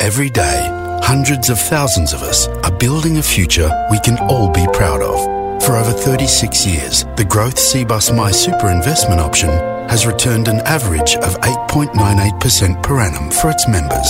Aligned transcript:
Every 0.00 0.30
day, 0.30 0.68
hundreds 1.02 1.48
of 1.50 1.58
thousands 1.58 2.12
of 2.12 2.22
us 2.22 2.48
are 2.48 2.76
building 2.78 3.18
a 3.18 3.22
future 3.22 3.70
we 3.90 3.98
can 4.00 4.18
all 4.18 4.50
be 4.50 4.66
proud 4.72 5.02
of. 5.02 5.18
For 5.62 5.76
over 5.76 5.92
36 5.92 6.66
years, 6.66 7.04
the 7.16 7.24
Growth 7.24 7.56
Cbus 7.56 8.14
My 8.14 8.30
Super 8.30 8.68
investment 8.70 9.20
option 9.20 9.48
has 9.88 10.06
returned 10.06 10.48
an 10.48 10.60
average 10.60 11.16
of 11.16 11.40
8.98% 11.40 12.82
per 12.82 13.00
annum 13.00 13.30
for 13.30 13.50
its 13.50 13.68
members, 13.68 14.08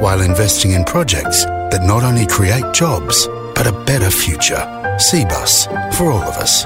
while 0.00 0.20
investing 0.20 0.72
in 0.72 0.84
projects 0.84 1.44
that 1.44 1.82
not 1.82 2.02
only 2.02 2.26
create 2.26 2.72
jobs, 2.74 3.28
but 3.54 3.66
a 3.66 3.84
better 3.84 4.10
future. 4.10 4.64
Cbus, 4.98 5.94
for 5.94 6.10
all 6.10 6.22
of 6.22 6.36
us. 6.36 6.64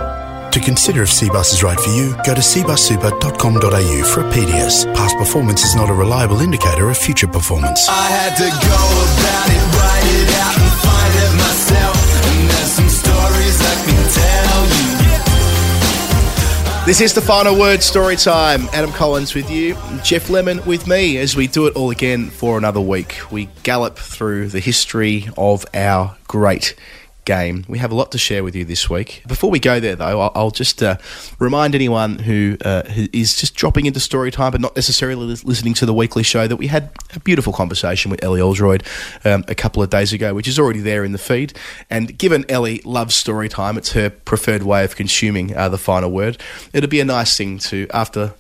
To 0.60 0.66
consider 0.66 1.03
if 1.03 1.09
Cbus 1.09 1.54
is 1.54 1.62
right 1.62 1.81
for 1.81 1.88
you, 1.88 2.15
go 2.26 2.34
to 2.34 2.43
cbussuper.com.au 2.43 4.04
for 4.04 4.21
a 4.21 4.25
PDS. 4.31 4.94
Past 4.94 5.16
performance 5.16 5.65
is 5.65 5.75
not 5.75 5.88
a 5.88 5.94
reliable 5.94 6.41
indicator 6.41 6.91
of 6.91 6.98
future 6.98 7.26
performance. 7.26 7.88
I 7.88 8.03
had 8.03 8.37
to 8.37 8.44
go 8.44 8.50
about 9.16 9.48
it, 9.48 9.62
write 9.81 10.04
it 10.21 10.28
out, 10.37 10.54
and 10.60 10.71
find 10.84 11.15
it 11.16 11.32
myself. 11.41 11.97
And 12.26 12.50
there's 12.50 12.72
some 12.72 12.91
stories 12.91 13.59
I 13.59 13.75
can 13.87 14.10
tell 14.12 14.66
you. 14.76 14.91
This 16.84 17.00
is 17.00 17.15
the 17.15 17.22
final 17.22 17.59
word 17.59 17.82
story 17.82 18.16
time. 18.16 18.69
Adam 18.75 18.92
Collins 18.92 19.34
with 19.34 19.50
you, 19.50 19.78
Geoff 20.04 20.28
Lemon 20.28 20.62
with 20.66 20.87
me 20.87 21.16
as 21.16 21.37
we 21.37 21.47
do 21.47 21.69
it 21.69 21.75
all 21.75 21.91
again 21.91 22.28
for 22.28 22.59
another 22.59 22.82
week. 22.82 23.19
We 23.31 23.48
gallop 23.62 23.97
through 23.97 24.48
the 24.48 24.60
history 24.60 25.31
of 25.38 25.65
our 25.72 26.19
great 26.28 26.75
game. 27.25 27.64
We 27.69 27.78
have 27.78 27.92
a 27.92 27.94
lot 27.94 28.12
to 28.12 28.19
share 28.19 28.42
with 28.42 28.56
you 28.56 28.64
this 28.64 28.88
week. 28.88 29.22
Before 29.26 29.50
we 29.50 29.58
go 29.58 29.81
there, 29.81 29.97
though, 29.97 30.20
I'll, 30.20 30.32
I'll 30.34 30.50
just 30.50 30.82
uh, 30.82 30.97
remind 31.38 31.75
anyone 31.75 32.19
who, 32.19 32.56
uh, 32.64 32.84
who 32.84 33.06
is 33.12 33.36
just 33.36 33.54
dropping 33.54 33.86
into 33.86 34.00
story 34.00 34.31
time 34.31 34.53
but 34.53 34.60
not 34.60 34.75
necessarily 34.76 35.36
listening 35.44 35.75
to 35.75 35.86
the 35.86 35.94
weekly 35.94 36.22
show 36.22 36.47
that 36.47 36.56
we 36.56 36.69
had 36.69 36.91
a 37.14 37.20
beautiful 37.20 37.53
conversation 37.53 38.10
with 38.10 38.22
Ellie 38.25 38.41
Oldroyd 38.41 38.82
um, 39.25 39.44
a 39.48 39.54
couple 39.54 39.82
of 39.82 39.91
days 39.91 40.12
ago, 40.12 40.34
which 40.34 40.48
is 40.48 40.59
already 40.59 40.80
there 40.80 41.04
in 41.04 41.12
the 41.12 41.19
feed. 41.19 41.53
And 41.88 42.16
given 42.19 42.44
Ellie 42.48 42.80
loves 42.84 43.14
story 43.14 43.48
time, 43.48 43.76
it's 43.76 43.92
her 43.92 44.10
preferred 44.10 44.62
way 44.62 44.84
of 44.84 44.97
consuming 44.97 45.56
uh, 45.56 45.69
the 45.69 45.78
final 45.78 46.10
word. 46.10 46.38
It'll 46.72 46.91
be 46.91 47.00
a 47.00 47.04
nice 47.04 47.36
thing 47.36 47.59
to, 47.59 47.86
after 47.92 48.34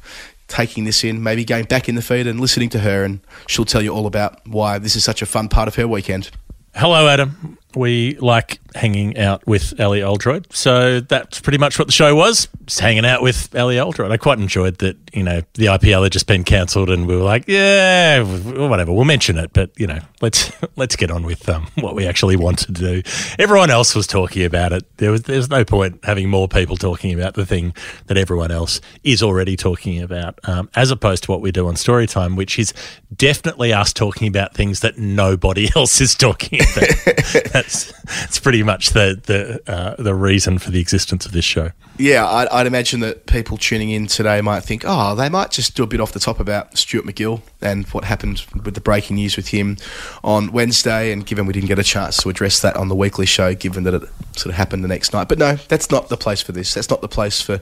taking 0.48 0.84
this 0.84 1.04
in, 1.04 1.22
maybe 1.22 1.44
going 1.44 1.64
back 1.64 1.88
in 1.88 1.94
the 1.94 2.02
feed 2.02 2.26
and 2.26 2.40
listening 2.40 2.68
to 2.70 2.80
her, 2.80 3.04
and 3.04 3.20
she'll 3.46 3.64
tell 3.64 3.82
you 3.82 3.94
all 3.94 4.06
about 4.06 4.46
why 4.46 4.78
this 4.78 4.96
is 4.96 5.04
such 5.04 5.22
a 5.22 5.26
fun 5.26 5.48
part 5.48 5.68
of 5.68 5.76
her 5.76 5.86
weekend. 5.86 6.30
Hello, 6.74 7.08
Adam. 7.08 7.58
We 7.74 8.16
like 8.16 8.60
hanging 8.74 9.18
out 9.18 9.46
with 9.46 9.78
Ellie 9.78 10.02
Oldroyd. 10.02 10.46
So 10.52 11.00
that's 11.00 11.40
pretty 11.40 11.58
much 11.58 11.78
what 11.78 11.88
the 11.88 11.92
show 11.92 12.14
was. 12.14 12.48
Just 12.66 12.80
hanging 12.80 13.04
out 13.04 13.22
with 13.22 13.54
Ellie 13.54 13.78
Oldroyd. 13.78 14.10
I 14.10 14.16
quite 14.16 14.38
enjoyed 14.38 14.78
that, 14.78 14.96
you 15.12 15.22
know, 15.22 15.42
the 15.54 15.66
IPL 15.66 16.04
had 16.04 16.12
just 16.12 16.26
been 16.26 16.44
cancelled 16.44 16.90
and 16.90 17.06
we 17.06 17.16
were 17.16 17.22
like, 17.22 17.44
yeah, 17.46 18.22
whatever, 18.22 18.92
we'll 18.92 19.04
mention 19.04 19.38
it. 19.38 19.52
But, 19.52 19.72
you 19.76 19.86
know, 19.86 19.98
let's 20.20 20.52
let's 20.76 20.96
get 20.96 21.10
on 21.10 21.24
with 21.24 21.48
um, 21.48 21.68
what 21.76 21.94
we 21.94 22.06
actually 22.06 22.36
want 22.36 22.58
to 22.60 22.72
do. 22.72 23.02
Everyone 23.38 23.70
else 23.70 23.94
was 23.94 24.06
talking 24.06 24.44
about 24.44 24.72
it. 24.72 24.84
There 24.98 25.10
was 25.10 25.22
there's 25.22 25.50
no 25.50 25.64
point 25.64 26.00
having 26.04 26.28
more 26.28 26.48
people 26.48 26.76
talking 26.76 27.12
about 27.12 27.34
the 27.34 27.46
thing 27.46 27.74
that 28.06 28.16
everyone 28.16 28.50
else 28.50 28.80
is 29.04 29.22
already 29.22 29.56
talking 29.56 30.00
about, 30.00 30.38
um, 30.44 30.70
as 30.74 30.90
opposed 30.90 31.24
to 31.24 31.30
what 31.30 31.40
we 31.40 31.52
do 31.52 31.68
on 31.68 31.74
Storytime, 31.74 32.36
which 32.36 32.58
is 32.58 32.72
definitely 33.14 33.72
us 33.72 33.92
talking 33.92 34.28
about 34.28 34.54
things 34.54 34.80
that 34.80 34.98
nobody 34.98 35.68
else 35.76 36.00
is 36.00 36.14
talking 36.14 36.60
about. 36.60 37.59
that's 37.62 37.92
that's 38.02 38.38
pretty 38.38 38.62
much 38.62 38.90
the 38.90 39.20
the 39.26 39.72
uh, 39.72 39.94
the 40.00 40.14
reason 40.14 40.58
for 40.58 40.70
the 40.70 40.80
existence 40.80 41.26
of 41.26 41.32
this 41.32 41.44
show. 41.44 41.70
Yeah, 41.98 42.26
I'd, 42.26 42.48
I'd 42.48 42.66
imagine 42.66 43.00
that 43.00 43.26
people 43.26 43.58
tuning 43.58 43.90
in 43.90 44.06
today 44.06 44.40
might 44.40 44.60
think, 44.60 44.84
oh, 44.86 45.14
they 45.14 45.28
might 45.28 45.50
just 45.50 45.76
do 45.76 45.82
a 45.82 45.86
bit 45.86 46.00
off 46.00 46.12
the 46.12 46.20
top 46.20 46.40
about 46.40 46.78
Stuart 46.78 47.04
MacGill 47.04 47.42
and 47.60 47.86
what 47.88 48.04
happened 48.04 48.46
with 48.64 48.74
the 48.74 48.80
breaking 48.80 49.16
news 49.16 49.36
with 49.36 49.48
him 49.48 49.76
on 50.24 50.50
Wednesday. 50.50 51.12
And 51.12 51.26
given 51.26 51.44
we 51.44 51.52
didn't 51.52 51.68
get 51.68 51.78
a 51.78 51.82
chance 51.82 52.16
to 52.22 52.30
address 52.30 52.60
that 52.60 52.76
on 52.76 52.88
the 52.88 52.94
weekly 52.94 53.26
show, 53.26 53.54
given 53.54 53.84
that 53.84 53.92
it 53.92 54.02
sort 54.34 54.46
of 54.46 54.54
happened 54.54 54.82
the 54.82 54.88
next 54.88 55.12
night. 55.12 55.28
But 55.28 55.38
no, 55.38 55.56
that's 55.56 55.90
not 55.90 56.08
the 56.08 56.16
place 56.16 56.40
for 56.40 56.52
this. 56.52 56.72
That's 56.72 56.88
not 56.88 57.02
the 57.02 57.08
place 57.08 57.42
for 57.42 57.60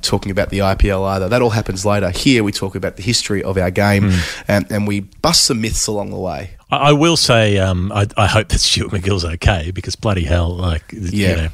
talking 0.00 0.32
about 0.32 0.48
the 0.48 0.60
IPL 0.60 1.06
either. 1.06 1.28
That 1.28 1.42
all 1.42 1.50
happens 1.50 1.84
later. 1.84 2.08
Here 2.10 2.42
we 2.42 2.52
talk 2.52 2.74
about 2.74 2.96
the 2.96 3.02
history 3.02 3.42
of 3.42 3.58
our 3.58 3.70
game 3.70 4.12
and, 4.48 4.70
and 4.70 4.86
we 4.86 5.00
bust 5.00 5.44
some 5.44 5.60
myths 5.60 5.86
along 5.86 6.10
the 6.10 6.18
way. 6.18 6.56
I 6.80 6.88
I 6.90 6.92
will 6.92 7.16
say, 7.16 7.58
um, 7.58 7.90
I, 7.92 8.06
I 8.16 8.26
hope 8.26 8.48
that 8.48 8.58
Stuart 8.60 8.90
MacGill's 8.92 9.24
okay 9.24 9.70
because 9.70 9.96
bloody 9.96 10.24
hell, 10.24 10.54
like, 10.54 10.84
Yeah. 10.92 11.30
you 11.30 11.36
know, 11.36 11.48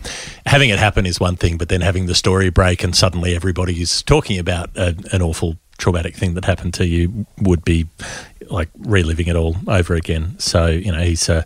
having 0.46 0.70
it 0.70 0.78
happen 0.78 1.06
is 1.06 1.18
one 1.20 1.36
thing, 1.36 1.56
but 1.58 1.68
then 1.68 1.80
having 1.80 2.06
the 2.06 2.14
story 2.14 2.50
break 2.50 2.82
and 2.84 2.94
suddenly 2.94 3.34
everybody's 3.34 4.02
talking 4.02 4.38
about 4.38 4.70
a, 4.76 4.94
an 5.12 5.22
awful 5.22 5.56
traumatic 5.78 6.14
thing 6.14 6.34
that 6.34 6.44
happened 6.44 6.74
to 6.74 6.86
you 6.86 7.24
would 7.40 7.64
be 7.64 7.86
like 8.50 8.68
reliving 8.78 9.28
it 9.28 9.36
all 9.36 9.56
over 9.66 9.94
again. 9.94 10.38
So, 10.38 10.66
you 10.66 10.92
know, 10.92 11.00
he's 11.00 11.28
uh, 11.28 11.44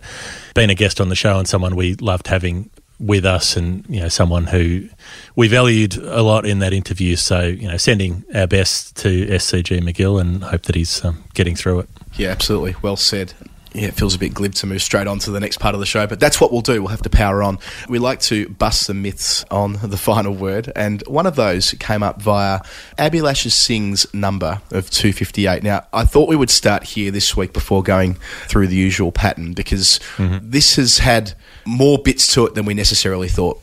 been 0.55 0.71
a 0.71 0.75
guest 0.75 1.01
on 1.01 1.09
the 1.09 1.15
show 1.15 1.39
and 1.39 1.47
someone 1.47 1.77
we 1.77 1.95
loved 1.97 2.27
having 2.27 2.71
with 2.99 3.25
us 3.27 3.57
and, 3.57 3.85
you 3.89 4.01
know, 4.01 4.09
someone 4.09 4.45
who 4.47 4.89
we 5.37 5.47
valued 5.49 5.97
a 5.97 6.23
lot 6.23 6.47
in 6.47 6.61
that 6.61 6.73
interview. 6.73 7.15
So, 7.17 7.43
you 7.43 7.69
know, 7.69 7.77
sending 7.77 8.25
our 8.35 8.47
best 8.47 8.97
to 8.99 9.27
SCG 9.27 9.81
MacGill 9.83 10.21
and 10.21 10.43
hope 10.45 10.63
that 10.63 10.75
he's 10.75 11.05
um, 11.05 11.23
getting 11.35 11.55
through 11.57 11.81
it. 11.81 11.89
Yeah, 12.17 12.31
absolutely. 12.31 12.75
Well 12.83 12.97
said. 12.97 13.35
Yeah, 13.75 13.89
it 13.89 13.95
feels 13.95 14.15
a 14.15 14.19
bit 14.21 14.33
glib 14.33 14.55
to 14.55 14.67
move 14.67 14.83
straight 14.83 15.09
on 15.09 15.19
to 15.19 15.33
the 15.33 15.41
next 15.41 15.59
part 15.59 15.75
of 15.75 15.81
the 15.81 15.87
show, 15.87 16.07
but 16.07 16.21
that's 16.21 16.41
what 16.41 16.53
we'll 16.53 16.61
do. 16.61 16.81
We'll 16.81 16.93
have 16.93 17.03
to 17.03 17.11
power 17.11 17.43
on. 17.43 17.59
We 17.89 17.99
like 17.99 18.21
to 18.21 18.49
bust 18.51 18.83
some 18.83 19.03
myths 19.03 19.45
on 19.51 19.73
the 19.83 19.97
final 19.97 20.33
word, 20.33 20.71
and 20.77 21.03
one 21.09 21.27
of 21.27 21.35
those 21.35 21.73
came 21.81 22.01
up 22.05 22.23
via 22.23 22.61
Abhilash 22.99 23.51
Singh's 23.51 24.07
number 24.15 24.63
of 24.71 24.91
258. 24.91 25.65
Now, 25.65 25.89
I 25.93 26.05
thought 26.05 26.29
we 26.29 26.37
would 26.37 26.51
start 26.51 26.85
here 26.85 27.11
this 27.11 27.37
week 27.37 27.53
before 27.53 27.83
going 27.83 28.15
through 28.47 28.69
the 28.69 28.77
usual 28.77 29.11
pattern 29.11 29.55
because 29.55 29.99
mm-hmm. 30.19 30.49
this 30.49 30.77
has 30.77 30.99
had 30.99 31.35
more 31.67 31.99
bits 31.99 32.33
to 32.35 32.47
it 32.47 32.55
than 32.55 32.67
we 32.67 32.75
necessarily 32.75 33.29
thought. 33.29 33.61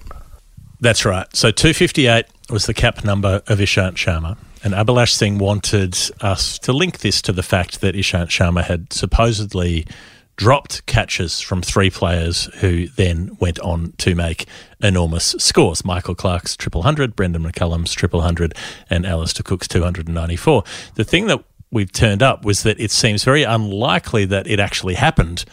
That's 0.81 1.05
right. 1.05 1.33
So 1.33 1.51
258 1.51 2.25
was 2.49 2.65
the 2.65 2.73
cap 2.73 3.05
number 3.05 3.41
of 3.47 3.59
Ishant 3.59 3.93
Sharma. 3.93 4.37
And 4.63 4.73
Abhilash 4.73 5.11
Singh 5.11 5.39
wanted 5.39 5.97
us 6.21 6.59
to 6.59 6.73
link 6.73 6.99
this 6.99 7.21
to 7.23 7.31
the 7.31 7.43
fact 7.43 7.81
that 7.81 7.95
Ishant 7.95 8.27
Sharma 8.27 8.63
had 8.63 8.93
supposedly 8.93 9.87
dropped 10.35 10.85
catches 10.85 11.39
from 11.39 11.61
three 11.61 11.89
players 11.89 12.45
who 12.61 12.87
then 12.87 13.37
went 13.39 13.59
on 13.59 13.93
to 13.97 14.15
make 14.15 14.47
enormous 14.81 15.35
scores. 15.37 15.85
Michael 15.85 16.15
Clarke's 16.15 16.55
triple 16.55 16.83
hundred, 16.83 17.15
Brendon 17.15 17.43
McCullum's 17.43 17.93
triple 17.93 18.21
hundred, 18.21 18.53
and 18.89 19.05
Alastair 19.05 19.43
Cook's 19.43 19.67
294. 19.67 20.63
The 20.95 21.03
thing 21.03 21.27
that 21.27 21.43
we've 21.71 21.91
turned 21.91 22.21
up 22.21 22.43
was 22.45 22.63
that 22.63 22.79
it 22.79 22.91
seems 22.91 23.23
very 23.23 23.43
unlikely 23.43 24.25
that 24.25 24.47
it 24.47 24.59
actually 24.59 24.95
happened 24.95 25.45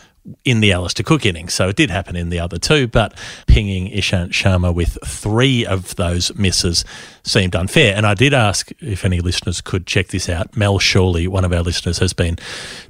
in 0.44 0.60
the 0.60 0.72
Alastair 0.72 1.04
Cook 1.04 1.24
innings. 1.24 1.54
So 1.54 1.68
it 1.68 1.76
did 1.76 1.90
happen 1.90 2.16
in 2.16 2.28
the 2.28 2.40
other 2.40 2.58
two, 2.58 2.86
but 2.86 3.16
pinging 3.46 3.90
Ishant 3.90 4.30
Sharma 4.30 4.74
with 4.74 4.98
three 5.04 5.64
of 5.64 5.96
those 5.96 6.34
misses 6.36 6.84
seemed 7.22 7.56
unfair. 7.56 7.94
And 7.96 8.06
I 8.06 8.14
did 8.14 8.34
ask 8.34 8.70
if 8.80 9.04
any 9.04 9.20
listeners 9.20 9.60
could 9.60 9.86
check 9.86 10.08
this 10.08 10.28
out. 10.28 10.56
Mel 10.56 10.78
Shawley, 10.78 11.26
one 11.26 11.44
of 11.44 11.52
our 11.52 11.62
listeners, 11.62 11.98
has 11.98 12.12
been 12.12 12.36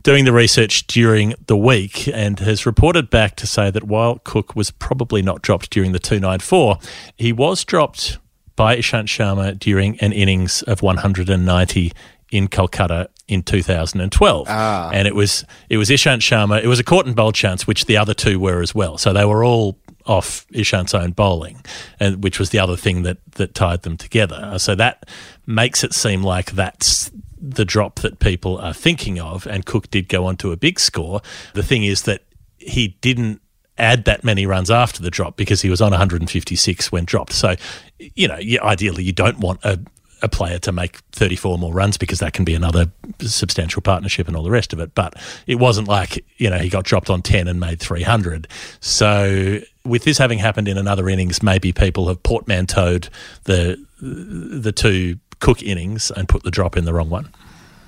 doing 0.02 0.24
the 0.24 0.32
research 0.32 0.86
during 0.86 1.34
the 1.46 1.56
week 1.56 2.08
and 2.08 2.38
has 2.40 2.66
reported 2.66 3.10
back 3.10 3.36
to 3.36 3.46
say 3.46 3.70
that 3.70 3.84
while 3.84 4.18
Cook 4.24 4.56
was 4.56 4.70
probably 4.70 5.22
not 5.22 5.42
dropped 5.42 5.70
during 5.70 5.92
the 5.92 5.98
294, 5.98 6.78
he 7.16 7.32
was 7.32 7.64
dropped 7.64 8.18
by 8.56 8.76
Ishant 8.76 9.04
Sharma 9.04 9.56
during 9.56 9.98
an 10.00 10.12
innings 10.12 10.62
of 10.62 10.82
190 10.82 11.92
in 12.30 12.48
Kolkata 12.48 13.08
in 13.28 13.42
2012. 13.42 14.46
Ah. 14.48 14.90
And 14.92 15.06
it 15.06 15.14
was 15.14 15.44
it 15.68 15.76
was 15.76 15.90
Ishant 15.90 16.20
Sharma. 16.20 16.62
It 16.62 16.66
was 16.66 16.80
a 16.80 16.84
caught 16.84 17.06
and 17.06 17.14
bowled 17.14 17.34
chance, 17.34 17.66
which 17.66 17.84
the 17.84 17.96
other 17.96 18.14
two 18.14 18.40
were 18.40 18.62
as 18.62 18.74
well. 18.74 18.98
So 18.98 19.12
they 19.12 19.24
were 19.24 19.44
all 19.44 19.78
off 20.06 20.46
Ishant's 20.48 20.94
own 20.94 21.12
bowling, 21.12 21.62
and 22.00 22.24
which 22.24 22.38
was 22.38 22.50
the 22.50 22.58
other 22.58 22.76
thing 22.76 23.02
that 23.02 23.18
that 23.32 23.54
tied 23.54 23.82
them 23.82 23.96
together. 23.96 24.58
So 24.58 24.74
that 24.74 25.08
makes 25.46 25.84
it 25.84 25.94
seem 25.94 26.22
like 26.22 26.52
that's 26.52 27.10
the 27.40 27.64
drop 27.64 28.00
that 28.00 28.18
people 28.18 28.58
are 28.58 28.74
thinking 28.74 29.20
of. 29.20 29.46
And 29.46 29.64
Cook 29.64 29.90
did 29.90 30.08
go 30.08 30.24
on 30.26 30.36
to 30.38 30.50
a 30.50 30.56
big 30.56 30.80
score. 30.80 31.20
The 31.54 31.62
thing 31.62 31.84
is 31.84 32.02
that 32.02 32.24
he 32.56 32.88
didn't 33.00 33.40
add 33.76 34.04
that 34.06 34.24
many 34.24 34.44
runs 34.44 34.70
after 34.70 35.02
the 35.02 35.10
drop 35.10 35.36
because 35.36 35.62
he 35.62 35.70
was 35.70 35.80
on 35.80 35.90
156 35.90 36.90
when 36.90 37.04
dropped. 37.04 37.32
So, 37.32 37.54
you 37.98 38.26
know, 38.26 38.38
ideally 38.62 39.04
you 39.04 39.12
don't 39.12 39.38
want 39.38 39.60
a, 39.64 39.78
a 40.22 40.28
player 40.28 40.58
to 40.60 40.72
make 40.72 40.98
34 41.12 41.58
more 41.58 41.72
runs 41.72 41.96
because 41.96 42.18
that 42.18 42.32
can 42.32 42.44
be 42.44 42.54
another 42.54 42.90
substantial 43.20 43.82
partnership 43.82 44.28
and 44.28 44.36
all 44.36 44.42
the 44.42 44.50
rest 44.50 44.72
of 44.72 44.80
it. 44.80 44.94
But 44.94 45.14
it 45.46 45.56
wasn't 45.56 45.88
like, 45.88 46.24
you 46.36 46.50
know, 46.50 46.58
he 46.58 46.68
got 46.68 46.84
dropped 46.84 47.10
on 47.10 47.22
10 47.22 47.48
and 47.48 47.60
made 47.60 47.80
300. 47.80 48.48
So 48.80 49.60
with 49.84 50.04
this 50.04 50.18
having 50.18 50.38
happened 50.38 50.68
in 50.68 50.78
another 50.78 51.08
innings, 51.08 51.42
maybe 51.42 51.72
people 51.72 52.08
have 52.08 52.22
portmanteaued 52.22 53.08
the 53.44 53.84
the 54.00 54.72
two 54.72 55.18
Cook 55.40 55.62
innings 55.62 56.10
and 56.10 56.28
put 56.28 56.42
the 56.42 56.50
drop 56.50 56.76
in 56.76 56.84
the 56.84 56.92
wrong 56.92 57.10
one. 57.10 57.28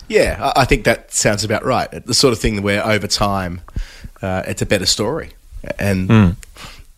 Yeah, 0.09 0.53
I 0.57 0.65
think 0.65 0.85
that 0.85 1.13
sounds 1.13 1.45
about 1.45 1.65
right. 1.65 1.89
The 2.05 2.15
sort 2.15 2.33
of 2.33 2.41
thing 2.41 2.63
where 2.63 2.85
over 2.85 3.07
time 3.07 3.61
uh, 4.23 4.43
it's 4.47 4.63
a 4.63 4.67
better 4.67 4.87
story, 4.87 5.31
and 5.79 6.37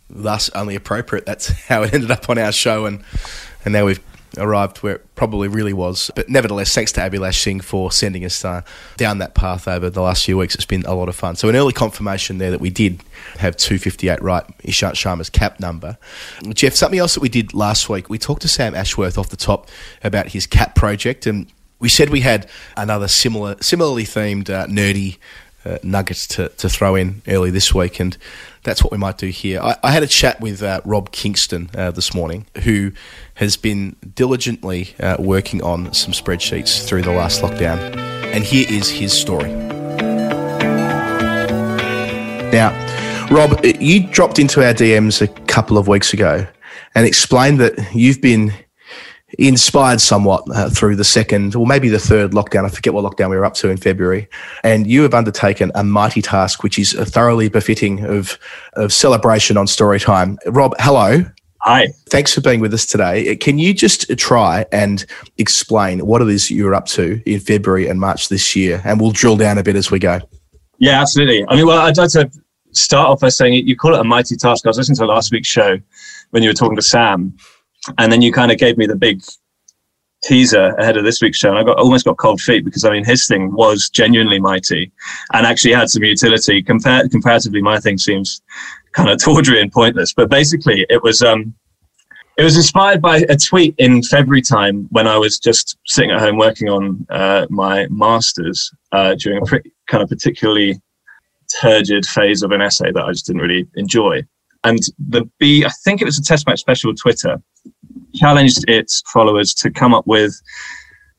thus 0.09 0.49
only 0.51 0.75
appropriate. 0.75 1.25
That's 1.25 1.47
how 1.67 1.83
it 1.83 1.93
ended 1.93 2.11
up 2.11 2.29
on 2.29 2.37
our 2.37 2.51
show, 2.51 2.85
and 2.85 3.03
and 3.65 3.73
now 3.73 3.85
we've 3.85 3.99
arrived 4.37 4.77
where 4.79 4.95
it 4.95 5.15
probably 5.15 5.47
really 5.47 5.73
was. 5.73 6.11
But 6.15 6.29
nevertheless, 6.29 6.73
thanks 6.73 6.91
to 6.93 7.01
Abhilash 7.01 7.41
Singh 7.41 7.61
for 7.61 7.91
sending 7.91 8.25
us 8.25 8.43
uh, 8.43 8.61
down 8.97 9.19
that 9.19 9.35
path 9.35 9.67
over 9.67 9.89
the 9.89 10.01
last 10.01 10.25
few 10.25 10.37
weeks. 10.37 10.55
It's 10.55 10.65
been 10.65 10.83
a 10.85 10.93
lot 10.93 11.09
of 11.09 11.15
fun. 11.15 11.35
So 11.35 11.49
an 11.49 11.55
early 11.55 11.73
confirmation 11.73 12.37
there 12.37 12.51
that 12.51 12.61
we 12.61 12.69
did 12.69 13.01
have 13.37 13.55
258 13.57 14.21
right, 14.21 14.43
Ishant 14.59 14.93
Sharma's 14.93 15.29
cap 15.29 15.59
number. 15.59 15.97
Geoff, 16.53 16.73
something 16.73 16.99
else 16.99 17.13
that 17.13 17.21
we 17.21 17.29
did 17.29 17.53
last 17.53 17.89
week, 17.89 18.09
we 18.09 18.17
talked 18.17 18.41
to 18.43 18.47
Sam 18.47 18.75
Ashworth 18.75 19.17
off 19.17 19.29
the 19.29 19.37
top 19.37 19.69
about 20.03 20.29
his 20.29 20.47
cap 20.47 20.75
project 20.75 21.25
and 21.25 21.51
we 21.79 21.89
said 21.89 22.09
we 22.09 22.21
had 22.21 22.49
another 22.77 23.09
similar, 23.09 23.57
similarly 23.59 24.05
themed 24.05 24.49
uh, 24.49 24.67
nerdy 24.67 25.17
uh, 25.65 25.77
nuggets 25.83 26.27
to, 26.27 26.49
to 26.49 26.69
throw 26.69 26.95
in 26.95 27.21
early 27.27 27.51
this 27.51 27.73
week, 27.73 27.99
and 27.99 28.17
that's 28.63 28.83
what 28.83 28.91
we 28.91 28.97
might 28.97 29.17
do 29.17 29.27
here. 29.27 29.59
I, 29.61 29.77
I 29.83 29.91
had 29.91 30.03
a 30.03 30.07
chat 30.07 30.39
with 30.41 30.61
uh, 30.61 30.81
Rob 30.85 31.11
Kingston 31.11 31.69
uh, 31.75 31.91
this 31.91 32.13
morning, 32.13 32.45
who 32.63 32.91
has 33.35 33.57
been 33.57 33.95
diligently 34.15 34.95
uh, 34.99 35.17
working 35.19 35.61
on 35.63 35.93
some 35.93 36.13
spreadsheets 36.13 36.85
through 36.87 37.03
the 37.03 37.11
last 37.11 37.41
lockdown, 37.41 37.95
and 38.33 38.43
here 38.43 38.65
is 38.69 38.89
his 38.89 39.13
story. 39.13 39.51
Now, 42.51 42.71
Rob, 43.31 43.65
you 43.65 44.07
dropped 44.07 44.37
into 44.37 44.63
our 44.63 44.73
DMs 44.73 45.21
a 45.21 45.27
couple 45.45 45.77
of 45.77 45.87
weeks 45.87 46.13
ago 46.13 46.45
and 46.93 47.05
explained 47.05 47.59
that 47.59 47.93
you've 47.93 48.21
been 48.21 48.53
inspired 49.37 50.01
somewhat 50.01 50.43
uh, 50.53 50.69
through 50.69 50.95
the 50.95 51.03
second, 51.03 51.55
or 51.55 51.65
maybe 51.65 51.89
the 51.89 51.99
third 51.99 52.31
lockdown. 52.31 52.65
I 52.65 52.69
forget 52.69 52.93
what 52.93 53.03
lockdown 53.03 53.29
we 53.29 53.37
were 53.37 53.45
up 53.45 53.55
to 53.55 53.69
in 53.69 53.77
February. 53.77 54.27
And 54.63 54.87
you 54.87 55.01
have 55.03 55.13
undertaken 55.13 55.71
a 55.75 55.83
mighty 55.83 56.21
task, 56.21 56.63
which 56.63 56.77
is 56.77 56.93
thoroughly 56.93 57.49
befitting 57.49 58.05
of, 58.05 58.37
of 58.73 58.93
celebration 58.93 59.57
on 59.57 59.67
story 59.67 59.99
time. 59.99 60.37
Rob, 60.47 60.73
hello. 60.79 61.25
Hi. 61.61 61.87
Thanks 62.09 62.33
for 62.33 62.41
being 62.41 62.59
with 62.59 62.73
us 62.73 62.85
today. 62.85 63.37
Can 63.37 63.57
you 63.57 63.73
just 63.73 64.17
try 64.17 64.65
and 64.73 65.05
explain 65.37 66.05
what 66.05 66.21
it 66.21 66.27
is 66.27 66.51
you're 66.51 66.75
up 66.75 66.87
to 66.87 67.21
in 67.25 67.39
February 67.39 67.87
and 67.87 68.01
March 68.01 68.27
this 68.27 68.53
year? 68.53 68.81
And 68.83 68.99
we'll 68.99 69.11
drill 69.11 69.37
down 69.37 69.57
a 69.57 69.63
bit 69.63 69.77
as 69.77 69.89
we 69.89 69.97
go. 69.97 70.19
Yeah, 70.79 70.99
absolutely. 70.99 71.45
I 71.47 71.55
mean, 71.55 71.65
well, 71.65 71.79
I'd 71.79 71.97
like 71.97 72.09
to 72.11 72.29
start 72.73 73.07
off 73.07 73.21
by 73.21 73.29
saying 73.29 73.65
you 73.65 73.77
call 73.77 73.93
it 73.93 73.99
a 74.01 74.03
mighty 74.03 74.35
task. 74.35 74.65
I 74.65 74.69
was 74.69 74.77
listening 74.77 74.97
to 74.97 75.05
last 75.05 75.31
week's 75.31 75.47
show 75.47 75.77
when 76.31 76.43
you 76.43 76.49
were 76.49 76.53
talking 76.53 76.75
to 76.75 76.81
Sam, 76.81 77.33
and 77.97 78.11
then 78.11 78.21
you 78.21 78.31
kind 78.31 78.51
of 78.51 78.57
gave 78.57 78.77
me 78.77 78.85
the 78.85 78.95
big 78.95 79.21
teaser 80.23 80.67
ahead 80.79 80.97
of 80.97 81.03
this 81.03 81.21
week's 81.21 81.37
show, 81.37 81.49
and 81.49 81.59
I 81.59 81.63
got 81.63 81.77
almost 81.77 82.05
got 82.05 82.17
cold 82.17 82.41
feet 82.41 82.65
because 82.65 82.85
I 82.85 82.91
mean 82.91 83.05
his 83.05 83.27
thing 83.27 83.53
was 83.53 83.89
genuinely 83.89 84.39
mighty 84.39 84.91
and 85.33 85.45
actually 85.45 85.73
had 85.73 85.89
some 85.89 86.03
utility. 86.03 86.61
Compared 86.61 87.11
comparatively, 87.11 87.61
my 87.61 87.79
thing 87.79 87.97
seems 87.97 88.41
kind 88.93 89.09
of 89.09 89.19
tawdry 89.23 89.61
and 89.61 89.71
pointless. 89.71 90.13
But 90.13 90.29
basically, 90.29 90.85
it 90.89 91.03
was 91.03 91.21
um, 91.21 91.53
it 92.37 92.43
was 92.43 92.55
inspired 92.55 93.01
by 93.01 93.17
a 93.29 93.37
tweet 93.37 93.75
in 93.77 94.01
February 94.01 94.41
time 94.41 94.87
when 94.91 95.07
I 95.07 95.17
was 95.17 95.37
just 95.37 95.77
sitting 95.85 96.11
at 96.11 96.19
home 96.19 96.37
working 96.37 96.69
on 96.69 97.05
uh, 97.09 97.45
my 97.49 97.87
masters 97.89 98.71
uh, 98.91 99.15
during 99.15 99.41
a 99.41 99.45
pretty, 99.45 99.71
kind 99.87 100.01
of 100.01 100.09
particularly 100.09 100.81
turgid 101.61 102.05
phase 102.05 102.41
of 102.41 102.51
an 102.51 102.61
essay 102.61 102.91
that 102.91 103.03
I 103.03 103.11
just 103.11 103.27
didn't 103.27 103.41
really 103.41 103.67
enjoy. 103.75 104.23
And 104.63 104.79
the 104.97 105.29
B, 105.39 105.65
I 105.65 105.69
think 105.83 106.01
it 106.01 106.05
was 106.05 106.17
a 106.17 106.23
test 106.23 106.47
match 106.47 106.59
special 106.59 106.95
Twitter, 106.95 107.41
challenged 108.15 108.67
its 108.67 109.01
followers 109.11 109.53
to 109.55 109.71
come 109.71 109.93
up 109.93 110.05
with 110.07 110.39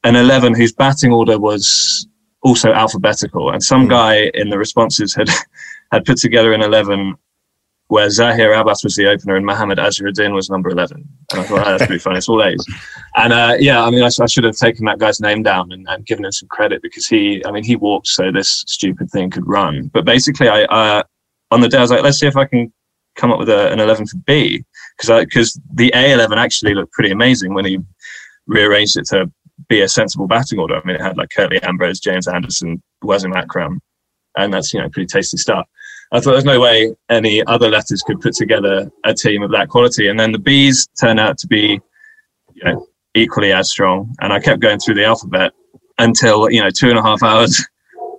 an 0.05 0.17
11 0.17 0.55
whose 0.55 0.73
batting 0.73 1.13
order 1.13 1.39
was 1.39 2.07
also 2.43 2.73
alphabetical. 2.73 3.51
And 3.51 3.63
some 3.63 3.89
guy 3.89 4.31
in 4.35 4.51
the 4.51 4.59
responses 4.59 5.15
had, 5.15 5.29
had 5.93 6.05
put 6.05 6.19
together 6.19 6.53
an 6.53 6.63
11 6.63 7.17
where 7.89 8.09
Zaheer 8.09 8.59
Abbas 8.59 8.83
was 8.83 8.97
the 8.97 9.07
opener 9.07 9.37
and 9.37 9.45
Mohammed 9.45 9.79
Azharuddin 9.79 10.35
was 10.35 10.49
number 10.49 10.71
11. 10.71 11.07
And 11.33 11.41
I 11.41 11.45
thought, 11.45 11.67
oh, 11.67 11.71
that's 11.71 11.87
pretty 11.87 12.01
funny. 12.01 12.19
It's 12.19 12.29
all 12.29 12.43
A's. 12.43 12.65
And 13.17 13.33
uh, 13.33 13.55
yeah, 13.61 13.85
I 13.85 13.91
mean, 13.91 14.03
I, 14.03 14.09
I, 14.21 14.27
should 14.27 14.43
have 14.43 14.57
taken 14.57 14.85
that 14.87 14.99
guy's 14.99 15.21
name 15.21 15.45
down 15.45 15.71
and, 15.71 15.87
and, 15.89 16.05
given 16.05 16.25
him 16.25 16.33
some 16.33 16.49
credit 16.49 16.83
because 16.83 17.07
he, 17.07 17.41
I 17.47 17.53
mean, 17.53 17.63
he 17.63 17.77
walked 17.77 18.09
so 18.09 18.33
this 18.33 18.65
stupid 18.67 19.09
thing 19.09 19.31
could 19.31 19.47
run. 19.47 19.89
But 19.95 20.05
basically, 20.05 20.49
I, 20.49 20.65
uh, 20.65 21.05
on 21.53 21.61
the 21.61 21.69
day, 21.69 21.79
I 21.79 21.83
was 21.83 21.93
like, 21.93 22.03
let's 22.03 22.19
see 22.19 22.27
if 22.27 22.37
I 22.37 22.45
can 22.45 22.73
come 23.15 23.31
up 23.31 23.39
with 23.39 23.49
a, 23.49 23.71
an 23.71 23.79
11 23.79 24.09
for 24.09 24.17
B 24.27 24.65
because 24.97 25.25
because 25.25 25.61
the 25.75 25.91
A11 25.95 26.37
actually 26.37 26.75
looked 26.75 26.93
pretty 26.93 27.11
amazing 27.11 27.55
when 27.55 27.65
he 27.65 27.79
rearranged 28.47 28.97
it 28.97 29.07
to 29.09 29.31
be 29.69 29.81
a 29.81 29.89
sensible 29.89 30.27
batting 30.27 30.59
order. 30.59 30.77
I 30.77 30.87
mean, 30.87 30.97
it 30.97 31.03
had 31.03 31.17
like 31.17 31.31
Curtly 31.35 31.63
Ambrose, 31.63 32.01
James 32.01 32.29
Anderson, 32.29 32.83
Wasim 33.03 33.35
Akram, 33.35 33.81
and 34.37 34.53
that's 34.53 34.73
you 34.73 34.81
know 34.81 34.89
pretty 34.89 35.07
tasty 35.07 35.37
stuff. 35.37 35.67
I 36.13 36.21
thought 36.21 36.33
there's 36.33 36.45
no 36.45 36.61
way 36.61 36.95
any 37.11 37.45
other 37.47 37.69
letters 37.69 38.03
could 38.03 38.21
put 38.21 38.35
together 38.35 38.91
a 39.05 39.15
team 39.15 39.43
of 39.43 39.51
that 39.51 39.69
quality. 39.69 40.07
And 40.07 40.19
then 40.19 40.31
the 40.31 40.39
B's 40.39 40.87
turned 41.01 41.19
out 41.19 41.39
to 41.39 41.49
be, 41.49 41.81
you 42.53 42.65
know, 42.65 42.87
equally 43.15 43.53
as 43.53 43.71
strong. 43.71 44.15
And 44.21 44.33
I 44.33 44.39
kept 44.39 44.61
going 44.61 44.79
through 44.79 44.95
the 44.95 45.05
alphabet 45.05 45.53
until, 45.99 46.51
you 46.51 46.63
know, 46.63 46.71
two 46.71 46.89
and 46.89 46.99
a 46.99 47.03
half 47.03 47.23
hours 47.25 47.67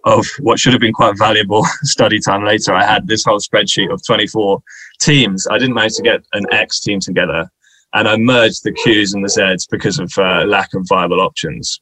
of 0.04 0.26
what 0.40 0.60
should 0.60 0.74
have 0.74 0.82
been 0.82 0.94
quite 0.94 1.18
valuable 1.18 1.66
study 1.84 2.20
time 2.20 2.44
later. 2.44 2.74
I 2.74 2.84
had 2.84 3.08
this 3.08 3.24
whole 3.24 3.40
spreadsheet 3.40 3.92
of 3.92 4.06
24 4.06 4.62
teams. 5.00 5.48
I 5.50 5.58
didn't 5.58 5.76
manage 5.76 5.96
to 5.96 6.04
get 6.04 6.22
an 6.34 6.46
X 6.52 6.80
team 6.80 7.00
together. 7.00 7.50
And 7.94 8.08
I 8.08 8.18
merged 8.18 8.64
the 8.64 8.74
Qs 8.74 9.14
and 9.14 9.24
the 9.24 9.30
Zs 9.30 9.70
because 9.70 10.00
of 10.00 10.12
uh, 10.18 10.46
lack 10.46 10.74
of 10.74 10.86
viable 10.88 11.22
options. 11.22 11.80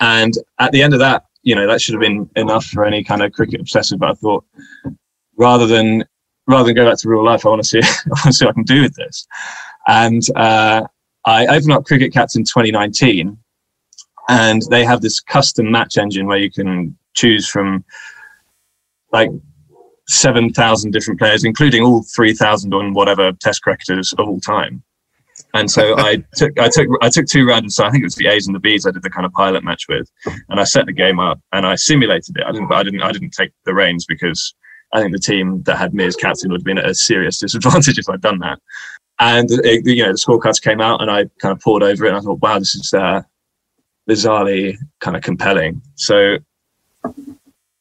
And 0.00 0.34
at 0.60 0.70
the 0.72 0.82
end 0.82 0.92
of 0.92 1.00
that, 1.00 1.24
you 1.42 1.54
know, 1.54 1.66
that 1.66 1.80
should 1.80 1.94
have 1.94 2.00
been 2.00 2.28
enough 2.36 2.64
for 2.66 2.84
any 2.84 3.02
kind 3.02 3.22
of 3.22 3.32
cricket 3.32 3.60
obsessive. 3.60 3.98
But 3.98 4.10
I 4.10 4.14
thought, 4.14 4.44
rather 5.36 5.66
than 5.66 6.04
rather 6.46 6.66
than 6.66 6.74
go 6.74 6.88
back 6.88 6.98
to 6.98 7.08
real 7.08 7.24
life, 7.24 7.44
I 7.44 7.48
want 7.50 7.62
to 7.62 7.68
see 7.68 7.78
I 7.82 8.08
want 8.08 8.24
to 8.24 8.32
see 8.32 8.44
what 8.44 8.52
I 8.52 8.54
can 8.54 8.64
do 8.64 8.82
with 8.82 8.94
this. 8.94 9.26
And 9.86 10.22
uh, 10.36 10.82
I 11.24 11.46
opened 11.46 11.72
up 11.72 11.84
Cricket 11.84 12.12
Captain 12.12 12.44
2019, 12.44 13.36
and 14.28 14.62
they 14.70 14.84
have 14.84 15.00
this 15.00 15.20
custom 15.20 15.70
match 15.70 15.98
engine 15.98 16.26
where 16.26 16.38
you 16.38 16.50
can 16.50 16.96
choose 17.14 17.48
from 17.48 17.84
like 19.12 19.30
7,000 20.08 20.90
different 20.90 21.18
players, 21.18 21.44
including 21.44 21.82
all 21.82 22.04
3,000 22.14 22.74
on 22.74 22.92
whatever 22.92 23.32
test 23.32 23.62
cricketers 23.62 24.12
of 24.18 24.28
all 24.28 24.40
time. 24.40 24.82
And 25.54 25.70
so 25.70 25.96
I 25.98 26.16
took 26.36 26.58
I 26.58 26.68
took 26.68 26.88
I 27.02 27.08
took 27.08 27.26
two 27.26 27.46
random. 27.46 27.70
So 27.70 27.84
I 27.84 27.90
think 27.90 28.02
it 28.02 28.06
was 28.06 28.16
the 28.16 28.28
A's 28.28 28.46
and 28.46 28.54
the 28.54 28.60
B's. 28.60 28.86
I 28.86 28.90
did 28.90 29.02
the 29.02 29.10
kind 29.10 29.26
of 29.26 29.32
pilot 29.32 29.64
match 29.64 29.86
with, 29.88 30.10
and 30.48 30.60
I 30.60 30.64
set 30.64 30.86
the 30.86 30.92
game 30.92 31.18
up 31.18 31.40
and 31.52 31.66
I 31.66 31.74
simulated 31.76 32.36
it. 32.36 32.44
I 32.46 32.52
didn't 32.52 32.72
I 32.72 32.82
didn't 32.82 33.02
I 33.02 33.12
didn't 33.12 33.30
take 33.30 33.50
the 33.64 33.74
reins 33.74 34.04
because 34.04 34.54
I 34.92 35.00
think 35.00 35.12
the 35.12 35.18
team 35.18 35.62
that 35.64 35.76
had 35.76 35.94
me 35.94 36.04
as 36.04 36.16
captain 36.16 36.50
would 36.50 36.60
have 36.60 36.64
been 36.64 36.78
at 36.78 36.88
a 36.88 36.94
serious 36.94 37.38
disadvantage 37.40 37.98
if 37.98 38.08
I'd 38.08 38.20
done 38.20 38.38
that. 38.40 38.60
And 39.20 39.48
it, 39.50 39.86
you 39.86 40.04
know 40.04 40.12
the 40.12 40.18
scorecards 40.18 40.60
came 40.60 40.80
out 40.80 41.00
and 41.00 41.10
I 41.10 41.26
kind 41.40 41.52
of 41.52 41.60
poured 41.60 41.82
over 41.82 42.04
it 42.04 42.08
and 42.08 42.16
I 42.16 42.20
thought, 42.20 42.42
wow, 42.42 42.58
this 42.58 42.74
is 42.74 42.92
uh, 42.92 43.22
bizarrely 44.08 44.76
kind 45.00 45.16
of 45.16 45.22
compelling. 45.22 45.80
So 45.94 46.38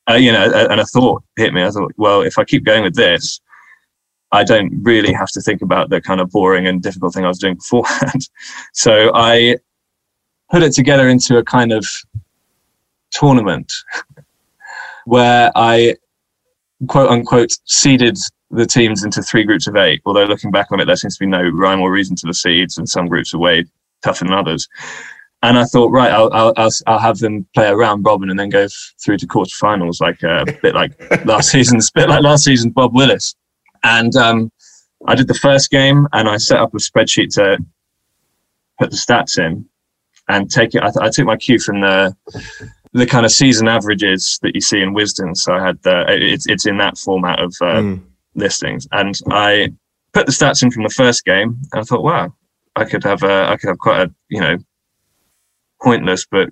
uh, 0.10 0.15
you 0.15 0.31
know, 0.31 0.51
and 0.69 0.79
a 0.79 0.86
thought 0.86 1.24
hit 1.38 1.53
me. 1.53 1.63
I 1.63 1.69
thought, 1.69 1.93
well, 1.98 2.22
if 2.22 2.38
I 2.38 2.43
keep 2.43 2.65
going 2.65 2.83
with 2.83 2.95
this, 2.95 3.39
I 4.31 4.43
don't 4.43 4.81
really 4.81 5.13
have 5.13 5.29
to 5.29 5.41
think 5.41 5.62
about 5.62 5.89
the 5.89 6.01
kind 6.01 6.19
of 6.19 6.31
boring 6.31 6.67
and 6.67 6.81
difficult 6.81 7.13
thing 7.13 7.24
I 7.24 7.27
was 7.27 7.39
doing 7.39 7.55
beforehand. 7.55 8.27
so 8.74 9.12
I 9.13 9.57
put 10.51 10.63
it 10.63 10.74
together 10.74 11.07
into 11.07 11.38
a 11.38 11.43
kind 11.43 11.72
of 11.72 11.86
tournament 13.12 13.72
where 15.05 15.51
I 15.55 15.95
quote 16.88 17.10
unquote 17.10 17.51
seeded 17.65 18.17
the 18.50 18.65
teams 18.65 19.03
into 19.03 19.22
three 19.22 19.43
groups 19.43 19.67
of 19.67 19.75
eight. 19.75 20.01
Although 20.05 20.25
looking 20.25 20.51
back 20.51 20.72
on 20.72 20.79
it, 20.79 20.86
there 20.86 20.95
seems 20.95 21.17
to 21.17 21.25
be 21.25 21.29
no 21.29 21.41
rhyme 21.41 21.81
or 21.81 21.91
reason 21.91 22.15
to 22.17 22.27
the 22.27 22.33
seeds, 22.33 22.77
and 22.77 22.88
some 22.88 23.07
groups 23.07 23.33
are 23.33 23.39
way 23.39 23.65
tougher 24.03 24.25
than 24.25 24.33
others. 24.33 24.67
And 25.43 25.57
I 25.59 25.65
thought, 25.65 25.91
right, 25.91 26.09
I'll, 26.12 26.31
I'll, 26.33 26.53
I'll, 26.57 26.69
I'll 26.88 27.00
have 27.00 27.19
them 27.19 27.45
play 27.53 27.67
a 27.67 27.75
round 27.75 28.03
robin 28.05 28.29
and 28.29 28.39
then 28.39 28.50
go 28.50 28.62
f- 28.63 28.93
through 29.03 29.17
to 29.17 29.27
quarterfinals, 29.27 30.00
like 30.01 30.23
uh, 30.23 30.45
a 30.47 30.53
bit 30.62 30.73
like 30.73 30.93
last 31.25 31.50
season's, 31.51 31.91
bit 31.91 32.07
like 32.09 32.23
last 32.23 32.45
season's 32.45 32.73
Bob 32.73 32.95
Willis. 32.95 33.35
And 33.83 34.15
um, 34.15 34.51
I 35.07 35.15
did 35.15 35.27
the 35.27 35.33
first 35.33 35.69
game 35.69 36.07
and 36.13 36.27
I 36.29 36.38
set 36.38 36.59
up 36.59 36.73
a 36.73 36.77
spreadsheet 36.77 37.33
to 37.35 37.57
put 38.79 38.89
the 38.89 38.95
stats 38.97 39.38
in 39.38 39.65
and 40.29 40.50
take 40.50 40.73
it. 40.75 40.81
I, 40.81 40.85
th- 40.91 40.97
I 41.01 41.09
took 41.09 41.25
my 41.25 41.38
cue 41.38 41.59
from 41.59 41.81
the 41.81 42.15
the 42.93 43.05
kind 43.07 43.25
of 43.25 43.31
season 43.31 43.67
averages 43.67 44.39
that 44.43 44.53
you 44.55 44.62
see 44.62 44.79
in 44.79 44.93
Wisden. 44.93 45.35
So 45.35 45.53
I 45.53 45.62
had 45.65 45.81
the 45.83 46.05
it's 46.09 46.47
it's 46.47 46.65
in 46.65 46.77
that 46.77 46.97
format 46.97 47.39
of 47.39 47.53
uh, 47.62 47.81
Mm. 47.81 48.01
listings, 48.35 48.88
and 48.93 49.13
I 49.31 49.73
put 50.13 50.25
the 50.27 50.31
stats 50.31 50.63
in 50.63 50.71
from 50.71 50.83
the 50.83 50.89
first 50.89 51.25
game. 51.25 51.57
And 51.73 51.81
I 51.81 51.83
thought, 51.83 52.03
wow, 52.03 52.33
I 52.77 52.85
could 52.85 53.03
have 53.03 53.23
a 53.23 53.50
I 53.50 53.57
could 53.57 53.67
have 53.69 53.79
quite 53.79 54.07
a 54.07 54.13
you 54.29 54.39
know 54.39 54.57
pointless 55.83 56.25
but 56.29 56.49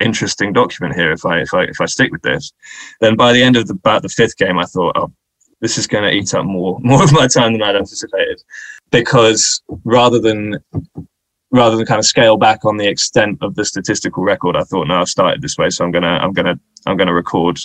interesting 0.00 0.52
document 0.52 0.94
here 0.94 1.12
if 1.12 1.24
I 1.24 1.40
if 1.40 1.54
I 1.54 1.64
if 1.64 1.80
I 1.80 1.86
stick 1.86 2.10
with 2.10 2.22
this. 2.22 2.52
Then 3.00 3.16
by 3.16 3.32
the 3.32 3.42
end 3.42 3.56
of 3.56 3.66
the, 3.66 3.74
about 3.74 4.02
the 4.02 4.08
fifth 4.08 4.36
game, 4.36 4.58
I 4.58 4.64
thought, 4.64 4.96
oh, 4.96 5.12
this 5.60 5.78
is 5.78 5.86
going 5.86 6.04
to 6.04 6.10
eat 6.10 6.34
up 6.34 6.44
more 6.44 6.78
more 6.82 7.02
of 7.02 7.12
my 7.12 7.26
time 7.26 7.52
than 7.52 7.62
I'd 7.62 7.76
anticipated, 7.76 8.42
because 8.90 9.62
rather 9.84 10.18
than 10.18 10.58
rather 11.52 11.76
than 11.76 11.86
kind 11.86 11.98
of 11.98 12.06
scale 12.06 12.36
back 12.36 12.64
on 12.64 12.76
the 12.76 12.88
extent 12.88 13.38
of 13.42 13.54
the 13.54 13.64
statistical 13.64 14.22
record, 14.22 14.56
I 14.56 14.62
thought, 14.62 14.86
no, 14.86 15.00
I've 15.00 15.08
started 15.08 15.42
this 15.42 15.58
way, 15.58 15.70
so 15.70 15.84
I'm 15.84 15.92
gonna 15.92 16.18
I'm 16.18 16.32
gonna 16.32 16.58
I'm 16.86 16.96
gonna 16.96 17.14
record 17.14 17.58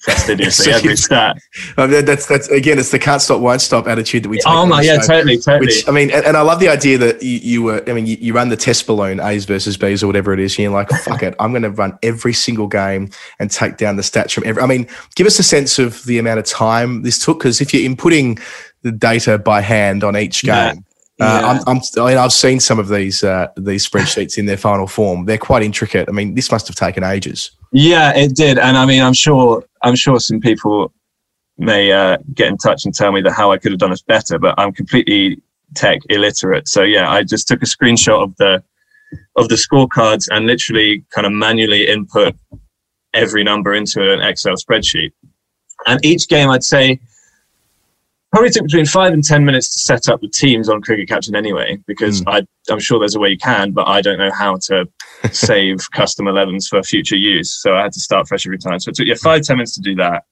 fastidiously 0.00 0.64
So 0.72 0.78
every 0.78 0.90
you- 0.90 0.96
stat. 0.96 1.36
I 1.76 1.86
mean, 1.86 2.04
that's 2.04 2.26
that's 2.26 2.48
again, 2.48 2.78
it's 2.78 2.90
the 2.90 2.98
can't 2.98 3.20
stop, 3.22 3.40
won't 3.40 3.60
stop 3.60 3.86
attitude 3.86 4.24
that 4.24 4.28
we 4.28 4.36
take. 4.38 4.46
Oh 4.46 4.66
my, 4.66 4.82
yeah, 4.82 5.00
show. 5.00 5.06
totally, 5.06 5.38
totally. 5.38 5.66
Which 5.66 5.88
I 5.88 5.92
mean, 5.92 6.10
and, 6.10 6.24
and 6.24 6.36
I 6.36 6.42
love 6.42 6.60
the 6.60 6.68
idea 6.68 6.98
that 6.98 7.22
you, 7.22 7.38
you 7.38 7.62
were. 7.62 7.82
I 7.88 7.92
mean, 7.92 8.06
you, 8.06 8.16
you 8.20 8.32
run 8.32 8.48
the 8.48 8.56
test 8.56 8.86
balloon 8.86 9.20
A's 9.20 9.44
versus 9.44 9.76
B's 9.76 10.02
or 10.02 10.06
whatever 10.06 10.32
it 10.32 10.40
is. 10.40 10.52
And 10.52 10.64
you're 10.64 10.72
like, 10.72 10.88
fuck 10.90 11.22
it, 11.22 11.34
I'm 11.38 11.52
going 11.52 11.62
to 11.62 11.70
run 11.70 11.98
every 12.02 12.32
single 12.32 12.66
game 12.66 13.10
and 13.38 13.50
take 13.50 13.76
down 13.76 13.96
the 13.96 14.02
stats 14.02 14.32
from 14.32 14.44
every. 14.46 14.62
I 14.62 14.66
mean, 14.66 14.86
give 15.14 15.26
us 15.26 15.38
a 15.38 15.42
sense 15.42 15.78
of 15.78 16.04
the 16.04 16.18
amount 16.18 16.38
of 16.40 16.46
time 16.46 17.02
this 17.02 17.18
took 17.18 17.38
because 17.38 17.60
if 17.60 17.72
you're 17.74 17.88
inputting 17.88 18.40
the 18.82 18.92
data 18.92 19.38
by 19.38 19.60
hand 19.60 20.02
on 20.04 20.16
each 20.16 20.42
Yeah. 20.42 20.74
Game. 21.20 21.44
Uh, 21.44 21.62
I'm, 21.66 21.76
I'm, 21.76 21.82
I 21.98 22.08
mean, 22.08 22.18
I've 22.18 22.32
seen 22.32 22.60
some 22.60 22.78
of 22.78 22.88
these 22.88 23.22
uh, 23.22 23.48
these 23.56 23.88
spreadsheets 23.88 24.38
in 24.38 24.46
their 24.46 24.56
final 24.56 24.86
form. 24.86 25.26
They're 25.26 25.38
quite 25.38 25.62
intricate. 25.62 26.08
I 26.08 26.12
mean, 26.12 26.34
this 26.34 26.50
must 26.50 26.66
have 26.68 26.76
taken 26.76 27.04
ages. 27.04 27.52
Yeah, 27.72 28.14
it 28.16 28.34
did, 28.34 28.58
and 28.58 28.76
I 28.76 28.84
mean, 28.86 29.02
I'm 29.02 29.12
sure, 29.12 29.64
I'm 29.82 29.94
sure 29.94 30.18
some 30.18 30.40
people 30.40 30.92
may 31.58 31.92
uh, 31.92 32.16
get 32.34 32.48
in 32.48 32.56
touch 32.56 32.84
and 32.84 32.94
tell 32.94 33.12
me 33.12 33.20
that 33.20 33.32
how 33.32 33.52
I 33.52 33.58
could 33.58 33.70
have 33.70 33.78
done 33.78 33.90
this 33.90 34.02
better, 34.02 34.38
but 34.38 34.54
I'm 34.58 34.72
completely 34.72 35.40
tech 35.74 36.00
illiterate. 36.08 36.66
So 36.68 36.82
yeah, 36.82 37.10
I 37.10 37.22
just 37.22 37.46
took 37.46 37.62
a 37.62 37.66
screenshot 37.66 38.22
of 38.22 38.36
the 38.36 38.62
of 39.36 39.48
the 39.48 39.56
scorecards 39.56 40.28
and 40.30 40.46
literally 40.46 41.04
kind 41.10 41.26
of 41.26 41.32
manually 41.32 41.86
input 41.86 42.34
every 43.14 43.44
number 43.44 43.74
into 43.74 44.12
an 44.12 44.20
Excel 44.20 44.54
spreadsheet. 44.54 45.12
And 45.86 46.04
each 46.04 46.28
game, 46.28 46.48
I'd 46.50 46.64
say, 46.64 47.00
probably 48.30 48.50
took 48.50 48.64
between 48.64 48.86
five 48.86 49.12
and 49.12 49.24
ten 49.24 49.44
minutes 49.44 49.72
to 49.72 49.78
set 49.78 50.08
up 50.08 50.20
the 50.20 50.28
teams 50.28 50.68
on 50.68 50.80
Cricket 50.80 51.08
Captain 51.08 51.34
anyway, 51.34 51.78
because 51.86 52.22
I, 52.26 52.46
I'm 52.68 52.78
sure 52.78 52.98
there's 52.98 53.14
a 53.14 53.20
way 53.20 53.30
you 53.30 53.38
can, 53.38 53.72
but 53.72 53.88
I 53.88 54.00
don't 54.00 54.18
know 54.18 54.30
how 54.30 54.56
to 54.66 54.86
save 55.32 55.90
custom 55.90 56.26
11s 56.26 56.68
for 56.68 56.82
future 56.82 57.16
use. 57.16 57.60
So 57.60 57.76
I 57.76 57.82
had 57.82 57.92
to 57.92 58.00
start 58.00 58.28
fresh 58.28 58.46
every 58.46 58.58
time. 58.58 58.78
So 58.80 58.90
it 58.90 58.96
took 58.96 59.06
yeah 59.06 59.14
five 59.20 59.42
ten 59.42 59.56
minutes 59.56 59.74
to 59.74 59.80
do 59.80 59.94
that. 59.96 60.24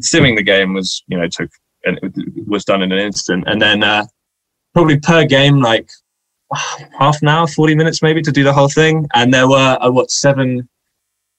Simming 0.00 0.36
the 0.36 0.42
game 0.42 0.74
was 0.74 1.02
you 1.06 1.18
know 1.18 1.28
took 1.28 1.50
and 1.84 1.98
it 2.02 2.48
was 2.48 2.64
done 2.64 2.82
in 2.82 2.92
an 2.92 2.98
instant, 2.98 3.44
and 3.46 3.62
then 3.62 3.82
uh, 3.82 4.04
probably 4.74 4.98
per 4.98 5.24
game 5.24 5.60
like 5.60 5.88
half 6.98 7.22
an 7.22 7.28
hour, 7.28 7.46
forty 7.46 7.74
minutes 7.74 8.02
maybe 8.02 8.22
to 8.22 8.32
do 8.32 8.44
the 8.44 8.52
whole 8.52 8.68
thing. 8.68 9.06
And 9.14 9.32
there 9.32 9.48
were 9.48 9.78
uh, 9.80 9.90
what 9.90 10.10
seven? 10.10 10.68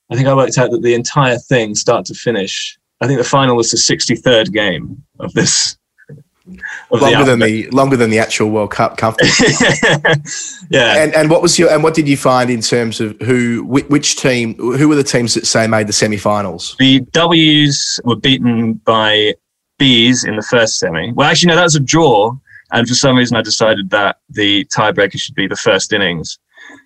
I 0.10 0.16
think 0.16 0.28
I 0.28 0.34
worked 0.34 0.58
out 0.58 0.72
that 0.72 0.82
the 0.82 0.94
entire 0.94 1.38
thing, 1.38 1.76
start 1.76 2.06
to 2.06 2.14
finish. 2.14 2.78
I 3.02 3.08
think 3.08 3.20
the 3.20 3.26
final 3.26 3.56
was 3.56 3.72
the 3.72 3.78
63rd 3.78 4.54
game 4.54 5.04
of 5.20 5.34
this. 5.34 5.78
Longer 6.92 7.24
than 7.24 7.40
the 7.40 7.70
longer 7.72 7.98
than 7.98 8.10
the 8.10 8.20
actual 8.20 8.50
World 8.50 8.72
Cup, 8.72 8.98
comfortably. 8.98 9.32
yeah. 10.70 11.04
And 11.04 11.14
and 11.14 11.30
what 11.30 11.42
was 11.42 11.60
your 11.60 11.70
and 11.70 11.84
what 11.84 11.94
did 11.94 12.08
you 12.08 12.18
find 12.18 12.50
in 12.50 12.62
terms 12.62 13.02
of 13.02 13.20
who 13.22 13.64
which, 13.66 13.86
which 13.88 14.16
team 14.16 14.56
who 14.56 14.88
were 14.88 14.96
the 14.96 15.04
teams 15.04 15.34
that 15.34 15.46
say 15.46 15.68
made 15.68 15.88
the 15.88 15.94
semi-finals? 15.94 16.76
The 16.80 17.02
W's 17.12 18.00
were 18.06 18.16
beaten 18.16 18.76
by 18.86 19.34
B's 19.78 20.24
in 20.24 20.36
the 20.36 20.42
first 20.42 20.80
semi. 20.80 21.12
Well, 21.12 21.30
actually, 21.30 21.50
no, 21.50 21.56
that 21.56 21.64
was 21.64 21.76
a 21.76 21.82
draw. 21.82 22.36
And 22.72 22.88
for 22.88 22.96
some 22.96 23.16
reason, 23.16 23.38
I 23.38 23.42
decided 23.42 23.90
that 23.92 24.18
the 24.30 24.66
tiebreaker 24.66 25.20
should 25.20 25.36
be 25.36 25.48
the 25.48 25.56
first 25.56 25.94
innings, 25.94 26.38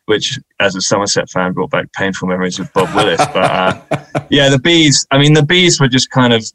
which, 0.06 0.40
as 0.60 0.76
a 0.76 0.82
Somerset 0.82 1.30
fan, 1.30 1.54
brought 1.54 1.72
back 1.72 1.92
painful 1.94 2.28
memories 2.28 2.60
of 2.60 2.72
Bob 2.74 2.94
Willis. 2.96 3.22
But 3.34 3.52
uh, 3.52 3.82
yeah, 4.30 4.50
the 4.50 4.60
Bees, 4.60 5.08
I 5.10 5.18
mean, 5.18 5.34
the 5.34 5.44
Bees 5.44 5.80
were 5.80 5.88
just 5.88 6.12
kind 6.12 6.34
of 6.34 6.46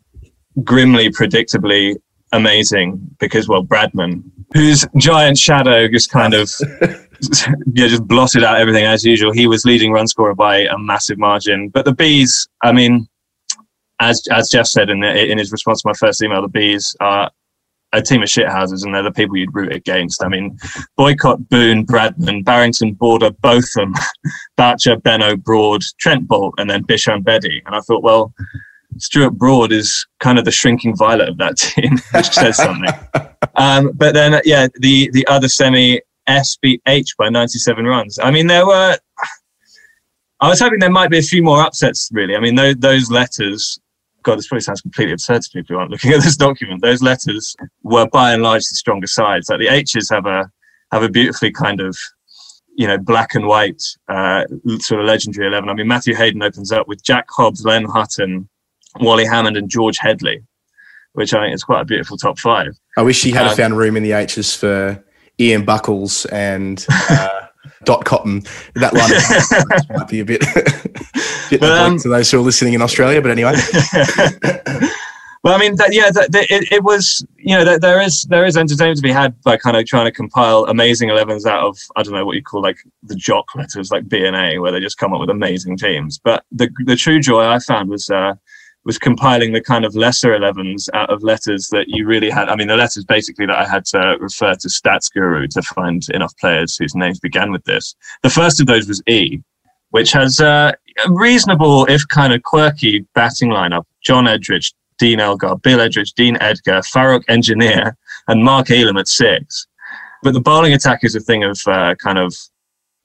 grimly, 0.62 1.10
predictably 1.10 1.96
amazing 2.36 3.00
because, 3.18 3.48
well, 3.48 3.64
Bradman, 3.64 4.22
whose 4.54 4.86
giant 4.96 5.38
shadow 5.38 5.88
just 5.88 6.10
kind 6.10 6.34
of 6.34 6.50
yeah, 7.74 7.88
just 7.88 8.06
blotted 8.06 8.44
out 8.44 8.58
everything 8.60 8.84
as 8.84 9.04
usual. 9.04 9.32
He 9.32 9.46
was 9.46 9.64
leading 9.64 9.92
run 9.92 10.06
scorer 10.06 10.34
by 10.34 10.58
a 10.58 10.78
massive 10.78 11.18
margin. 11.18 11.68
But 11.68 11.84
the 11.84 11.94
bees, 11.94 12.48
I 12.62 12.72
mean, 12.72 13.08
as 14.00 14.22
as 14.30 14.50
Geoff 14.50 14.66
said 14.66 14.90
in 14.90 15.00
the, 15.00 15.30
in 15.30 15.38
his 15.38 15.52
response 15.52 15.82
to 15.82 15.88
my 15.88 15.94
first 15.94 16.22
email, 16.22 16.42
the 16.42 16.48
bees 16.48 16.94
are 17.00 17.30
a 17.92 18.02
team 18.02 18.22
of 18.22 18.28
shithouses, 18.28 18.84
and 18.84 18.94
they're 18.94 19.02
the 19.02 19.12
people 19.12 19.36
you'd 19.36 19.54
root 19.54 19.74
against. 19.74 20.22
I 20.22 20.28
mean, 20.28 20.58
Boycott, 20.96 21.48
Boone, 21.48 21.86
Bradman, 21.86 22.44
Barrington, 22.44 22.92
Border, 22.92 23.30
Botham, 23.30 23.94
Boucher, 24.56 24.96
Benaud, 24.96 25.42
Broad, 25.42 25.82
Trent 25.98 26.28
Boult, 26.28 26.52
and 26.58 26.68
then 26.68 26.84
Bishan 26.84 27.22
Bedi. 27.22 27.62
And 27.64 27.74
I 27.74 27.80
thought, 27.80 28.02
well, 28.02 28.34
Stuart 28.98 29.32
Broad 29.32 29.72
is 29.72 30.06
kind 30.20 30.38
of 30.38 30.44
the 30.44 30.50
shrinking 30.50 30.96
violet 30.96 31.28
of 31.28 31.38
that 31.38 31.56
team, 31.58 31.98
which 32.12 32.30
says 32.30 32.56
something. 32.56 32.92
Um, 33.56 33.92
but 33.94 34.14
then, 34.14 34.34
uh, 34.34 34.40
yeah, 34.44 34.68
the 34.80 35.10
the 35.12 35.26
other 35.26 35.48
semi 35.48 36.00
S 36.26 36.56
beat 36.60 36.82
H 36.86 37.14
by 37.18 37.28
97 37.28 37.84
runs. 37.84 38.18
I 38.18 38.30
mean, 38.30 38.46
there 38.46 38.66
were. 38.66 38.96
I 40.38 40.48
was 40.48 40.60
hoping 40.60 40.80
there 40.80 40.90
might 40.90 41.10
be 41.10 41.18
a 41.18 41.22
few 41.22 41.42
more 41.42 41.62
upsets. 41.62 42.10
Really, 42.12 42.36
I 42.36 42.40
mean, 42.40 42.54
those, 42.54 42.76
those 42.76 43.10
letters. 43.10 43.78
God, 44.22 44.38
this 44.38 44.48
probably 44.48 44.62
sounds 44.62 44.80
completely 44.80 45.12
absurd 45.12 45.42
to 45.42 45.50
people 45.52 45.76
who 45.76 45.80
aren't 45.80 45.92
looking 45.92 46.10
at 46.12 46.20
this 46.20 46.36
document. 46.36 46.82
Those 46.82 47.00
letters 47.00 47.54
were 47.84 48.08
by 48.08 48.32
and 48.32 48.42
large 48.42 48.62
the 48.62 48.74
stronger 48.74 49.06
sides. 49.06 49.48
Like 49.48 49.60
the 49.60 49.68
H's 49.68 50.10
have 50.10 50.26
a 50.26 50.50
have 50.90 51.04
a 51.04 51.08
beautifully 51.08 51.52
kind 51.52 51.80
of 51.80 51.96
you 52.74 52.86
know 52.86 52.98
black 52.98 53.34
and 53.34 53.46
white 53.46 53.82
uh, 54.08 54.44
sort 54.78 55.00
of 55.00 55.06
legendary 55.06 55.46
eleven. 55.46 55.68
I 55.68 55.74
mean, 55.74 55.86
Matthew 55.86 56.14
Hayden 56.14 56.42
opens 56.42 56.72
up 56.72 56.88
with 56.88 57.04
Jack 57.04 57.26
Hobbs, 57.30 57.64
Len 57.64 57.84
Hutton, 57.84 58.48
Wally 59.00 59.24
Hammond, 59.26 59.56
and 59.56 59.68
George 59.68 59.98
Headley, 59.98 60.42
which 61.12 61.34
I 61.34 61.42
think 61.44 61.54
is 61.54 61.64
quite 61.64 61.80
a 61.80 61.84
beautiful 61.84 62.16
top 62.16 62.38
five. 62.38 62.76
I 62.96 63.02
wish 63.02 63.22
he 63.22 63.30
had 63.30 63.46
Um, 63.48 63.56
found 63.56 63.76
room 63.78 63.96
in 63.96 64.02
the 64.02 64.12
H's 64.12 64.54
for 64.54 65.02
Ian 65.38 65.64
Buckles 65.64 66.24
and 66.26 66.84
uh, 67.10 67.46
Dot 67.84 68.04
Cotton. 68.04 68.42
That 68.74 68.94
line 68.94 69.10
might 69.98 70.08
be 70.08 70.20
a 70.20 70.24
bit, 70.24 70.40
bit 71.50 71.60
But, 71.60 71.72
um, 71.72 71.98
to 71.98 72.08
those 72.08 72.30
who 72.30 72.38
are 72.38 72.42
listening 72.42 72.74
in 72.74 72.82
Australia. 72.82 73.20
But 73.20 73.30
anyway, 73.32 73.54
Well, 75.44 75.54
I 75.54 75.58
mean, 75.58 75.76
that, 75.76 75.94
yeah, 75.94 76.10
that, 76.10 76.32
that, 76.32 76.50
it, 76.50 76.72
it 76.72 76.82
was, 76.82 77.24
you 77.36 77.54
know, 77.56 77.64
that 77.64 77.80
there 77.80 78.00
is 78.00 78.24
there 78.24 78.46
is 78.46 78.56
entertainment 78.56 78.96
to 78.96 79.02
be 79.02 79.12
had 79.12 79.40
by 79.42 79.56
kind 79.56 79.76
of 79.76 79.86
trying 79.86 80.06
to 80.06 80.10
compile 80.10 80.64
amazing 80.64 81.08
11s 81.08 81.46
out 81.46 81.62
of 81.64 81.78
I 81.94 82.02
don't 82.02 82.14
know 82.14 82.26
what 82.26 82.34
you 82.34 82.42
call 82.42 82.62
like 82.62 82.78
the 83.04 83.14
jock 83.14 83.54
letters, 83.54 83.92
like 83.92 84.08
B 84.08 84.24
and 84.24 84.34
A, 84.34 84.58
where 84.58 84.72
they 84.72 84.80
just 84.80 84.98
come 84.98 85.12
up 85.14 85.20
with 85.20 85.30
amazing 85.30 85.76
teams. 85.76 86.18
But 86.18 86.42
the 86.50 86.68
the 86.86 86.96
true 86.96 87.20
joy 87.20 87.46
I 87.46 87.60
found 87.60 87.90
was 87.90 88.10
uh, 88.10 88.34
was 88.86 88.98
compiling 88.98 89.52
the 89.52 89.60
kind 89.60 89.84
of 89.84 89.96
lesser 89.96 90.30
11s 90.30 90.88
out 90.94 91.10
of 91.10 91.24
letters 91.24 91.66
that 91.72 91.88
you 91.88 92.06
really 92.06 92.30
had. 92.30 92.48
I 92.48 92.54
mean, 92.54 92.68
the 92.68 92.76
letters 92.76 93.04
basically 93.04 93.44
that 93.46 93.56
I 93.56 93.66
had 93.66 93.84
to 93.86 94.16
refer 94.20 94.54
to 94.54 94.68
Statsguru 94.68 95.48
to 95.50 95.62
find 95.62 96.08
enough 96.14 96.32
players 96.38 96.76
whose 96.76 96.94
names 96.94 97.18
began 97.18 97.50
with 97.50 97.64
this. 97.64 97.96
The 98.22 98.30
first 98.30 98.60
of 98.60 98.68
those 98.68 98.86
was 98.86 99.02
E, 99.08 99.42
which 99.90 100.12
has 100.12 100.38
a 100.38 100.72
reasonable, 101.08 101.84
if 101.86 102.06
kind 102.08 102.32
of 102.32 102.44
quirky, 102.44 103.04
batting 103.12 103.50
lineup. 103.50 103.82
John 104.04 104.26
Edrich, 104.26 104.72
Dean 104.98 105.18
Elgar, 105.18 105.56
Bill 105.56 105.80
Edrich, 105.80 106.14
Dean 106.14 106.38
Edgar, 106.40 106.80
Farrokh 106.80 107.24
Engineer, 107.28 107.96
and 108.28 108.44
Mark 108.44 108.68
Ealham 108.68 109.00
at 109.00 109.08
six. 109.08 109.66
But 110.22 110.32
the 110.32 110.40
bowling 110.40 110.74
attack 110.74 111.00
is 111.02 111.16
a 111.16 111.20
thing 111.20 111.42
of 111.42 111.60
uh, 111.66 111.96
kind 111.96 112.18
of 112.18 112.32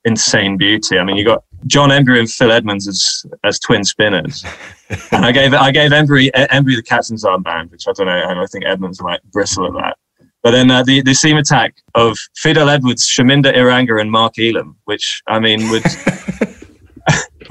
insane 0.06 0.58
beauty. 0.58 1.00
I 1.00 1.04
mean, 1.04 1.18
you 1.18 1.26
got 1.26 1.44
John 1.68 1.90
Emburey 1.90 2.20
and 2.20 2.30
Phil 2.30 2.52
Edmonds 2.52 2.88
as 2.88 3.26
as 3.44 3.60
twin 3.60 3.84
spinners, 3.84 4.44
and 5.12 5.26
I 5.26 5.32
gave 5.32 5.54
I 5.54 5.72
gave 5.72 5.92
Emburey 5.92 6.32
Emburey 6.32 6.76
the 6.76 6.84
captain's 6.84 7.24
armband, 7.24 7.72
which 7.72 7.88
I 7.88 7.92
don't 7.94 8.08
know, 8.08 8.24
and 8.28 8.40
I 8.40 8.46
think 8.48 8.66
Edmonds 8.66 9.02
might 9.02 9.24
bristle 9.32 9.68
at 9.68 9.74
that. 9.74 9.98
But 10.44 10.52
then 10.52 10.72
uh, 10.72 10.84
the 10.84 11.02
the 11.02 11.14
seam 11.14 11.38
attack 11.38 11.76
of 11.96 12.18
Fidel 12.36 12.70
Edwards, 12.70 13.08
Shaminda 13.08 13.54
Eranga, 13.54 14.02
and 14.02 14.12
Mark 14.12 14.36
Ealham, 14.36 14.76
which 14.86 15.22
I 15.28 15.40
mean 15.40 15.70
would. 15.70 15.84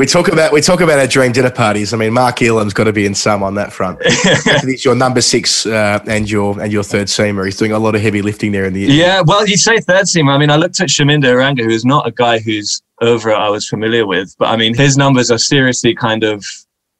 We 0.01 0.07
talk 0.07 0.29
about 0.29 0.51
we 0.51 0.63
talk 0.63 0.81
about 0.81 0.99
our 0.99 1.07
dream 1.07 1.31
dinner 1.33 1.51
parties. 1.51 1.93
I 1.93 1.99
mean, 1.99 2.15
Mark 2.15 2.37
Ealham's 2.37 2.73
got 2.73 2.85
to 2.85 2.93
be 2.93 3.05
in 3.05 3.15
some 3.15 3.43
on 3.43 3.55
that 3.57 3.71
front. 3.71 4.03
He's 4.65 4.83
your 4.83 4.95
number 4.95 5.21
six 5.21 5.67
uh, 5.67 6.03
and 6.07 6.31
your 6.31 6.59
and 6.59 6.73
your 6.73 6.83
third 6.83 7.09
seamer. 7.09 7.45
He's 7.45 7.59
doing 7.59 7.73
a 7.73 7.79
lot 7.79 7.95
of 7.95 8.01
heavy 8.01 8.23
lifting 8.23 8.51
there 8.51 8.65
in 8.65 8.73
the 8.73 8.81
Yeah, 8.81 9.21
well, 9.21 9.47
you 9.47 9.59
say 9.59 9.79
third 9.79 10.07
seamer. 10.07 10.35
I 10.35 10.39
mean, 10.39 10.49
I 10.49 10.57
looked 10.57 10.81
at 10.81 10.89
Shaminda 10.89 11.25
Eranga, 11.25 11.65
who 11.65 11.69
is 11.69 11.85
not 11.85 12.07
a 12.07 12.13
guy 12.13 12.39
who's 12.39 12.81
over 13.01 13.33
I 13.33 13.49
was 13.49 13.69
familiar 13.69 14.07
with, 14.07 14.35
but 14.39 14.49
I 14.49 14.57
mean, 14.57 14.75
his 14.75 14.97
numbers 14.97 15.31
are 15.31 15.39
seriously 15.39 15.95
kind 15.95 16.25
of 16.25 16.45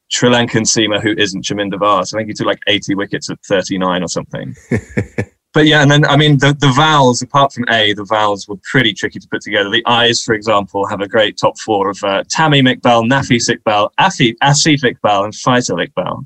Sri 0.09 0.29
Lankan 0.29 0.65
seamer 0.65 1.01
who 1.01 1.13
isn't 1.17 1.45
Shaminda 1.45 1.79
Vas. 1.79 2.13
I 2.13 2.17
think 2.17 2.27
he 2.27 2.33
took 2.33 2.47
like 2.47 2.59
80 2.67 2.95
wickets 2.95 3.29
at 3.29 3.39
39 3.45 4.03
or 4.03 4.07
something. 4.07 4.55
but 5.53 5.65
yeah, 5.65 5.81
and 5.81 5.89
then 5.89 6.05
I 6.05 6.17
mean 6.17 6.37
the, 6.37 6.53
the 6.59 6.71
vowels, 6.75 7.21
apart 7.21 7.53
from 7.53 7.65
A, 7.69 7.93
the 7.93 8.03
vowels 8.03 8.47
were 8.47 8.57
pretty 8.69 8.93
tricky 8.93 9.19
to 9.19 9.27
put 9.29 9.41
together. 9.41 9.69
The 9.69 9.83
I's, 9.85 10.21
for 10.21 10.33
example, 10.33 10.85
have 10.87 11.01
a 11.01 11.07
great 11.07 11.37
top 11.37 11.57
four 11.59 11.89
of 11.89 12.03
uh, 12.03 12.23
Tamim 12.25 12.73
Iqbal, 12.73 13.09
Nafis 13.09 13.49
Iqbal, 13.49 13.89
Afi, 13.99 14.35
Asif 14.43 14.83
Iqbal, 14.83 15.25
and 15.25 15.33
Faisal 15.33 15.87
Iqbal. 15.87 16.25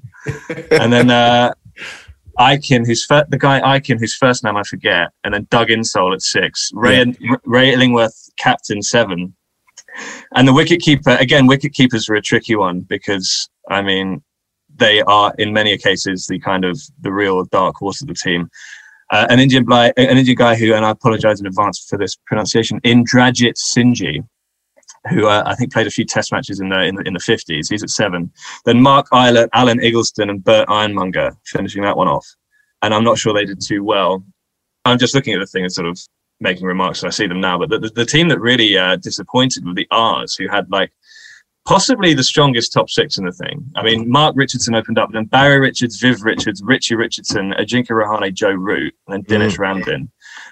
and 0.81 0.91
then 0.91 1.11
uh, 1.11 1.53
Ikin, 2.39 2.85
who's 2.85 3.05
fir- 3.05 3.27
the 3.29 3.37
guy 3.37 3.61
Ikin, 3.61 3.99
whose 3.99 4.15
first 4.15 4.43
name 4.43 4.57
I 4.57 4.63
forget, 4.63 5.11
and 5.23 5.33
then 5.33 5.47
Doug 5.49 5.69
Insole 5.69 6.13
at 6.13 6.21
six, 6.21 6.71
Ray, 6.73 7.13
Ray 7.45 7.73
Illingworth, 7.73 8.29
captain 8.37 8.81
seven. 8.81 9.35
And 10.35 10.47
the 10.47 10.53
wicket 10.53 10.81
keeper, 10.81 11.11
again, 11.11 11.47
wicket 11.47 11.73
keepers 11.73 12.09
are 12.09 12.15
a 12.15 12.21
tricky 12.21 12.55
one 12.55 12.81
because, 12.81 13.49
I 13.69 13.81
mean, 13.81 14.23
they 14.75 15.01
are 15.03 15.33
in 15.37 15.53
many 15.53 15.77
cases 15.77 16.27
the 16.27 16.39
kind 16.39 16.65
of 16.65 16.79
the 17.01 17.11
real 17.11 17.45
dark 17.45 17.77
horse 17.77 18.01
of 18.01 18.07
the 18.07 18.13
team 18.13 18.49
uh, 19.11 19.27
an 19.29 19.39
Indian 19.39 19.63
guy, 19.65 19.93
an 19.97 20.17
Indian 20.17 20.35
guy 20.35 20.55
who, 20.55 20.73
and 20.73 20.85
I 20.85 20.89
apologize 20.89 21.39
in 21.39 21.45
advance 21.45 21.85
for 21.87 21.97
this 21.97 22.15
pronunciation, 22.25 22.79
Indrajit 22.81 23.55
Singhi, 23.55 24.27
who 25.09 25.27
uh, 25.27 25.43
I 25.45 25.55
think 25.55 25.71
played 25.71 25.87
a 25.87 25.91
few 25.91 26.05
Test 26.05 26.31
matches 26.31 26.59
in 26.59 26.69
the 26.69 26.81
in 26.81 26.95
the, 26.95 27.03
in 27.03 27.13
the 27.13 27.19
50s. 27.19 27.69
He's 27.69 27.83
at 27.83 27.89
seven. 27.89 28.31
Then 28.65 28.81
Mark 28.81 29.07
Ilott, 29.11 29.49
Alan 29.53 29.79
Igglesden, 29.79 30.29
and 30.29 30.43
Bert 30.43 30.67
Ironmonger 30.69 31.35
finishing 31.45 31.83
that 31.83 31.97
one 31.97 32.07
off. 32.07 32.27
And 32.81 32.93
I'm 32.93 33.03
not 33.03 33.17
sure 33.17 33.33
they 33.33 33.45
did 33.45 33.61
too 33.61 33.83
well. 33.83 34.23
I'm 34.85 34.97
just 34.97 35.15
looking 35.15 35.33
at 35.33 35.39
the 35.39 35.47
thing 35.47 35.63
and 35.63 35.73
sort 35.73 35.87
of 35.87 35.99
making 36.39 36.67
remarks 36.67 37.01
and 37.01 37.07
I 37.07 37.11
see 37.11 37.27
them 37.27 37.39
now. 37.39 37.57
But 37.57 37.69
the, 37.69 37.89
the, 37.89 38.05
team 38.05 38.27
that 38.29 38.39
really 38.39 38.77
uh, 38.77 38.97
disappointed 38.97 39.65
were 39.65 39.73
the 39.73 39.87
R's, 39.91 40.35
who 40.35 40.47
had 40.47 40.69
like 40.69 40.91
possibly 41.65 42.13
the 42.13 42.23
strongest 42.23 42.73
top 42.73 42.89
six 42.89 43.17
in 43.17 43.25
the 43.25 43.31
thing. 43.31 43.65
I 43.75 43.83
mean, 43.83 44.09
Mark 44.09 44.35
Richardson 44.37 44.75
opened 44.75 44.99
up, 44.99 45.11
then 45.11 45.25
Barry 45.25 45.59
Richards, 45.59 45.99
Viv 45.99 46.23
Richards, 46.23 46.61
Richie 46.63 46.95
Richardson, 46.95 47.53
Ajinkya 47.53 47.89
Rahane, 47.89 48.33
Joe 48.33 48.51
Root, 48.51 48.93
and 49.07 49.23
then 49.25 49.41
Dinesh 49.41 49.57
mm. 49.57 49.83
Ramdin. 49.83 50.09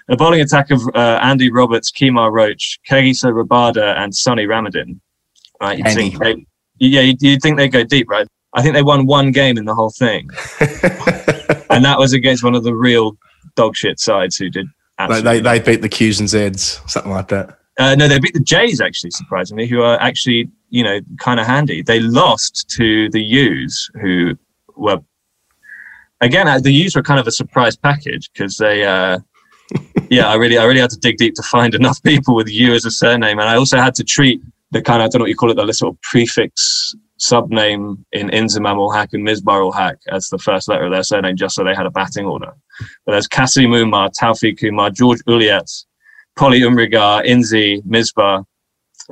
A 0.08 0.16
bowling 0.16 0.40
attack 0.40 0.70
of 0.70 0.82
uh, 0.94 1.20
Andy 1.22 1.50
Roberts, 1.50 1.90
Kemar 1.90 2.32
Roach, 2.32 2.80
Kagiso 2.88 3.32
Rabada, 3.32 3.96
and 3.96 4.14
Sonny 4.14 4.46
Ramadhin. 4.46 5.00
Right? 5.60 5.78
You'd 5.78 5.94
think 5.94 6.18
they, 6.18 6.46
yeah, 6.78 7.00
you'd, 7.02 7.22
you'd 7.22 7.42
think 7.42 7.56
they'd 7.56 7.68
go 7.68 7.84
deep, 7.84 8.08
right? 8.10 8.26
I 8.54 8.62
think 8.62 8.74
they 8.74 8.82
won 8.82 9.06
one 9.06 9.32
game 9.32 9.58
in 9.58 9.64
the 9.64 9.74
whole 9.74 9.90
thing. 9.90 10.28
and 11.70 11.84
that 11.84 11.96
was 11.98 12.12
against 12.12 12.44
one 12.44 12.54
of 12.54 12.64
the 12.64 12.74
real 12.74 13.16
dogshit 13.56 13.98
sides 13.98 14.36
who 14.36 14.48
did. 14.48 14.66
They, 15.08 15.20
they, 15.20 15.40
they 15.40 15.60
beat 15.60 15.82
the 15.82 15.88
Qs 15.88 16.20
and 16.20 16.28
Zs, 16.28 16.88
something 16.88 17.10
like 17.10 17.28
that. 17.28 17.58
Uh, 17.78 17.94
no, 17.96 18.06
they 18.06 18.20
beat 18.20 18.34
the 18.34 18.40
Jays 18.40 18.80
actually, 18.80 19.10
surprisingly, 19.10 19.66
who 19.66 19.82
are 19.82 20.00
actually 20.00 20.48
you 20.70 20.84
know 20.84 21.00
kind 21.18 21.40
of 21.40 21.46
handy. 21.46 21.82
They 21.82 22.00
lost 22.00 22.68
to 22.76 23.10
the 23.10 23.20
U's, 23.20 23.90
who 24.00 24.36
were 24.76 24.98
again 26.20 26.46
uh, 26.46 26.60
the 26.60 26.72
U's 26.72 26.94
were 26.94 27.02
kind 27.02 27.18
of 27.18 27.26
a 27.26 27.32
surprise 27.32 27.76
package 27.76 28.30
because 28.32 28.56
they. 28.56 28.84
Uh, 28.84 29.18
yeah, 30.10 30.28
I 30.28 30.34
really, 30.34 30.58
I 30.58 30.64
really 30.64 30.80
had 30.80 30.90
to 30.90 30.98
dig 30.98 31.16
deep 31.16 31.34
to 31.34 31.42
find 31.42 31.74
enough 31.80 32.02
people 32.02 32.34
with 32.34 32.48
U 32.48 32.74
as 32.74 32.84
a 32.84 32.90
surname, 32.90 33.38
and 33.38 33.48
I 33.48 33.56
also 33.56 33.78
had 33.78 33.94
to 33.96 34.04
treat 34.04 34.40
the 34.70 34.82
kind 34.82 35.00
of 35.00 35.06
I 35.06 35.08
don't 35.08 35.20
know 35.20 35.22
what 35.24 35.30
you 35.30 35.36
call 35.36 35.50
it, 35.50 35.54
the 35.54 35.72
sort 35.72 35.94
of 35.94 36.00
prefix 36.02 36.94
subname 37.18 37.96
in 38.12 38.28
Inzamam 38.28 38.76
ul 38.76 38.92
Haq 38.92 39.12
and 39.12 39.26
Misbah 39.26 39.60
ul 39.60 39.72
Haq 39.72 39.96
as 40.08 40.28
the 40.28 40.38
first 40.38 40.68
letter 40.68 40.84
of 40.84 40.92
their 40.92 41.02
surname, 41.02 41.36
just 41.36 41.54
so 41.54 41.64
they 41.64 41.74
had 41.74 41.86
a 41.86 41.90
batting 41.90 42.26
order. 42.26 42.52
But 43.04 43.12
there's 43.12 43.28
Kasim 43.28 43.72
Umar, 43.72 44.10
Taufeeq 44.10 44.62
Umar, 44.64 44.90
George 44.90 45.20
Ulyett, 45.28 45.84
Polly 46.36 46.60
Umrigar, 46.60 47.24
Inzi, 47.26 47.82
Misbah, 47.82 48.44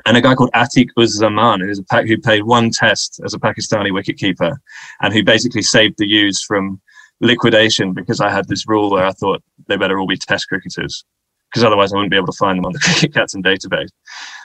and 0.06 0.16
a 0.16 0.20
guy 0.20 0.34
called 0.34 0.50
Atik 0.52 0.88
Uzzaman, 0.98 1.60
who's 1.60 1.80
a 1.80 2.02
who 2.02 2.18
played 2.18 2.44
one 2.44 2.70
test 2.70 3.20
as 3.24 3.34
a 3.34 3.38
Pakistani 3.38 3.90
wicketkeeper, 3.90 4.56
and 5.00 5.12
who 5.12 5.22
basically 5.22 5.62
saved 5.62 5.96
the 5.98 6.06
U's 6.06 6.42
from 6.42 6.80
liquidation 7.20 7.92
because 7.92 8.20
I 8.20 8.30
had 8.30 8.48
this 8.48 8.66
rule 8.66 8.90
where 8.90 9.06
I 9.06 9.12
thought 9.12 9.42
they 9.68 9.76
better 9.76 9.98
all 9.98 10.06
be 10.06 10.16
test 10.16 10.48
cricketers 10.48 11.04
because 11.50 11.62
otherwise 11.62 11.92
I 11.92 11.96
wouldn't 11.96 12.10
be 12.10 12.16
able 12.16 12.26
to 12.26 12.38
find 12.38 12.58
them 12.58 12.64
on 12.64 12.72
the 12.72 12.78
cricket 12.82 13.14
captain 13.14 13.42
database. 13.42 13.90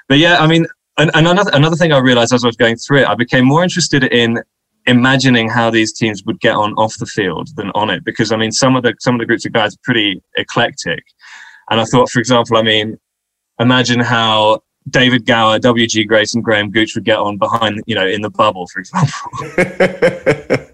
But 0.10 0.20
yeah, 0.20 0.38
I 0.38 0.48
mean, 0.48 0.68
and, 0.98 1.12
and 1.16 1.28
another 1.28 1.52
another 1.54 1.76
thing 1.76 1.92
I 1.92 2.00
realized 2.00 2.34
as 2.34 2.44
I 2.44 2.48
was 2.48 2.58
going 2.58 2.76
through 2.76 3.02
it, 3.02 3.08
I 3.08 3.16
became 3.16 3.46
more 3.46 3.64
interested 3.64 4.04
in 4.04 4.44
imagining 4.88 5.50
how 5.50 5.70
these 5.70 5.94
teams 5.94 6.24
would 6.24 6.40
get 6.40 6.56
on 6.56 6.74
off 6.74 6.98
the 6.98 7.06
field 7.06 7.50
than 7.56 7.70
on 7.76 7.90
it 7.90 8.04
because 8.04 8.32
I 8.32 8.38
mean 8.38 8.52
some 8.52 8.76
of 8.76 8.84
the 8.84 8.96
some 9.00 9.16
of 9.16 9.20
the 9.20 9.26
groups 9.26 9.46
of 9.46 9.52
guys 9.52 9.76
are 9.76 9.84
pretty 9.84 10.22
eclectic 10.38 11.04
and 11.70 11.80
I 11.80 11.86
thought, 11.86 12.10
for 12.10 12.20
example, 12.20 12.58
I 12.58 12.62
mean, 12.62 12.98
imagine 13.60 14.00
how 14.00 14.62
David 14.90 15.26
Gower, 15.26 15.60
W.G. 15.60 16.06
Grace, 16.06 16.34
and 16.34 16.44
Graham 16.44 16.72
Gooch 16.72 16.96
would 16.96 17.04
get 17.04 17.18
on 17.18 17.38
behind, 17.38 17.84
you 17.88 17.96
know, 17.96 18.08
in 18.08 18.22
the 18.22 18.30
bubble, 18.30 18.68
for 18.68 18.80
example. 18.80 20.72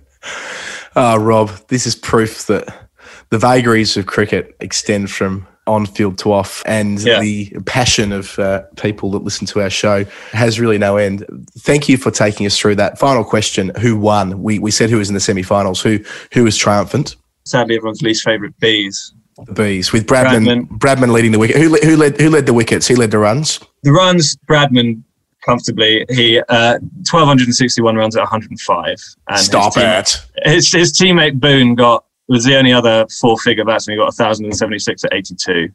oh, 0.95 1.17
Rob, 1.19 1.49
this 1.69 1.87
is 1.87 1.95
proof 1.95 2.45
that 2.47 2.89
the 3.29 3.39
vagaries 3.39 3.97
of 3.97 4.05
cricket 4.05 4.55
extend 4.59 5.09
from 5.09 5.47
on 5.67 5.85
field 5.85 6.17
to 6.19 6.31
off, 6.31 6.61
and 6.65 7.01
yeah. 7.01 7.19
the 7.19 7.49
passion 7.65 8.11
of 8.11 8.37
uh, 8.39 8.63
people 8.75 9.11
that 9.11 9.23
listen 9.23 9.47
to 9.47 9.61
our 9.61 9.69
show 9.69 10.03
has 10.31 10.59
really 10.59 10.77
no 10.77 10.97
end. 10.97 11.25
Thank 11.59 11.87
you 11.87 11.97
for 11.97 12.11
taking 12.11 12.45
us 12.45 12.57
through 12.57 12.75
that. 12.75 12.99
Final 12.99 13.23
question: 13.23 13.71
Who 13.79 13.97
won? 13.97 14.41
We 14.41 14.59
we 14.59 14.71
said 14.71 14.89
who 14.89 14.97
was 14.97 15.09
in 15.09 15.13
the 15.13 15.21
semi-finals. 15.21 15.81
Who 15.81 15.99
who 16.33 16.43
was 16.43 16.57
triumphant? 16.57 17.15
Sadly, 17.45 17.75
everyone's 17.75 18.01
least 18.01 18.23
favourite 18.23 18.57
bees. 18.59 19.13
The 19.45 19.53
bees 19.53 19.91
with 19.91 20.05
Bradman, 20.05 20.45
Bradman. 20.45 20.67
Bradman 20.77 21.11
leading 21.11 21.31
the 21.31 21.39
wicket. 21.39 21.57
Who, 21.57 21.75
who 21.77 21.97
led? 21.97 22.19
Who 22.19 22.29
led 22.29 22.45
the 22.45 22.53
wickets? 22.53 22.87
Who 22.87 22.95
led 22.95 23.11
the 23.11 23.17
runs. 23.17 23.59
The 23.81 23.91
runs, 23.91 24.35
Bradman 24.47 25.03
comfortably. 25.43 26.05
He 26.09 26.39
uh, 26.39 26.79
1261 27.09 27.95
runs 27.95 28.15
at 28.15 28.21
105. 28.21 28.95
And 29.29 29.39
Stop 29.39 29.75
his 29.75 29.83
it. 29.83 30.25
His, 30.43 30.71
his 30.71 30.93
teammate 30.93 31.39
Boone 31.39 31.75
got 31.75 32.05
was 32.33 32.43
the 32.43 32.57
only 32.57 32.73
other 32.73 33.05
four 33.21 33.37
figure 33.37 33.63
batsman. 33.63 33.93
He 33.93 33.99
got 33.99 34.05
1076 34.05 35.03
at 35.05 35.13
82. 35.13 35.69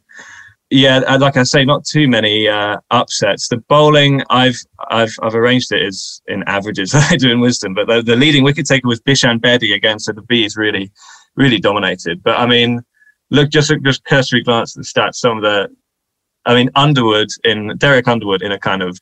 Yeah, 0.71 0.99
uh, 1.07 1.19
like 1.19 1.37
I 1.37 1.45
say, 1.45 1.65
not 1.65 1.85
too 1.85 2.09
many 2.09 2.47
uh, 2.47 2.79
upsets. 2.91 3.49
The 3.49 3.57
bowling, 3.69 4.23
I've 4.29 4.59
I've 4.91 5.15
I've 5.23 5.35
arranged 5.35 5.73
it 5.73 5.81
is 5.81 6.21
in 6.27 6.43
averages 6.47 6.95
I 6.95 7.17
do 7.17 7.31
in 7.31 7.39
Wisden, 7.39 7.75
but 7.75 7.87
the, 7.87 8.03
the 8.03 8.17
leading 8.17 8.45
wicket 8.45 8.67
taker 8.67 8.87
was 8.87 9.01
Bishan 9.01 9.39
Bedi 9.39 9.75
again, 9.75 9.99
so 9.99 10.13
the 10.13 10.21
Bees 10.23 10.57
really 10.57 10.91
really 11.37 11.59
dominated. 11.59 12.23
But 12.23 12.39
I 12.39 12.47
mean, 12.47 12.83
look 13.31 13.49
just 13.49 13.73
just 13.83 14.05
cursory 14.05 14.43
glance 14.43 14.77
at 14.77 14.83
the 14.83 14.87
stats. 14.87 15.15
Some 15.15 15.39
of 15.39 15.43
the, 15.43 15.69
I 16.45 16.55
mean, 16.55 16.69
Underwood 16.75 17.29
in 17.45 17.75
Derek 17.79 18.09
Underwood 18.09 18.43
in 18.43 18.53
a 18.53 18.59
kind 18.59 18.83
of 18.83 18.99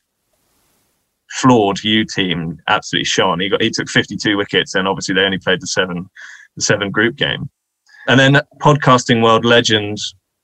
flawed 1.31 1.83
U 1.83 2.05
team 2.05 2.61
absolutely 2.69 3.07
shone. 3.07 3.41
He 3.41 3.49
got 3.49 3.61
he 3.61 3.71
took 3.71 3.89
52 3.89 4.37
wickets, 4.37 4.77
and 4.77 4.87
obviously 4.87 5.17
they 5.17 5.23
only 5.23 5.39
played 5.39 5.61
the 5.61 5.67
seven 5.67 6.09
the 6.57 6.63
seven 6.63 6.91
group 6.91 7.17
game. 7.17 7.49
And 8.09 8.19
then 8.19 8.41
podcasting 8.61 9.23
world 9.23 9.45
legend 9.45 9.99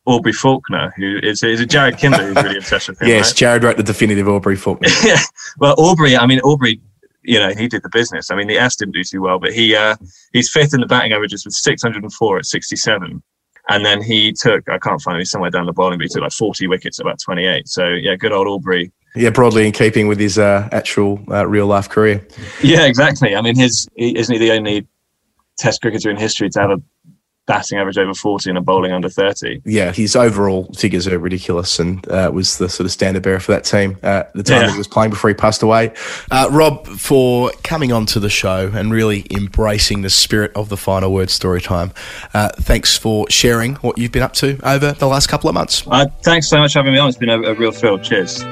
Aubrey 0.06 0.32
Faulkner, 0.32 0.92
who 0.96 1.18
is 1.22 1.42
is 1.42 1.60
it 1.60 1.70
Jarrod 1.70 1.98
Kimber 1.98 2.18
who's 2.18 2.42
really 2.42 2.58
obsessed 2.58 2.88
with 2.88 3.00
him. 3.00 3.08
yes, 3.08 3.30
right? 3.30 3.60
Jarrod 3.60 3.62
wrote 3.62 3.76
the 3.76 3.82
definitive 3.82 4.28
Aubrey 4.28 4.56
Faulkner. 4.56 4.88
yeah, 5.04 5.20
well, 5.58 5.74
Aubrey. 5.78 6.16
I 6.16 6.26
mean, 6.26 6.40
Aubrey. 6.40 6.80
You 7.24 7.38
know, 7.38 7.54
he 7.56 7.68
did 7.68 7.84
the 7.84 7.88
business. 7.88 8.32
I 8.32 8.34
mean, 8.34 8.48
the 8.48 8.58
S 8.58 8.74
didn't 8.74 8.94
do 8.94 9.04
too 9.04 9.22
well, 9.22 9.38
but 9.38 9.52
he 9.52 9.76
uh, 9.76 9.94
he's 10.32 10.50
fifth 10.50 10.74
in 10.74 10.80
the 10.80 10.88
batting 10.88 11.12
averages 11.12 11.44
with 11.44 11.54
604 11.54 12.38
at 12.38 12.46
67. 12.46 13.22
And 13.68 13.86
then 13.86 14.02
he 14.02 14.32
took, 14.32 14.68
I 14.68 14.78
can't 14.78 15.00
find 15.00 15.18
him, 15.18 15.24
somewhere 15.24 15.50
down 15.50 15.66
the 15.66 15.72
bowling, 15.72 15.98
but 15.98 16.04
he 16.04 16.08
took 16.08 16.22
like 16.22 16.32
40 16.32 16.66
wickets 16.66 16.98
about 16.98 17.20
28. 17.20 17.68
So, 17.68 17.86
yeah, 17.90 18.16
good 18.16 18.32
old 18.32 18.48
Aubrey. 18.48 18.90
Yeah, 19.14 19.30
broadly 19.30 19.66
in 19.66 19.72
keeping 19.72 20.08
with 20.08 20.18
his 20.18 20.38
uh, 20.38 20.68
actual 20.72 21.22
uh, 21.30 21.46
real 21.46 21.66
life 21.66 21.88
career. 21.88 22.26
Yeah, 22.62 22.86
exactly. 22.86 23.36
I 23.36 23.42
mean, 23.42 23.56
his 23.56 23.86
he, 23.94 24.16
isn't 24.16 24.32
he 24.32 24.38
the 24.38 24.52
only 24.52 24.86
Test 25.62 25.80
cricketer 25.80 26.10
in 26.10 26.16
history 26.16 26.50
to 26.50 26.60
have 26.60 26.70
a 26.70 26.82
batting 27.46 27.76
average 27.76 27.98
over 27.98 28.14
40 28.14 28.50
and 28.50 28.58
a 28.58 28.60
bowling 28.60 28.92
under 28.92 29.08
30. 29.08 29.62
Yeah, 29.64 29.90
his 29.92 30.14
overall 30.14 30.72
figures 30.78 31.08
are 31.08 31.18
ridiculous 31.18 31.78
and 31.80 32.06
uh, 32.08 32.30
was 32.32 32.58
the 32.58 32.68
sort 32.68 32.84
of 32.84 32.92
standard 32.92 33.22
bearer 33.24 33.40
for 33.40 33.50
that 33.52 33.64
team 33.64 33.96
uh, 34.04 34.06
at 34.06 34.32
the 34.34 34.42
time 34.44 34.60
Yeah. 34.60 34.66
that 34.66 34.72
he 34.72 34.78
was 34.78 34.86
playing 34.86 35.10
before 35.10 35.28
he 35.28 35.34
passed 35.34 35.60
away. 35.62 35.92
Uh, 36.30 36.48
Rob, 36.52 36.86
for 36.86 37.50
coming 37.64 37.92
on 37.92 38.06
to 38.06 38.20
the 38.20 38.28
show 38.30 38.70
and 38.74 38.92
really 38.92 39.26
embracing 39.30 40.02
the 40.02 40.10
spirit 40.10 40.52
of 40.54 40.68
the 40.68 40.76
final 40.76 41.12
word 41.12 41.30
story 41.30 41.60
time, 41.60 41.92
uh, 42.32 42.48
thanks 42.60 42.96
for 42.96 43.28
sharing 43.28 43.74
what 43.76 43.98
you've 43.98 44.12
been 44.12 44.22
up 44.22 44.34
to 44.34 44.58
over 44.64 44.92
the 44.92 45.06
last 45.08 45.28
couple 45.28 45.48
of 45.48 45.54
months. 45.54 45.82
Uh, 45.88 46.06
thanks 46.22 46.48
so 46.48 46.58
much 46.58 46.72
for 46.74 46.78
having 46.78 46.92
me 46.92 46.98
on. 47.00 47.08
It's 47.08 47.18
been 47.18 47.28
a, 47.28 47.40
a 47.42 47.54
real 47.54 47.72
thrill. 47.72 47.98
Cheers. 47.98 48.42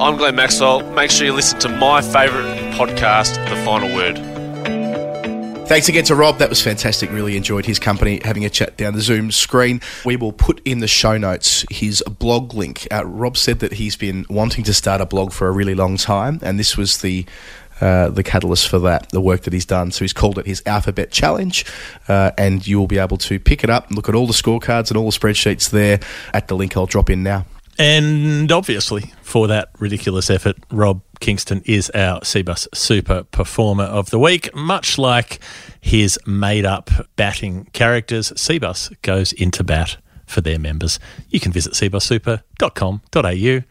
I'm 0.00 0.16
Glenn 0.16 0.36
Maxwell. 0.36 0.82
Make 0.92 1.10
sure 1.10 1.26
you 1.26 1.32
listen 1.32 1.58
to 1.60 1.68
my 1.70 2.00
favourite 2.02 2.74
podcast, 2.74 3.34
The 3.48 3.56
Final 3.64 3.94
Word. 3.96 4.18
Thanks 5.68 5.90
again 5.90 6.04
to 6.04 6.14
Rob. 6.14 6.38
That 6.38 6.48
was 6.48 6.62
fantastic. 6.62 7.10
Really 7.10 7.36
enjoyed 7.36 7.66
his 7.66 7.78
company, 7.78 8.22
having 8.24 8.42
a 8.46 8.48
chat 8.48 8.78
down 8.78 8.94
the 8.94 9.02
Zoom 9.02 9.30
screen. 9.30 9.82
We 10.02 10.16
will 10.16 10.32
put 10.32 10.62
in 10.64 10.78
the 10.78 10.88
show 10.88 11.18
notes 11.18 11.66
his 11.70 12.02
blog 12.18 12.54
link. 12.54 12.88
Uh, 12.90 13.04
Rob 13.04 13.36
said 13.36 13.58
that 13.58 13.74
he's 13.74 13.94
been 13.94 14.24
wanting 14.30 14.64
to 14.64 14.72
start 14.72 15.02
a 15.02 15.06
blog 15.06 15.30
for 15.30 15.46
a 15.46 15.52
really 15.52 15.74
long 15.74 15.98
time, 15.98 16.40
and 16.42 16.58
this 16.58 16.78
was 16.78 17.02
the 17.02 17.26
uh, 17.82 18.08
the 18.08 18.22
catalyst 18.22 18.66
for 18.66 18.78
that, 18.78 19.10
the 19.10 19.20
work 19.20 19.42
that 19.42 19.52
he's 19.52 19.66
done. 19.66 19.90
So 19.90 20.04
he's 20.04 20.14
called 20.14 20.38
it 20.38 20.46
his 20.46 20.62
Alphabet 20.64 21.10
Challenge, 21.10 21.66
uh, 22.08 22.30
and 22.38 22.66
you 22.66 22.78
will 22.78 22.86
be 22.86 22.98
able 22.98 23.18
to 23.18 23.38
pick 23.38 23.62
it 23.62 23.68
up 23.68 23.88
and 23.88 23.94
look 23.94 24.08
at 24.08 24.14
all 24.14 24.26
the 24.26 24.32
scorecards 24.32 24.88
and 24.88 24.96
all 24.96 25.10
the 25.10 25.18
spreadsheets 25.18 25.68
there 25.68 26.00
at 26.32 26.48
the 26.48 26.56
link 26.56 26.78
I'll 26.78 26.86
drop 26.86 27.10
in 27.10 27.22
now. 27.22 27.44
And 27.78 28.50
obviously, 28.50 29.12
for 29.22 29.46
that 29.46 29.70
ridiculous 29.78 30.30
effort, 30.30 30.56
Rob 30.72 31.00
Kingston 31.20 31.62
is 31.64 31.90
our 31.90 32.20
Cbus 32.20 32.66
Super 32.74 33.22
Performer 33.24 33.84
of 33.84 34.10
the 34.10 34.18
Week. 34.18 34.54
Much 34.54 34.98
like 34.98 35.38
his 35.80 36.18
made 36.26 36.64
up 36.64 36.90
batting 37.14 37.66
characters, 37.66 38.32
Cbus 38.32 39.00
goes 39.02 39.32
into 39.32 39.62
bat 39.62 39.96
for 40.26 40.40
their 40.40 40.58
members. 40.58 40.98
You 41.30 41.38
can 41.38 41.52
visit 41.52 41.74
cbussuper.com.au 41.74 43.64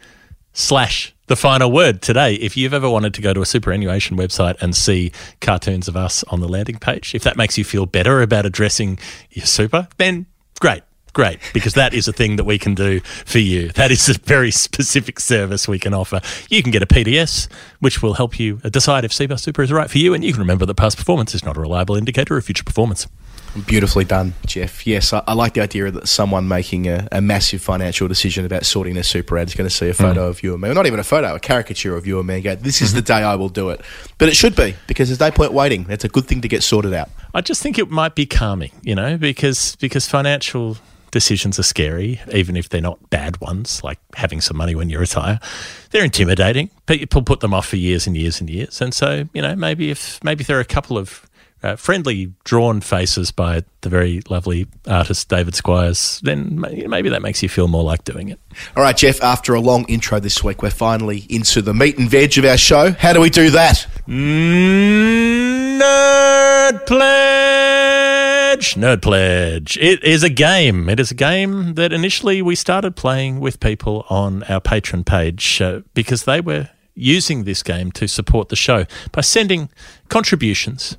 slash 0.54 1.14
the 1.28 1.36
final 1.36 1.72
word 1.72 2.02
today. 2.02 2.36
If 2.36 2.56
you've 2.56 2.74
ever 2.74 2.90
wanted 2.90 3.14
to 3.16 3.22
go 3.22 3.34
to 3.34 3.42
a 3.42 3.46
superannuation 3.46 4.18
website 4.18 4.60
and 4.62 4.76
see 4.76 5.12
cartoons 5.42 5.90
of 5.90 5.98
us 5.98 6.24
on 6.30 6.40
the 6.40 6.48
landing 6.48 6.80
page, 6.80 7.14
if 7.14 7.24
that 7.24 7.36
makes 7.36 7.58
you 7.58 7.66
feel 7.66 7.86
better 7.86 8.22
about 8.22 8.46
addressing 8.46 8.98
your 9.32 9.46
super, 9.46 9.90
then 9.98 10.26
great. 10.60 10.84
Great, 11.18 11.40
because 11.52 11.74
that 11.74 11.96
is 11.96 12.08
a 12.08 12.14
thing 12.14 12.36
that 12.36 12.44
we 12.44 12.60
can 12.60 12.76
do 12.76 13.00
for 13.00 13.40
you. 13.40 13.70
That 13.70 13.90
is 13.90 14.08
a 14.08 14.14
very 14.20 14.52
specific 14.52 15.20
service 15.20 15.68
we 15.68 15.80
can 15.80 15.92
offer. 15.92 16.22
You 16.48 16.62
can 16.62 16.72
get 16.72 16.84
a 16.84 16.86
PDS, 16.86 17.52
which 17.80 18.04
will 18.04 18.14
help 18.14 18.40
you 18.40 18.58
decide 18.58 19.04
if 19.04 19.10
CBUS 19.10 19.40
Super 19.40 19.64
is 19.64 19.72
right 19.72 19.90
for 19.90 19.98
you, 19.98 20.14
and 20.14 20.24
you 20.24 20.32
can 20.32 20.42
remember 20.42 20.68
that 20.68 20.76
past 20.76 20.96
performance 20.96 21.34
is 21.34 21.44
not 21.44 21.58
a 21.58 21.60
reliable 21.60 21.96
indicator 21.96 22.38
of 22.38 22.46
future 22.46 22.64
performance. 22.64 23.08
Beautifully 23.66 24.06
done, 24.06 24.36
Geoff. 24.46 24.86
Yes, 24.86 25.12
I, 25.12 25.24
I 25.26 25.34
like 25.34 25.56
the 25.56 25.62
idea 25.62 25.90
that 25.90 26.08
someone 26.08 26.48
making 26.48 26.88
a, 26.88 27.08
a 27.12 27.20
massive 27.20 27.64
financial 27.64 28.08
decision 28.08 28.46
about 28.46 28.68
sorting 28.68 28.94
their 28.94 29.02
super 29.02 29.40
ad 29.40 29.48
is 29.48 29.56
going 29.56 29.68
to 29.68 29.76
see 29.76 29.88
a 29.88 29.94
mm. 29.94 29.96
photo 29.96 30.28
of 30.28 30.44
you 30.44 30.54
and 30.54 30.62
me. 30.62 30.70
Well, 30.70 30.76
not 30.76 30.86
even 30.86 31.00
a 31.00 31.04
photo, 31.04 31.34
a 31.34 31.40
caricature 31.40 31.96
of 31.96 32.06
you 32.06 32.20
and 32.20 32.28
me 32.28 32.36
and 32.36 32.44
go, 32.44 32.54
this 32.54 32.80
is 32.80 32.94
the 32.94 33.00
mm-hmm. 33.00 33.06
day 33.22 33.24
I 33.24 33.34
will 33.34 33.50
do 33.50 33.72
it. 33.72 33.82
But 34.20 34.30
it 34.30 34.36
should 34.36 34.56
be, 34.56 34.76
because 34.86 35.10
there's 35.10 35.20
no 35.20 35.32
point 35.32 35.52
waiting. 35.52 35.88
It's 35.90 36.04
a 36.04 36.10
good 36.10 36.28
thing 36.28 36.42
to 36.42 36.48
get 36.48 36.62
sorted 36.62 36.94
out. 36.94 37.10
I 37.34 37.42
just 37.42 37.64
think 37.64 37.80
it 37.80 37.90
might 37.90 38.14
be 38.14 38.28
calming, 38.28 38.74
you 38.84 38.94
know, 38.94 39.18
because 39.18 39.76
because 39.78 40.08
financial 40.08 40.78
decisions 41.12 41.60
are 41.60 41.64
scary, 41.64 42.22
even 42.32 42.56
if 42.56 42.70
they're 42.70 42.82
not 42.82 43.10
bad 43.10 43.40
ones, 43.42 43.84
like 43.84 44.00
having 44.16 44.42
some 44.42 44.58
money 44.58 44.76
when 44.76 44.90
you 44.90 45.00
retire. 45.00 45.40
They're 45.92 46.04
intimidating. 46.04 46.70
People 46.86 47.22
put 47.22 47.40
them 47.40 47.54
off 47.54 47.68
for 47.68 47.78
years 47.78 48.08
and 48.08 48.18
years 48.18 48.40
and 48.40 48.50
years. 48.50 48.82
And 48.82 48.94
so, 48.94 49.28
you 49.34 49.42
know, 49.42 49.56
maybe 49.56 49.90
if 49.90 50.24
maybe 50.24 50.42
if 50.42 50.48
there 50.48 50.58
are 50.58 50.62
a 50.62 50.66
couple 50.66 50.98
of 50.98 51.28
uh, 51.64 51.76
friendly 51.76 52.34
drawn 52.44 52.82
faces 52.82 53.32
by 53.32 53.64
the 53.82 53.90
very 53.90 54.22
lovely 54.30 54.68
artist 54.88 55.28
David 55.30 55.56
Squires, 55.56 56.20
then 56.24 56.60
maybe 56.60 57.10
that 57.10 57.22
makes 57.22 57.42
you 57.42 57.50
feel 57.50 57.68
more 57.68 57.84
like 57.84 58.04
doing 58.04 58.30
it. 58.30 58.40
All 58.76 58.84
right, 58.84 58.96
Geoff, 58.96 59.22
after 59.24 59.54
a 59.56 59.60
long 59.60 59.86
intro 59.86 60.20
this 60.20 60.44
week, 60.44 60.62
we're 60.62 60.70
finally 60.70 61.26
into 61.30 61.62
the 61.62 61.74
meat 61.74 61.98
and 61.98 62.10
veg 62.10 62.38
of 62.38 62.46
our 62.46 62.58
show. 62.58 62.92
How 62.92 63.14
do 63.14 63.22
we 63.22 63.30
do 63.30 63.50
that? 63.52 63.88
Nerd 64.08 65.88
Pledge! 68.58 68.74
Nerd 68.74 69.02
Pledge. 69.04 69.78
It 69.78 70.04
is 70.04 70.24
a 70.24 70.32
game. 70.32 70.90
It 70.90 71.00
is 71.00 71.12
a 71.12 71.16
game 71.16 71.76
that 71.76 71.94
initially 71.94 72.42
we 72.42 72.56
started 72.56 72.96
playing 72.96 73.40
with 73.40 73.60
people 73.60 74.04
on 74.10 74.42
our 74.44 74.60
Patreon 74.60 75.06
page 75.06 75.62
uh, 75.62 75.82
because 75.94 76.24
they 76.24 76.42
were 76.42 76.70
using 76.96 77.44
this 77.44 77.62
game 77.62 77.92
to 77.92 78.08
support 78.08 78.50
the 78.50 78.56
show 78.56 78.86
by 79.12 79.22
sending 79.22 79.70
contributions 80.10 80.98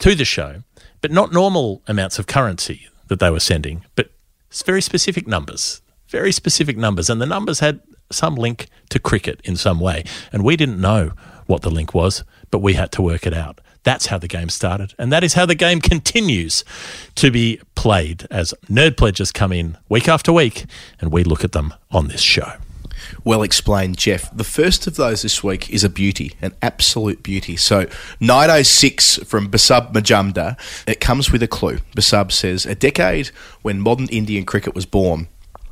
to 0.00 0.14
the 0.14 0.26
show, 0.26 0.64
but 1.00 1.10
not 1.10 1.32
normal 1.32 1.80
amounts 1.86 2.18
of 2.18 2.26
currency 2.26 2.88
that 3.06 3.20
they 3.20 3.30
were 3.30 3.40
sending, 3.40 3.86
but 3.96 4.10
very 4.52 4.82
specific 4.82 5.26
numbers. 5.26 5.80
Very 6.08 6.30
specific 6.30 6.76
numbers. 6.76 7.08
And 7.08 7.22
the 7.22 7.26
numbers 7.26 7.60
had 7.60 7.80
some 8.12 8.34
link 8.34 8.66
to 8.90 8.98
cricket 8.98 9.40
in 9.44 9.56
some 9.56 9.80
way. 9.80 10.04
And 10.30 10.44
we 10.44 10.56
didn't 10.56 10.78
know 10.78 11.12
what 11.46 11.62
the 11.62 11.70
link 11.70 11.94
was, 11.94 12.22
but 12.50 12.58
we 12.58 12.74
had 12.74 12.92
to 12.92 13.02
work 13.02 13.26
it 13.26 13.32
out. 13.32 13.62
That's 13.82 14.06
how 14.06 14.18
the 14.18 14.28
game 14.28 14.48
started. 14.48 14.94
And 14.98 15.12
that 15.12 15.24
is 15.24 15.34
how 15.34 15.46
the 15.46 15.54
game 15.54 15.80
continues 15.80 16.64
to 17.14 17.30
be 17.30 17.60
played 17.74 18.26
as 18.30 18.52
nerd 18.70 18.96
pledges 18.96 19.32
come 19.32 19.52
in 19.52 19.78
week 19.88 20.08
after 20.08 20.32
week 20.32 20.66
and 21.00 21.12
we 21.12 21.24
look 21.24 21.44
at 21.44 21.52
them 21.52 21.74
on 21.90 22.08
this 22.08 22.20
show. 22.20 22.52
Well 23.24 23.42
explained, 23.42 23.96
Geoff. 23.96 24.34
The 24.36 24.44
first 24.44 24.86
of 24.86 24.96
those 24.96 25.22
this 25.22 25.42
week 25.42 25.70
is 25.70 25.84
a 25.84 25.88
beauty, 25.88 26.34
an 26.42 26.54
absolute 26.62 27.22
beauty. 27.22 27.56
So, 27.56 27.86
906 28.20 29.18
from 29.18 29.48
Basab 29.48 29.92
Majumdar. 29.92 30.58
It 30.86 31.00
comes 31.00 31.30
with 31.30 31.42
a 31.42 31.48
clue. 31.48 31.78
Basab 31.96 32.32
says, 32.32 32.66
A 32.66 32.74
decade 32.74 33.28
when 33.62 33.80
modern 33.80 34.08
Indian 34.08 34.44
cricket 34.44 34.74
was 34.74 34.86
born. 34.86 35.28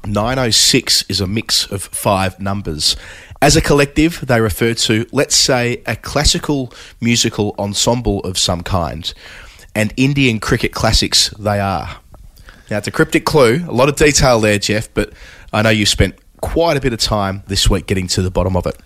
906 0.06 1.04
is 1.08 1.20
a 1.20 1.26
mix 1.26 1.70
of 1.70 1.82
five 1.82 2.38
numbers. 2.40 2.96
As 3.42 3.56
a 3.56 3.60
collective, 3.60 4.26
they 4.26 4.40
refer 4.40 4.74
to, 4.74 5.06
let's 5.12 5.36
say, 5.36 5.82
a 5.86 5.96
classical 5.96 6.72
musical 7.00 7.54
ensemble 7.58 8.20
of 8.20 8.38
some 8.38 8.62
kind. 8.62 9.12
And 9.74 9.92
Indian 9.96 10.40
cricket 10.40 10.72
classics 10.72 11.28
they 11.38 11.60
are. 11.60 11.96
Now, 12.70 12.78
it's 12.78 12.88
a 12.88 12.92
cryptic 12.92 13.24
clue, 13.24 13.64
a 13.68 13.72
lot 13.72 13.88
of 13.88 13.96
detail 13.96 14.40
there, 14.40 14.58
Geoff, 14.58 14.88
but 14.94 15.12
I 15.52 15.62
know 15.62 15.70
you 15.70 15.86
spent 15.86 16.16
quite 16.40 16.76
a 16.76 16.80
bit 16.80 16.92
of 16.92 16.98
time 16.98 17.42
this 17.46 17.68
week 17.68 17.86
getting 17.86 18.06
to 18.08 18.22
the 18.22 18.30
bottom 18.30 18.56
of 18.56 18.66
it. 18.66 18.76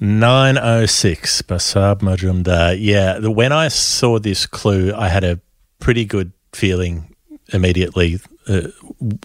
906 0.00 1.42
Basab 1.42 2.00
Majumdar. 2.00 2.76
Yeah, 2.80 3.18
when 3.26 3.52
I 3.52 3.68
saw 3.68 4.18
this 4.18 4.46
clue, 4.46 4.92
I 4.94 5.08
had 5.08 5.24
a 5.24 5.40
pretty 5.80 6.04
good 6.04 6.32
feeling 6.52 7.14
immediately 7.52 8.18
uh, 8.48 8.68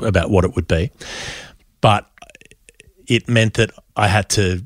about 0.06 0.30
what 0.30 0.46
it 0.46 0.56
would 0.56 0.68
be. 0.68 0.92
But 1.82 2.10
it 3.08 3.28
meant 3.28 3.56
that 3.56 3.72
I 3.96 4.08
had 4.08 4.30
to 4.32 4.64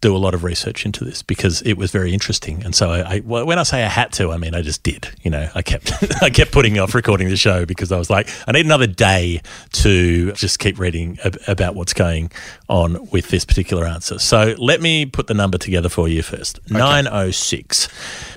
do 0.00 0.16
a 0.16 0.18
lot 0.18 0.32
of 0.32 0.44
research 0.44 0.86
into 0.86 1.04
this 1.04 1.22
because 1.22 1.60
it 1.62 1.74
was 1.74 1.90
very 1.90 2.12
interesting. 2.14 2.64
And 2.64 2.74
so 2.74 2.90
I, 2.90 3.16
I 3.16 3.20
well, 3.20 3.44
when 3.44 3.58
I 3.58 3.64
say 3.64 3.84
I 3.84 3.88
had 3.88 4.12
to, 4.12 4.30
I 4.30 4.38
mean 4.38 4.54
I 4.54 4.62
just 4.62 4.82
did. 4.82 5.08
You 5.22 5.30
know, 5.30 5.48
I 5.54 5.62
kept 5.62 5.92
I 6.22 6.30
kept 6.30 6.52
putting 6.52 6.78
off 6.78 6.94
recording 6.94 7.28
the 7.28 7.36
show 7.36 7.66
because 7.66 7.92
I 7.92 7.98
was 7.98 8.08
like, 8.08 8.28
I 8.46 8.52
need 8.52 8.64
another 8.64 8.86
day 8.86 9.42
to 9.72 10.32
just 10.32 10.58
keep 10.58 10.78
reading 10.78 11.18
ab- 11.24 11.38
about 11.46 11.74
what's 11.74 11.92
going 11.92 12.30
on 12.68 13.10
with 13.10 13.28
this 13.28 13.44
particular 13.44 13.84
answer. 13.84 14.18
So 14.18 14.54
let 14.58 14.80
me 14.80 15.04
put 15.04 15.26
the 15.26 15.34
number 15.34 15.58
together 15.58 15.88
for 15.88 16.08
you 16.08 16.22
first. 16.22 16.58
Nine 16.70 17.06
oh 17.06 17.30
six, 17.30 17.88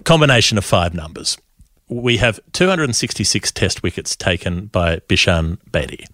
combination 0.03 0.57
of 0.57 0.65
five 0.65 0.93
numbers. 0.93 1.37
We 1.89 2.17
have 2.17 2.39
266 2.53 3.51
test 3.51 3.83
wickets 3.83 4.15
taken 4.15 4.67
by 4.67 4.99
Bishan 4.99 5.57
Bedi, 5.69 6.07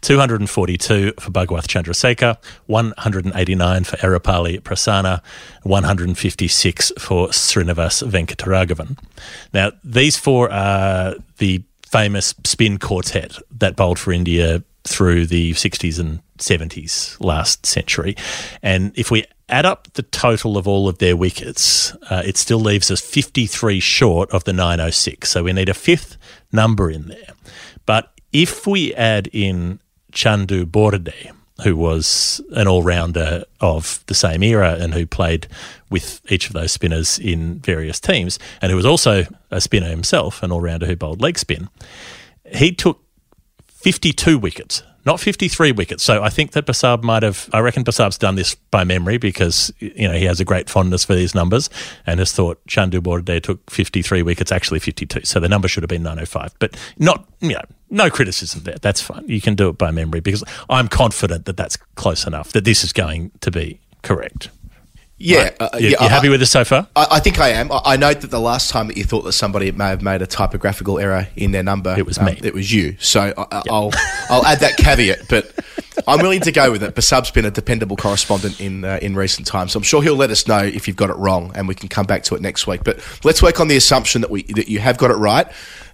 242 0.00 1.12
for 1.18 1.30
Bhagwath 1.30 1.66
Chandrasekhar, 1.66 2.38
189 2.66 3.84
for 3.84 3.96
Erapalli 3.96 4.60
Prasanna, 4.60 5.20
156 5.64 6.92
for 6.98 7.28
Srinivas 7.28 8.08
Venkataraghavan. 8.08 8.98
Now, 9.52 9.72
these 9.82 10.16
four 10.16 10.50
are 10.50 11.16
the 11.38 11.62
famous 11.82 12.34
spin 12.44 12.78
quartet 12.78 13.38
that 13.50 13.76
bowled 13.76 13.98
for 13.98 14.12
India 14.12 14.62
through 14.86 15.26
the 15.26 15.52
60s 15.52 15.98
and 15.98 16.20
70s 16.38 17.16
last 17.20 17.66
century. 17.66 18.16
And 18.62 18.92
if 18.96 19.10
we 19.10 19.24
add 19.48 19.66
up 19.66 19.92
the 19.94 20.02
total 20.02 20.56
of 20.56 20.66
all 20.66 20.88
of 20.88 20.98
their 20.98 21.16
wickets, 21.16 21.94
uh, 22.10 22.22
it 22.24 22.36
still 22.36 22.60
leaves 22.60 22.90
us 22.90 23.00
53 23.00 23.80
short 23.80 24.30
of 24.30 24.44
the 24.44 24.52
906. 24.52 25.30
So 25.30 25.44
we 25.44 25.52
need 25.52 25.68
a 25.68 25.74
fifth 25.74 26.16
number 26.52 26.90
in 26.90 27.08
there. 27.08 27.34
But 27.84 28.12
if 28.32 28.66
we 28.66 28.94
add 28.94 29.28
in 29.32 29.80
Chandu 30.12 30.66
Borde, 30.66 31.32
who 31.62 31.76
was 31.76 32.40
an 32.52 32.68
all 32.68 32.82
rounder 32.82 33.44
of 33.60 34.04
the 34.06 34.14
same 34.14 34.42
era 34.42 34.76
and 34.78 34.92
who 34.92 35.06
played 35.06 35.46
with 35.90 36.20
each 36.30 36.48
of 36.48 36.52
those 36.52 36.72
spinners 36.72 37.18
in 37.18 37.60
various 37.60 37.98
teams, 37.98 38.38
and 38.60 38.70
who 38.70 38.76
was 38.76 38.84
also 38.84 39.24
a 39.50 39.60
spinner 39.60 39.88
himself, 39.88 40.42
an 40.42 40.52
all 40.52 40.60
rounder 40.60 40.86
who 40.86 40.96
bowled 40.96 41.22
leg 41.22 41.38
spin, 41.38 41.68
he 42.52 42.72
took 42.72 43.00
52 43.86 44.36
wickets, 44.36 44.82
not 45.04 45.20
53 45.20 45.70
wickets. 45.70 46.02
So 46.02 46.20
I 46.20 46.28
think 46.28 46.50
that 46.50 46.66
Basab 46.66 47.04
might 47.04 47.22
have, 47.22 47.48
I 47.52 47.60
reckon 47.60 47.84
Basab's 47.84 48.18
done 48.18 48.34
this 48.34 48.56
by 48.56 48.82
memory 48.82 49.16
because, 49.16 49.72
you 49.78 50.08
know, 50.08 50.14
he 50.14 50.24
has 50.24 50.40
a 50.40 50.44
great 50.44 50.68
fondness 50.68 51.04
for 51.04 51.14
these 51.14 51.36
numbers 51.36 51.70
and 52.04 52.18
has 52.18 52.32
thought 52.32 52.58
Chandu 52.66 53.00
Borde 53.00 53.40
took 53.44 53.70
53 53.70 54.22
wickets, 54.22 54.50
actually 54.50 54.80
52. 54.80 55.20
So 55.22 55.38
the 55.38 55.48
number 55.48 55.68
should 55.68 55.84
have 55.84 55.88
been 55.88 56.02
905. 56.02 56.54
But 56.58 56.76
not, 56.98 57.28
you 57.38 57.52
know, 57.52 57.62
no 57.88 58.10
criticism 58.10 58.64
there. 58.64 58.78
That's 58.82 59.00
fine. 59.00 59.22
You 59.28 59.40
can 59.40 59.54
do 59.54 59.68
it 59.68 59.78
by 59.78 59.92
memory 59.92 60.18
because 60.18 60.42
I'm 60.68 60.88
confident 60.88 61.44
that 61.44 61.56
that's 61.56 61.76
close 61.94 62.26
enough, 62.26 62.50
that 62.54 62.64
this 62.64 62.82
is 62.82 62.92
going 62.92 63.30
to 63.42 63.52
be 63.52 63.78
correct. 64.02 64.50
Yeah, 65.18 65.44
Right. 65.44 65.56
uh, 65.60 65.68
You- 65.78 65.88
yeah. 65.90 66.02
you 66.02 66.08
happy 66.10 66.28
I- 66.28 66.30
with 66.30 66.40
this 66.40 66.50
so 66.50 66.62
far? 66.64 66.86
I, 66.94 67.06
I 67.12 67.20
think 67.20 67.38
I 67.38 67.48
am. 67.50 67.72
I, 67.72 67.80
I 67.84 67.96
note 67.96 68.20
that 68.20 68.30
the 68.30 68.40
last 68.40 68.68
time 68.70 68.88
that 68.88 68.98
you 68.98 69.04
thought 69.04 69.22
that 69.22 69.32
somebody 69.32 69.72
may 69.72 69.86
have 69.88 70.02
made 70.02 70.20
a 70.20 70.26
typographical 70.26 70.98
error 70.98 71.28
in 71.36 71.52
their 71.52 71.62
number, 71.62 71.94
It 71.96 72.04
was 72.06 72.18
um, 72.18 72.26
me. 72.26 72.38
It 72.42 72.52
was 72.52 72.70
you. 72.72 72.96
So 73.00 73.32
I, 73.36 73.62
I'll 73.70 73.92
I'll 74.28 74.44
add 74.44 74.60
that 74.60 74.76
caveat, 74.76 75.20
but 75.30 75.50
I'm 76.06 76.20
willing 76.20 76.40
to 76.42 76.52
go 76.52 76.70
with 76.70 76.82
it. 76.82 76.94
Basab's 76.94 77.30
been 77.30 77.46
a 77.46 77.50
dependable 77.50 77.96
correspondent 77.96 78.60
in 78.60 78.84
uh, 78.84 78.98
in 79.00 79.16
recent 79.16 79.46
times, 79.46 79.72
so 79.72 79.78
I'm 79.78 79.82
sure 79.84 80.02
he'll 80.02 80.16
let 80.16 80.30
us 80.30 80.46
know 80.46 80.58
if 80.58 80.86
you've 80.86 80.96
got 80.98 81.08
it 81.08 81.16
wrong, 81.16 81.50
and 81.54 81.66
we 81.66 81.74
can 81.74 81.88
come 81.88 82.04
back 82.04 82.22
to 82.24 82.34
it 82.34 82.42
next 82.42 82.66
week. 82.66 82.84
But 82.84 83.00
let's 83.24 83.42
work 83.42 83.58
on 83.58 83.68
the 83.68 83.76
assumption 83.76 84.20
that 84.20 84.30
we 84.30 84.42
that 84.52 84.68
you 84.68 84.80
have 84.80 84.98
got 84.98 85.10
it 85.10 85.14
right, 85.14 85.46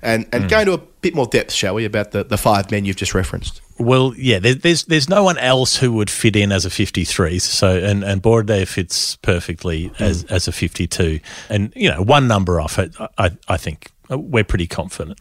and 0.02 0.26
and 0.32 0.50
go 0.50 0.58
into 0.58 0.72
a 0.72 0.78
bit 0.78 1.14
more 1.14 1.26
depth, 1.26 1.52
shall 1.52 1.74
we, 1.76 1.85
about 1.85 2.11
the, 2.11 2.24
the 2.24 2.37
five 2.37 2.72
men 2.72 2.85
you've 2.85 2.96
just 2.96 3.14
referenced. 3.14 3.61
Well, 3.83 4.14
yeah, 4.16 4.38
there, 4.38 4.55
there's 4.55 4.85
there's 4.85 5.09
no 5.09 5.25
one 5.25 5.38
else 5.38 5.77
who 5.77 5.92
would 5.95 6.09
fit 6.09 6.37
in 6.37 6.53
as 6.53 6.64
a 6.64 6.71
53. 6.71 7.38
So 7.40 7.77
and 7.77 8.05
and 8.05 8.23
Borde 8.23 8.68
fits 8.68 9.16
perfectly 9.16 9.88
hmm. 9.88 10.03
as 10.03 10.25
as 10.25 10.47
a 10.49 10.53
52, 10.53 11.21
and 11.49 11.73
you 11.75 11.90
know 11.90 12.03
one 12.03 12.29
number 12.29 12.61
off 12.61 12.79
it, 12.79 12.95
I 13.18 13.37
I 13.49 13.57
think 13.57 13.90
uh, 14.11 14.18
we're 14.18 14.45
pretty 14.45 14.66
confident. 14.68 15.18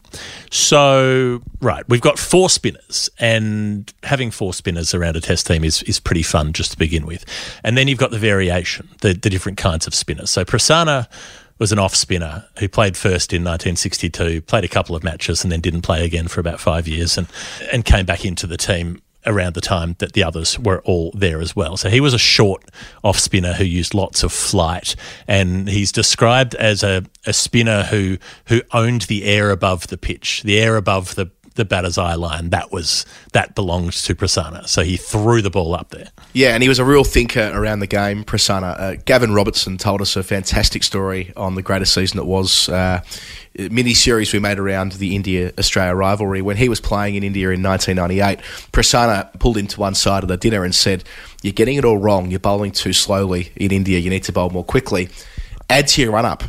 So 0.50 1.42
right, 1.60 1.84
we've 1.88 2.00
got 2.00 2.18
four 2.18 2.48
spinners, 2.48 3.10
and 3.18 3.92
having 4.04 4.30
four 4.30 4.54
spinners 4.54 4.94
around 4.94 5.16
a 5.16 5.20
test 5.20 5.46
team 5.46 5.64
is 5.64 5.82
is 5.82 5.98
pretty 5.98 6.22
fun 6.22 6.52
just 6.52 6.72
to 6.72 6.78
begin 6.78 7.04
with, 7.04 7.24
and 7.64 7.76
then 7.76 7.88
you've 7.88 7.98
got 7.98 8.12
the 8.12 8.18
variation, 8.18 8.88
the 9.00 9.12
the 9.12 9.30
different 9.30 9.58
kinds 9.58 9.86
of 9.86 9.94
spinners. 9.94 10.30
So 10.30 10.44
Prasanna 10.44 11.08
was 11.62 11.70
an 11.70 11.78
off 11.78 11.94
spinner 11.94 12.44
who 12.58 12.68
played 12.68 12.96
first 12.96 13.32
in 13.32 13.42
1962, 13.42 14.42
played 14.42 14.64
a 14.64 14.68
couple 14.68 14.96
of 14.96 15.04
matches, 15.04 15.44
and 15.44 15.52
then 15.52 15.60
didn't 15.60 15.82
play 15.82 16.04
again 16.04 16.26
for 16.26 16.40
about 16.40 16.58
five 16.58 16.88
years, 16.88 17.16
and 17.16 17.28
and 17.72 17.84
came 17.84 18.04
back 18.04 18.24
into 18.24 18.48
the 18.48 18.56
team 18.56 19.00
around 19.26 19.54
the 19.54 19.60
time 19.60 19.94
that 20.00 20.14
the 20.14 20.24
others 20.24 20.58
were 20.58 20.80
all 20.80 21.12
there 21.14 21.40
as 21.40 21.54
well. 21.54 21.76
So 21.76 21.88
he 21.88 22.00
was 22.00 22.14
a 22.14 22.18
short 22.18 22.64
off 23.04 23.16
spinner 23.16 23.52
who 23.52 23.62
used 23.62 23.94
lots 23.94 24.24
of 24.24 24.32
flight, 24.32 24.96
and 25.28 25.68
he's 25.68 25.92
described 25.92 26.56
as 26.56 26.82
a, 26.82 27.04
a 27.26 27.32
spinner 27.32 27.84
who 27.84 28.18
who 28.46 28.62
owned 28.72 29.02
the 29.02 29.22
air 29.22 29.50
above 29.50 29.86
the 29.86 29.96
pitch, 29.96 30.42
the 30.42 30.58
air 30.58 30.74
above 30.74 31.14
the 31.14 31.30
the 31.54 31.64
batter's 31.64 31.98
eye 31.98 32.14
line. 32.14 32.50
That 32.50 32.72
was 32.72 33.06
that 33.32 33.54
belonged 33.54 33.92
to 33.92 34.14
Prasanna. 34.14 34.66
So 34.68 34.82
he 34.82 34.96
threw 34.96 35.42
the 35.42 35.50
ball 35.50 35.74
up 35.74 35.90
there. 35.90 36.08
Yeah, 36.32 36.54
and 36.54 36.62
he 36.62 36.68
was 36.68 36.78
a 36.78 36.84
real 36.84 37.04
thinker 37.04 37.50
around 37.54 37.80
the 37.80 37.86
game, 37.86 38.24
Prasanna. 38.24 38.80
Uh, 38.80 38.96
Gavin 39.04 39.34
Robertson 39.34 39.78
told 39.78 40.00
us 40.00 40.16
a 40.16 40.22
fantastic 40.22 40.82
story 40.82 41.32
on 41.36 41.54
the 41.54 41.62
greatest 41.62 41.94
season 41.94 42.18
it 42.18 42.26
was. 42.26 42.68
Uh, 42.68 43.02
mini 43.54 43.94
series 43.94 44.32
we 44.32 44.38
made 44.38 44.58
around 44.58 44.92
the 44.92 45.14
India 45.14 45.52
Australia 45.58 45.94
rivalry. 45.94 46.42
When 46.42 46.56
he 46.56 46.68
was 46.68 46.80
playing 46.80 47.16
in 47.16 47.22
India 47.22 47.50
in 47.50 47.62
1998, 47.62 48.38
Prasanna 48.72 49.38
pulled 49.38 49.56
into 49.56 49.78
one 49.80 49.94
side 49.94 50.22
of 50.22 50.28
the 50.28 50.36
dinner 50.36 50.64
and 50.64 50.74
said, 50.74 51.04
You're 51.42 51.52
getting 51.52 51.76
it 51.76 51.84
all 51.84 51.98
wrong. 51.98 52.30
You're 52.30 52.40
bowling 52.40 52.72
too 52.72 52.92
slowly 52.92 53.52
in 53.56 53.72
India. 53.72 53.98
You 53.98 54.10
need 54.10 54.24
to 54.24 54.32
bowl 54.32 54.50
more 54.50 54.64
quickly. 54.64 55.08
Add 55.68 55.88
to 55.88 56.02
your 56.02 56.12
run 56.12 56.26
up. 56.26 56.44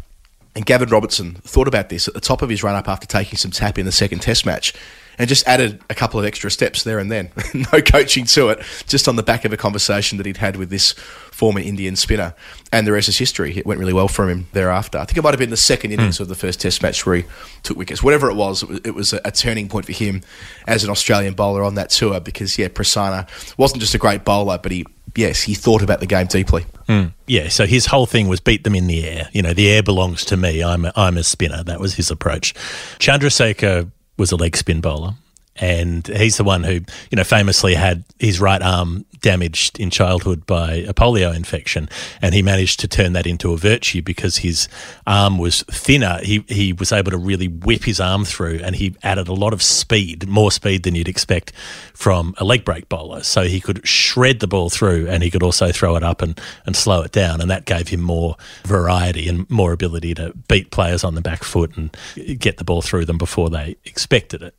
And 0.56 0.66
Gavin 0.66 0.90
Robertson 0.90 1.36
thought 1.44 1.68
about 1.68 1.90
this 1.90 2.08
at 2.08 2.14
the 2.14 2.22
top 2.22 2.42
of 2.42 2.50
his 2.50 2.64
run 2.64 2.76
up 2.76 2.88
after 2.88 3.08
taking 3.08 3.38
some 3.38 3.52
tap 3.52 3.80
in 3.80 3.86
the 3.86 3.92
second 3.92 4.20
test 4.20 4.46
match 4.46 4.74
and 5.18 5.28
just 5.28 5.48
added 5.48 5.82
a 5.90 5.96
couple 5.96 6.20
of 6.20 6.26
extra 6.26 6.50
steps 6.50 6.84
there 6.84 7.00
and 7.00 7.12
then. 7.12 7.32
no 7.54 7.82
coaching 7.82 8.26
to 8.26 8.50
it, 8.50 8.64
just 8.88 9.08
on 9.08 9.16
the 9.16 9.24
back 9.24 9.46
of 9.46 9.54
a 9.54 9.58
conversation 9.58 10.18
that 10.18 10.26
he'd 10.26 10.38
had 10.38 10.56
with 10.56 10.70
this 10.70 10.94
former 11.32 11.60
Indian 11.60 11.96
spinner. 11.96 12.34
And 12.72 12.86
the 12.86 12.92
rest 12.92 13.10
is 13.10 13.18
history. 13.18 13.58
It 13.58 13.66
went 13.66 13.80
really 13.80 13.94
well 13.94 14.08
for 14.08 14.30
him 14.30 14.48
thereafter. 14.54 14.98
I 14.98 15.06
think 15.06 15.18
it 15.18 15.24
might 15.24 15.34
have 15.34 15.40
been 15.40 15.50
the 15.50 15.58
second 15.58 15.92
hmm. 15.92 16.00
innings 16.00 16.20
of 16.20 16.28
the 16.28 16.36
first 16.36 16.62
test 16.62 16.82
match 16.82 17.06
where 17.06 17.18
he 17.18 17.26
took 17.64 17.78
wickets. 17.78 18.02
Whatever 18.02 18.30
it 18.30 18.36
was, 18.36 18.64
it 18.64 18.70
was, 18.70 18.80
it 18.84 18.96
was 18.96 19.14
a, 19.14 19.22
a 19.26 19.32
turning 19.32 19.70
point 19.70 19.86
for 19.86 19.94
him 19.94 20.22
as 20.68 20.84
an 20.84 20.90
Australian 20.90 21.34
bowler 21.34 21.64
on 21.64 21.76
that 21.76 21.90
tour 21.90 22.20
because, 22.20 22.58
yeah, 22.58 22.68
Prasanna 22.68 23.28
wasn't 23.58 23.82
just 23.82 23.96
a 23.96 24.00
great 24.00 24.24
bowler, 24.24 24.58
but 24.58 24.72
he, 24.72 24.86
yes, 25.16 25.44
he 25.44 25.54
thought 25.54 25.82
about 25.82 26.00
the 26.00 26.06
game 26.06 26.28
deeply. 26.28 26.66
Hmm. 26.88 27.08
Yeah, 27.28 27.50
so 27.50 27.66
his 27.66 27.88
whole 27.88 28.06
thing 28.06 28.28
was 28.28 28.40
beat 28.40 28.64
them 28.64 28.76
in 28.76 28.88
the 28.88 29.08
air. 29.08 29.30
You 29.32 29.42
know, 29.42 29.54
the 29.54 29.70
air 29.70 29.84
belongs 29.84 30.26
to 30.26 30.38
me. 30.38 30.64
I'm 30.64 30.86
a, 30.86 30.94
I'm 30.96 31.18
a 31.18 31.24
spinner. 31.24 31.64
That 31.64 31.80
was 31.80 31.96
his 31.96 32.12
approach. 32.12 32.54
Chandrasekhar 33.00 33.92
was 34.18 34.32
a 34.32 34.36
leg 34.36 34.56
spin 34.58 34.82
bowler, 34.82 35.16
and 35.56 36.08
he's 36.08 36.38
the 36.38 36.44
one 36.44 36.64
who, 36.64 36.74
you 36.74 37.16
know, 37.16 37.24
famously 37.24 37.76
had 37.76 38.04
his 38.20 38.40
right 38.40 38.62
arm 38.62 39.06
damaged 39.22 39.80
in 39.80 39.90
childhood 39.90 40.46
by 40.46 40.74
a 40.74 40.94
polio 40.94 41.34
infection, 41.34 41.90
and 42.22 42.36
he 42.36 42.42
managed 42.42 42.80
to 42.82 42.88
turn 42.88 43.14
that 43.14 43.26
into 43.26 43.54
a 43.54 43.58
virtue 43.58 44.02
because 44.02 44.38
his 44.38 44.68
arm 45.08 45.38
was 45.38 45.64
thinner. 45.64 46.20
He 46.22 46.44
he 46.48 46.74
was 46.74 46.92
able 46.92 47.12
to 47.12 47.18
really 47.18 47.48
whip 47.48 47.84
his 47.84 48.00
arm 48.00 48.26
through, 48.26 48.60
and 48.64 48.76
he 48.76 48.96
added 49.04 49.28
a 49.28 49.34
lot 49.34 49.54
of 49.54 49.64
speed, 49.64 50.28
more 50.28 50.52
speed 50.52 50.84
than 50.84 50.96
you'd 50.96 51.08
expect 51.08 51.54
from 51.94 52.36
a 52.38 52.44
leg 52.44 52.66
break 52.66 52.90
bowler. 52.90 53.24
So 53.24 53.44
he 53.44 53.62
could 53.62 53.88
shred 53.88 54.40
the 54.40 54.48
ball 54.48 54.70
through, 54.70 55.08
and 55.08 55.24
he 55.24 55.32
could 55.32 55.44
also 55.44 55.72
throw 55.72 55.96
it 55.96 56.04
up 56.04 56.22
and 56.22 56.40
and 56.66 56.76
slow 56.76 57.02
it 57.02 57.12
down, 57.12 57.42
and 57.42 57.50
that 57.50 57.66
gave 57.66 57.88
him 57.88 58.02
more 58.02 58.36
variety 58.66 59.28
and 59.30 59.50
more 59.50 59.72
ability 59.72 60.14
to 60.16 60.34
beat 60.48 60.72
players 60.72 61.04
on 61.04 61.16
the 61.16 61.22
back 61.22 61.44
foot 61.44 61.78
and 61.78 61.96
get 62.40 62.58
the 62.58 62.64
ball 62.64 62.82
through 62.82 63.06
them 63.06 63.18
before 63.18 63.50
they 63.50 63.78
expected 63.86 64.42
it. 64.42 64.56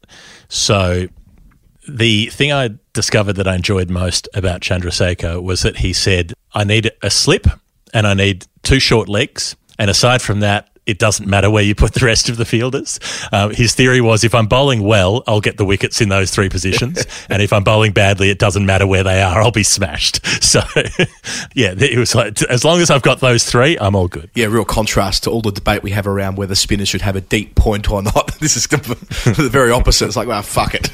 So 0.49 0.84
the 1.89 2.27
thing 2.27 2.53
I 2.53 2.71
discovered 2.93 3.35
that 3.35 3.49
I 3.49 3.55
enjoyed 3.55 3.91
most 3.91 4.29
about 4.35 4.61
Chandrasekhar 4.61 5.43
was 5.43 5.63
that 5.63 5.79
he 5.79 5.93
said, 5.93 6.33
I 6.55 6.65
need 6.65 6.91
a 7.03 7.11
slip 7.11 7.47
and 7.93 8.07
I 8.07 8.15
need 8.15 8.47
two 8.63 8.81
short 8.81 9.09
legs. 9.09 9.57
And 9.79 9.91
aside 9.91 10.23
from 10.23 10.41
that, 10.41 10.74
it 10.87 10.99
doesn't 10.99 11.29
matter 11.29 11.51
where 11.51 11.63
you 11.63 11.75
put 11.75 11.95
the 11.95 12.05
rest 12.05 12.29
of 12.29 12.37
the 12.37 12.45
fielders. 12.45 13.01
Um, 13.33 13.53
his 13.53 13.75
theory 13.75 14.01
was 14.01 14.25
if 14.25 14.35
I'm 14.35 14.47
bowling 14.47 14.83
well, 14.83 15.23
I'll 15.27 15.41
get 15.41 15.57
the 15.57 15.65
wickets 15.65 16.01
in 16.01 16.09
those 16.09 16.31
three 16.31 16.49
positions. 16.49 17.07
and 17.31 17.41
if 17.41 17.53
I'm 17.53 17.65
bowling 17.65 17.93
badly, 17.93 18.31
it 18.31 18.39
doesn't 18.39 18.67
matter 18.67 18.87
where 18.87 19.03
they 19.03 19.23
are, 19.23 19.43
I'll 19.43 19.51
be 19.51 19.63
smashed. 19.63 20.21
So, 20.45 20.61
yeah, 21.55 21.75
it 21.77 21.99
was 21.99 22.15
like, 22.15 22.41
as 22.45 22.65
long 22.65 22.81
as 22.81 22.89
I've 22.89 23.03
got 23.03 23.19
those 23.19 23.45
three, 23.45 23.77
I'm 23.79 23.97
all 23.97 24.07
good. 24.07 24.31
Yeah, 24.35 24.47
real 24.47 24.65
contrast 24.65 25.25
to 25.25 25.31
all 25.31 25.41
the 25.41 25.51
debate 25.51 25.83
we 25.83 25.91
have 25.91 26.07
around 26.07 26.37
whether 26.37 26.55
spinners 26.55 26.89
should 26.89 27.01
have 27.01 27.17
a 27.17 27.21
deep 27.21 27.57
point 27.57 27.91
or 27.91 28.03
not. 28.03 28.33
This 28.45 28.57
is 28.57 28.67
the, 28.67 28.77
the 29.37 29.49
very 29.49 29.71
opposite. 29.71 30.07
It's 30.07 30.17
like, 30.17 30.29
well, 30.29 30.43
fuck 30.43 30.75
it. 30.75 30.91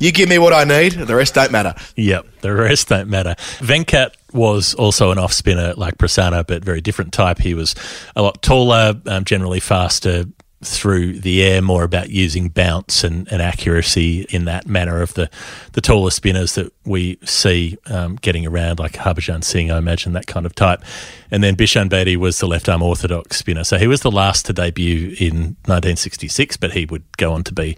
You 0.00 0.10
give 0.12 0.28
me 0.28 0.38
what 0.38 0.52
I 0.52 0.64
need, 0.64 0.92
the 0.92 1.14
rest 1.14 1.34
don't 1.34 1.52
matter. 1.52 1.74
Yep, 1.94 2.26
the 2.40 2.52
rest 2.54 2.88
don't 2.88 3.08
matter. 3.08 3.34
Venkat 3.58 4.12
was 4.36 4.74
also 4.74 5.10
an 5.10 5.18
off 5.18 5.32
spinner 5.32 5.74
like 5.74 5.98
Prasanna, 5.98 6.46
but 6.46 6.64
very 6.64 6.80
different 6.80 7.12
type. 7.12 7.38
He 7.38 7.54
was 7.54 7.74
a 8.14 8.22
lot 8.22 8.42
taller, 8.42 8.94
um, 9.06 9.24
generally 9.24 9.60
faster 9.60 10.26
through 10.64 11.20
the 11.20 11.42
air, 11.42 11.60
more 11.60 11.84
about 11.84 12.08
using 12.10 12.48
bounce 12.48 13.04
and, 13.04 13.30
and 13.30 13.42
accuracy 13.42 14.26
in 14.30 14.46
that 14.46 14.66
manner 14.66 15.02
of 15.02 15.14
the, 15.14 15.30
the 15.72 15.80
taller 15.80 16.10
spinners 16.10 16.54
that 16.54 16.72
we 16.84 17.18
see 17.24 17.76
um, 17.86 18.16
getting 18.16 18.46
around, 18.46 18.78
like 18.78 18.92
Harbhajan 18.92 19.44
Singh, 19.44 19.70
I 19.70 19.78
imagine, 19.78 20.12
that 20.14 20.26
kind 20.26 20.46
of 20.46 20.54
type. 20.54 20.82
And 21.30 21.44
then 21.44 21.56
Bishan 21.56 21.88
Bedi 21.88 22.16
was 22.16 22.38
the 22.38 22.46
left 22.46 22.68
arm 22.68 22.82
orthodox 22.82 23.36
spinner. 23.36 23.64
So 23.64 23.76
he 23.76 23.86
was 23.86 24.00
the 24.00 24.10
last 24.10 24.46
to 24.46 24.52
debut 24.52 25.14
in 25.18 25.56
1966, 25.66 26.56
but 26.56 26.72
he 26.72 26.86
would 26.86 27.04
go 27.16 27.32
on 27.32 27.44
to 27.44 27.52
be 27.52 27.76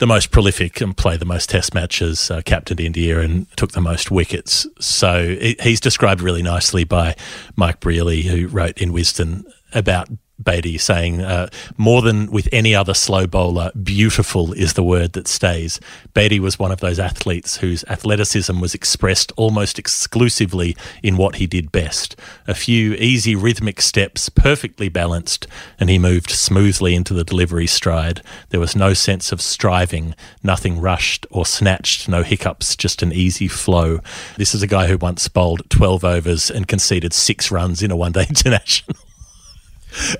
the 0.00 0.06
most 0.06 0.30
prolific 0.30 0.80
and 0.80 0.96
played 0.96 1.20
the 1.20 1.26
most 1.26 1.50
test 1.50 1.74
matches, 1.74 2.30
uh, 2.30 2.40
captained 2.44 2.80
India 2.80 3.20
and 3.20 3.46
took 3.56 3.72
the 3.72 3.82
most 3.82 4.10
wickets. 4.10 4.66
So 4.80 5.36
he's 5.62 5.78
described 5.78 6.22
really 6.22 6.42
nicely 6.42 6.84
by 6.84 7.14
Mike 7.54 7.80
Brearley, 7.80 8.22
who 8.22 8.48
wrote 8.48 8.78
in 8.78 8.92
Wisden 8.92 9.44
about 9.74 10.08
Bedi, 10.42 10.80
saying, 10.80 11.20
uh, 11.20 11.48
more 11.76 12.02
than 12.02 12.30
with 12.30 12.48
any 12.52 12.74
other 12.74 12.94
slow 12.94 13.26
bowler, 13.26 13.70
beautiful 13.82 14.52
is 14.52 14.72
the 14.72 14.82
word 14.82 15.12
that 15.12 15.28
stays. 15.28 15.80
Bedi 16.14 16.38
was 16.38 16.58
one 16.58 16.72
of 16.72 16.80
those 16.80 16.98
athletes 16.98 17.58
whose 17.58 17.84
athleticism 17.84 18.58
was 18.60 18.74
expressed 18.74 19.32
almost 19.36 19.78
exclusively 19.78 20.76
in 21.02 21.16
what 21.16 21.36
he 21.36 21.46
did 21.46 21.70
best. 21.70 22.16
A 22.46 22.54
few 22.54 22.94
easy 22.94 23.34
rhythmic 23.34 23.80
steps, 23.80 24.28
perfectly 24.28 24.88
balanced, 24.88 25.46
and 25.78 25.90
he 25.90 25.98
moved 25.98 26.30
smoothly 26.30 26.94
into 26.94 27.12
the 27.12 27.24
delivery 27.24 27.66
stride. 27.66 28.22
There 28.48 28.60
was 28.60 28.74
no 28.74 28.94
sense 28.94 29.32
of 29.32 29.42
striving, 29.42 30.14
nothing 30.42 30.80
rushed 30.80 31.26
or 31.30 31.44
snatched, 31.44 32.08
no 32.08 32.22
hiccups, 32.22 32.76
just 32.76 33.02
an 33.02 33.12
easy 33.12 33.48
flow. 33.48 34.00
This 34.36 34.54
is 34.54 34.62
a 34.62 34.66
guy 34.66 34.86
who 34.86 34.96
once 34.96 35.28
bowled 35.28 35.68
12 35.68 36.04
overs 36.04 36.50
and 36.50 36.66
conceded 36.66 37.12
six 37.12 37.50
runs 37.50 37.82
in 37.82 37.90
a 37.90 37.96
one 37.96 38.12
day 38.12 38.26
international. 38.28 38.96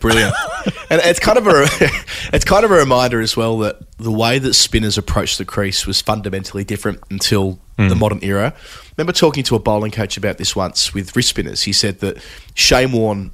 Brilliant. 0.01 0.35
and 0.91 1.01
it's 1.05 1.21
kind 1.21 1.39
of 1.39 1.47
a 1.47 1.67
it's 2.33 2.45
kind 2.45 2.65
of 2.65 2.71
a 2.71 2.75
reminder 2.75 3.21
as 3.21 3.37
well 3.37 3.59
that 3.59 3.79
the 3.99 4.11
way 4.13 4.39
that 4.39 4.55
spinners 4.55 4.99
approached 4.99 5.39
the 5.39 5.45
crease 5.45 5.87
was 5.87 6.01
fundamentally 6.01 6.65
different 6.65 7.01
until 7.11 7.59
the 7.77 7.95
mm. 7.95 7.99
modern 7.99 8.23
era. 8.23 8.55
remember 8.97 9.13
talking 9.13 9.43
to 9.45 9.57
a 9.57 9.59
bowling 9.59 9.91
coach 9.91 10.17
about 10.19 10.37
this 10.37 10.55
once 10.55 10.93
with 10.93 11.17
wrist 11.17 11.31
spinners. 11.31 11.63
He 11.63 11.73
said 11.73 12.01
that 12.01 12.23
Shane 12.55 12.93
Warne 12.93 13.31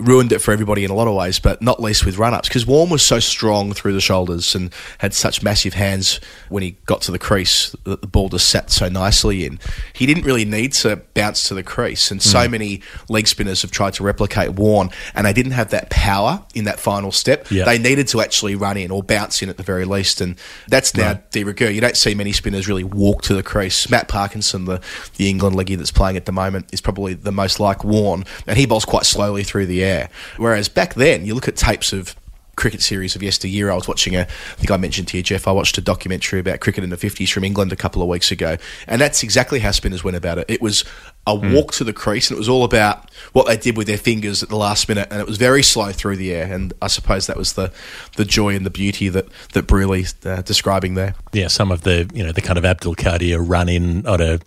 ruined 0.00 0.30
it 0.32 0.38
for 0.40 0.52
everybody 0.52 0.84
in 0.84 0.90
a 0.90 0.94
lot 0.94 1.08
of 1.08 1.14
ways, 1.14 1.38
but 1.40 1.60
not 1.60 1.82
least 1.82 2.06
with 2.06 2.18
run 2.18 2.32
ups 2.32 2.48
because 2.48 2.64
Warne 2.66 2.88
was 2.88 3.02
so 3.02 3.18
strong 3.18 3.72
through 3.72 3.92
the 3.94 4.00
shoulders 4.00 4.54
and 4.54 4.72
had 4.98 5.12
such 5.12 5.42
massive 5.42 5.74
hands 5.74 6.20
when 6.48 6.62
he 6.62 6.76
got 6.86 7.00
to 7.02 7.10
the 7.12 7.18
crease 7.18 7.74
that 7.84 8.00
the 8.00 8.06
ball 8.06 8.28
just 8.28 8.48
sat 8.48 8.70
so 8.70 8.88
nicely 8.88 9.44
in. 9.44 9.58
He 9.92 10.06
didn't 10.06 10.22
really 10.24 10.44
need 10.44 10.72
to 10.74 11.02
bounce 11.14 11.48
to 11.48 11.54
the 11.54 11.64
crease, 11.64 12.10
and 12.12 12.22
so 12.22 12.38
Mm. 12.46 12.50
many 12.52 12.80
leg 13.08 13.26
spinners 13.26 13.62
have 13.62 13.72
tried 13.72 13.94
to 13.94 14.04
replicate 14.04 14.50
Warne, 14.50 14.90
and 15.16 15.26
they 15.26 15.32
didn't 15.32 15.52
have 15.52 15.70
that 15.70 15.90
power 15.90 16.44
in 16.54 16.64
that 16.64 16.78
final 16.78 17.10
step. 17.10 17.50
Yeah. 17.50 17.64
They 17.64 17.78
needed 17.78 18.06
to 18.08 18.20
actually 18.20 18.54
run 18.54 18.76
in 18.76 18.92
or 18.92 19.02
bounce 19.02 19.42
in 19.42 19.48
at 19.48 19.56
the 19.56 19.64
very 19.64 19.84
least, 19.84 20.20
and 20.20 20.36
that's 20.68 20.94
now 20.96 21.20
de 21.32 21.42
rigueur. 21.42 21.70
You 21.70 21.80
don't 21.80 21.96
see 21.96 22.14
many 22.14 22.32
spinners 22.32 22.68
really 22.68 22.84
walk 22.84 23.22
to 23.22 23.34
the 23.34 23.42
crease. 23.42 23.90
Matt 23.90 24.06
Parkinson, 24.06 24.64
the, 24.66 24.80
the 25.16 25.28
England 25.28 25.56
leggy 25.56 25.74
that's 25.74 25.90
playing 25.90 26.16
at 26.16 26.24
the 26.26 26.32
moment, 26.32 26.66
is 26.72 26.80
probably 26.80 27.14
the 27.14 27.32
most 27.32 27.58
like 27.58 27.82
Warne, 27.82 28.24
and 28.46 28.56
he 28.56 28.64
bowls 28.64 28.84
quite 28.84 29.04
slowly 29.04 29.42
through 29.42 29.66
the 29.66 29.82
air. 29.82 29.87
Whereas 30.36 30.68
back 30.68 30.94
then, 30.94 31.26
you 31.26 31.34
look 31.34 31.48
at 31.48 31.56
tapes 31.56 31.92
of 31.92 32.14
cricket 32.58 32.82
series 32.82 33.14
of 33.14 33.22
yesteryear. 33.22 33.70
I 33.70 33.76
was 33.76 33.86
watching 33.86 34.16
a, 34.16 34.22
I 34.22 34.24
think 34.24 34.70
I 34.72 34.76
mentioned 34.76 35.06
to 35.08 35.16
you, 35.16 35.22
Geoff, 35.22 35.46
I 35.46 35.52
watched 35.52 35.78
a 35.78 35.80
documentary 35.80 36.40
about 36.40 36.58
cricket 36.58 36.82
in 36.82 36.90
the 36.90 36.96
50s 36.96 37.32
from 37.32 37.44
England 37.44 37.72
a 37.72 37.76
couple 37.76 38.02
of 38.02 38.08
weeks 38.08 38.32
ago. 38.32 38.56
And 38.88 39.00
that's 39.00 39.22
exactly 39.22 39.60
how 39.60 39.70
spinners 39.70 40.02
went 40.02 40.16
about 40.16 40.38
it. 40.38 40.46
It 40.48 40.60
was 40.60 40.84
a 41.24 41.34
walk 41.36 41.72
to 41.74 41.84
the 41.84 41.92
crease, 41.92 42.30
and 42.30 42.36
it 42.36 42.38
was 42.38 42.48
all 42.48 42.64
about 42.64 43.10
what 43.32 43.46
they 43.46 43.56
did 43.56 43.76
with 43.76 43.86
their 43.86 43.96
fingers 43.96 44.42
at 44.42 44.48
the 44.48 44.56
last 44.56 44.88
minute. 44.88 45.06
And 45.10 45.20
it 45.20 45.26
was 45.26 45.36
very 45.36 45.62
slow 45.62 45.92
through 45.92 46.16
the 46.16 46.34
air. 46.34 46.52
And 46.52 46.72
I 46.82 46.88
suppose 46.88 47.28
that 47.28 47.36
was 47.36 47.52
the, 47.52 47.70
the 48.16 48.24
joy 48.24 48.56
and 48.56 48.66
the 48.66 48.70
beauty 48.70 49.08
that, 49.08 49.28
that 49.52 49.68
Brearley's 49.68 50.14
uh, 50.26 50.42
describing 50.42 50.94
there. 50.94 51.14
yeah, 51.32 51.46
some 51.48 51.70
of 51.70 51.82
the 51.82 52.10
you 52.12 52.24
know 52.24 52.32
the 52.32 52.40
kind 52.40 52.58
of 52.58 52.64
Abdul 52.64 52.96
Qadir 52.96 53.38
run 53.40 53.68
in 53.68 54.04
at 54.06 54.20
a 54.20 54.40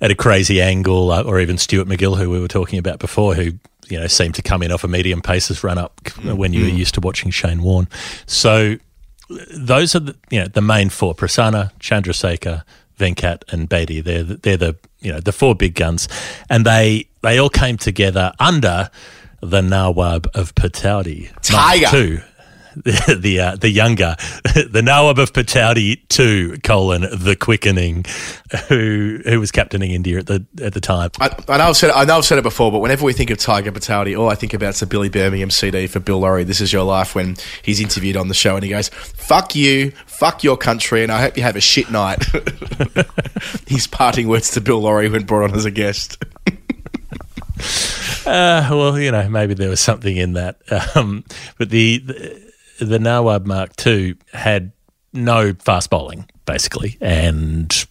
at 0.00 0.10
a 0.10 0.14
crazy 0.14 0.60
angle, 0.60 1.10
uh, 1.10 1.22
or 1.22 1.40
even 1.40 1.58
Stuart 1.58 1.88
MacGill, 1.88 2.18
who 2.18 2.28
we 2.28 2.40
were 2.40 2.48
talking 2.48 2.78
about 2.78 2.98
before, 2.98 3.34
who 3.34 3.52
you 3.92 4.00
know 4.00 4.06
seemed 4.06 4.34
to 4.34 4.42
come 4.42 4.62
in 4.62 4.72
off 4.72 4.84
a 4.84 4.88
medium 4.88 5.20
paces 5.20 5.62
run 5.62 5.76
up 5.76 6.00
mm. 6.04 6.34
when 6.34 6.54
you 6.54 6.64
were 6.64 6.70
mm. 6.70 6.78
used 6.78 6.94
to 6.94 7.00
watching 7.00 7.30
Shane 7.30 7.62
Warne. 7.62 7.86
So 8.26 8.76
those 9.54 9.94
are 9.94 10.00
the 10.00 10.16
you 10.30 10.40
know 10.40 10.48
the 10.48 10.62
main 10.62 10.88
four: 10.88 11.14
Prasanna, 11.14 11.72
Chandrasekhar, 11.78 12.64
Venkat, 12.98 13.42
and 13.52 13.68
Bedi. 13.68 14.02
They're 14.02 14.24
the, 14.24 14.36
they're 14.36 14.56
the 14.56 14.76
you 15.00 15.12
know 15.12 15.20
the 15.20 15.32
four 15.32 15.54
big 15.54 15.74
guns, 15.74 16.08
and 16.48 16.64
they 16.64 17.06
they 17.20 17.36
all 17.36 17.50
came 17.50 17.76
together 17.76 18.32
under 18.38 18.90
the 19.42 19.60
Nawab 19.60 20.26
of 20.34 20.54
Pataudi. 20.54 21.30
Tiger. 21.42 21.86
Two. 21.88 22.20
The 22.74 23.18
the, 23.20 23.40
uh, 23.40 23.56
the 23.56 23.68
younger, 23.68 24.16
the 24.70 24.82
Nawab 24.82 25.18
of 25.18 25.32
Pataudi 25.32 26.00
two 26.08 26.58
colon 26.62 27.02
the 27.02 27.36
quickening, 27.36 28.04
who 28.68 29.20
who 29.24 29.40
was 29.40 29.50
captaining 29.50 29.92
India 29.92 30.18
at 30.18 30.26
the 30.26 30.44
at 30.62 30.74
the 30.74 30.80
time. 30.80 31.10
I, 31.20 31.30
I 31.48 31.58
know 31.58 31.68
I've 31.68 31.76
said 31.76 31.90
it, 31.90 31.96
I 31.96 32.04
know 32.04 32.18
I've 32.18 32.24
said 32.24 32.38
it 32.38 32.42
before, 32.42 32.72
but 32.72 32.78
whenever 32.78 33.04
we 33.04 33.12
think 33.12 33.30
of 33.30 33.38
Tiger 33.38 33.72
Pataudi, 33.72 34.18
all 34.18 34.28
I 34.28 34.34
think 34.34 34.54
about 34.54 34.70
is 34.70 34.80
the 34.80 34.86
Billy 34.86 35.08
Birmingham 35.08 35.50
CD 35.50 35.86
for 35.86 36.00
Bill 36.00 36.20
Lawry. 36.20 36.44
This 36.44 36.60
is 36.60 36.72
your 36.72 36.84
life 36.84 37.14
when 37.14 37.36
he's 37.62 37.80
interviewed 37.80 38.16
on 38.16 38.28
the 38.28 38.34
show 38.34 38.54
and 38.54 38.64
he 38.64 38.70
goes, 38.70 38.88
"Fuck 38.88 39.54
you, 39.54 39.92
fuck 40.06 40.42
your 40.42 40.56
country, 40.56 41.02
and 41.02 41.12
I 41.12 41.20
hope 41.20 41.36
you 41.36 41.42
have 41.42 41.56
a 41.56 41.60
shit 41.60 41.90
night." 41.90 42.24
His 43.66 43.86
parting 43.86 44.28
words 44.28 44.50
to 44.52 44.60
Bill 44.60 44.80
Lawry 44.80 45.08
when 45.08 45.24
brought 45.24 45.50
on 45.50 45.56
as 45.56 45.64
a 45.64 45.70
guest. 45.70 46.22
Uh, 48.24 48.66
well, 48.70 48.98
you 48.98 49.10
know, 49.10 49.28
maybe 49.28 49.54
there 49.54 49.68
was 49.68 49.80
something 49.80 50.16
in 50.16 50.34
that. 50.34 50.56
Um, 50.96 51.24
but 51.58 51.70
the, 51.70 51.98
the 51.98 52.51
the 52.84 52.98
Nawab 52.98 53.46
Mark 53.46 53.70
II 53.86 54.16
had 54.32 54.72
no 55.12 55.52
fast 55.54 55.90
bowling 55.90 56.26
basically, 56.46 56.96
and 57.00 57.86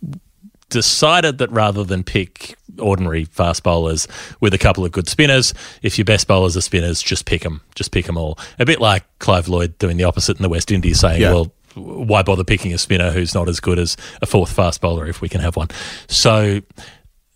decided 0.70 1.38
that 1.40 1.52
rather 1.52 1.84
than 1.84 2.04
pick 2.04 2.56
ordinary 2.80 3.26
fast 3.26 3.64
bowlers 3.64 4.08
with 4.40 4.54
a 4.54 4.58
couple 4.58 4.86
of 4.86 4.92
good 4.92 5.08
spinners, 5.08 5.54
if 5.82 5.98
your 5.98 6.06
best 6.06 6.28
bowlers 6.28 6.56
are 6.56 6.62
spinners, 6.62 7.02
just 7.02 7.26
pick 7.26 7.42
them, 7.42 7.62
just 7.76 7.92
pick 7.92 8.06
them 8.06 8.18
all. 8.18 8.38
A 8.60 8.66
bit 8.66 8.80
like 8.80 9.04
Clive 9.20 9.48
Lloyd 9.48 9.78
doing 9.78 9.98
the 9.98 10.04
opposite 10.04 10.38
in 10.38 10.44
the 10.44 10.50
West 10.50 10.72
Indies, 10.72 11.00
saying, 11.00 11.22
Yeah. 11.22 11.34
"Well, 11.34 11.54
why 11.76 12.22
bother 12.22 12.44
picking 12.44 12.74
a 12.74 12.78
spinner 12.78 13.12
who's 13.12 13.34
not 13.34 13.50
as 13.50 13.60
good 13.60 13.80
as 13.80 13.98
a 14.22 14.26
fourth 14.26 14.52
fast 14.52 14.82
bowler 14.82 15.08
if 15.08 15.22
we 15.22 15.30
can 15.30 15.42
have 15.42 15.56
one?" 15.56 15.68
So 16.08 16.62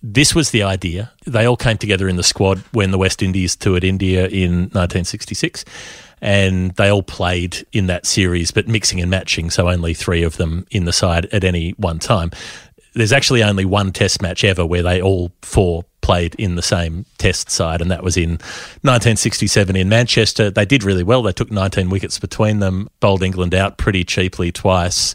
this 0.02 0.36
was 0.36 0.52
the 0.52 0.63
idea. 0.63 1.12
They 1.26 1.46
all 1.46 1.58
came 1.58 1.78
together 1.78 2.08
in 2.08 2.15
the 2.15 2.24
squad 2.24 2.63
when 2.72 2.91
the 2.91 2.98
West 2.98 3.24
Indies 3.24 3.56
toured 3.56 3.84
India 3.84 4.28
in 4.28 4.70
1966. 4.72 5.65
And 6.26 6.72
they 6.72 6.90
all 6.90 7.04
played 7.04 7.68
in 7.72 7.86
that 7.86 8.08
series, 8.08 8.50
but 8.50 8.68
mixing 8.68 9.00
and 9.00 9.12
matching, 9.12 9.52
so 9.52 9.70
only 9.70 9.94
three 9.94 10.24
of 10.24 10.38
them 10.38 10.66
in 10.72 10.86
the 10.86 10.92
side 10.92 11.28
at 11.28 11.44
any 11.44 11.74
one 11.78 12.00
time. 12.00 12.32
There's 12.96 13.14
actually 13.14 13.44
only 13.44 13.64
one 13.64 13.92
test 13.92 14.24
match 14.24 14.44
ever 14.44 14.66
where 14.66 14.82
they 14.82 15.00
all 15.00 15.32
four 15.44 15.86
played 16.02 16.34
in 16.36 16.56
the 16.56 16.64
same 16.64 17.06
test 17.20 17.52
side, 17.52 17.80
and 17.80 17.92
that 17.92 18.02
was 18.02 18.18
in 18.18 18.32
1967 18.82 19.76
in 19.76 19.88
Manchester. 19.88 20.50
They 20.50 20.66
did 20.66 20.84
really 20.84 21.04
well. 21.04 21.22
They 21.22 21.32
took 21.32 21.52
19 21.52 21.92
wickets 21.92 22.18
between 22.18 22.58
them, 22.58 22.90
bowled 23.02 23.22
England 23.22 23.54
out 23.54 23.78
pretty 23.78 24.04
cheaply 24.04 24.52
twice, 24.52 25.14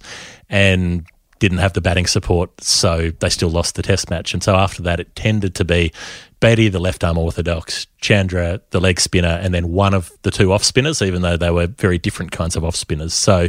and 0.49 1.05
didn't 1.40 1.59
have 1.59 1.73
the 1.73 1.81
batting 1.81 2.07
support, 2.07 2.62
so 2.62 3.11
they 3.18 3.31
still 3.31 3.51
lost 3.51 3.75
the 3.75 3.83
test 3.83 4.11
match. 4.11 4.33
And 4.33 4.44
so 4.44 4.55
after 4.55 4.83
that, 4.83 5.01
it 5.01 5.16
tended 5.16 5.57
to 5.57 5.64
be 5.64 5.92
Bedi, 6.40 6.72
the 6.72 6.81
left 6.81 7.05
arm 7.05 7.18
orthodox, 7.18 7.87
Chandra, 8.00 8.61
the 8.70 8.81
leg 8.81 8.98
spinner, 8.98 9.38
and 9.42 9.53
then 9.53 9.72
one 9.72 9.92
of 9.92 10.11
the 10.22 10.31
two 10.31 10.53
off 10.53 10.64
spinners, 10.64 11.03
even 11.03 11.22
though 11.22 11.37
they 11.37 11.50
were 11.50 11.66
very 11.66 11.98
different 11.98 12.33
kinds 12.33 12.57
of 12.57 12.64
off 12.64 12.76
spinners. 12.76 13.12
So 13.12 13.48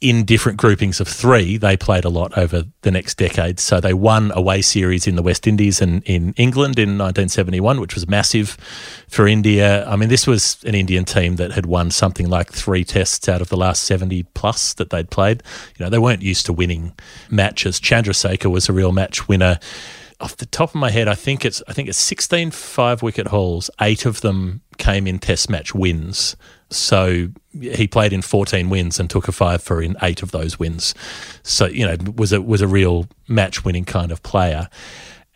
in 0.00 0.24
different 0.24 0.58
groupings 0.58 1.00
of 1.00 1.08
three, 1.08 1.56
they 1.56 1.76
played 1.76 2.04
a 2.04 2.10
lot 2.10 2.36
over 2.36 2.64
the 2.82 2.90
next 2.90 3.16
decade. 3.16 3.58
So 3.58 3.80
they 3.80 3.94
won 3.94 4.30
away 4.34 4.60
series 4.60 5.06
in 5.06 5.16
the 5.16 5.22
West 5.22 5.46
Indies 5.46 5.80
and 5.80 6.02
in 6.04 6.34
England 6.36 6.78
in 6.78 6.90
1971, 6.98 7.80
which 7.80 7.94
was 7.94 8.06
massive 8.06 8.58
for 9.08 9.26
India. 9.26 9.88
I 9.88 9.96
mean, 9.96 10.10
this 10.10 10.26
was 10.26 10.62
an 10.64 10.74
Indian 10.74 11.06
team 11.06 11.36
that 11.36 11.52
had 11.52 11.64
won 11.64 11.90
something 11.90 12.28
like 12.28 12.52
three 12.52 12.84
tests 12.84 13.26
out 13.26 13.40
of 13.40 13.48
the 13.48 13.56
last 13.56 13.84
70 13.84 14.24
plus 14.34 14.74
that 14.74 14.90
they'd 14.90 15.10
played. 15.10 15.42
You 15.78 15.86
know, 15.86 15.90
they 15.90 15.98
weren't 15.98 16.22
used 16.22 16.44
to 16.46 16.52
winning 16.52 16.92
matches. 17.30 17.80
Chandra 17.80 18.12
Chandrasekhar 18.12 18.50
was 18.50 18.68
a 18.68 18.74
real 18.74 18.92
match 18.92 19.28
winner. 19.28 19.58
Off 20.18 20.36
the 20.36 20.46
top 20.46 20.70
of 20.70 20.76
my 20.76 20.90
head, 20.90 21.08
I 21.08 21.14
think 21.14 21.44
it's 21.44 21.62
I 21.68 21.72
think 21.72 21.88
it's 21.88 21.98
16 21.98 22.50
five 22.50 23.02
wicket 23.02 23.28
hauls. 23.28 23.70
Eight 23.80 24.06
of 24.06 24.22
them 24.22 24.62
came 24.78 25.06
in 25.06 25.18
test 25.18 25.50
match 25.50 25.74
wins. 25.74 26.36
So 26.70 27.28
he 27.52 27.86
played 27.86 28.12
in 28.12 28.22
14 28.22 28.68
wins 28.70 28.98
and 28.98 29.08
took 29.08 29.28
a 29.28 29.32
five 29.32 29.62
for 29.62 29.80
in 29.80 29.96
eight 30.02 30.22
of 30.22 30.32
those 30.32 30.58
wins. 30.58 30.94
So 31.42 31.66
you 31.66 31.86
know 31.86 31.96
was 32.16 32.32
a 32.32 32.40
was 32.40 32.60
a 32.60 32.68
real 32.68 33.06
match 33.28 33.64
winning 33.64 33.84
kind 33.84 34.10
of 34.10 34.22
player. 34.22 34.68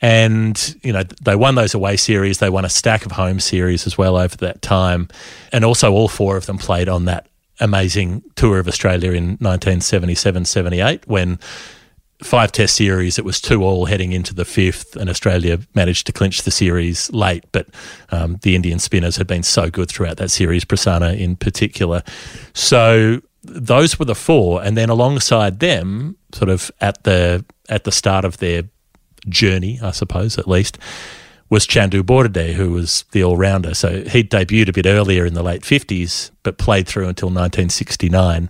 And 0.02 0.76
you 0.82 0.94
know 0.94 1.02
they 1.22 1.36
won 1.36 1.56
those 1.56 1.74
away 1.74 1.96
series. 1.96 2.38
They 2.38 2.48
won 2.48 2.64
a 2.64 2.70
stack 2.70 3.04
of 3.04 3.12
home 3.12 3.38
series 3.38 3.86
as 3.86 3.98
well 3.98 4.16
over 4.16 4.36
that 4.36 4.62
time, 4.62 5.08
and 5.52 5.62
also 5.62 5.92
all 5.92 6.08
four 6.08 6.38
of 6.38 6.46
them 6.46 6.56
played 6.56 6.88
on 6.88 7.04
that 7.04 7.28
amazing 7.60 8.22
tour 8.36 8.58
of 8.58 8.66
Australia 8.66 9.12
in 9.12 9.36
1977-78 9.38 11.06
when 11.06 11.38
five 12.22 12.52
test 12.52 12.76
series. 12.76 13.18
It 13.18 13.24
was 13.24 13.40
two 13.40 13.62
all 13.62 13.86
heading 13.86 14.12
into 14.12 14.34
the 14.34 14.44
fifth, 14.44 14.96
and 14.96 15.08
Australia 15.08 15.58
managed 15.74 16.06
to 16.06 16.12
clinch 16.12 16.42
the 16.42 16.50
series 16.50 17.12
late. 17.12 17.44
But 17.52 17.68
um, 18.10 18.38
the 18.42 18.54
Indian 18.54 18.78
spinners 18.78 19.16
had 19.16 19.26
been 19.26 19.42
so 19.42 19.70
good 19.70 19.88
throughout 19.88 20.18
that 20.18 20.30
series, 20.30 20.64
Prasanna 20.64 21.18
in 21.18 21.36
particular. 21.36 22.02
So 22.52 23.20
those 23.42 23.98
were 23.98 24.04
the 24.04 24.14
four, 24.14 24.62
and 24.62 24.76
then 24.76 24.88
alongside 24.88 25.60
them, 25.60 26.16
sort 26.32 26.50
of 26.50 26.70
at 26.80 27.04
the 27.04 27.44
at 27.68 27.84
the 27.84 27.92
start 27.92 28.24
of 28.24 28.38
their 28.38 28.64
journey, 29.28 29.78
I 29.82 29.90
suppose 29.92 30.38
at 30.38 30.48
least. 30.48 30.78
Was 31.48 31.66
Chandu 31.66 32.04
Borde, 32.04 32.54
who 32.54 32.70
was 32.70 33.04
the 33.10 33.24
all 33.24 33.36
rounder. 33.36 33.74
So 33.74 34.04
he'd 34.04 34.30
debuted 34.30 34.68
a 34.68 34.72
bit 34.72 34.86
earlier 34.86 35.26
in 35.26 35.34
the 35.34 35.42
late 35.42 35.62
50s, 35.62 36.30
but 36.44 36.58
played 36.58 36.86
through 36.86 37.08
until 37.08 37.26
1969 37.26 38.48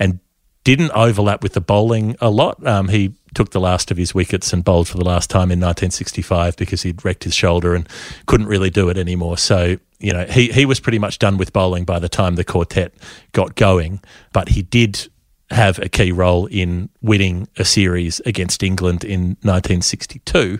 and 0.00 0.18
didn't 0.64 0.92
overlap 0.92 1.42
with 1.42 1.54
the 1.54 1.60
bowling 1.60 2.16
a 2.20 2.30
lot. 2.30 2.64
Um, 2.66 2.88
he 2.88 3.14
took 3.34 3.50
the 3.50 3.60
last 3.60 3.90
of 3.90 3.96
his 3.96 4.14
wickets 4.14 4.52
and 4.52 4.64
bowled 4.64 4.88
for 4.88 4.98
the 4.98 5.04
last 5.04 5.30
time 5.30 5.50
in 5.50 5.58
1965 5.58 6.56
because 6.56 6.82
he'd 6.82 7.04
wrecked 7.04 7.24
his 7.24 7.34
shoulder 7.34 7.74
and 7.74 7.88
couldn't 8.26 8.46
really 8.46 8.70
do 8.70 8.88
it 8.88 8.96
anymore. 8.96 9.38
So, 9.38 9.78
you 9.98 10.12
know, 10.12 10.24
he, 10.24 10.48
he 10.48 10.66
was 10.66 10.80
pretty 10.80 10.98
much 10.98 11.18
done 11.18 11.38
with 11.38 11.52
bowling 11.52 11.84
by 11.84 11.98
the 11.98 12.08
time 12.08 12.34
the 12.34 12.44
quartet 12.44 12.92
got 13.32 13.54
going, 13.54 14.00
but 14.32 14.50
he 14.50 14.62
did 14.62 15.08
have 15.50 15.78
a 15.78 15.88
key 15.88 16.12
role 16.12 16.46
in 16.46 16.88
winning 17.00 17.48
a 17.58 17.64
series 17.64 18.20
against 18.20 18.62
England 18.62 19.04
in 19.04 19.36
1962, 19.42 20.58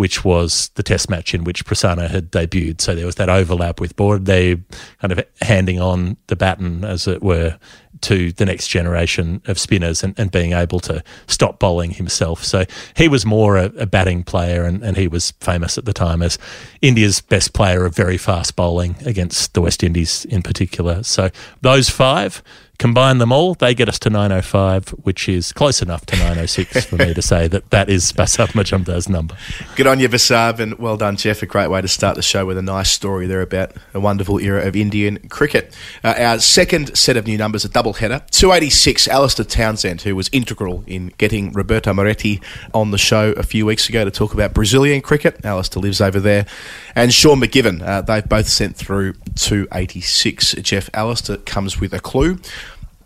which 0.00 0.24
was 0.24 0.70
the 0.76 0.82
test 0.82 1.10
match 1.10 1.34
in 1.34 1.44
which 1.44 1.66
Prasanna 1.66 2.08
had 2.08 2.32
debuted. 2.32 2.80
So 2.80 2.94
there 2.94 3.04
was 3.04 3.16
that 3.16 3.28
overlap 3.28 3.80
with 3.80 3.96
Borde. 3.96 4.24
They 4.24 4.56
kind 4.98 5.12
of 5.12 5.22
handing 5.42 5.78
on 5.78 6.16
the 6.28 6.36
baton, 6.36 6.86
as 6.86 7.06
it 7.06 7.22
were, 7.22 7.58
to 8.00 8.32
the 8.32 8.46
next 8.46 8.68
generation 8.68 9.42
of 9.44 9.58
spinners 9.58 10.02
and, 10.02 10.18
and 10.18 10.30
being 10.30 10.54
able 10.54 10.80
to 10.80 11.04
stop 11.26 11.58
bowling 11.58 11.90
himself. 11.90 12.42
So 12.42 12.64
he 12.96 13.08
was 13.08 13.26
more 13.26 13.58
a, 13.58 13.66
a 13.76 13.84
batting 13.84 14.24
player 14.24 14.64
and, 14.64 14.82
and 14.82 14.96
he 14.96 15.06
was 15.06 15.32
famous 15.32 15.76
at 15.76 15.84
the 15.84 15.92
time 15.92 16.22
as 16.22 16.38
India's 16.80 17.20
best 17.20 17.52
player 17.52 17.84
of 17.84 17.94
very 17.94 18.16
fast 18.16 18.56
bowling 18.56 18.96
against 19.04 19.52
the 19.52 19.60
West 19.60 19.82
Indies 19.82 20.24
in 20.24 20.40
particular. 20.40 21.02
So 21.02 21.28
those 21.60 21.90
five 21.90 22.42
Combine 22.80 23.18
them 23.18 23.30
all, 23.30 23.52
they 23.52 23.74
get 23.74 23.90
us 23.90 23.98
to 23.98 24.08
905, 24.08 24.88
which 25.02 25.28
is 25.28 25.52
close 25.52 25.82
enough 25.82 26.06
to 26.06 26.16
906 26.16 26.86
for 26.86 26.96
me 26.96 27.12
to 27.12 27.20
say 27.20 27.46
that 27.46 27.68
that 27.68 27.90
is 27.90 28.10
Basab 28.10 28.48
Majumdar's 28.52 29.06
number. 29.06 29.36
Good 29.76 29.86
on 29.86 30.00
you, 30.00 30.08
Basab, 30.08 30.60
and 30.60 30.78
well 30.78 30.96
done, 30.96 31.16
Geoff. 31.16 31.42
A 31.42 31.46
great 31.46 31.68
way 31.68 31.82
to 31.82 31.88
start 31.88 32.16
the 32.16 32.22
show 32.22 32.46
with 32.46 32.56
a 32.56 32.62
nice 32.62 32.90
story 32.90 33.26
there 33.26 33.42
about 33.42 33.72
a 33.92 34.00
wonderful 34.00 34.38
era 34.40 34.66
of 34.66 34.76
Indian 34.76 35.18
cricket. 35.28 35.76
Uh, 36.02 36.14
our 36.16 36.38
second 36.38 36.96
set 36.96 37.18
of 37.18 37.26
new 37.26 37.36
numbers, 37.36 37.66
a 37.66 37.68
double 37.68 37.92
header. 37.92 38.22
286, 38.30 39.08
Alasdair 39.08 39.46
Townsend, 39.46 40.00
who 40.00 40.16
was 40.16 40.30
integral 40.32 40.82
in 40.86 41.12
getting 41.18 41.52
Roberto 41.52 41.92
Moretti 41.92 42.40
on 42.72 42.92
the 42.92 42.98
show 42.98 43.32
a 43.32 43.42
few 43.42 43.66
weeks 43.66 43.90
ago 43.90 44.06
to 44.06 44.10
talk 44.10 44.32
about 44.32 44.54
Brazilian 44.54 45.02
cricket. 45.02 45.36
Alasdair 45.42 45.82
lives 45.82 46.00
over 46.00 46.18
there. 46.18 46.46
And 46.94 47.12
Sean 47.12 47.40
McGivern, 47.40 47.82
uh, 47.86 48.00
they've 48.00 48.26
both 48.26 48.48
sent 48.48 48.74
through 48.74 49.12
286. 49.36 50.54
Geoff 50.62 50.90
Alasdair 50.92 51.44
comes 51.44 51.78
with 51.78 51.92
a 51.92 52.00
clue. 52.00 52.38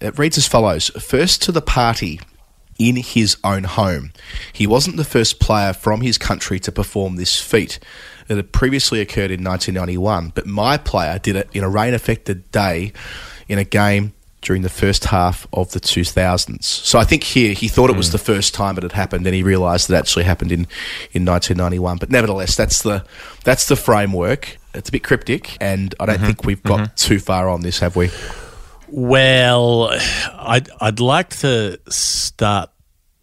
It 0.00 0.18
reads 0.18 0.38
as 0.38 0.46
follows 0.46 0.90
First 0.90 1.42
to 1.42 1.52
the 1.52 1.62
party 1.62 2.20
in 2.78 2.96
his 2.96 3.36
own 3.44 3.64
home. 3.64 4.12
He 4.52 4.66
wasn't 4.66 4.96
the 4.96 5.04
first 5.04 5.38
player 5.40 5.72
from 5.72 6.00
his 6.00 6.18
country 6.18 6.58
to 6.60 6.72
perform 6.72 7.16
this 7.16 7.40
feat. 7.40 7.78
It 8.28 8.36
had 8.36 8.52
previously 8.52 9.00
occurred 9.00 9.30
in 9.30 9.44
1991, 9.44 10.32
but 10.34 10.46
my 10.46 10.76
player 10.76 11.18
did 11.18 11.36
it 11.36 11.48
in 11.52 11.62
a 11.62 11.68
rain 11.68 11.94
affected 11.94 12.50
day 12.50 12.92
in 13.48 13.58
a 13.58 13.64
game 13.64 14.12
during 14.40 14.62
the 14.62 14.68
first 14.68 15.06
half 15.06 15.46
of 15.52 15.72
the 15.72 15.80
2000s. 15.80 16.62
So 16.62 16.98
I 16.98 17.04
think 17.04 17.24
here 17.24 17.54
he 17.54 17.66
thought 17.66 17.90
it 17.90 17.96
was 17.96 18.08
hmm. 18.08 18.12
the 18.12 18.18
first 18.18 18.54
time 18.54 18.76
it 18.76 18.82
had 18.82 18.92
happened, 18.92 19.26
and 19.26 19.34
he 19.34 19.42
realised 19.42 19.90
it 19.90 19.94
actually 19.94 20.24
happened 20.24 20.52
in, 20.52 20.66
in 21.12 21.24
1991. 21.24 21.98
But 21.98 22.10
nevertheless, 22.10 22.56
that's 22.56 22.82
the 22.82 23.04
that's 23.42 23.66
the 23.66 23.76
framework. 23.76 24.58
It's 24.74 24.88
a 24.88 24.92
bit 24.92 25.04
cryptic, 25.04 25.56
and 25.60 25.94
I 25.98 26.06
don't 26.06 26.16
mm-hmm. 26.16 26.26
think 26.26 26.44
we've 26.44 26.62
got 26.62 26.80
mm-hmm. 26.80 26.94
too 26.96 27.18
far 27.18 27.48
on 27.48 27.62
this, 27.62 27.78
have 27.78 27.96
we? 27.96 28.10
Well, 28.96 29.90
I'd, 30.34 30.68
I'd 30.80 31.00
like 31.00 31.30
to 31.40 31.80
start 31.88 32.70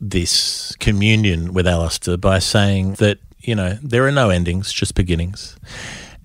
this 0.02 0.76
communion 0.82 1.54
with 1.54 1.66
Alasdair 1.66 2.20
by 2.20 2.40
saying 2.40 2.96
that, 2.96 3.20
you 3.40 3.56
know, 3.56 3.78
there 3.82 4.06
are 4.06 4.12
no 4.12 4.32
endings, 4.32 4.74
just 4.74 4.96
beginnings. 4.96 5.56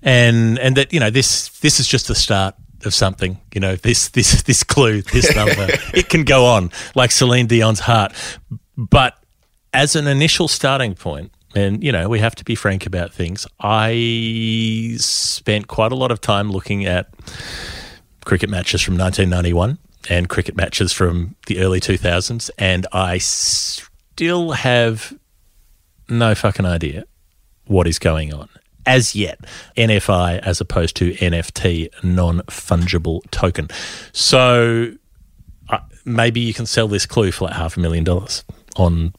And 0.03 0.59
and 0.59 0.75
that, 0.75 0.91
you 0.91 0.99
know, 0.99 1.09
this 1.09 1.47
this 1.59 1.79
is 1.79 1.87
just 1.87 2.09
the 2.09 2.13
start 2.13 2.55
of 2.83 2.93
something. 2.93 3.39
You 3.53 3.61
know, 3.61 3.77
this 3.77 4.09
this 4.09 4.43
this 4.43 4.65
clue, 4.65 5.01
this 5.01 5.33
number. 5.33 5.67
it 5.93 6.09
can 6.09 6.25
go 6.25 6.43
on, 6.43 6.69
like 6.93 7.11
Celine 7.11 7.47
Dion's 7.47 7.79
heart. 7.79 8.11
But 8.75 9.17
as 9.71 9.95
an 9.95 10.07
initial 10.07 10.49
starting 10.49 10.93
point, 10.93 11.31
and 11.55 11.81
you 11.81 11.93
know, 11.93 12.09
we 12.09 12.19
have 12.19 12.35
to 12.35 12.43
be 12.43 12.55
frank 12.55 12.85
about 12.85 13.13
things, 13.13 13.47
I 13.61 14.97
spent 14.97 15.69
quite 15.69 15.93
a 15.93 15.95
lot 15.95 16.11
of 16.11 16.19
time 16.19 16.51
looking 16.51 16.85
at 16.85 17.13
cricket 18.27 18.49
matches 18.49 18.81
from 18.81 18.97
1991 18.97 19.77
and 20.09 20.27
cricket 20.27 20.57
matches 20.57 20.91
from 20.91 21.33
the 21.47 21.59
early 21.59 21.79
2000s, 21.79 22.49
and 22.57 22.85
I 22.91 23.19
still 23.19 24.51
have 24.51 25.17
no 26.09 26.35
fucking 26.35 26.65
idea 26.65 27.05
what 27.67 27.87
is 27.87 27.99
going 27.99 28.33
on 28.33 28.49
as 28.85 29.15
yet. 29.15 29.39
NFI 29.77 30.39
as 30.39 30.59
opposed 30.59 30.97
to 30.97 31.13
NFT, 31.13 31.87
non 32.03 32.39
fungible 32.41 33.21
token. 33.31 33.69
So 34.11 34.91
uh, 35.69 35.79
maybe 36.03 36.41
you 36.41 36.53
can 36.53 36.65
sell 36.65 36.89
this 36.89 37.05
clue 37.05 37.31
for 37.31 37.45
like 37.45 37.53
half 37.53 37.77
a 37.77 37.79
million 37.79 38.03
dollars 38.03 38.43
on 38.75 39.13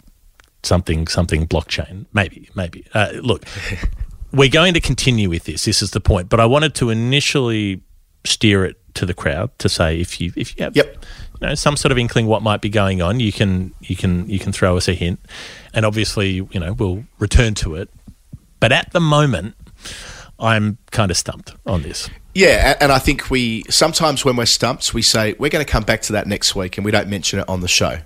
something 0.62 1.06
something 1.06 1.48
blockchain. 1.48 2.04
Maybe, 2.12 2.50
maybe. 2.54 2.84
Uh, 2.92 3.12
look, 3.22 3.46
we're 4.32 4.50
going 4.50 4.74
to 4.74 4.80
continue 4.80 5.30
with 5.30 5.44
this. 5.44 5.64
This 5.64 5.80
is 5.80 5.92
the 5.92 6.00
point. 6.00 6.28
But 6.28 6.40
I 6.40 6.46
wanted 6.46 6.74
to 6.74 6.90
initially 6.90 7.80
steer 8.26 8.66
it 8.66 8.76
to 8.98 9.06
the 9.06 9.14
crowd 9.14 9.50
to 9.58 9.68
say 9.68 10.00
if 10.00 10.20
you 10.20 10.32
if 10.36 10.56
you 10.56 10.64
have 10.64 10.76
Yep. 10.76 11.04
you 11.40 11.46
know 11.48 11.54
some 11.54 11.76
sort 11.76 11.92
of 11.92 11.98
inkling 11.98 12.26
what 12.26 12.42
might 12.42 12.60
be 12.60 12.68
going 12.68 13.00
on, 13.00 13.20
you 13.20 13.32
can 13.32 13.72
you 13.80 13.96
can 13.96 14.28
you 14.28 14.38
can 14.38 14.52
throw 14.52 14.76
us 14.76 14.88
a 14.88 14.94
hint, 14.94 15.20
and 15.72 15.86
obviously 15.86 16.30
you 16.50 16.60
know 16.60 16.72
we'll 16.72 17.04
return 17.18 17.54
to 17.54 17.74
it. 17.76 17.88
But 18.60 18.72
at 18.72 18.92
the 18.92 19.00
moment, 19.00 19.54
I'm 20.38 20.78
kind 20.90 21.10
of 21.10 21.16
stumped 21.16 21.54
on 21.64 21.82
this. 21.82 22.10
Yeah, 22.34 22.76
and 22.80 22.92
I 22.92 22.98
think 22.98 23.30
we 23.30 23.64
sometimes 23.70 24.24
when 24.24 24.36
we're 24.36 24.46
stumped, 24.46 24.94
we 24.94 25.02
say 25.02 25.34
we're 25.38 25.50
going 25.50 25.64
to 25.64 25.70
come 25.70 25.84
back 25.84 26.02
to 26.02 26.12
that 26.12 26.26
next 26.26 26.54
week, 26.54 26.76
and 26.78 26.84
we 26.84 26.90
don't 26.90 27.08
mention 27.08 27.38
it 27.40 27.48
on 27.48 27.60
the 27.60 27.68
show. 27.68 27.98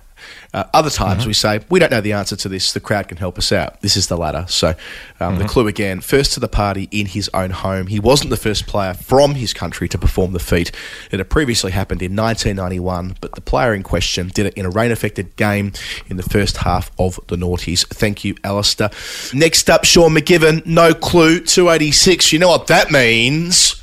Uh, 0.55 0.65
other 0.75 0.91
times 0.91 1.27
we 1.27 1.33
say 1.33 1.61
we 1.71 1.79
don't 1.79 1.91
know 1.91 2.01
the 2.01 2.13
answer 2.13 2.37
to 2.37 2.49
this. 2.49 2.73
The 2.73 2.81
crowd 2.81 3.09
can 3.09 3.17
help 3.17 3.39
us 3.39 3.53
out. 3.53 3.81
This 3.81 3.97
is 3.97 4.09
the 4.09 4.17
latter. 4.17 4.45
So 4.49 4.75
um, 5.21 5.39
the 5.39 5.47
clue 5.47 5.67
again: 5.67 6.01
first 6.01 6.33
to 6.35 6.41
the 6.41 6.49
party 6.49 6.89
in 6.91 7.07
his 7.07 7.31
own 7.33 7.51
home. 7.51 7.87
He 7.87 7.99
wasn't 7.99 8.31
the 8.31 8.37
first 8.37 8.67
player 8.67 8.95
from 8.95 9.35
his 9.35 9.53
country 9.53 9.89
to 9.89 9.99
perform 9.99 10.33
the 10.33 10.39
feat. 10.41 10.71
It 11.11 11.19
had 11.19 11.31
previously 11.31 11.73
happened 11.73 12.03
in 12.03 12.15
1991, 12.15 13.17
but 13.21 13.35
the 13.35 13.41
player 13.41 13.75
in 13.75 13.83
question 13.83 14.29
did 14.29 14.47
it 14.47 14.55
in 14.55 14.67
a 14.67 14.71
rain-affected 14.71 15.37
game 15.37 15.73
in 16.09 16.17
the 16.17 16.23
first 16.23 16.59
half 16.59 16.91
of 16.99 17.19
the 17.29 17.37
noughties. 17.37 17.87
Thank 17.87 18.25
you, 18.25 18.35
Alasdair. 18.37 18.93
Next 19.35 19.71
up, 19.71 19.85
Sean 19.85 20.13
McGivern. 20.13 20.65
No 20.67 20.95
clue. 20.95 21.41
286. 21.41 22.33
You 22.33 22.39
know 22.39 22.49
what 22.49 22.67
that 22.69 22.91
means? 22.91 23.82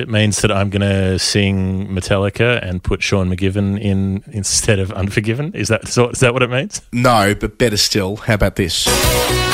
It 0.00 0.08
means 0.08 0.40
that 0.40 0.50
I'm 0.50 0.70
going 0.70 0.80
to 0.80 1.18
sing 1.18 1.88
Metallica 1.88 2.66
and 2.66 2.82
put 2.82 3.02
Sean 3.02 3.28
McGivern 3.28 3.78
in 3.78 4.24
instead 4.28 4.78
of 4.78 4.90
Unforgiven. 4.92 5.52
Is 5.54 5.68
that 5.68 5.88
so? 5.88 6.08
Is 6.08 6.20
that 6.20 6.32
what 6.32 6.42
it 6.42 6.50
means? 6.50 6.80
No, 6.92 7.34
but 7.34 7.58
better 7.58 7.76
still, 7.76 8.16
how 8.16 8.34
about 8.34 8.56
this? 8.56 9.49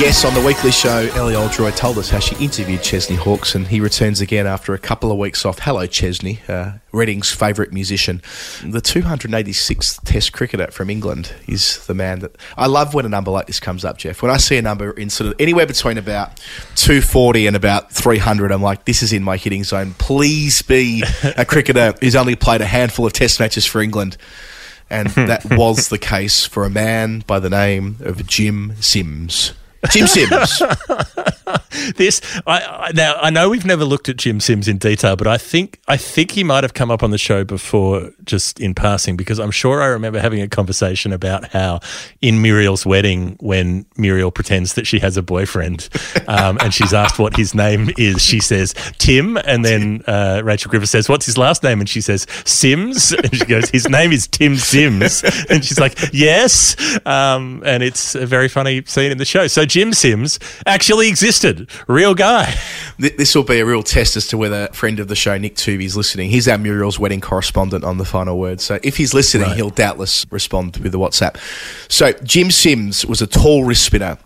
Yes, 0.00 0.24
on 0.24 0.34
the 0.34 0.40
weekly 0.40 0.72
show, 0.72 1.08
Ellie 1.14 1.36
Oldroyd 1.36 1.76
told 1.76 1.96
us 1.96 2.10
how 2.10 2.18
she 2.18 2.34
interviewed 2.42 2.82
Chesney 2.82 3.14
Hawkes, 3.14 3.54
and 3.54 3.68
he 3.68 3.78
returns 3.78 4.20
again 4.20 4.48
after 4.48 4.74
a 4.74 4.78
couple 4.78 5.12
of 5.12 5.18
weeks 5.18 5.44
off. 5.44 5.60
Hello, 5.60 5.86
Chesney, 5.86 6.40
uh, 6.48 6.72
Reading's 6.92 7.30
favourite 7.30 7.72
musician. 7.72 8.20
The 8.64 8.80
286th 8.80 10.02
Test 10.04 10.32
cricketer 10.32 10.72
from 10.72 10.90
England 10.90 11.32
is 11.46 11.86
the 11.86 11.94
man 11.94 12.18
that. 12.20 12.36
I 12.56 12.66
love 12.66 12.94
when 12.94 13.06
a 13.06 13.08
number 13.08 13.30
like 13.30 13.46
this 13.46 13.60
comes 13.60 13.84
up, 13.84 13.98
Geoff. 13.98 14.22
When 14.22 14.30
I 14.32 14.38
see 14.38 14.56
a 14.56 14.62
number 14.62 14.90
in 14.90 15.08
sort 15.08 15.28
of 15.28 15.36
anywhere 15.38 15.66
between 15.66 15.98
about 15.98 16.38
240 16.74 17.46
and 17.46 17.54
about 17.54 17.92
300, 17.92 18.50
I'm 18.50 18.62
like, 18.62 18.86
this 18.86 19.02
is 19.04 19.12
in 19.12 19.22
my 19.22 19.36
hitting 19.36 19.62
zone. 19.62 19.94
Please 19.98 20.62
be 20.62 21.04
a 21.36 21.44
cricketer 21.44 21.94
who's 22.00 22.16
only 22.16 22.34
played 22.34 22.60
a 22.60 22.66
handful 22.66 23.06
of 23.06 23.12
Test 23.12 23.38
matches 23.38 23.66
for 23.66 23.80
England. 23.80 24.16
And 24.90 25.08
that 25.10 25.44
was 25.44 25.90
the 25.90 25.98
case 25.98 26.44
for 26.44 26.64
a 26.64 26.70
man 26.70 27.22
by 27.26 27.38
the 27.38 27.50
name 27.50 27.98
of 28.00 28.26
Jim 28.26 28.74
Sims. 28.80 29.52
Jim 29.90 30.06
Sims. 30.06 30.62
This 31.96 32.20
I, 32.46 32.60
I 32.60 32.92
now 32.94 33.14
I 33.20 33.30
know 33.30 33.48
we've 33.50 33.64
never 33.64 33.84
looked 33.84 34.08
at 34.08 34.16
Jim 34.16 34.40
Sims 34.40 34.68
in 34.68 34.78
detail, 34.78 35.16
but 35.16 35.26
I 35.26 35.38
think 35.38 35.80
I 35.88 35.96
think 35.96 36.30
he 36.32 36.44
might 36.44 36.64
have 36.64 36.74
come 36.74 36.90
up 36.90 37.02
on 37.02 37.10
the 37.10 37.18
show 37.18 37.44
before, 37.44 38.10
just 38.24 38.60
in 38.60 38.74
passing, 38.74 39.16
because 39.16 39.38
I'm 39.40 39.50
sure 39.50 39.82
I 39.82 39.86
remember 39.86 40.20
having 40.20 40.42
a 40.42 40.48
conversation 40.48 41.12
about 41.12 41.48
how 41.48 41.80
in 42.20 42.40
Muriel's 42.42 42.86
wedding, 42.86 43.36
when 43.40 43.86
Muriel 43.96 44.30
pretends 44.30 44.74
that 44.74 44.86
she 44.86 44.98
has 45.00 45.16
a 45.16 45.22
boyfriend, 45.22 45.88
um, 46.28 46.58
and 46.60 46.72
she's 46.72 46.92
asked 46.92 47.18
what 47.18 47.36
his 47.36 47.54
name 47.54 47.90
is, 47.96 48.22
she 48.22 48.40
says 48.40 48.74
Tim, 48.98 49.36
and 49.38 49.64
then 49.64 50.02
uh, 50.06 50.42
Rachel 50.44 50.70
Griffith 50.70 50.90
says, 50.90 51.08
"What's 51.08 51.26
his 51.26 51.38
last 51.38 51.62
name?" 51.62 51.80
and 51.80 51.88
she 51.88 52.00
says 52.00 52.26
Sims, 52.44 53.12
and 53.12 53.34
she 53.34 53.44
goes, 53.44 53.70
"His 53.70 53.88
name 53.88 54.12
is 54.12 54.26
Tim 54.28 54.56
Sims," 54.56 55.24
and 55.48 55.64
she's 55.64 55.80
like, 55.80 55.98
"Yes," 56.12 56.76
um, 57.06 57.62
and 57.64 57.82
it's 57.82 58.14
a 58.14 58.26
very 58.26 58.48
funny 58.48 58.84
scene 58.84 59.10
in 59.10 59.18
the 59.18 59.24
show. 59.24 59.46
So 59.46 59.64
Jim 59.72 59.94
Sims 59.94 60.38
actually 60.66 61.08
existed, 61.08 61.66
real 61.88 62.14
guy. 62.14 62.54
This 62.98 63.34
will 63.34 63.42
be 63.42 63.58
a 63.58 63.64
real 63.64 63.82
test 63.82 64.18
as 64.18 64.26
to 64.26 64.36
whether 64.36 64.66
a 64.70 64.72
friend 64.74 65.00
of 65.00 65.08
the 65.08 65.16
show, 65.16 65.38
Nick 65.38 65.54
Tuvey, 65.56 65.84
is 65.86 65.96
listening. 65.96 66.28
He's 66.28 66.46
our 66.46 66.58
Muriel's 66.58 66.98
wedding 66.98 67.22
correspondent 67.22 67.82
on 67.82 67.96
the 67.96 68.04
final 68.04 68.38
word. 68.38 68.60
So 68.60 68.78
if 68.82 68.98
he's 68.98 69.14
listening, 69.14 69.46
Right. 69.48 69.56
he'll 69.56 69.70
doubtless 69.70 70.26
respond 70.30 70.76
with 70.76 70.92
the 70.92 70.98
WhatsApp. 70.98 71.36
So 71.88 72.12
Jim 72.22 72.50
Sims 72.50 73.06
was 73.06 73.22
a 73.22 73.26
tall 73.26 73.64
wrist 73.64 73.82
spinner 73.84 74.18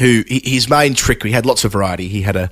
who 0.00 0.24
his 0.26 0.68
main 0.68 0.94
trick, 0.94 1.22
he 1.22 1.30
had 1.30 1.46
lots 1.46 1.64
of 1.64 1.70
variety. 1.70 2.08
He 2.08 2.22
had 2.22 2.34
a, 2.34 2.50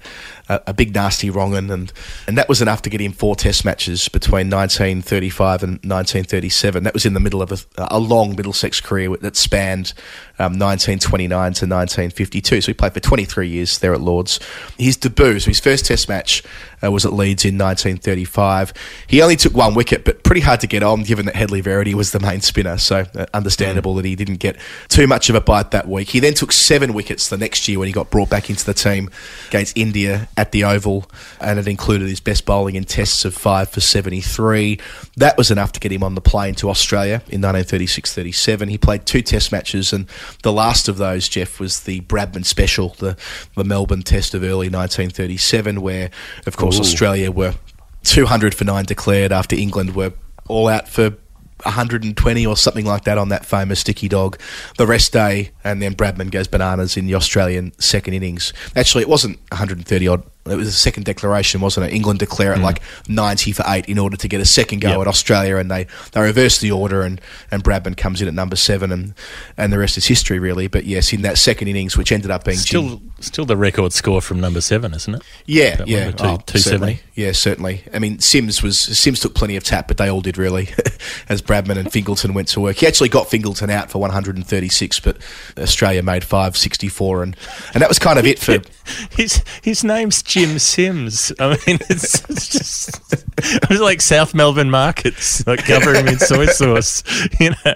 a, 0.67 0.75
big 0.75 0.95
nasty 0.95 1.31
wrong'un, 1.31 1.71
and, 1.71 1.93
and 2.27 2.39
that 2.39 2.49
was 2.49 2.61
enough 2.63 2.83
to 2.83 2.91
get 2.91 3.01
him 3.01 3.13
four 3.13 3.37
test 3.37 3.65
matches 3.65 4.09
between 4.09 4.51
1935 4.51 5.63
and 5.63 5.71
1937. 5.73 6.85
That 6.85 6.95
was 6.95 7.07
in 7.07 7.15
the 7.15 7.21
middle 7.21 7.43
of 7.43 7.53
a, 7.53 7.89
a 7.91 7.99
long 7.99 8.37
Middlesex 8.37 8.81
career 8.81 9.17
that 9.17 9.37
spanned 9.37 9.93
um, 10.39 10.59
1929 10.59 11.29
to 11.29 11.47
1952. 11.47 12.61
So 12.61 12.67
he 12.67 12.75
played 12.75 12.95
for 12.95 13.01
23 13.01 13.49
years 13.49 13.79
there 13.79 13.95
at 13.95 14.01
Lords. 14.01 14.41
His 14.79 14.97
debut, 14.97 15.39
so 15.39 15.51
his 15.51 15.61
first 15.61 15.87
test 15.87 16.09
match 16.09 16.43
uh, 16.83 16.91
was 16.91 17.07
at 17.07 17.13
Leeds 17.13 17.45
in 17.45 17.55
1935. 17.55 18.73
He 19.07 19.23
only 19.23 19.37
took 19.37 19.55
one 19.55 19.75
wicket, 19.75 20.05
but 20.05 20.23
pretty 20.25 20.41
hard 20.41 20.61
to 20.61 20.67
get 20.67 20.83
on 20.83 21.03
given 21.03 21.27
that 21.27 21.37
Hedley 21.37 21.61
Verity 21.61 21.95
was 21.95 22.13
the 22.13 22.21
main 22.21 22.41
spinner. 22.41 22.79
So 22.79 23.05
uh, 23.15 23.27
understandable 23.33 23.95
that 23.95 24.05
he 24.05 24.17
didn't 24.17 24.37
get 24.37 24.57
too 24.89 25.07
much 25.07 25.31
of 25.31 25.37
a 25.37 25.41
bite 25.41 25.71
that 25.71 25.89
week. 25.89 26.09
He 26.09 26.21
then 26.21 26.35
took 26.35 26.53
seven 26.53 26.93
wickets 26.93 27.29
the 27.29 27.39
next 27.39 27.69
year 27.69 27.79
when 27.79 27.87
he 27.87 27.93
got 27.93 28.11
brought 28.11 28.31
back 28.31 28.51
into 28.51 28.65
the 28.65 28.75
team 28.75 29.11
against 29.49 29.77
India 29.77 30.29
at 30.43 30.51
the 30.51 30.65
Oval, 30.65 31.09
and 31.41 31.61
it 31.61 31.69
included 31.69 32.09
his 32.09 32.19
best 32.19 32.45
bowling 32.45 32.75
in 32.75 32.83
tests 32.83 33.25
of 33.25 33.33
five 33.33 33.71
for 33.71 33.81
73. 33.81 34.77
That 35.17 35.39
was 35.39 35.53
enough 35.53 35.71
to 35.73 35.81
get 35.81 35.93
him 35.93 36.03
on 36.03 36.17
the 36.17 36.21
plane 36.21 36.57
to 36.57 36.69
Australia 36.69 37.23
in 37.29 37.41
1936 37.41 38.13
37. 38.13 38.69
He 38.69 38.77
played 38.77 39.07
two 39.07 39.23
test 39.23 39.53
matches, 39.53 39.93
and 39.93 40.07
the 40.43 40.53
last 40.53 40.89
of 40.89 40.97
those, 40.97 41.29
Geoff, 41.29 41.61
was 41.61 41.81
the 41.85 42.01
Bradman 42.03 42.45
Special, 42.45 42.89
the, 42.99 43.17
the 43.55 43.63
Melbourne 43.63 44.03
test 44.03 44.35
of 44.35 44.43
early 44.43 44.69
1937, 44.69 45.81
where, 45.81 46.11
of 46.45 46.57
course, 46.57 46.79
Ooh. 46.79 46.81
Australia 46.81 47.31
were 47.31 47.55
200 48.03 48.53
for 48.53 48.65
9 48.65 48.85
declared 48.85 49.31
after 49.31 49.55
England 49.55 49.95
were 49.95 50.13
all 50.49 50.67
out 50.67 50.89
for 50.89 51.17
120 51.65 52.47
or 52.47 52.57
something 52.57 52.87
like 52.87 53.05
that 53.05 53.19
on 53.19 53.29
that 53.29 53.47
famous 53.47 53.81
sticky 53.81 54.09
dog 54.09 54.39
the 54.79 54.87
rest 54.87 55.13
day, 55.13 55.51
and 55.65 55.81
then 55.81 55.95
Bradman 55.95 56.31
goes 56.31 56.49
bananas 56.49 56.97
in 56.97 57.07
the 57.07 57.15
Australian 57.15 57.73
second 57.79 58.15
innings. 58.15 58.53
Actually, 58.77 59.03
it 59.03 59.09
wasn't 59.09 59.39
130 59.51 60.09
odd. 60.09 60.23
It 60.45 60.57
was 60.57 60.67
a 60.67 60.73
second 60.73 61.05
declaration, 61.05 61.61
wasn't 61.61 61.87
it? 61.87 61.95
England 61.95 62.19
declare 62.19 62.53
it 62.53 62.59
Mm. 62.59 62.63
like 62.65 62.83
90 63.07 63.53
for 63.53 63.65
eight 63.69 63.87
in 63.87 63.97
order 63.97 64.17
to 64.17 64.27
get 64.27 64.41
a 64.41 64.45
second 64.45 64.81
go 64.81 64.89
Yep. 64.91 65.01
at 65.03 65.07
Australia, 65.07 65.57
and 65.57 65.71
they, 65.71 65.87
they 66.13 66.21
reverse 66.21 66.59
the 66.59 66.73
order, 66.73 67.03
and, 67.03 67.21
and 67.53 67.63
Bradman 67.63 67.97
comes 67.97 68.21
in 68.21 68.27
at 68.27 68.35
number 68.35 68.57
seven, 68.57 68.91
and, 68.91 69.15
and 69.57 69.73
the 69.73 69.79
rest 69.79 69.97
is 69.97 70.07
history, 70.07 70.41
really. 70.41 70.67
But 70.67 70.85
yes, 70.85 71.13
in 71.13 71.23
that 71.23 71.39
second 71.39 71.69
innings, 71.69 71.97
which 71.97 72.11
ended 72.11 72.31
up 72.33 72.43
being 72.45 72.57
Jim- 72.59 72.65
Still, 72.89 73.03
still 73.21 73.45
the 73.45 73.57
record 73.57 73.93
score 73.93 74.21
from 74.21 74.41
number 74.41 74.61
seven, 74.61 74.95
isn't 74.95 75.15
it? 75.15 75.23
yeah, 75.47 75.77
That 75.77 75.87
yeah, 75.87 76.07
the 76.07 76.13
two- 76.13 76.25
oh, 76.25 76.37
270. 76.45 76.59
certainly. 76.61 77.01
Yeah, 77.15 77.33
certainly. 77.33 77.85
I 77.95 77.99
mean, 78.01 78.19
Sims 78.19 78.63
was 78.65 78.81
Sims 78.81 79.21
took 79.21 79.35
plenty 79.35 79.55
of 79.55 79.63
tap, 79.63 79.87
but 79.87 79.97
they 79.97 80.09
all 80.11 80.23
did 80.23 80.39
really, 80.39 80.71
as 81.29 81.41
Bradman 81.41 81.77
and 81.77 81.93
Fingleton 81.93 82.35
went 82.35 82.49
to 82.49 82.61
work. 82.61 82.79
He 82.79 82.87
actually 82.89 83.11
got 83.11 83.31
Fingleton 83.31 83.71
out 83.71 83.91
for 83.93 83.99
136, 84.01 84.99
but 85.01 85.19
Australia 85.57 86.03
made 86.03 86.25
564, 86.25 87.23
and 87.23 87.37
and 87.75 87.83
that 87.83 87.89
was 87.89 87.99
kind 88.01 88.19
of 88.19 88.27
it 88.27 88.39
for. 88.41 88.59
His 89.17 89.45
his 89.63 89.85
name's 89.85 90.23
Jim 90.33 90.59
Sims. 90.59 91.31
I 91.39 91.51
mean, 91.51 91.59
it's, 91.91 92.25
it's 92.31 92.49
just 92.49 93.15
it 93.39 93.69
was 93.69 93.81
like 93.81 94.01
South 94.01 94.35
Melbourne 94.35 94.71
markets, 94.71 95.47
like 95.47 95.65
cover 95.67 95.95
him 95.95 96.09
in 96.09 96.19
soy 96.19 96.47
sauce. 96.47 97.05
You 97.39 97.51
know, 97.51 97.75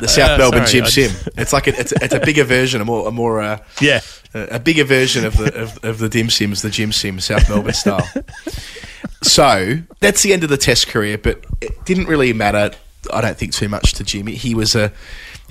The 0.00 0.06
South 0.06 0.30
Uh, 0.32 0.38
Melbourne 0.38 0.66
sorry, 0.66 0.82
Jim 0.82 0.86
Sim. 0.86 1.32
It's 1.36 1.52
like 1.52 1.66
a, 1.66 1.80
it's, 1.80 1.90
a, 1.90 2.04
it's 2.04 2.14
a 2.14 2.20
bigger 2.20 2.44
version, 2.44 2.80
a 2.80 2.84
more 2.84 3.08
a 3.08 3.10
more 3.10 3.40
uh, 3.40 3.58
yeah. 3.80 4.00
a, 4.32 4.42
a 4.56 4.58
bigger 4.60 4.84
version 4.84 5.24
of 5.24 5.36
the 5.36 5.60
of, 5.60 5.84
of 5.84 5.98
the 5.98 6.08
Dim 6.08 6.30
Sims, 6.30 6.62
the 6.62 6.70
Jim 6.70 6.92
Sim, 6.92 7.18
South 7.18 7.48
Melbourne 7.48 7.72
style. 7.72 8.08
so 9.22 9.78
that's 9.98 10.22
the 10.22 10.32
end 10.32 10.44
of 10.44 10.50
the 10.50 10.56
Test 10.56 10.86
career, 10.86 11.18
but 11.18 11.44
it 11.60 11.84
didn't 11.84 12.06
really 12.06 12.32
matter. 12.32 12.70
I 13.12 13.20
don't 13.20 13.36
think 13.36 13.52
too 13.52 13.68
much 13.68 13.94
to 13.94 14.04
Jimmy. 14.04 14.36
He 14.36 14.54
was 14.54 14.76
a 14.76 14.92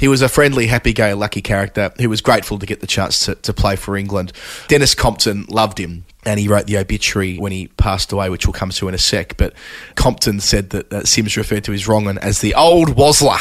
he 0.01 0.07
was 0.07 0.23
a 0.23 0.27
friendly, 0.27 0.65
happy-go-lucky 0.65 1.43
character 1.43 1.93
who 1.99 2.09
was 2.09 2.21
grateful 2.21 2.57
to 2.57 2.65
get 2.65 2.81
the 2.81 2.87
chance 2.87 3.19
to, 3.25 3.35
to 3.35 3.53
play 3.53 3.75
for 3.75 3.95
England. 3.95 4.33
Denis 4.67 4.95
Compton 4.95 5.45
loved 5.47 5.77
him. 5.77 6.05
And 6.23 6.39
he 6.39 6.47
wrote 6.47 6.67
the 6.67 6.77
obituary 6.77 7.37
when 7.37 7.51
he 7.51 7.67
passed 7.67 8.11
away, 8.11 8.29
which 8.29 8.45
we'll 8.45 8.53
come 8.53 8.69
to 8.71 8.87
in 8.87 8.93
a 8.93 8.97
sec. 8.99 9.37
But 9.37 9.53
Compton 9.95 10.39
said 10.39 10.71
that 10.71 10.91
uh, 10.93 11.03
Sims 11.03 11.37
referred 11.37 11.63
to 11.63 11.71
his 11.71 11.87
wrong 11.87 12.05
one 12.05 12.17
as 12.19 12.41
the 12.41 12.53
old 12.55 12.89
Wozzler. 12.95 13.39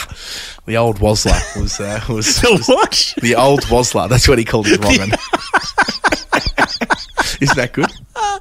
The 0.65 0.77
old 0.79 0.99
Wozzler 0.99 1.61
was 1.61 1.79
uh, 1.81 2.01
was, 2.09 2.41
The 2.41 2.51
was 2.53 2.67
what? 2.69 3.15
the 3.23 3.35
old 3.37 3.63
Wozzler. 3.65 4.09
That's 4.09 4.29
what 4.29 4.39
he 4.39 4.45
called 4.45 4.67
his 4.67 4.79
wrong 4.79 4.99
one. 4.99 5.11
Isn't 7.41 7.57
that 7.57 7.71
good? 7.73 7.91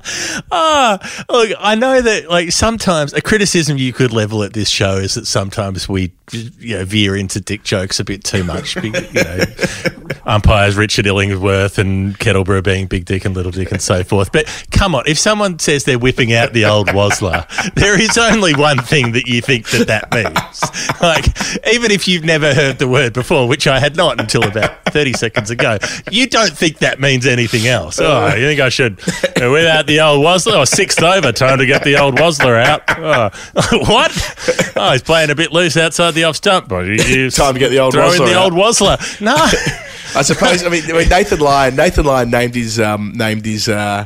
Ah, 0.51 0.97
look, 1.29 1.51
I 1.59 1.75
know 1.75 2.01
that 2.01 2.29
like 2.29 2.51
sometimes 2.51 3.13
a 3.13 3.21
criticism 3.21 3.77
you 3.77 3.93
could 3.93 4.11
level 4.11 4.41
at 4.43 4.53
this 4.53 4.69
show 4.69 4.95
is 4.95 5.13
that 5.13 5.27
sometimes 5.27 5.87
we 5.87 6.11
you 6.31 6.77
know, 6.77 6.85
veer 6.85 7.15
into 7.15 7.39
dick 7.39 7.63
jokes 7.63 7.99
a 7.99 8.03
bit 8.03 8.23
too 8.23 8.43
much. 8.43 8.75
You 8.75 8.91
know, 8.91 9.39
umpires 10.25 10.75
Richard 10.75 11.05
Illingworth 11.05 11.77
and 11.77 12.17
Kettleborough 12.17 12.63
being 12.63 12.87
big 12.87 13.05
dick 13.05 13.25
and 13.25 13.35
little 13.35 13.51
dick 13.51 13.71
and 13.71 13.81
so 13.81 14.03
forth. 14.03 14.31
But 14.31 14.47
come 14.71 14.95
on, 14.95 15.03
if 15.05 15.19
someone 15.19 15.59
says 15.59 15.83
they're 15.83 15.99
whipping 15.99 16.33
out 16.33 16.53
the 16.53 16.65
old 16.65 16.87
Wozzler, 16.87 17.47
there 17.75 17.99
is 17.99 18.17
only 18.17 18.55
one 18.55 18.79
thing 18.79 19.11
that 19.11 19.27
you 19.27 19.41
think 19.41 19.69
that 19.69 19.87
that 19.87 20.11
means. 20.11 21.01
Like 21.01 21.25
even 21.73 21.91
if 21.91 22.07
you've 22.07 22.25
never 22.25 22.53
heard 22.53 22.79
the 22.79 22.87
word 22.87 23.13
before, 23.13 23.47
which 23.47 23.67
I 23.67 23.79
had 23.79 23.95
not 23.95 24.19
until 24.19 24.43
about 24.43 24.85
thirty 24.85 25.13
seconds 25.13 25.51
ago, 25.51 25.77
you 26.11 26.27
don't 26.27 26.55
think 26.57 26.79
that 26.79 26.99
means 26.99 27.27
anything 27.27 27.67
else. 27.67 27.99
Oh, 27.99 28.33
you 28.33 28.47
think 28.47 28.61
I 28.61 28.69
should 28.69 28.99
uh, 28.99 29.49
whip 29.49 29.58
out 29.67 29.87
the 29.87 29.99
old 30.01 30.23
Wozzler? 30.25 30.53
Oh, 30.53 30.65
sixth 30.65 31.01
over, 31.01 31.31
time 31.31 31.57
to 31.59 31.65
get 31.65 31.83
the 31.83 31.97
old 31.97 32.15
Wozzler 32.17 32.61
out. 32.63 32.83
Oh, 32.97 33.29
what? 33.85 34.73
Oh, 34.75 34.91
he's 34.91 35.01
playing 35.01 35.29
a 35.29 35.35
bit 35.35 35.51
loose 35.51 35.77
outside 35.77 36.11
the 36.11 36.23
off 36.25 36.35
stump. 36.35 36.71
You- 36.71 36.85
you 36.91 37.29
Time 37.31 37.53
to 37.53 37.59
get 37.59 37.69
the 37.69 37.79
old 37.79 37.93
throw 37.93 38.11
in 38.11 38.17
the 38.19 38.37
out. 38.37 38.51
old 38.51 38.53
Wozzler. 38.53 39.21
No. 39.21 39.35
I 40.15 40.21
suppose. 40.23 40.63
I 40.65 40.69
mean, 40.69 40.83
I 40.85 40.93
mean 40.93 41.09
Nathan 41.09 41.39
Lyon. 41.39 41.75
Nathan 41.75 42.03
Lyon 42.05 42.31
named 42.31 42.55
his 42.55 42.79
um, 42.79 43.11
named 43.15 43.45
his 43.45 43.69
uh, 43.69 44.05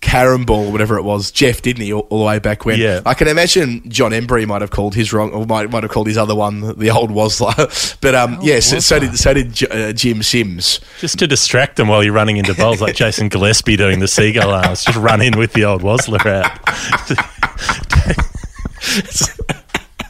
carom 0.00 0.44
ball, 0.44 0.70
whatever 0.70 0.96
it 0.98 1.02
was. 1.02 1.30
Geoff, 1.30 1.62
didn't 1.62 1.82
he? 1.82 1.92
All, 1.92 2.06
all 2.10 2.20
the 2.20 2.24
way 2.24 2.38
back 2.38 2.64
when. 2.64 2.78
Yeah. 2.78 3.00
I 3.04 3.14
can 3.14 3.28
imagine 3.28 3.88
John 3.88 4.12
Emburey 4.12 4.46
might 4.46 4.60
have 4.60 4.70
called 4.70 4.94
his 4.94 5.12
wrong, 5.12 5.30
or 5.32 5.46
might 5.46 5.70
might 5.70 5.82
have 5.82 5.92
called 5.92 6.06
his 6.06 6.16
other 6.16 6.34
one 6.34 6.78
the 6.78 6.90
old 6.90 7.10
Wozzler. 7.10 8.00
but 8.00 8.14
um, 8.14 8.38
yes, 8.42 8.84
so 8.84 8.98
did 8.98 9.16
so 9.18 9.34
did 9.34 9.52
J- 9.52 9.88
uh, 9.88 9.92
Jim 9.92 10.22
Sims. 10.22 10.80
Just 11.00 11.18
to 11.18 11.26
distract 11.26 11.76
them 11.76 11.88
while 11.88 12.02
you're 12.02 12.12
running 12.12 12.36
into 12.36 12.54
bowls, 12.54 12.80
like 12.80 12.94
Jason 12.94 13.28
Gillespie 13.28 13.76
doing 13.76 14.00
the 14.00 14.08
seagull 14.08 14.50
arms. 14.50 14.84
Just 14.84 14.98
run 14.98 15.20
in 15.20 15.38
with 15.38 15.52
the 15.52 15.64
old 15.64 15.82
Wozzler 15.82 16.24
out. 16.26 16.58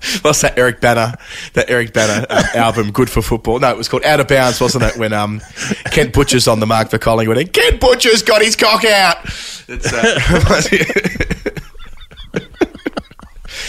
What's 0.22 0.40
that 0.42 0.59
Eric 0.59 0.80
Bana? 0.80 1.18
That 1.54 1.68
Eric 1.68 1.92
Bana 1.92 2.26
um, 2.30 2.44
album, 2.54 2.90
Good 2.90 3.11
for 3.11 3.22
Football. 3.22 3.59
No, 3.61 3.70
it 3.70 3.76
was 3.76 3.88
called 3.88 4.04
Out 4.04 4.20
of 4.20 4.28
Bounds, 4.28 4.61
wasn't 4.61 4.84
it? 4.84 4.96
When 4.96 5.12
um, 5.12 5.40
Kent 5.90 6.12
Butcher's 6.12 6.48
on 6.48 6.61
the 6.61 6.66
mark 6.66 6.90
for 6.90 6.98
Collingwood, 6.98 7.38
and 7.38 7.52
Kent 7.52 7.80
Butcher's 7.80 8.22
got 8.22 8.42
his 8.42 8.56
cock 8.56 8.84
out. 8.84 9.16
It's, 9.68 9.92
uh, 9.92 11.50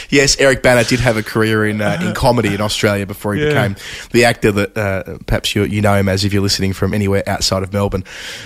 yes, 0.10 0.38
Eric 0.40 0.62
Bana 0.64 0.84
did 0.84 1.00
have 1.00 1.18
a 1.18 1.24
career 1.24 1.66
in 1.68 1.82
uh, 1.82 1.98
in 2.02 2.14
comedy 2.14 2.54
in 2.54 2.62
Australia 2.62 3.06
before 3.06 3.36
he 3.36 3.42
Yeah. 3.44 3.50
became 3.50 3.76
the 4.12 4.26
actor 4.26 4.52
that 4.52 4.78
uh, 4.78 5.18
perhaps 5.26 5.56
you 5.56 5.64
you 5.64 5.82
know 5.82 5.96
him 5.96 6.10
as 6.10 6.24
if 6.26 6.34
you're 6.34 6.42
listening 6.42 6.74
from 6.74 6.94
anywhere 6.94 7.24
outside 7.28 7.64
of 7.64 7.72
Melbourne. 7.74 8.04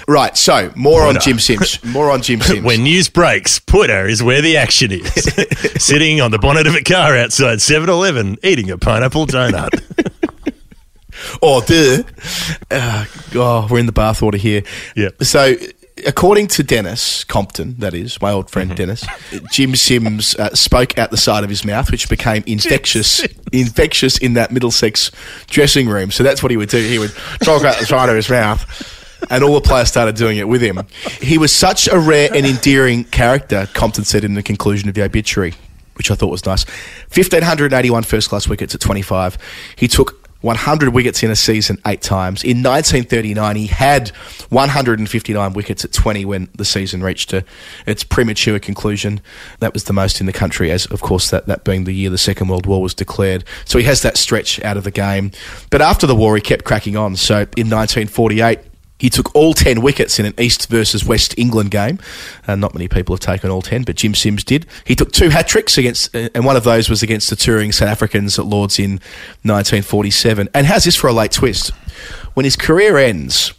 Right. 0.07 0.38
So 0.38 0.72
more 0.76 1.03
on 1.07 1.20
Jim 1.20 1.39
Sims. 1.39 1.84
More 1.93 2.09
on 2.11 2.22
Jim 2.22 2.41
Sims. 2.41 2.61
when 2.64 2.84
news 2.84 3.09
breaks, 3.09 3.59
Poida 3.59 4.09
is 4.09 4.24
where 4.24 4.41
the 4.41 4.57
action 4.57 4.91
is. 4.91 5.11
Sitting 5.84 6.22
on 6.22 6.32
the 6.32 6.39
bonnet 6.39 6.66
of 6.68 6.76
a 6.76 6.82
car 6.82 7.16
outside 7.18 7.61
7 7.61 7.89
Eleven, 7.89 8.38
eating 8.43 8.70
a 8.72 8.78
pineapple 8.78 9.28
donut. 9.28 9.70
or 11.41 11.61
duh. 11.61 12.03
Uh, 12.72 13.05
oh, 13.36 13.68
we're 13.70 13.80
in 13.80 13.86
the 13.86 13.93
bathwater 13.93 14.36
here. 14.36 14.64
Yep. 14.95 15.24
So, 15.24 15.55
according 16.06 16.47
to 16.47 16.64
Denis 16.64 17.24
Compton, 17.24 17.76
that 17.80 17.93
is 17.93 18.22
my 18.22 18.32
old 18.32 18.49
friend 18.49 18.76
Dennis, 18.76 19.06
Jim 19.51 19.76
Sims 19.76 20.36
uh, 20.36 20.54
spoke 20.54 20.97
out 20.97 21.12
the 21.12 21.18
side 21.18 21.43
of 21.43 21.49
his 21.49 21.66
mouth, 21.66 21.91
which 21.91 22.10
became 22.10 22.43
infectious, 22.45 23.26
infectious 23.51 24.18
in 24.18 24.34
that 24.34 24.51
Middlesex 24.51 25.12
dressing 25.47 25.88
room. 25.88 26.12
So 26.12 26.24
that's 26.24 26.41
what 26.41 26.51
he 26.51 26.58
would 26.58 26.70
do. 26.70 26.78
He 26.78 26.99
would 26.99 27.14
talk 27.43 27.64
out 27.64 27.78
the 27.80 27.86
side 27.86 28.10
of 28.10 28.16
his 28.16 28.30
mouth. 28.30 28.99
And 29.30 29.41
all 29.41 29.54
the 29.54 29.62
players 29.62 29.88
started 29.88 30.16
doing 30.16 30.38
it 30.38 30.49
with 30.49 30.62
him. 30.62 30.82
He 31.22 31.38
was 31.38 31.54
such 31.54 31.88
a 31.88 31.97
rare 31.97 32.30
and 32.34 32.45
endearing 32.45 33.06
character, 33.06 33.70
Compton 33.74 34.04
said 34.04 34.26
in 34.26 34.34
the 34.34 34.43
conclusion 34.43 34.89
of 34.89 34.95
the 34.95 35.01
obituary, 35.01 35.54
which 35.93 36.12
I 36.12 36.16
thought 36.16 36.30
was 36.30 36.45
nice. 36.45 36.66
1,581 37.16 38.04
first 38.04 38.28
class 38.28 38.49
wickets 38.49 38.76
at 38.76 38.82
25. 38.82 39.38
He 39.78 39.88
took 39.88 40.22
100 40.43 40.93
wickets 40.93 41.23
in 41.23 41.31
a 41.31 41.35
season 41.35 41.77
eight 41.87 42.01
times. 42.01 42.43
In 42.43 42.61
1939, 42.61 43.55
he 43.55 43.67
had 43.67 44.09
159 44.49 45.53
wickets 45.53 45.85
at 45.85 45.93
20 45.93 46.25
when 46.25 46.49
the 46.53 46.65
season 46.65 47.01
reached 47.01 47.31
a, 47.31 47.45
its 47.87 48.03
premature 48.03 48.59
conclusion. 48.59 49.21
That 49.59 49.73
was 49.73 49.85
the 49.85 49.93
most 49.93 50.19
in 50.19 50.25
the 50.25 50.33
country, 50.33 50.69
as 50.69 50.85
of 50.87 51.01
course 51.01 51.29
that, 51.29 51.47
that 51.47 51.63
being 51.63 51.85
the 51.85 51.93
year 51.93 52.09
the 52.09 52.17
Second 52.17 52.49
World 52.49 52.65
War 52.65 52.81
was 52.81 52.93
declared. 52.93 53.45
So 53.63 53.79
he 53.79 53.85
has 53.85 54.01
that 54.01 54.17
stretch 54.17 54.61
out 54.63 54.75
of 54.75 54.83
the 54.83 54.91
game. 54.91 55.31
But 55.69 55.81
after 55.81 56.05
the 56.05 56.15
war, 56.15 56.35
he 56.35 56.41
kept 56.41 56.65
cracking 56.65 56.97
on. 56.97 57.15
So 57.15 57.35
in 57.55 57.69
1948, 57.69 58.59
he 58.99 59.09
took 59.09 59.35
all 59.35 59.53
10 59.53 59.81
wickets 59.81 60.19
in 60.19 60.25
an 60.25 60.33
East 60.39 60.69
versus 60.69 61.03
West 61.03 61.37
England 61.37 61.71
game. 61.71 61.99
Uh, 62.47 62.55
not 62.55 62.73
many 62.73 62.87
people 62.87 63.15
have 63.15 63.19
taken 63.19 63.49
all 63.49 63.61
10, 63.61 63.83
but 63.83 63.95
Jim 63.95 64.15
Sims 64.15 64.43
did. 64.43 64.65
He 64.85 64.95
took 64.95 65.11
two 65.11 65.29
hat 65.29 65.47
tricks 65.47 65.77
against, 65.77 66.15
uh, 66.15 66.29
and 66.33 66.45
one 66.45 66.55
of 66.55 66.63
those 66.63 66.89
was 66.89 67.03
against 67.03 67.29
the 67.29 67.35
touring 67.35 67.71
South 67.71 67.89
Africans 67.89 68.39
at 68.39 68.45
Lords 68.45 68.79
in 68.79 68.91
1947. 69.43 70.49
And 70.53 70.67
how's 70.67 70.85
this 70.85 70.95
for 70.95 71.07
a 71.07 71.13
late 71.13 71.31
twist? 71.31 71.71
When 72.33 72.45
his 72.45 72.55
career 72.55 72.97
ends, 72.97 73.53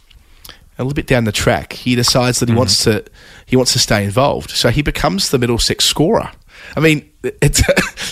a 0.77 0.83
little 0.83 0.95
bit 0.95 1.07
down 1.07 1.23
the 1.25 1.31
track, 1.31 1.73
he 1.73 1.95
decides 1.95 2.39
that 2.39 2.49
he 2.49 2.55
wants 2.55 2.83
to 2.83 3.05
he 3.45 3.55
wants 3.55 3.73
to 3.73 3.79
stay 3.79 4.03
involved. 4.03 4.51
So 4.51 4.69
he 4.69 4.81
becomes 4.81 5.29
the 5.29 5.37
Middlesex 5.37 5.85
scorer. 5.85 6.31
I 6.75 6.79
mean, 6.79 7.09
it's 7.23 7.61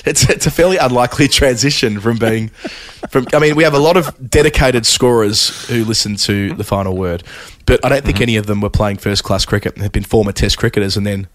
it's 0.05 0.29
it's 0.29 0.45
a 0.45 0.51
fairly 0.51 0.77
unlikely 0.77 1.27
transition 1.27 1.99
from 1.99 2.17
being 2.17 2.49
from. 3.09 3.27
I 3.33 3.39
mean, 3.39 3.55
we 3.55 3.63
have 3.63 3.73
a 3.73 3.79
lot 3.79 3.97
of 3.97 4.29
dedicated 4.29 4.85
scorers 4.85 5.67
who 5.67 5.83
listen 5.83 6.15
to 6.17 6.53
the 6.55 6.63
final 6.63 6.95
word, 6.95 7.23
but 7.65 7.83
I 7.85 7.89
don't 7.89 8.03
think 8.03 8.17
mm-hmm. 8.17 8.23
any 8.23 8.35
of 8.37 8.45
them 8.45 8.61
were 8.61 8.69
playing 8.69 8.97
first 8.97 9.23
class 9.23 9.45
cricket 9.45 9.73
and 9.73 9.83
have 9.83 9.91
been 9.91 10.03
former 10.03 10.31
Test 10.31 10.57
cricketers 10.57 10.97
and 10.97 11.05
then 11.05 11.27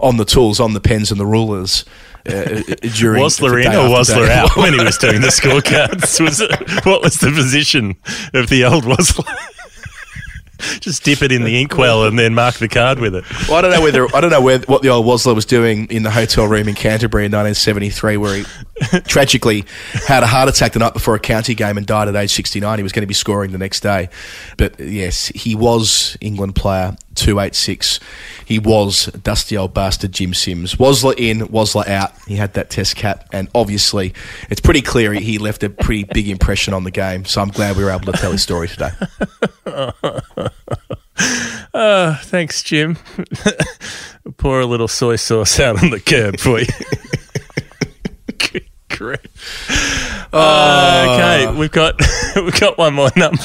on 0.00 0.16
the 0.16 0.24
tools, 0.24 0.60
on 0.60 0.74
the 0.74 0.80
pens 0.80 1.10
and 1.10 1.20
the 1.20 1.26
rulers. 1.26 1.84
Uh, 2.28 2.32
uh, 2.32 2.62
uh 2.68 2.74
during 2.94 3.22
Wozzler 3.22 3.50
the 3.50 3.56
in 3.58 3.70
day 3.70 3.76
or 3.76 3.96
after 3.96 4.24
out 4.30 4.56
when 4.56 4.74
he 4.74 4.84
was 4.84 4.98
doing 4.98 5.20
the 5.20 5.28
scorecards? 5.28 6.20
Was 6.20 6.40
it, 6.40 6.50
what 6.84 7.02
was 7.02 7.14
the 7.16 7.30
position 7.30 7.96
of 8.34 8.48
the 8.48 8.64
old 8.64 8.84
Wozzler? 8.84 9.52
Just 10.80 11.04
dip 11.04 11.22
it 11.22 11.32
in 11.32 11.44
the 11.44 11.60
inkwell 11.60 12.04
and 12.04 12.18
then 12.18 12.34
mark 12.34 12.56
the 12.56 12.68
card 12.68 12.98
with 12.98 13.14
it. 13.14 13.24
Well, 13.48 13.58
I 13.58 13.60
don't 13.62 13.70
know 13.70 13.82
whether 13.82 14.16
I 14.16 14.20
don't 14.20 14.30
know 14.30 14.40
where, 14.40 14.58
what 14.60 14.82
the 14.82 14.88
old 14.88 15.06
Wozzler 15.06 15.34
was 15.34 15.44
doing 15.44 15.86
in 15.90 16.02
the 16.02 16.10
hotel 16.10 16.46
room 16.46 16.68
in 16.68 16.74
Canterbury 16.74 17.26
in 17.26 17.32
1973, 17.32 18.16
where 18.16 18.36
he 18.36 18.44
tragically 19.00 19.64
had 19.92 20.22
a 20.22 20.26
heart 20.26 20.48
attack 20.48 20.72
the 20.72 20.78
night 20.78 20.92
before 20.92 21.14
a 21.14 21.20
county 21.20 21.54
game 21.54 21.76
and 21.76 21.86
died 21.86 22.08
at 22.08 22.16
age 22.16 22.32
69. 22.32 22.78
He 22.78 22.82
was 22.82 22.92
going 22.92 23.02
to 23.02 23.06
be 23.06 23.14
scoring 23.14 23.52
the 23.52 23.58
next 23.58 23.80
day, 23.80 24.08
but 24.56 24.78
yes, 24.80 25.28
he 25.28 25.54
was 25.54 26.16
England 26.20 26.54
player 26.54 26.96
286. 27.16 28.00
He 28.44 28.58
was 28.58 29.06
dusty 29.06 29.56
old 29.56 29.74
bastard 29.74 30.12
Jim 30.12 30.32
Sims. 30.34 30.76
Wozzler 30.76 31.14
in, 31.18 31.40
Wozzler 31.48 31.88
out. 31.88 32.12
He 32.26 32.36
had 32.36 32.54
that 32.54 32.70
test 32.70 32.94
cap, 32.96 33.28
and 33.32 33.48
obviously, 33.54 34.14
it's 34.50 34.60
pretty 34.60 34.82
clear 34.82 35.12
he- 35.14 35.38
left 35.38 35.62
a 35.64 35.70
pretty 35.70 36.04
big 36.04 36.28
impression 36.28 36.72
on 36.74 36.84
the 36.84 36.90
game. 36.90 37.24
So 37.24 37.40
I'm 37.40 37.48
glad 37.48 37.76
we 37.76 37.84
were 37.84 37.90
able 37.90 38.12
to 38.12 38.18
tell 38.18 38.32
his 38.32 38.42
story 38.42 38.68
today. 38.68 38.90
Uh, 41.74 42.16
thanks, 42.22 42.62
Jim. 42.62 42.96
Pour 44.38 44.60
a 44.60 44.66
little 44.66 44.88
soy 44.88 45.16
sauce 45.16 45.58
out 45.60 45.82
on 45.82 45.90
the 45.90 46.00
curb 46.00 46.38
for 46.38 46.60
you. 46.60 46.66
Grief. 48.88 50.30
Uh, 50.32 51.06
okay, 51.10 51.58
we've 51.58 51.70
got 51.70 52.00
we've 52.36 52.58
got 52.58 52.78
one 52.78 52.94
more 52.94 53.10
number. 53.14 53.42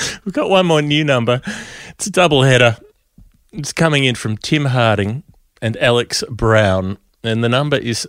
we've 0.24 0.34
got 0.34 0.50
one 0.50 0.66
more 0.66 0.82
new 0.82 1.04
number. 1.04 1.40
It's 1.90 2.06
a 2.06 2.10
double 2.10 2.42
header. 2.42 2.76
It's 3.52 3.72
coming 3.72 4.04
in 4.04 4.14
from 4.14 4.36
Tim 4.36 4.66
Harding 4.66 5.22
and 5.60 5.76
Alex 5.78 6.22
Brown, 6.30 6.98
and 7.22 7.42
the 7.42 7.48
number 7.48 7.76
is 7.76 8.08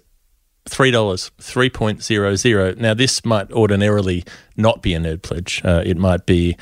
three 0.65 0.91
dollars, 0.91 1.31
three 1.39 1.69
point 1.69 2.03
zero 2.03 2.35
zero. 2.35 2.73
Now, 2.77 2.93
this 2.93 3.25
might 3.25 3.51
ordinarily 3.51 4.23
not 4.57 4.81
be 4.81 4.93
a 4.93 4.99
nerd 4.99 5.21
pledge. 5.21 5.61
Uh, 5.63 5.81
it 5.85 5.97
might 5.97 6.25
be 6.25 6.55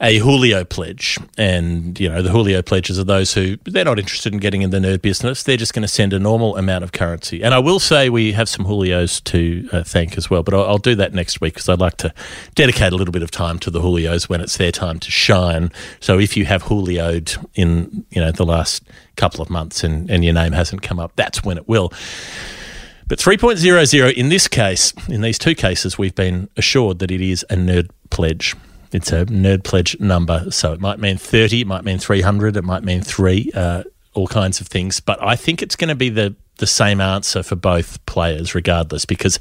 a 0.00 0.18
Julio 0.18 0.64
pledge, 0.64 1.18
and 1.38 1.98
you 1.98 2.08
know 2.08 2.20
the 2.20 2.30
Julio 2.30 2.60
pledges 2.60 2.98
are 2.98 3.04
those 3.04 3.32
who 3.32 3.56
they're 3.64 3.84
not 3.84 3.98
interested 3.98 4.32
in 4.32 4.40
getting 4.40 4.62
in 4.62 4.70
the 4.70 4.78
nerd 4.78 5.00
business. 5.00 5.42
They're 5.42 5.56
just 5.56 5.72
going 5.72 5.82
to 5.82 5.88
send 5.88 6.12
a 6.12 6.18
normal 6.18 6.56
amount 6.56 6.84
of 6.84 6.92
currency. 6.92 7.42
And 7.42 7.54
I 7.54 7.58
will 7.58 7.78
say 7.78 8.10
we 8.10 8.32
have 8.32 8.48
some 8.48 8.66
Julios 8.66 9.22
to 9.24 9.68
uh, 9.72 9.84
thank 9.84 10.18
as 10.18 10.28
well, 10.28 10.42
but 10.42 10.52
I'll, 10.52 10.64
I'll 10.64 10.78
do 10.78 10.94
that 10.96 11.14
next 11.14 11.40
week 11.40 11.54
because 11.54 11.68
I'd 11.68 11.80
like 11.80 11.96
to 11.98 12.12
dedicate 12.54 12.92
a 12.92 12.96
little 12.96 13.12
bit 13.12 13.22
of 13.22 13.30
time 13.30 13.58
to 13.60 13.70
the 13.70 13.80
Julios 13.80 14.28
when 14.28 14.40
it's 14.40 14.56
their 14.56 14.72
time 14.72 14.98
to 15.00 15.10
shine. 15.10 15.72
So 16.00 16.18
if 16.18 16.36
you 16.36 16.44
have 16.44 16.64
Julioed 16.64 17.44
in 17.54 18.04
you 18.10 18.20
know 18.20 18.32
the 18.32 18.46
last 18.46 18.82
couple 19.16 19.40
of 19.40 19.48
months 19.48 19.82
and, 19.82 20.10
and 20.10 20.24
your 20.24 20.34
name 20.34 20.52
hasn't 20.52 20.82
come 20.82 20.98
up, 20.98 21.12
that's 21.16 21.42
when 21.42 21.56
it 21.56 21.68
will. 21.68 21.92
But 23.08 23.18
3.00 23.18 24.14
in 24.14 24.28
this 24.30 24.48
case, 24.48 24.92
in 25.08 25.20
these 25.20 25.38
two 25.38 25.54
cases, 25.54 25.96
we've 25.96 26.14
been 26.14 26.48
assured 26.56 26.98
that 26.98 27.10
it 27.10 27.20
is 27.20 27.44
a 27.48 27.54
nerd 27.54 27.90
pledge. 28.10 28.56
It's 28.92 29.12
a 29.12 29.26
nerd 29.26 29.62
pledge 29.62 29.98
number. 30.00 30.50
So 30.50 30.72
it 30.72 30.80
might 30.80 30.98
mean 30.98 31.16
30, 31.16 31.60
it 31.60 31.66
might 31.66 31.84
mean 31.84 31.98
300, 31.98 32.56
it 32.56 32.64
might 32.64 32.82
mean 32.82 33.02
three, 33.02 33.52
uh, 33.54 33.84
all 34.14 34.26
kinds 34.26 34.60
of 34.60 34.66
things. 34.66 34.98
But 34.98 35.22
I 35.22 35.36
think 35.36 35.62
it's 35.62 35.76
going 35.76 35.88
to 35.88 35.94
be 35.94 36.08
the, 36.08 36.34
the 36.58 36.66
same 36.66 37.00
answer 37.00 37.44
for 37.44 37.54
both 37.54 38.04
players, 38.06 38.54
regardless, 38.54 39.04
because 39.04 39.38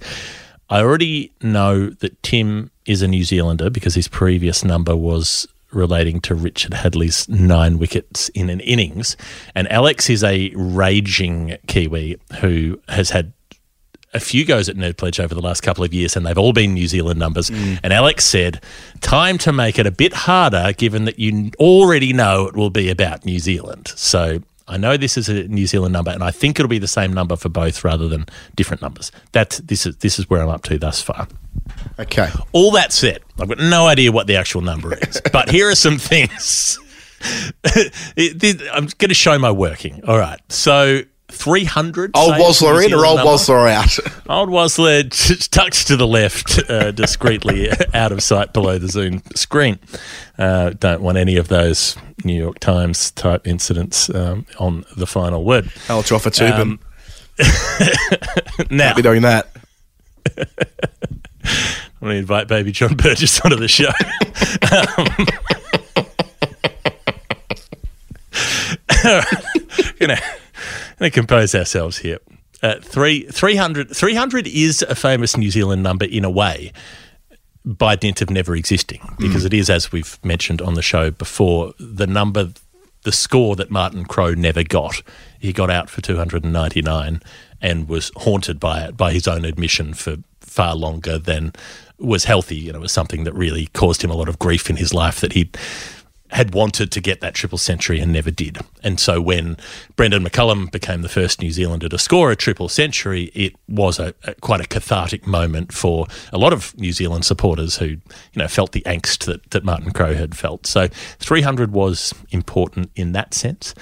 I 0.70 0.82
already 0.82 1.34
know 1.41 1.89
that 1.89 2.22
Tim 2.22 2.72
is 2.86 3.01
a 3.01 3.07
New 3.07 3.24
Zealander 3.24 3.72
because 3.72 3.95
his 3.95 4.07
previous 4.07 4.63
number 4.63 4.95
was 4.95 5.47
relating 5.72 6.22
to 6.22 6.36
Richard 6.36 6.74
Hadlee's 6.74 7.28
nine 7.28 7.78
wickets 7.78 8.30
in 8.30 8.49
an 8.49 8.61
innings. 8.61 9.18
And 9.53 9.72
Alex 9.72 10.09
is 10.09 10.24
a 10.24 10.51
raging 10.55 11.57
Kiwi 11.68 12.18
who 12.39 12.80
has 12.88 13.09
had 13.09 13.34
a 14.16 14.20
few 14.20 14.45
goes 14.45 14.70
at 14.70 14.76
Nerd 14.76 14.97
Pledge 14.97 15.20
over 15.20 15.36
the 15.36 15.41
last 15.41 15.61
couple 15.61 15.84
of 15.84 15.93
years, 15.93 16.16
and 16.16 16.26
they've 16.26 16.38
all 16.38 16.53
been 16.53 16.74
New 16.74 16.88
Zealand 16.88 17.20
numbers. 17.20 17.49
Mm. 17.49 17.80
And 17.84 17.93
Alex 17.93 18.26
said, 18.26 18.61
time 19.01 19.38
to 19.39 19.51
make 19.51 19.78
it 19.78 19.86
a 19.86 19.91
bit 19.91 20.13
harder, 20.13 20.74
given 20.74 21.05
that 21.05 21.20
you 21.20 21.51
already 21.59 22.13
know 22.13 22.47
it 22.47 22.55
will 22.55 22.70
be 22.70 22.89
about 22.89 23.26
New 23.26 23.39
Zealand. 23.39 23.89
So 23.95 24.41
I 24.68 24.78
know 24.78 24.97
this 24.97 25.18
is 25.18 25.30
a 25.30 25.47
New 25.47 25.68
Zealand 25.68 25.93
number, 25.93 26.11
and 26.11 26.24
I 26.24 26.32
think 26.32 26.59
it'll 26.59 26.70
be 26.70 26.80
the 26.80 26.88
same 26.88 27.13
number 27.13 27.36
for 27.36 27.49
both 27.49 27.84
rather 27.84 28.07
than 28.07 28.26
different 28.55 28.82
numbers. 28.82 29.11
That's 29.32 29.59
this 29.59 29.86
is 29.86 29.97
this 29.97 30.18
is 30.18 30.30
where 30.30 30.41
I'm 30.41 30.49
up 30.49 30.63
to 30.63 30.80
thus 30.80 31.01
far. 31.01 31.28
Okay. 31.99 32.30
All 32.51 32.72
that 32.72 32.91
said, 32.91 33.20
I've 33.39 33.47
got 33.47 33.59
no 33.59 33.88
idea 33.88 34.11
what 34.11 34.28
the 34.28 34.38
actual 34.38 34.61
number 34.61 34.93
is, 34.97 35.22
but 35.32 35.49
here 35.49 35.70
are 35.70 35.76
some 35.76 35.97
things. 35.97 36.80
I'm 38.18 38.88
going 38.97 39.09
to 39.09 39.13
show 39.13 39.38
my 39.38 39.51
working. 39.51 40.03
All 40.07 40.18
right, 40.18 40.39
so. 40.49 41.01
300 41.36 42.11
Old 42.15 42.36
say, 42.36 42.41
is 42.41 42.59
the 42.59 42.65
Wozzler 42.65 42.86
in 42.86 42.93
or 42.93 43.05
old? 43.05 43.19
Wozzler 43.19 43.69
out? 43.71 43.97
Old 44.29 44.49
Wozzler 44.49 45.49
tucked 45.49 45.88
to 45.88 45.95
the 45.95 46.07
left, 46.07 46.59
uh, 46.69 46.91
discreetly 46.91 47.69
out 47.93 48.11
of 48.11 48.23
sight 48.23 48.53
below 48.53 48.77
the 48.77 48.88
Zoom 48.88 49.21
screen. 49.36 49.79
Uh, 50.38 50.71
don't 50.71 51.01
want 51.01 51.17
any 51.17 51.38
of 51.38 51.47
those 51.47 51.95
New 52.23 52.33
York 52.33 52.59
Times 52.59 53.11
type 53.11 53.47
incidents 53.47 54.09
um, 54.09 54.45
on 54.59 54.86
the 54.95 55.05
final 55.05 55.43
word. 55.43 55.71
I'll 55.89 55.99
offer 55.99 56.29
to 56.29 56.43
them. 56.45 56.79
Um, 57.39 57.47
now, 58.69 58.95
Be 58.95 59.01
doing 59.01 59.21
that. 59.23 59.49
I'm 60.38 60.45
going 62.01 62.13
to 62.13 62.17
invite 62.17 62.47
baby 62.47 62.71
John 62.71 62.95
Burgess 62.95 63.39
onto 63.41 63.57
the 63.57 63.67
show. 63.67 63.91
um, 64.71 65.27
gonna 70.99 71.11
compose 71.11 71.55
ourselves 71.55 71.99
here. 71.99 72.19
Uh, 72.61 72.79
three, 72.81 73.23
300, 73.23 73.95
300 73.95 74.47
is 74.47 74.81
a 74.83 74.95
famous 74.95 75.37
New 75.37 75.51
Zealand 75.51 75.83
number 75.83 76.05
in 76.05 76.25
a 76.25 76.29
way 76.29 76.71
by 77.65 77.95
dint 77.95 78.21
of 78.21 78.29
never 78.29 78.55
existing 78.55 79.01
because 79.19 79.43
it 79.43 79.53
is, 79.53 79.69
as 79.69 79.91
we've 79.91 80.19
mentioned 80.23 80.61
on 80.61 80.75
the 80.75 80.81
show 80.81 81.11
before, 81.11 81.73
the 81.79 82.07
number, 82.07 82.51
the 83.03 83.11
score 83.11 83.55
that 83.55 83.71
Martin 83.71 84.05
Crowe 84.05 84.35
never 84.35 84.63
got. 84.63 85.01
He 85.39 85.51
got 85.51 85.69
out 85.69 85.89
for 85.89 86.01
299 86.01 87.21
and 87.61 87.89
was 87.89 88.11
haunted 88.17 88.59
by 88.59 88.81
it, 88.81 88.95
by 88.95 89.11
his 89.11 89.27
own 89.27 89.45
admission, 89.45 89.93
for 89.93 90.17
far 90.39 90.75
longer 90.75 91.17
than 91.17 91.53
was 91.97 92.25
healthy. 92.25 92.55
You 92.55 92.73
know, 92.73 92.79
it 92.79 92.81
was 92.83 92.91
something 92.91 93.23
that 93.23 93.33
really 93.33 93.67
caused 93.67 94.03
him 94.03 94.11
a 94.11 94.15
lot 94.15 94.29
of 94.29 94.39
grief 94.39 94.69
in 94.69 94.75
his 94.75 94.93
life 94.93 95.19
that 95.21 95.33
he 95.33 95.49
had 96.36 96.53
wanted 96.53 96.91
to 96.91 96.99
get 96.99 97.21
that 97.21 97.33
triple 97.33 97.57
century 97.57 97.97
and 98.01 98.11
never 98.11 98.29
did. 98.29 98.57
And 98.83 98.99
so 98.99 99.21
when 99.21 99.55
Brendon 99.95 100.21
McCullum 100.21 100.69
became 100.69 101.01
the 101.01 101.07
first 101.07 101.41
New 101.41 101.49
Zealander 101.49 101.88
to 101.88 101.97
score 101.97 102.29
a 102.29 102.36
triple 102.36 102.67
century, 102.67 103.31
it 103.33 103.55
was 103.69 103.99
a, 103.99 104.13
a 104.25 104.36
quite 104.36 104.59
a 104.59 104.67
cathartic 104.67 105.25
moment 105.25 105.71
for 105.71 106.07
a 106.33 106.38
lot 106.38 106.51
of 106.51 106.77
New 106.77 106.91
Zealand 106.91 107.23
supporters 107.23 107.77
who, 107.77 107.86
you 107.86 108.01
know, 108.36 108.49
felt 108.49 108.73
the 108.73 108.81
angst 108.81 109.23
that, 109.23 109.49
that 109.51 109.63
Martin 109.63 109.91
Crowe 109.91 110.13
had 110.13 110.36
felt. 110.36 110.67
So 110.67 110.89
300 111.19 111.71
was 111.71 112.13
important 112.31 112.91
in 112.97 113.13
that 113.13 113.33
sense. 113.33 113.73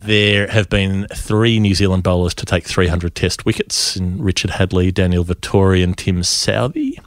There 0.00 0.46
have 0.46 0.70
been 0.70 1.06
three 1.14 1.60
New 1.60 1.74
Zealand 1.74 2.02
bowlers 2.02 2.32
to 2.36 2.46
take 2.46 2.66
300 2.66 3.14
test 3.14 3.44
wickets 3.44 3.94
in 3.94 4.22
Richard 4.22 4.52
Hadlee, 4.52 4.92
Daniel 4.92 5.24
Vettori, 5.24 5.84
and 5.84 5.98
Tim 5.98 6.22
Southee. 6.22 6.98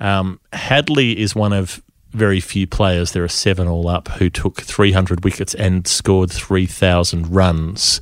Um, 0.00 0.40
Hadlee 0.54 1.16
is 1.16 1.34
one 1.34 1.52
of 1.52 1.82
very 2.16 2.40
few 2.40 2.66
players, 2.66 3.12
there 3.12 3.22
are 3.22 3.28
seven 3.28 3.68
all 3.68 3.88
up, 3.88 4.08
who 4.08 4.30
took 4.30 4.62
300 4.62 5.22
wickets 5.22 5.54
and 5.54 5.86
scored 5.86 6.32
3,000 6.32 7.32
runs. 7.32 8.00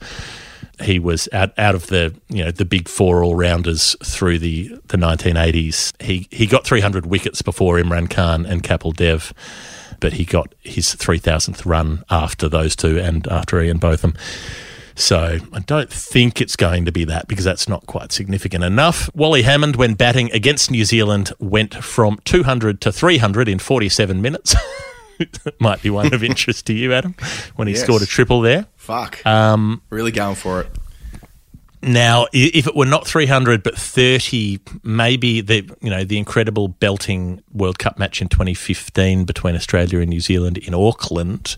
He 0.80 0.98
was 0.98 1.28
out, 1.32 1.52
out 1.58 1.74
of 1.74 1.86
the 1.86 2.14
you 2.28 2.44
know 2.44 2.50
the 2.50 2.64
big 2.64 2.88
four 2.88 3.22
all 3.22 3.36
rounders 3.36 3.94
through 4.02 4.40
the, 4.40 4.68
the 4.88 4.96
1980s. 4.96 5.92
He 6.02 6.26
he 6.32 6.46
got 6.46 6.66
300 6.66 7.06
wickets 7.06 7.42
before 7.42 7.76
Imran 7.76 8.10
Khan 8.10 8.44
and 8.44 8.62
Kapil 8.62 8.92
Dev, 8.92 9.32
but 10.00 10.14
he 10.14 10.24
got 10.24 10.52
his 10.60 10.94
3,000th 10.96 11.64
run 11.64 12.04
after 12.10 12.48
those 12.48 12.74
two 12.74 12.98
and 12.98 13.26
after 13.28 13.60
Ian 13.60 13.78
Botham. 13.78 14.14
So 14.97 15.38
I 15.53 15.59
don't 15.61 15.90
think 15.92 16.40
it's 16.40 16.55
going 16.57 16.84
to 16.84 16.92
be 16.92 17.05
that 17.05 17.26
because 17.26 17.45
that's 17.45 17.68
not 17.68 17.86
quite 17.86 18.12
significant 18.12 18.62
enough. 18.62 19.11
Wally 19.14 19.42
Hammond, 19.42 19.74
when 19.76 19.95
batting 19.95 20.30
against 20.32 20.70
New 20.70 20.84
Zealand, 20.84 21.32
went 21.40 21.74
from 21.82 22.20
200 22.24 22.80
to 22.82 22.92
300 22.92 23.49
in 23.49 23.59
47 23.59 24.22
minutes. 24.22 24.55
Might 25.61 25.82
be 25.82 25.90
one 25.90 26.12
of 26.14 26.22
interest 26.30 26.66
to 26.66 26.72
you, 26.72 26.92
Adam, 26.92 27.14
when 27.57 27.66
he 27.68 27.74
Yes. 27.74 27.82
scored 27.82 28.03
a 28.03 28.07
triple 28.07 28.40
there. 28.40 28.66
Fuck. 28.76 29.24
Um, 29.26 29.82
really 29.90 30.12
going 30.12 30.34
for 30.36 30.61
it. 30.61 30.68
now, 31.82 32.26
if 32.32 32.66
it 32.66 32.74
were 32.76 32.86
not 32.86 33.07
300 33.07 33.62
but 33.62 33.76
30, 33.76 34.59
maybe 34.84 35.40
the 35.40 35.68
you 35.82 35.90
know 35.90 36.03
the 36.05 36.18
incredible 36.18 36.68
belting 36.68 37.42
World 37.53 37.78
Cup 37.78 37.99
match 37.99 38.22
in 38.22 38.28
2015 38.28 39.24
between 39.24 39.55
Australia 39.55 39.99
and 40.01 40.09
New 40.11 40.20
Zealand 40.20 40.57
in 40.59 40.72
Auckland, 40.74 41.57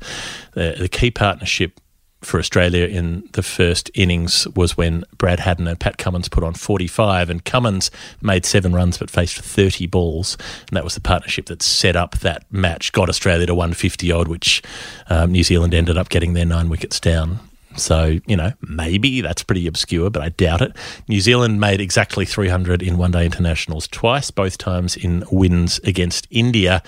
the, 0.55 0.75
the 0.79 0.89
key 0.89 1.11
partnership 1.11 1.81
for 2.27 2.39
Australia 2.39 2.87
in 2.87 3.29
the 3.33 3.43
first 3.43 3.91
innings 3.95 4.47
was 4.49 4.77
when 4.77 5.05
Brad 5.17 5.41
Haddin 5.41 5.69
and 5.69 5.79
Pat 5.79 5.97
Cummins 5.97 6.29
put 6.29 6.43
on 6.43 6.55
45, 6.55 7.31
and 7.31 7.45
Cummins 7.45 7.91
made 8.21 8.45
seven 8.45 8.73
runs 8.73 8.99
but 8.99 9.11
faced 9.11 9.39
30 9.39 9.87
balls, 9.87 10.37
and 10.69 10.77
that 10.77 10.85
was 10.85 10.95
the 10.95 11.01
partnership 11.01 11.47
that 11.47 11.63
set 11.63 11.95
up 11.95 12.19
that 12.19 12.45
match, 12.51 12.93
got 12.93 13.09
Australia 13.09 13.47
to 13.47 13.55
150 13.55 14.11
odd, 14.11 14.29
which 14.29 14.63
um, 15.09 15.31
New 15.33 15.45
Zealand 15.45 15.73
ended 15.73 15.97
up 15.97 16.09
getting 16.09 16.35
their 16.35 16.45
nine 16.45 16.69
wickets 16.69 16.99
down 16.99 17.39
So, 17.77 18.19
you 18.27 18.37
know, 18.37 18.53
maybe 18.61 19.21
that's 19.21 19.43
pretty 19.43 19.67
obscure, 19.67 20.11
but 20.11 20.23
I 20.23 20.31
doubt 20.31 20.63
it. 20.63 20.77
New 21.09 21.21
Zealand 21.21 21.61
made 21.61 21.81
exactly 21.81 22.25
300 22.25 22.83
in 22.83 22.99
one 22.99 23.11
day 23.11 23.25
internationals 23.25 23.89
twice, 23.89 24.31
both 24.31 24.59
times 24.59 24.97
in 24.97 25.25
wins 25.31 25.79
against 25.85 26.27
India. 26.31 26.83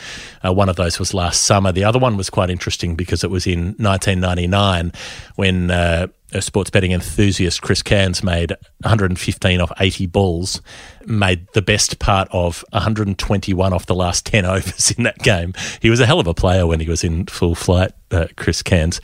Uh, 0.44 0.52
one 0.52 0.68
of 0.68 0.76
those 0.76 0.98
was 0.98 1.14
last 1.14 1.42
summer. 1.42 1.72
The 1.72 1.84
other 1.84 1.98
one 1.98 2.16
was 2.16 2.30
quite 2.30 2.50
interesting 2.50 2.94
because 2.94 3.24
it 3.24 3.30
was 3.30 3.46
in 3.46 3.74
1999 3.78 4.92
when. 5.36 5.70
Uh, 5.70 6.08
a 6.32 6.42
sports 6.42 6.70
betting 6.70 6.92
enthusiast, 6.92 7.62
Chris 7.62 7.82
Cairns, 7.82 8.22
made 8.22 8.50
115 8.82 9.60
off 9.60 9.72
80 9.78 10.06
balls, 10.06 10.60
made 11.06 11.46
the 11.54 11.62
best 11.62 11.98
part 11.98 12.28
of 12.32 12.64
121 12.70 13.72
off 13.72 13.86
the 13.86 13.94
last 13.94 14.26
10 14.26 14.44
overs 14.46 14.90
in 14.92 15.04
that 15.04 15.18
game. 15.18 15.54
He 15.80 15.90
was 15.90 16.00
a 16.00 16.06
hell 16.06 16.20
of 16.20 16.26
a 16.26 16.34
player 16.34 16.66
when 16.66 16.80
he 16.80 16.88
was 16.88 17.04
in 17.04 17.26
full 17.26 17.54
flight, 17.54 17.92
uh, 18.10 18.26
Chris 18.36 18.62
Cairns. 18.62 19.00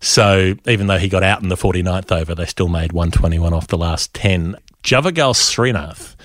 So 0.00 0.54
even 0.66 0.86
though 0.86 0.98
he 0.98 1.08
got 1.08 1.22
out 1.22 1.42
in 1.42 1.48
the 1.48 1.56
49th 1.56 2.12
over, 2.12 2.34
they 2.34 2.46
still 2.46 2.68
made 2.68 2.92
121 2.92 3.52
off 3.52 3.68
the 3.68 3.78
last 3.78 4.12
10. 4.14 4.56
Javagal 4.82 5.34
Srinath 5.34 6.15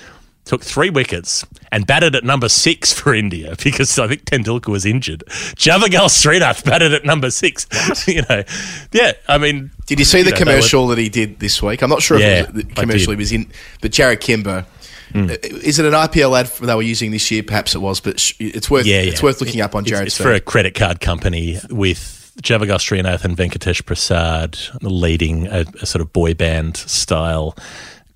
took 0.46 0.64
three 0.64 0.90
wickets 0.90 1.46
and 1.72 1.86
batted 1.86 2.16
at 2.16 2.24
number 2.24 2.50
six 2.50 2.92
for 3.00 3.14
India 3.14 3.56
because 3.64 3.98
I 4.00 4.08
think 4.08 4.26
Tendulkar 4.26 4.68
was 4.70 4.86
injured. 4.86 5.24
Javagal 5.28 6.10
Srinath 6.10 6.64
batted 6.66 6.94
at 6.94 7.06
number 7.06 7.30
six. 7.32 7.68
you 8.08 8.22
know, 8.30 8.44
yeah. 8.92 9.14
I 9.28 9.38
mean, 9.38 9.72
Did 9.86 10.00
you 10.00 10.06
see 10.06 10.20
you 10.20 10.24
the 10.24 10.32
know, 10.32 10.38
they 10.38 10.44
were- 10.44 10.52
commercial 10.52 10.88
that 10.88 10.98
he 10.98 11.10
did 11.10 11.40
this 11.40 11.62
week? 11.62 11.82
I'm 11.82 11.90
not 11.90 12.02
sure 12.02 12.20
Yeah, 12.20 12.42
if 12.42 12.50
it 12.50 12.56
the 12.56 12.64
commercial 12.64 13.12
he 13.12 13.18
was 13.18 13.32
in, 13.32 13.52
but 13.82 13.92
Jarrod 13.92 14.20
Kimber. 14.20 14.66
Uh, 15.14 15.28
Is 15.44 15.78
it 15.78 15.86
an 15.86 15.92
IPL 15.92 16.40
ad 16.40 16.48
they 16.66 16.74
were 16.74 16.82
using 16.82 17.12
this 17.12 17.30
year? 17.32 17.44
Perhaps 17.44 17.76
it 17.76 17.80
was, 17.80 18.00
but 18.00 18.32
it's 18.40 18.72
worth 18.72 18.86
Yeah, 18.86 19.02
it's 19.02 19.22
worth 19.22 19.42
looking 19.42 19.60
up 19.60 19.76
on 19.76 19.86
It's- 19.86 20.00
Jarrod's 20.00 20.08
It's, 20.08 20.18
for 20.18 20.32
a 20.32 20.40
credit 20.40 20.74
card 20.74 21.02
company 21.02 21.60
with 21.70 22.32
Javagal 22.42 22.78
Srinath 22.80 23.26
and 23.26 23.36
Venkatesh 23.36 23.86
Prasad 23.86 24.58
leading 24.82 25.48
a, 25.48 25.66
a 25.82 25.86
sort 25.86 26.02
of 26.02 26.14
boy 26.14 26.34
band 26.34 26.78
style 26.78 27.58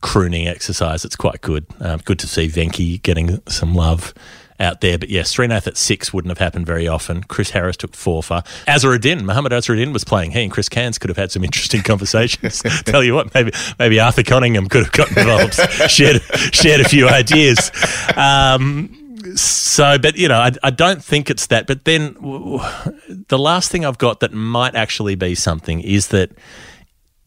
crooning 0.01 0.47
exercise. 0.47 1.05
It's 1.05 1.15
quite 1.15 1.41
good. 1.41 1.65
Um, 1.79 1.99
good 2.05 2.19
to 2.19 2.27
see 2.27 2.47
Venki 2.47 3.01
getting 3.01 3.41
some 3.47 3.73
love 3.73 4.13
out 4.59 4.81
there. 4.81 4.97
But 4.97 5.09
yeah, 5.09 5.21
Srinath 5.21 5.67
at 5.67 5.77
six 5.77 6.13
wouldn't 6.13 6.29
have 6.29 6.37
happened 6.37 6.65
very 6.65 6.87
often. 6.87 7.23
Chris 7.23 7.49
Harris 7.51 7.77
took 7.77 7.93
four 7.95 8.23
for. 8.23 8.41
Azharuddin, 8.67 9.23
Muhammad 9.23 9.51
Azharuddin 9.51 9.93
was 9.93 10.03
playing. 10.03 10.31
He 10.31 10.43
and 10.43 10.51
Chris 10.51 10.69
Cairns 10.69 10.97
could 10.97 11.09
have 11.09 11.17
had 11.17 11.31
some 11.31 11.43
interesting 11.43 11.81
conversations. 11.83 12.61
Tell 12.85 13.03
you 13.03 13.13
what, 13.13 13.33
maybe 13.33 13.51
maybe 13.79 13.99
Arthur 13.99 14.23
Conningham 14.23 14.69
could 14.69 14.83
have 14.83 14.91
gotten 14.93 15.17
involved, 15.19 15.53
shared 15.89 16.21
shared 16.53 16.81
a 16.81 16.89
few 16.89 17.07
ideas. 17.07 17.71
Um, 18.15 19.01
so, 19.35 19.97
but 19.97 20.17
you 20.17 20.27
know, 20.27 20.39
I, 20.39 20.51
I 20.63 20.69
don't 20.69 21.03
think 21.03 21.29
it's 21.29 21.47
that. 21.47 21.67
But 21.67 21.85
then 21.85 22.13
w- 22.13 22.59
w- 22.59 23.23
the 23.27 23.39
last 23.39 23.71
thing 23.71 23.85
I've 23.85 23.97
got 23.97 24.19
that 24.21 24.31
might 24.31 24.75
actually 24.75 25.15
be 25.15 25.35
something 25.35 25.81
is 25.81 26.09
that 26.09 26.31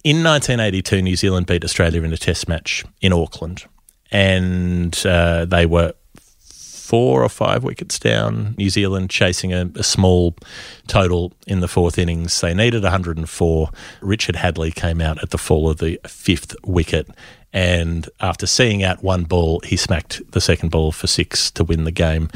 in 0.05 0.23
1982, 0.23 1.03
New 1.03 1.17
Zealand 1.17 1.47
beat 1.47 1.65
Australia 1.65 2.03
in 2.03 2.13
a 2.13 2.17
test 2.17 2.49
match 2.49 2.85
in 3.01 3.13
Auckland, 3.13 3.65
and 4.11 5.01
uh, 5.07 5.45
they 5.45 5.67
were 5.67 5.93
four 6.89 7.23
or 7.23 7.29
five 7.29 7.65
wickets 7.65 7.99
down. 7.99 8.55
New 8.57 8.71
Zealand 8.71 9.11
chasing 9.11 9.53
a, 9.53 9.71
a 9.75 9.83
small 9.83 10.35
total 10.87 11.35
in 11.47 11.61
the 11.61 11.69
fourth 11.69 11.99
innings. 11.99 12.41
They 12.41 12.55
needed 12.55 12.83
104. 12.83 13.71
Richard 14.01 14.37
Hadlee 14.37 14.75
came 14.75 15.03
out 15.03 15.23
at 15.23 15.29
the 15.29 15.37
fall 15.37 15.69
of 15.69 15.77
the 15.77 16.01
fifth 16.07 16.57
wicket. 16.65 17.07
And 17.53 18.09
after 18.21 18.47
seeing 18.47 18.83
out 18.83 19.03
one 19.03 19.25
ball, 19.25 19.61
he 19.65 19.77
smacked 19.77 20.23
the 20.33 20.41
second 20.41 20.71
ball 20.71 20.91
for 20.91 21.07
six 21.07 21.51
to 21.53 21.65
win 21.65 21.85
the 21.85 21.91
game, 21.93 22.31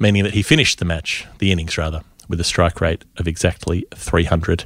meaning 0.00 0.24
that 0.24 0.34
he 0.34 0.42
finished 0.42 0.80
the 0.80 0.84
match, 0.84 1.26
the 1.38 1.52
innings 1.52 1.78
rather, 1.78 2.02
with 2.28 2.40
a 2.40 2.44
strike 2.44 2.80
rate 2.80 3.04
of 3.18 3.28
exactly 3.28 3.86
300 3.94 4.64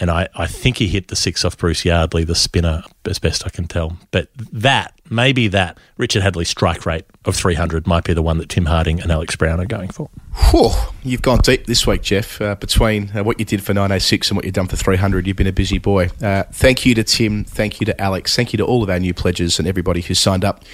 and 0.00 0.10
I, 0.10 0.28
I 0.34 0.46
think 0.46 0.78
he 0.78 0.88
hit 0.88 1.08
the 1.08 1.16
six 1.16 1.44
off 1.44 1.56
Bruce 1.56 1.84
Yardley, 1.84 2.24
the 2.24 2.34
spinner, 2.34 2.82
as 3.04 3.18
best 3.18 3.46
I 3.46 3.50
can 3.50 3.66
tell. 3.66 3.98
But 4.10 4.28
that, 4.52 4.94
maybe 5.10 5.48
that 5.48 5.78
Richard 5.96 6.22
Hadlee's 6.22 6.48
strike 6.48 6.86
rate 6.86 7.04
of 7.24 7.34
300 7.34 7.86
might 7.86 8.04
be 8.04 8.14
the 8.14 8.22
one 8.22 8.38
that 8.38 8.48
Tim 8.48 8.66
Harding 8.66 9.00
and 9.00 9.10
Alex 9.10 9.36
Brown 9.36 9.60
are 9.60 9.66
going 9.66 9.90
for. 9.90 10.08
Whew, 10.50 10.70
you've 11.02 11.22
gone 11.22 11.40
deep 11.40 11.66
this 11.66 11.86
week, 11.86 12.02
Geoff. 12.02 12.40
Uh, 12.40 12.54
between 12.54 13.10
uh, 13.16 13.24
what 13.24 13.38
you 13.38 13.44
did 13.44 13.62
for 13.62 13.74
906 13.74 14.30
and 14.30 14.36
what 14.36 14.44
you've 14.44 14.54
done 14.54 14.68
for 14.68 14.76
300, 14.76 15.26
you've 15.26 15.36
been 15.36 15.46
a 15.46 15.52
busy 15.52 15.78
boy. 15.78 16.10
Uh, 16.22 16.44
thank 16.52 16.86
you 16.86 16.94
to 16.94 17.02
Tim. 17.02 17.44
Thank 17.44 17.80
you 17.80 17.86
to 17.86 18.00
Alex. 18.00 18.36
Thank 18.36 18.52
you 18.52 18.56
to 18.58 18.64
all 18.64 18.82
of 18.82 18.90
our 18.90 19.00
new 19.00 19.12
pledges 19.12 19.58
and 19.58 19.66
everybody 19.66 20.00
who 20.00 20.14
signed 20.14 20.44
up 20.44 20.64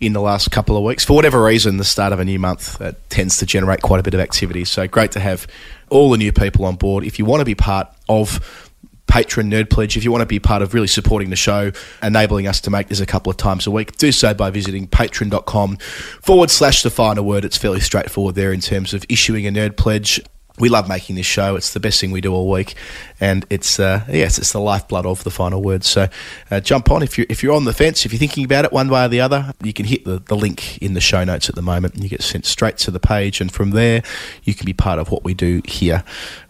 in 0.00 0.12
the 0.12 0.20
last 0.20 0.50
couple 0.50 0.76
of 0.76 0.82
weeks. 0.82 1.04
For 1.04 1.14
whatever 1.14 1.42
reason, 1.42 1.78
the 1.78 1.84
start 1.84 2.12
of 2.12 2.20
a 2.20 2.24
new 2.24 2.38
month 2.38 2.80
uh, 2.80 2.92
tends 3.08 3.38
to 3.38 3.46
generate 3.46 3.80
quite 3.80 4.00
a 4.00 4.02
bit 4.02 4.14
of 4.14 4.20
activity. 4.20 4.64
So 4.64 4.86
great 4.86 5.12
to 5.12 5.20
have 5.20 5.46
all 5.88 6.10
the 6.10 6.18
new 6.18 6.32
people 6.32 6.64
on 6.64 6.76
board. 6.76 7.04
If 7.04 7.18
you 7.18 7.24
want 7.24 7.40
to 7.40 7.44
be 7.44 7.54
part 7.54 7.88
of 8.08 8.70
Patreon 9.06 9.50
nerd 9.50 9.70
pledge 9.70 9.96
if 9.96 10.04
you 10.04 10.10
want 10.10 10.22
to 10.22 10.26
be 10.26 10.38
part 10.38 10.62
of 10.62 10.74
really 10.74 10.86
supporting 10.86 11.30
the 11.30 11.36
show 11.36 11.70
enabling 12.02 12.46
us 12.46 12.60
to 12.62 12.70
make 12.70 12.88
this 12.88 13.00
a 13.00 13.06
couple 13.06 13.30
of 13.30 13.36
times 13.36 13.66
a 13.66 13.70
week 13.70 13.96
do 13.96 14.10
so 14.10 14.34
by 14.34 14.50
visiting 14.50 14.88
patreon.com 14.88 15.76
forward 16.22 16.50
slash 16.50 16.82
the 16.82 16.90
final 16.90 17.24
word 17.24 17.44
it's 17.44 17.56
fairly 17.56 17.80
straightforward 17.80 18.34
there 18.34 18.52
in 18.52 18.60
terms 18.60 18.92
of 18.92 19.04
issuing 19.08 19.46
a 19.46 19.50
nerd 19.50 19.76
pledge 19.76 20.20
we 20.58 20.68
love 20.68 20.88
making 20.88 21.16
this 21.16 21.26
show. 21.26 21.56
It's 21.56 21.72
the 21.72 21.80
best 21.80 22.00
thing 22.00 22.12
we 22.12 22.20
do 22.20 22.32
all 22.32 22.48
week, 22.48 22.74
and 23.20 23.44
it's 23.50 23.80
uh, 23.80 24.04
yes, 24.08 24.38
it's 24.38 24.52
the 24.52 24.60
lifeblood 24.60 25.04
of 25.04 25.24
the 25.24 25.30
final 25.30 25.60
word. 25.60 25.82
So 25.82 26.08
uh, 26.50 26.60
jump 26.60 26.90
on 26.90 27.02
if 27.02 27.18
you 27.18 27.26
if 27.28 27.42
you're 27.42 27.54
on 27.54 27.64
the 27.64 27.72
fence, 27.72 28.06
if 28.06 28.12
you're 28.12 28.20
thinking 28.20 28.44
about 28.44 28.64
it 28.64 28.72
one 28.72 28.88
way 28.88 29.04
or 29.04 29.08
the 29.08 29.20
other, 29.20 29.52
you 29.62 29.72
can 29.72 29.86
hit 29.86 30.04
the, 30.04 30.20
the 30.20 30.36
link 30.36 30.78
in 30.78 30.94
the 30.94 31.00
show 31.00 31.24
notes 31.24 31.48
at 31.48 31.56
the 31.56 31.62
moment, 31.62 31.94
and 31.94 32.04
you 32.04 32.08
get 32.08 32.22
sent 32.22 32.46
straight 32.46 32.76
to 32.78 32.92
the 32.92 33.00
page, 33.00 33.40
and 33.40 33.50
from 33.50 33.70
there 33.70 34.02
you 34.44 34.54
can 34.54 34.64
be 34.64 34.72
part 34.72 35.00
of 35.00 35.10
what 35.10 35.24
we 35.24 35.34
do 35.34 35.60
here. 35.64 36.04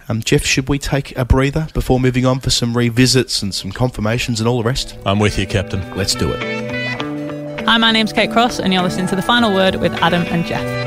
Um, 0.07 0.21
Geoff, 0.21 0.45
should 0.45 0.69
we 0.69 0.79
take 0.79 1.17
a 1.17 1.25
breather 1.25 1.67
before 1.73 1.99
moving 1.99 2.27
on 2.27 2.39
for 2.41 2.51
some 2.51 2.77
revisits 2.77 3.41
and 3.43 3.55
some 3.55 3.73
confirmations 3.73 4.39
and 4.39 4.47
all 4.47 4.59
the 4.59 4.65
rest? 4.65 4.99
I'm 5.07 5.19
with 5.19 5.39
you, 5.39 5.47
Captain. 5.47 5.81
Let's 5.97 6.15
do 6.15 6.31
it. 6.31 7.65
Hi, 7.65 7.79
my 7.79 7.91
name's 7.91 8.13
Kate 8.13 8.31
Cross, 8.31 8.61
and 8.61 8.75
you're 8.75 8.83
listening 8.83 9.07
to 9.07 9.17
The 9.17 9.23
Final 9.23 9.55
Word 9.55 9.77
with 9.77 9.95
Adam 9.95 10.23
and 10.25 10.45
Geoff. 10.45 10.85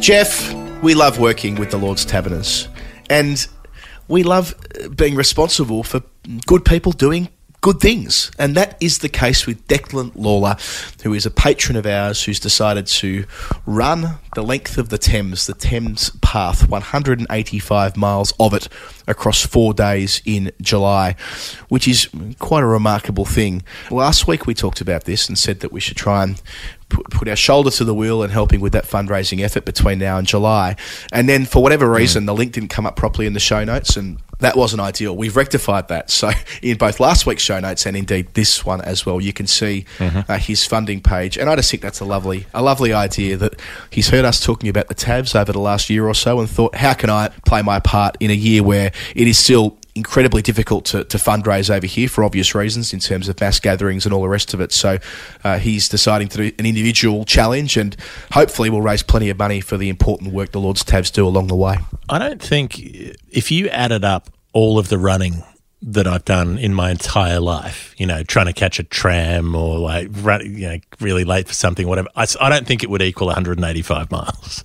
Geoff, 0.00 0.54
we 0.82 0.94
love 0.94 1.18
working 1.18 1.56
with 1.56 1.70
the 1.70 1.76
Lord's 1.76 2.06
Taverners, 2.06 2.68
and 3.10 3.46
we 4.08 4.22
love 4.22 4.54
uh, 4.82 4.88
being 4.88 5.14
responsible 5.14 5.82
for 5.82 6.00
good 6.46 6.64
people 6.64 6.92
doing 6.92 7.28
good 7.60 7.80
things. 7.80 8.30
And 8.38 8.54
that 8.54 8.76
is 8.80 8.98
the 8.98 9.08
case 9.08 9.46
with 9.46 9.66
Declan 9.66 10.12
Lawlor, 10.14 10.56
who 11.02 11.12
is 11.12 11.26
a 11.26 11.30
patron 11.30 11.76
of 11.76 11.86
ours 11.86 12.24
who's 12.24 12.40
decided 12.40 12.86
to 12.86 13.24
run 13.66 14.18
the 14.34 14.42
length 14.42 14.78
of 14.78 14.88
the 14.88 14.98
Thames, 14.98 15.46
the 15.46 15.54
Thames 15.54 16.10
Path, 16.22 16.68
185 16.68 17.96
miles 17.96 18.32
of 18.38 18.54
it 18.54 18.68
across 19.06 19.44
four 19.44 19.74
days 19.74 20.22
in 20.24 20.52
July, 20.60 21.16
which 21.68 21.88
is 21.88 22.08
quite 22.38 22.62
a 22.62 22.66
remarkable 22.66 23.24
thing. 23.24 23.62
Last 23.90 24.28
week 24.28 24.46
we 24.46 24.54
talked 24.54 24.80
about 24.80 25.04
this 25.04 25.28
and 25.28 25.38
said 25.38 25.60
that 25.60 25.72
we 25.72 25.80
should 25.80 25.96
try 25.96 26.22
and 26.22 26.40
put, 26.88 27.10
put 27.10 27.28
our 27.28 27.36
shoulder 27.36 27.70
to 27.70 27.84
the 27.84 27.94
wheel 27.94 28.22
and 28.22 28.32
helping 28.32 28.60
with 28.60 28.72
that 28.72 28.84
fundraising 28.84 29.42
effort 29.42 29.64
between 29.64 29.98
now 29.98 30.18
and 30.18 30.26
July. 30.26 30.76
And 31.12 31.28
then 31.28 31.44
for 31.44 31.62
whatever 31.62 31.90
reason, 31.90 32.24
mm. 32.24 32.26
the 32.26 32.34
link 32.34 32.52
didn't 32.52 32.70
come 32.70 32.86
up 32.86 32.96
properly 32.96 33.26
in 33.26 33.32
the 33.32 33.40
show 33.40 33.64
notes 33.64 33.96
and 33.96 34.18
that 34.38 34.56
wasn't 34.56 34.80
ideal. 34.80 35.16
We've 35.16 35.36
rectified 35.36 35.88
that. 35.88 36.10
So 36.10 36.30
in 36.62 36.76
both 36.78 37.00
last 37.00 37.26
week's 37.26 37.42
show 37.42 37.58
notes 37.60 37.86
and 37.86 37.96
indeed 37.96 38.34
this 38.34 38.64
one 38.64 38.80
as 38.82 39.04
well, 39.04 39.20
you 39.20 39.32
can 39.32 39.46
see 39.46 39.84
uh, 39.98 40.38
his 40.38 40.64
funding 40.64 41.00
page. 41.00 41.36
And 41.36 41.50
I 41.50 41.56
just 41.56 41.70
think 41.70 41.82
that's 41.82 42.00
a 42.00 42.04
lovely, 42.04 42.46
a 42.54 42.62
lovely 42.62 42.92
idea 42.92 43.36
that 43.36 43.60
he's 43.90 44.08
heard 44.08 44.24
us 44.24 44.44
talking 44.44 44.68
about 44.68 44.88
the 44.88 44.94
Tavs 44.94 45.38
over 45.38 45.52
the 45.52 45.60
last 45.60 45.90
year 45.90 46.06
or 46.06 46.14
so 46.14 46.40
and 46.40 46.48
thought, 46.48 46.74
how 46.74 46.94
can 46.94 47.10
I 47.10 47.28
play 47.46 47.62
my 47.62 47.80
part 47.80 48.16
in 48.20 48.30
a 48.30 48.34
year 48.34 48.62
where 48.62 48.92
it 49.14 49.26
is 49.26 49.38
still 49.38 49.76
incredibly 49.98 50.40
difficult 50.40 50.84
to, 50.86 51.04
to 51.04 51.18
fundraise 51.18 51.68
over 51.68 51.86
here 51.86 52.08
for 52.08 52.24
obvious 52.24 52.54
reasons 52.54 52.92
in 52.92 53.00
terms 53.00 53.28
of 53.28 53.38
mass 53.40 53.60
gatherings 53.60 54.06
and 54.06 54.14
all 54.14 54.22
the 54.22 54.28
rest 54.28 54.54
of 54.54 54.60
it. 54.60 54.72
So 54.72 54.98
uh, 55.44 55.58
he's 55.58 55.88
deciding 55.88 56.28
to 56.28 56.36
do 56.38 56.56
an 56.58 56.64
individual 56.64 57.24
challenge 57.24 57.76
and 57.76 57.96
hopefully 58.32 58.70
will 58.70 58.82
raise 58.82 59.02
plenty 59.02 59.28
of 59.28 59.38
money 59.38 59.60
for 59.60 59.76
the 59.76 59.88
important 59.88 60.32
work 60.32 60.52
the 60.52 60.60
Lord's 60.60 60.84
Tavs 60.84 61.12
do 61.12 61.26
along 61.26 61.48
the 61.48 61.56
way. 61.56 61.76
I 62.08 62.18
don't 62.18 62.42
think 62.42 62.78
if 62.78 63.50
you 63.50 63.68
added 63.68 64.04
up 64.04 64.30
all 64.52 64.78
of 64.78 64.88
the 64.88 64.98
running 64.98 65.42
that 65.80 66.08
I've 66.08 66.24
done 66.24 66.58
in 66.58 66.74
my 66.74 66.90
entire 66.90 67.38
life, 67.38 67.94
you 67.98 68.06
know, 68.06 68.24
trying 68.24 68.46
to 68.46 68.52
catch 68.52 68.80
a 68.80 68.82
tram 68.82 69.54
or 69.54 69.78
like 69.78 70.08
run, 70.10 70.40
you 70.44 70.68
know, 70.68 70.78
really 71.00 71.24
late 71.24 71.46
for 71.46 71.54
something, 71.54 71.86
whatever. 71.86 72.08
I 72.16 72.48
don't 72.48 72.66
think 72.66 72.82
it 72.82 72.90
would 72.90 73.02
equal 73.02 73.28
185 73.28 74.10
miles 74.10 74.64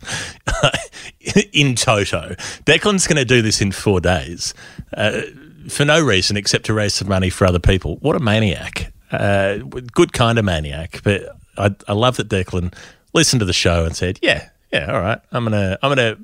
in 1.54 1.76
toto. 1.76 2.36
Declan's 2.66 3.06
going 3.06 3.18
to 3.18 3.26
do 3.26 3.42
this 3.44 3.62
in 3.62 3.72
four 3.72 4.00
days 4.00 4.54
uh, 4.98 5.22
for 5.70 5.86
no 5.86 6.04
reason 6.04 6.38
except 6.38 6.66
to 6.66 6.74
raise 6.74 6.94
some 6.94 7.08
money 7.08 7.30
for 7.30 7.46
other 7.46 7.60
people. 7.60 7.98
What 7.98 8.16
a 8.16 8.20
maniac! 8.20 8.92
Uh, 9.12 9.58
good 9.94 10.14
kind 10.14 10.40
of 10.40 10.46
maniac. 10.46 11.02
But 11.04 11.36
I, 11.58 11.76
I 11.88 11.94
love 11.94 12.18
that 12.18 12.30
Declan 12.30 12.74
listened 13.14 13.40
to 13.42 13.46
the 13.46 13.54
show 13.54 13.86
and 13.86 13.96
said, 13.96 14.20
"Yeah, 14.22 14.50
yeah, 14.72 14.92
all 14.92 15.00
right. 15.02 15.20
I'm 15.32 15.44
gonna, 15.44 15.78
I'm 15.82 15.92
gonna." 15.92 16.18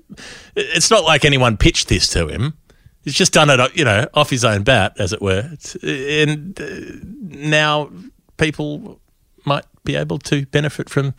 It's 0.56 0.90
not 0.90 1.04
like 1.04 1.26
anyone 1.26 1.58
pitched 1.58 1.88
this 1.88 2.08
to 2.10 2.28
him. 2.28 2.58
He's 3.04 3.14
just 3.14 3.32
done 3.32 3.50
it, 3.50 3.78
you 3.78 3.86
know, 3.86 4.08
off 4.14 4.30
his 4.30 4.44
own 4.44 4.64
bat, 4.64 4.94
as 5.00 5.14
it 5.14 5.22
were. 5.22 5.52
And 5.84 6.60
uh, 6.60 6.66
now 7.04 7.92
people 8.38 9.00
be 9.84 9.96
able 9.96 10.20
to 10.20 10.46
benefit 10.48 10.90
from 10.90 11.14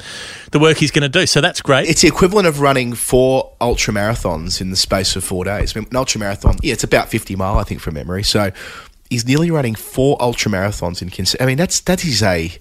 the 0.53 0.59
work 0.59 0.79
he's 0.79 0.91
going 0.91 1.03
to 1.03 1.09
do. 1.09 1.27
So 1.27 1.41
that's 1.41 1.61
great. 1.61 1.89
It's 1.89 2.03
the 2.03 2.09
equivalent 2.09 2.47
of 2.47 2.61
running 2.61 2.95
four 2.95 3.53
ultra 3.61 3.93
marathons 3.93 4.61
in 4.61 4.71
the 4.71 4.77
space 4.77 5.17
of 5.17 5.25
four 5.25 5.45
days. 5.45 5.77
I 5.77 5.81
mean, 5.81 5.89
an 5.91 5.97
ultra 5.97 6.19
marathon, 6.19 6.57
yeah, 6.63 6.73
it's 6.73 6.85
about 6.85 7.09
50 7.09 7.37
mile, 7.37 7.59
I 7.59 7.65
think, 7.65 7.81
from 7.81 7.95
memory. 7.95 8.23
So 8.23 8.51
he's 9.11 9.27
nearly 9.27 9.51
running 9.51 9.75
four 9.75 10.17
ultra 10.21 10.51
marathons 10.51 11.03
in 11.03 11.11
Kansas. 11.11 11.41
I 11.41 11.47
mean, 11.47 11.59
that's 11.59 11.81
that 11.81 12.05
is 12.05 12.23
a 12.23 12.53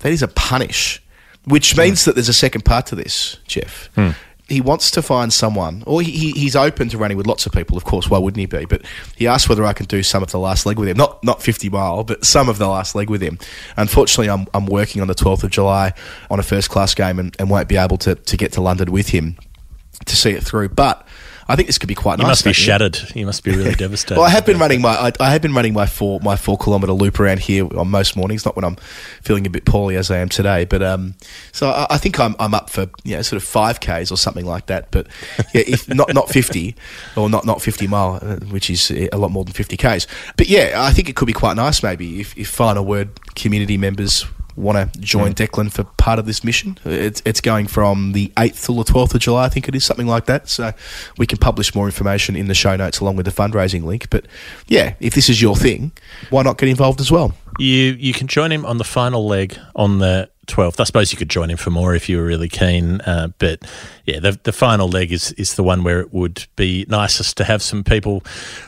that 0.00 0.12
is 0.12 0.22
a 0.22 0.28
punish, 0.28 1.02
which 1.44 1.72
hmm. 1.72 1.80
means 1.80 2.04
that 2.04 2.14
there's 2.14 2.28
a 2.28 2.34
second 2.34 2.64
part 2.64 2.86
to 2.86 2.94
this, 2.94 3.38
Geoff. 3.46 3.88
Hmm. 3.94 4.10
He 4.48 4.60
wants 4.60 4.92
to 4.92 5.02
find 5.02 5.32
someone, 5.32 5.82
or 5.86 6.02
he, 6.02 6.10
he- 6.12 6.30
he's 6.32 6.54
open 6.54 6.88
to 6.90 6.98
running 6.98 7.16
with 7.16 7.26
lots 7.26 7.46
of 7.46 7.52
people. 7.52 7.76
Of 7.76 7.84
course, 7.84 8.08
why 8.08 8.18
wouldn't 8.18 8.38
he 8.38 8.46
be? 8.46 8.64
But 8.64 8.82
he 9.16 9.26
asked 9.26 9.48
whether 9.48 9.64
I 9.64 9.72
can 9.72 9.86
do 9.86 10.04
some 10.04 10.22
of 10.22 10.30
the 10.30 10.38
last 10.38 10.66
leg 10.66 10.78
with 10.78 10.88
him, 10.88 10.96
not 10.96 11.22
not 11.24 11.42
50 11.42 11.68
mile, 11.68 12.04
but 12.04 12.24
some 12.24 12.48
of 12.48 12.58
the 12.58 12.68
last 12.68 12.94
leg 12.94 13.10
with 13.10 13.20
him. 13.22 13.38
Unfortunately, 13.76 14.30
I'm 14.30 14.46
I'm 14.54 14.66
working 14.66 15.02
on 15.02 15.08
the 15.08 15.14
12th 15.16 15.42
of 15.42 15.50
July 15.50 15.92
on 16.30 16.38
a 16.38 16.44
first 16.44 16.70
class 16.70 16.94
game 16.94 17.18
and, 17.18 17.34
and 17.40 17.50
won't 17.50 17.68
be 17.68 17.76
able 17.76 17.96
to 17.98 18.14
to 18.14 18.36
get 18.36 18.52
to 18.52 18.60
London 18.60 18.92
with 18.92 19.08
him 19.08 19.36
to 20.04 20.14
see 20.14 20.30
it 20.30 20.44
through. 20.44 20.68
But 20.68 21.04
I 21.48 21.56
think 21.56 21.68
this 21.68 21.78
could 21.78 21.88
be 21.88 21.94
quite 21.94 22.18
you 22.18 22.24
nice. 22.24 22.26
You 22.26 22.30
must 22.30 22.44
be 22.44 22.48
don't 22.48 22.58
you? 22.58 22.64
shattered. 22.64 23.16
You 23.16 23.26
must 23.26 23.44
be 23.44 23.52
really 23.52 23.74
devastated. 23.76 24.18
Well, 24.18 24.26
I 24.26 24.30
have 24.30 24.44
been 24.44 24.58
running 24.58 24.80
my 24.80 24.90
I, 24.90 25.12
I 25.20 25.30
have 25.30 25.42
been 25.42 25.54
running 25.54 25.74
my 25.74 25.86
four 25.86 26.20
my 26.20 26.36
four 26.36 26.58
kilometer 26.58 26.92
loop 26.92 27.20
around 27.20 27.40
here 27.40 27.66
on 27.78 27.88
most 27.88 28.16
mornings. 28.16 28.44
Not 28.44 28.56
when 28.56 28.64
I'm 28.64 28.76
feeling 29.22 29.46
a 29.46 29.50
bit 29.50 29.64
poorly 29.64 29.96
as 29.96 30.10
I 30.10 30.18
am 30.18 30.28
today, 30.28 30.64
but 30.64 30.82
um, 30.82 31.14
so 31.52 31.70
I, 31.70 31.86
I 31.90 31.98
think 31.98 32.18
I'm 32.18 32.34
I'm 32.38 32.54
up 32.54 32.70
for 32.70 32.88
you 33.04 33.16
know 33.16 33.22
sort 33.22 33.40
of 33.40 33.46
five 33.46 33.80
k's 33.80 34.10
or 34.10 34.16
something 34.16 34.46
like 34.46 34.66
that. 34.66 34.90
But 34.90 35.06
yeah, 35.54 35.62
if 35.66 35.88
not 35.94 36.12
not 36.14 36.28
fifty 36.28 36.74
or 37.16 37.30
not 37.30 37.44
not 37.44 37.62
fifty 37.62 37.86
mile, 37.86 38.18
uh, 38.22 38.36
which 38.46 38.68
is 38.70 38.90
a 38.90 39.16
lot 39.16 39.30
more 39.30 39.44
than 39.44 39.52
fifty 39.52 39.76
k's. 39.76 40.06
But 40.36 40.48
yeah, 40.48 40.74
I 40.76 40.92
think 40.92 41.08
it 41.08 41.16
could 41.16 41.26
be 41.26 41.32
quite 41.32 41.56
nice 41.56 41.82
maybe 41.82 42.20
if, 42.20 42.36
if 42.36 42.48
final 42.48 42.84
word 42.84 43.20
community 43.34 43.76
members 43.76 44.24
want 44.56 44.92
to 44.92 45.00
join 45.00 45.34
Declan 45.34 45.70
for 45.70 45.84
part 45.84 46.18
of 46.18 46.26
this 46.26 46.42
mission. 46.42 46.78
It's, 46.84 47.22
it's 47.24 47.40
going 47.40 47.66
from 47.66 48.12
the 48.12 48.32
8th 48.36 48.64
till 48.64 48.76
the 48.76 48.84
12th 48.84 49.14
of 49.14 49.20
July, 49.20 49.44
I 49.44 49.48
think 49.48 49.68
it 49.68 49.74
is, 49.74 49.84
something 49.84 50.06
like 50.06 50.26
that. 50.26 50.48
So 50.48 50.72
we 51.18 51.26
can 51.26 51.38
publish 51.38 51.74
more 51.74 51.86
information 51.86 52.36
in 52.36 52.48
the 52.48 52.54
show 52.54 52.74
notes 52.76 53.00
along 53.00 53.16
with 53.16 53.26
the 53.26 53.32
fundraising 53.32 53.84
link. 53.84 54.08
But 54.10 54.26
yeah, 54.66 54.94
if 54.98 55.14
this 55.14 55.28
is 55.28 55.40
your 55.40 55.56
thing, 55.56 55.92
why 56.30 56.42
not 56.42 56.58
get 56.58 56.68
involved 56.68 57.00
as 57.00 57.10
well? 57.10 57.34
You 57.58 57.96
you 57.98 58.12
can 58.12 58.26
join 58.26 58.52
him 58.52 58.64
on 58.66 58.78
the 58.78 58.84
final 58.84 59.26
leg 59.26 59.58
on 59.74 59.98
the 59.98 60.30
12th. 60.46 60.80
I 60.80 60.84
suppose 60.84 61.12
you 61.12 61.18
could 61.18 61.28
join 61.28 61.50
him 61.50 61.56
for 61.56 61.70
more 61.70 61.94
if 61.94 62.08
you 62.08 62.18
were 62.18 62.24
really 62.24 62.48
keen. 62.48 63.00
Uh, 63.02 63.28
but 63.38 63.62
yeah, 64.04 64.20
the, 64.20 64.38
the 64.42 64.52
final 64.52 64.88
leg 64.88 65.12
is, 65.12 65.32
is 65.32 65.54
the 65.54 65.62
one 65.62 65.82
where 65.82 66.00
it 66.00 66.12
would 66.12 66.46
be 66.56 66.86
nicest 66.88 67.36
to 67.38 67.44
have 67.44 67.62
some 67.62 67.84
people 67.84 68.22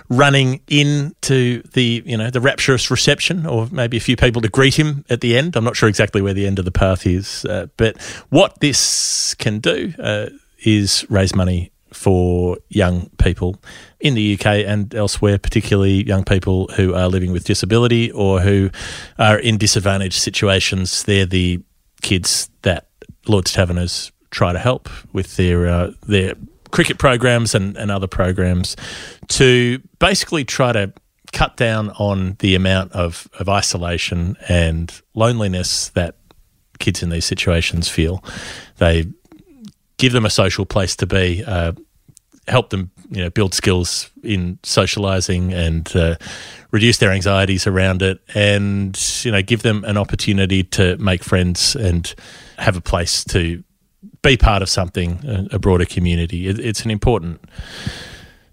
running 0.09 0.61
into 0.69 1.63
the, 1.73 2.03
you 2.05 2.17
know, 2.17 2.31
the 2.31 2.41
rapturous 2.41 2.91
reception 2.91 3.47
or 3.47 3.69
maybe 3.71 3.97
a 3.97 4.01
few 4.01 4.17
people 4.17 4.43
to 4.43 4.49
greet 4.49 4.79
him 4.79 5.05
at 5.09 5.21
the 5.21 5.37
end. 5.37 5.57
I'm 5.57 5.65
not 5.65 5.77
sure 5.77 5.89
exactly 5.89 6.21
where 6.21 6.35
the 6.35 6.47
end 6.47 6.59
of 6.59 6.65
the 6.65 6.73
path 6.73 7.07
is. 7.07 7.45
Uh, 7.45 7.67
but 7.77 8.01
what 8.31 8.61
this 8.61 9.35
can 9.35 9.61
do 9.61 9.95
uh, 9.99 10.27
is 10.65 11.07
raise 11.09 11.35
money 11.35 11.71
for 11.93 12.59
young 12.69 13.11
people 13.19 13.57
in 14.01 14.15
the 14.15 14.35
UK 14.35 14.47
and 14.67 14.95
elsewhere, 14.95 15.39
particularly 15.39 16.05
young 16.05 16.25
people 16.25 16.69
who 16.77 16.95
are 16.95 17.09
living 17.09 17.33
with 17.33 17.45
disability 17.45 18.11
or 18.13 18.41
who 18.41 18.71
are 19.19 19.39
in 19.39 19.59
disadvantaged 19.59 20.21
situations. 20.21 21.03
They're 21.05 21.27
the 21.27 21.61
kids 22.03 22.51
that 22.63 22.89
Lord's 23.27 23.53
Taverners 23.53 24.13
try 24.31 24.53
to 24.53 24.59
help 24.59 24.89
with 25.13 25.37
their 25.37 25.67
uh, 25.67 25.91
their 26.07 26.35
cricket 26.71 26.99
programs 26.99 27.55
and, 27.55 27.77
and 27.77 27.91
other 27.91 28.07
programs 28.07 28.77
to 29.29 29.81
basically 29.99 30.45
try 30.45 30.73
to 30.73 30.93
cut 31.33 31.57
down 31.57 31.91
on 31.93 32.37
the 32.41 32.55
amount 32.55 32.93
of, 32.93 33.29
of 33.39 33.49
isolation 33.49 34.37
and 34.49 35.01
loneliness 35.15 35.89
that 35.91 36.17
kids 36.79 37.03
in 37.03 37.11
these 37.11 37.25
situations 37.25 37.89
feel. 37.89 38.23
They 38.77 39.07
give 39.99 40.13
them 40.13 40.25
a 40.25 40.31
social 40.31 40.65
place 40.65 40.97
to 40.97 41.07
be, 41.07 41.45
uh, 41.45 41.73
help 42.47 42.71
them, 42.71 42.91
you 43.11 43.23
know, 43.23 43.31
build 43.31 43.55
skills 43.55 44.11
in 44.23 44.59
socializing 44.63 45.53
and 45.53 45.95
uh, 45.95 46.17
reduce 46.71 46.99
their 46.99 47.13
anxieties 47.13 47.67
around 47.67 48.03
it, 48.03 48.21
and 48.35 48.99
you 49.25 49.31
know, 49.31 49.43
give 49.43 49.63
them 49.63 49.85
an 49.85 49.97
opportunity 49.97 50.63
to 50.63 50.97
make 50.99 51.23
friends 51.23 51.77
and 51.77 52.15
have 52.59 52.77
a 52.77 52.81
place 52.81 53.25
to 53.25 53.63
be 54.23 54.37
part 54.37 54.63
of 54.63 54.69
something, 54.69 55.21
a, 55.27 55.57
a 55.57 55.59
broader 55.59 55.85
community. 55.85 56.49
It, 56.49 56.59
it's 56.59 56.85
an 56.85 56.91
important 56.91 57.41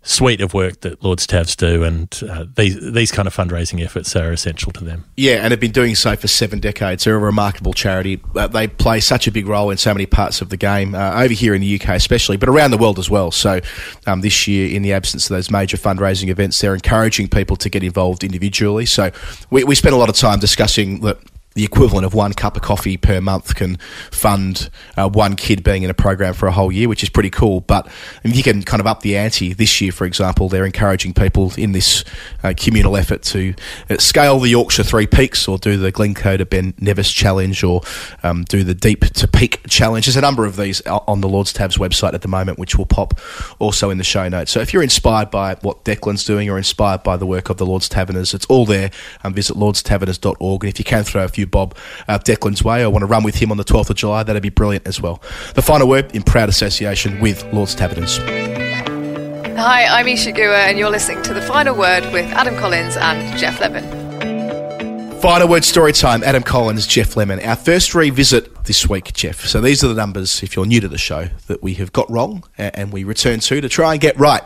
suite 0.06 0.39
of 0.39 0.53
work 0.53 0.82
that 0.82 1.03
Lord's 1.03 1.26
Tavs 1.26 1.58
do, 1.58 1.84
and 1.84 2.22
uh, 2.30 2.45
these 2.56 2.80
these 2.91 3.12
kind 3.12 3.28
of 3.28 3.36
fundraising 3.36 3.84
efforts 3.84 4.16
are 4.16 4.32
essential 4.32 4.72
to 4.74 4.84
them. 4.84 5.03
Yeah, 5.18 5.38
and 5.43 5.51
have 5.51 5.60
been 5.60 5.72
doing 5.72 5.95
so 5.95 6.16
for 6.16 6.28
seven 6.28 6.60
decades. 6.60 7.03
They're 7.03 7.16
a 7.16 7.20
remarkable 7.20 7.74
charity. 7.74 8.22
Uh, 8.36 8.47
they 8.47 8.68
play 8.68 8.99
such 8.99 9.28
a 9.28 9.32
big 9.32 9.47
role 9.47 9.72
in 9.72 9.78
so 9.78 9.93
many 9.93 10.06
parts 10.06 10.41
of 10.41 10.49
the 10.49 10.58
game, 10.58 10.95
uh, 10.95 11.24
over 11.24 11.34
here 11.34 11.53
in 11.53 11.62
the 11.62 11.80
UK 11.80 11.89
especially, 11.89 12.38
but 12.38 12.47
around 12.47 12.72
the 12.72 12.78
world 12.78 12.99
as 12.99 13.10
well. 13.10 13.32
So 13.32 13.60
um, 14.06 14.22
this 14.22 14.47
year, 14.47 14.74
in 14.74 14.84
the 14.84 14.93
absence 14.93 15.30
of 15.30 15.36
those 15.36 15.49
major 15.49 15.78
fundraising 15.78 16.30
events, 16.30 16.62
they're 16.62 16.76
encouraging 16.76 17.28
people 17.28 17.56
to 17.58 17.70
get 17.70 17.84
involved 17.84 18.24
individually. 18.24 18.86
So 18.86 19.12
we, 19.49 19.64
we 19.64 19.76
spent 19.76 19.95
a 19.95 19.97
lot 19.97 20.10
of 20.10 20.16
time 20.16 20.39
discussing 20.39 21.01
that. 21.01 21.18
The 21.56 21.64
equivalent 21.64 22.06
of 22.06 22.14
one 22.14 22.34
cup 22.34 22.58
of 22.58 22.64
coffee 22.64 22.97
per 22.97 23.22
month 23.22 23.56
can 23.56 23.78
fund 24.12 24.70
uh, 24.97 25.08
one 25.08 25.38
kid 25.38 25.64
being 25.64 25.84
in 25.84 25.89
a 25.89 25.93
program 25.93 26.34
for 26.34 26.47
a 26.47 26.51
whole 26.51 26.70
year, 26.70 26.89
which 26.89 27.01
is 27.01 27.08
pretty 27.08 27.30
cool. 27.30 27.62
But 27.62 27.88
if 28.26 28.36
you 28.36 28.43
can 28.43 28.62
kind 28.62 28.82
of 28.82 28.88
up 28.88 29.03
the 29.03 29.16
ante 29.16 29.53
this 29.53 29.80
year, 29.80 29.93
for 29.93 30.03
example, 30.03 30.49
they're 30.49 30.66
encouraging 30.66 31.14
people 31.14 31.53
in 31.58 31.72
this 31.72 32.03
uh, 32.43 32.53
communal 32.58 32.97
effort 32.97 33.24
to 33.24 33.53
uh, 33.89 33.95
scale 33.99 34.38
the 34.39 34.49
Yorkshire 34.49 34.84
Three 34.84 35.08
Peaks 35.08 35.47
or 35.47 35.58
do 35.58 35.78
the 35.78 35.93
Glencoe 35.93 36.36
to 36.36 36.45
Ben 36.45 36.74
Nevis 36.78 37.10
Challenge 37.10 37.64
or 37.64 37.84
um, 38.22 38.43
do 38.43 38.66
the 38.66 38.76
Deep 38.76 39.06
to 39.14 39.26
Peak 39.26 39.62
Challenge. 39.70 40.06
There's 40.06 40.18
a 40.18 40.22
number 40.22 40.43
of 40.43 40.58
these 40.58 40.82
on 40.82 41.22
the 41.22 41.30
Lord's 41.30 41.53
Tavs 41.53 41.80
website 41.80 42.14
at 42.14 42.22
the 42.22 42.28
moment, 42.28 42.60
which 42.60 42.76
will 42.76 42.86
pop 42.86 43.18
also 43.60 43.89
in 43.89 43.97
the 43.97 44.03
show 44.03 44.28
notes. 44.28 44.51
So 44.51 44.60
if 44.60 44.74
you're 44.74 44.84
inspired 44.84 45.32
by 45.32 45.56
what 45.62 45.86
Declan's 45.86 46.26
doing 46.26 46.49
or 46.49 46.58
inspired 46.58 47.01
by 47.01 47.16
the 47.16 47.26
work 47.26 47.49
of 47.49 47.56
the 47.56 47.66
Lord's 47.66 47.88
Taverners, 47.88 48.34
it's 48.34 48.45
all 48.47 48.66
there. 48.66 48.91
Um, 49.24 49.34
visit 49.34 49.56
lordstaverners.org. 49.56 50.64
And 50.66 50.70
if 50.70 50.80
you 50.80 50.84
can 50.84 51.06
throw 51.06 51.24
a 51.24 51.30
few 51.30 51.45
bob 51.46 51.76
uh, 52.08 52.20
Declan's 52.20 52.64
way 52.64 52.84
I 52.84 52.88
want 52.88 53.02
to 53.04 53.08
run 53.08 53.24
with 53.24 53.36
him 53.36 53.52
on 53.52 53.58
the 53.58 53.64
12th 53.64 53.89
of 53.89 53.96
July, 53.96 54.24
that'd 54.24 54.41
be 54.41 54.50
brilliant 54.50 54.88
as 54.88 55.02
well. 55.02 55.22
The 55.54 55.62
final 55.62 55.88
word 55.88 56.16
in 56.16 56.24
proud 56.24 56.50
association 56.50 57.20
with 57.20 57.43
Lord's 57.54 57.76
Taverners. 57.76 58.18
Hi, 59.58 59.86
I'm 59.86 60.08
Isa 60.08 60.32
Guha, 60.34 60.68
and 60.68 60.78
you're 60.78 60.89
listening 60.89 61.24
to 61.24 61.34
The 61.34 61.41
Final 61.41 61.76
Word 61.78 62.04
with 62.12 62.26
Adam 62.34 62.56
Collins 62.58 62.98
and 62.98 63.39
Geoff 63.39 63.60
Lemon. 63.62 64.05
Final 65.26 65.47
word 65.47 65.65
story 65.65 65.91
time. 65.91 66.23
Adam 66.23 66.43
Collins, 66.43 66.86
Geoff 66.86 67.17
Lemon. 67.17 67.39
Our 67.39 67.55
first 67.55 67.95
revisit 67.95 68.65
this 68.65 68.88
week, 68.88 69.11
Geoff. 69.11 69.47
So 69.47 69.59
these 69.59 69.84
are 69.84 69.88
the 69.88 69.95
numbers, 69.95 70.43
if 70.43 70.55
you're 70.55 70.67
new 70.67 70.80
to 70.80 70.88
the 70.88 70.99
show, 70.99 71.30
that 71.47 71.63
we 71.63 71.73
have 71.73 71.91
got 71.91 72.07
wrong 72.11 72.43
and 72.59 72.93
we 72.93 73.03
return 73.03 73.39
to 73.39 73.59
to 73.59 73.67
try 73.67 73.93
and 73.93 73.99
get 73.99 74.19
right. 74.19 74.43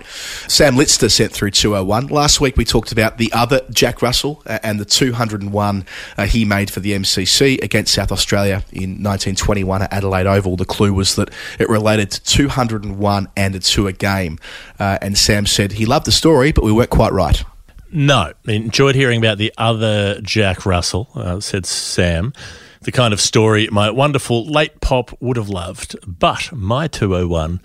Sam 0.47 0.75
Litster 0.75 1.11
sent 1.11 1.33
through 1.33 1.51
201. 1.51 2.07
Last 2.07 2.39
week 2.39 2.55
we 2.55 2.63
talked 2.63 2.93
about 2.93 3.17
the 3.17 3.29
other 3.33 3.59
Jack 3.69 4.01
Russell 4.01 4.41
and 4.45 4.79
the 4.79 4.85
201 4.85 5.85
uh, 6.17 6.25
he 6.25 6.45
made 6.45 6.71
for 6.71 6.79
the 6.79 6.93
MCC 6.93 7.61
against 7.61 7.93
South 7.93 8.13
Australia 8.13 8.63
in 8.71 9.03
1921 9.03 9.81
at 9.81 9.91
Adelaide 9.91 10.27
Oval. 10.27 10.55
The 10.55 10.63
clue 10.63 10.93
was 10.93 11.17
that 11.17 11.29
it 11.59 11.67
related 11.67 12.09
to 12.11 12.23
201 12.23 13.27
and 13.35 13.53
a 13.53 13.59
two 13.59 13.87
a 13.87 13.91
game. 13.91 14.39
Uh, 14.79 14.97
and 15.01 15.17
Sam 15.17 15.45
said 15.45 15.73
he 15.73 15.85
loved 15.85 16.05
the 16.05 16.13
story, 16.13 16.53
but 16.53 16.63
we 16.63 16.71
weren't 16.71 16.89
quite 16.89 17.11
right. 17.11 17.43
No, 17.91 18.33
enjoyed 18.45 18.95
hearing 18.95 19.17
about 19.17 19.37
the 19.37 19.53
other 19.57 20.21
Jack 20.21 20.65
Russell, 20.65 21.09
uh, 21.15 21.39
said 21.39 21.65
Sam. 21.65 22.33
The 22.81 22.91
kind 22.91 23.13
of 23.13 23.19
story 23.19 23.67
my 23.71 23.89
wonderful 23.89 24.45
late 24.45 24.79
pop 24.79 25.11
would 25.21 25.37
have 25.37 25.49
loved. 25.49 25.95
But 26.07 26.51
my 26.53 26.87
201 26.87 27.59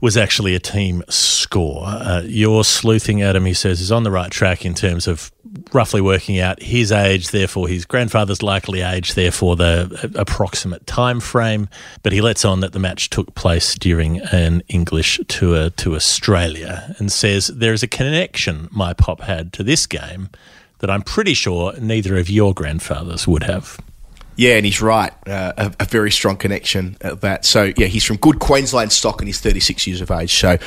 was 0.00 0.16
actually 0.16 0.54
a 0.54 0.60
team 0.60 1.02
score. 1.08 1.84
Uh, 1.86 2.22
your 2.24 2.64
sleuthing, 2.64 3.22
Adam, 3.22 3.44
he 3.44 3.54
says, 3.54 3.80
is 3.80 3.90
on 3.90 4.02
the 4.02 4.10
right 4.10 4.30
track 4.30 4.64
in 4.64 4.74
terms 4.74 5.06
of 5.06 5.32
roughly 5.72 6.00
working 6.00 6.38
out 6.38 6.62
his 6.62 6.92
age, 6.92 7.28
therefore 7.28 7.68
his 7.68 7.84
grandfather's 7.84 8.42
likely 8.42 8.80
age, 8.80 9.14
therefore 9.14 9.56
the 9.56 10.10
approximate 10.14 10.86
time 10.86 11.20
frame. 11.20 11.68
But 12.02 12.12
he 12.12 12.20
lets 12.20 12.44
on 12.44 12.60
that 12.60 12.72
the 12.72 12.78
match 12.78 13.10
took 13.10 13.34
place 13.34 13.74
during 13.74 14.20
an 14.20 14.62
English 14.68 15.20
tour 15.28 15.70
to 15.70 15.94
Australia 15.94 16.94
and 16.98 17.10
says 17.10 17.48
there 17.48 17.72
is 17.72 17.82
a 17.82 17.88
connection 17.88 18.68
my 18.70 18.92
pop 18.92 19.22
had 19.22 19.52
to 19.54 19.62
this 19.62 19.86
game 19.86 20.30
that 20.78 20.90
I'm 20.90 21.02
pretty 21.02 21.34
sure 21.34 21.72
neither 21.80 22.16
of 22.16 22.30
your 22.30 22.54
grandfathers 22.54 23.26
would 23.26 23.42
have. 23.44 23.78
Yeah, 24.38 24.54
and 24.54 24.64
he's 24.64 24.80
right. 24.80 25.12
Uh, 25.26 25.52
a, 25.56 25.74
a 25.80 25.84
very 25.84 26.12
strong 26.12 26.36
connection 26.36 26.96
at 27.00 27.22
that. 27.22 27.44
So, 27.44 27.72
yeah, 27.76 27.88
he's 27.88 28.04
from 28.04 28.18
good 28.18 28.38
Queensland 28.38 28.92
stock 28.92 29.20
and 29.20 29.26
he's 29.28 29.40
36 29.40 29.84
years 29.88 30.00
of 30.00 30.12
age. 30.12 30.32
So, 30.32 30.58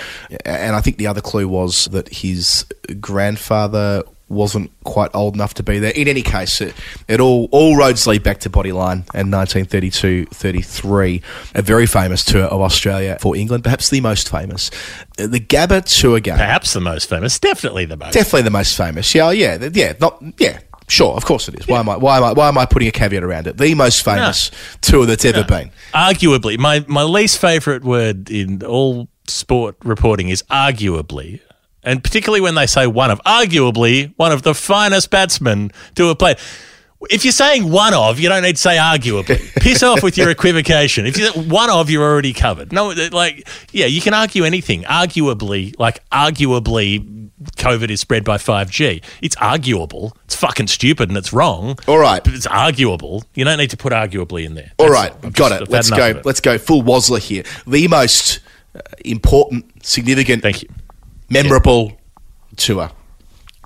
and 0.43 0.75
I 0.75 0.81
think 0.81 0.97
the 0.97 1.07
other 1.07 1.21
clue 1.21 1.47
was 1.47 1.85
that 1.85 2.09
his 2.09 2.65
grandfather 2.99 4.03
wasn't 4.27 4.71
quite 4.83 5.11
old 5.13 5.35
enough 5.35 5.53
to 5.53 5.63
be 5.63 5.79
there. 5.79 5.91
In 5.91 6.09
any 6.09 6.21
case, 6.21 6.59
it, 6.61 6.73
it 7.07 7.19
all 7.21 7.47
all 7.51 7.77
roads 7.77 8.05
lead 8.07 8.23
back 8.23 8.39
to 8.41 8.49
Bodyline 8.49 9.07
and 9.13 9.31
1932-33, 9.31 11.21
a 11.55 11.61
very 11.61 11.85
famous 11.85 12.25
tour 12.25 12.43
of 12.43 12.59
Australia 12.61 13.17
for 13.21 13.35
England, 13.35 13.63
perhaps 13.63 13.89
the 13.89 14.01
most 14.01 14.29
famous. 14.29 14.71
Uh, 15.19 15.27
The 15.27 15.39
Gabba 15.39 15.83
Tour 15.85 16.19
game. 16.19 16.37
Perhaps 16.37 16.73
the 16.73 16.81
most 16.81 17.09
famous, 17.09 17.39
definitely 17.39 17.85
the 17.85 17.97
most. 17.97 18.13
Definitely 18.13 18.43
the 18.43 18.51
most 18.51 18.75
famous. 18.77 19.13
Yeah, 19.13 19.27
oh, 19.27 19.31
yeah, 19.31 19.69
yeah, 19.73 19.93
not 19.99 20.21
yeah. 20.37 20.59
Sure, 20.91 21.13
of 21.15 21.23
course 21.23 21.47
it 21.47 21.55
is. 21.57 21.67
Why 21.67 21.79
am 21.79 21.87
I? 21.87 21.95
Why 21.95 22.17
am 22.17 22.23
I? 22.25 22.33
Why 22.33 22.49
am 22.49 22.57
I 22.57 22.65
putting 22.65 22.89
a 22.89 22.91
caveat 22.91 23.23
around 23.23 23.47
it? 23.47 23.57
The 23.57 23.73
most 23.75 24.03
famous 24.03 24.51
tour 24.81 25.05
that's 25.05 25.23
ever 25.23 25.45
been. 25.45 25.71
Arguably, 25.93 26.57
my, 26.57 26.83
my 26.85 27.03
least 27.03 27.39
favourite 27.39 27.85
word 27.85 28.29
in 28.29 28.61
all 28.63 29.07
sport 29.25 29.77
reporting 29.85 30.27
is 30.27 30.43
arguably. 30.51 31.39
And 31.81 32.03
particularly 32.03 32.41
when 32.41 32.55
they 32.55 32.67
say 32.67 32.87
one 32.87 33.09
of, 33.09 33.21
arguably, 33.23 34.13
one 34.17 34.33
of 34.33 34.43
the 34.43 34.53
finest 34.53 35.09
batsmen 35.09 35.71
to 35.95 36.09
have 36.09 36.19
played. 36.19 36.37
If 37.09 37.23
you're 37.23 37.31
saying 37.31 37.71
one 37.71 37.93
of, 37.93 38.19
you 38.19 38.27
don't 38.27 38.43
need 38.43 38.57
to 38.57 38.61
say 38.61 38.75
arguably. 38.75 39.39
Piss 39.61 39.81
off 39.81 40.03
with 40.03 40.17
your 40.17 40.29
equivocation. 40.29 41.05
If 41.05 41.17
you're 41.17 41.31
one 41.31 41.69
of, 41.69 41.89
you're 41.89 42.03
already 42.03 42.33
covered. 42.33 42.73
No, 42.73 42.89
like, 43.11 43.47
yeah, 43.71 43.85
you 43.85 44.01
can 44.01 44.13
argue 44.13 44.43
anything. 44.43 44.83
Arguably, 44.83 45.73
like, 45.79 46.07
arguably, 46.09 47.20
COVID 47.57 47.89
is 47.89 47.99
spread 47.99 48.23
by 48.23 48.37
5G. 48.37 49.03
It's 49.21 49.35
arguable. 49.37 50.15
It's 50.25 50.35
fucking 50.35 50.67
stupid 50.67 51.09
and 51.09 51.17
it's 51.17 51.33
wrong. 51.33 51.77
All 51.87 51.97
right. 51.97 52.23
But 52.23 52.33
it's 52.33 52.47
arguable. 52.47 53.23
You 53.33 53.45
don't 53.45 53.57
need 53.57 53.71
to 53.71 53.77
put 53.77 53.93
arguably 53.93 54.45
in 54.45 54.55
there. 54.55 54.71
All 54.77 54.89
right, 54.89 55.11
got 55.21 55.49
just- 55.49 55.61
it. 55.63 55.69
Let's 55.69 55.89
go. 55.89 56.07
it. 56.07 56.25
Let's 56.25 56.41
go 56.41 56.57
full 56.57 56.83
Wozzler 56.83 57.19
here. 57.19 57.43
The 57.65 57.87
most 57.87 58.39
uh, 58.75 58.79
important, 59.03 59.85
significant, 59.85 60.43
Thank 60.43 60.63
you, 60.63 60.69
memorable 61.29 61.97
tour 62.57 62.91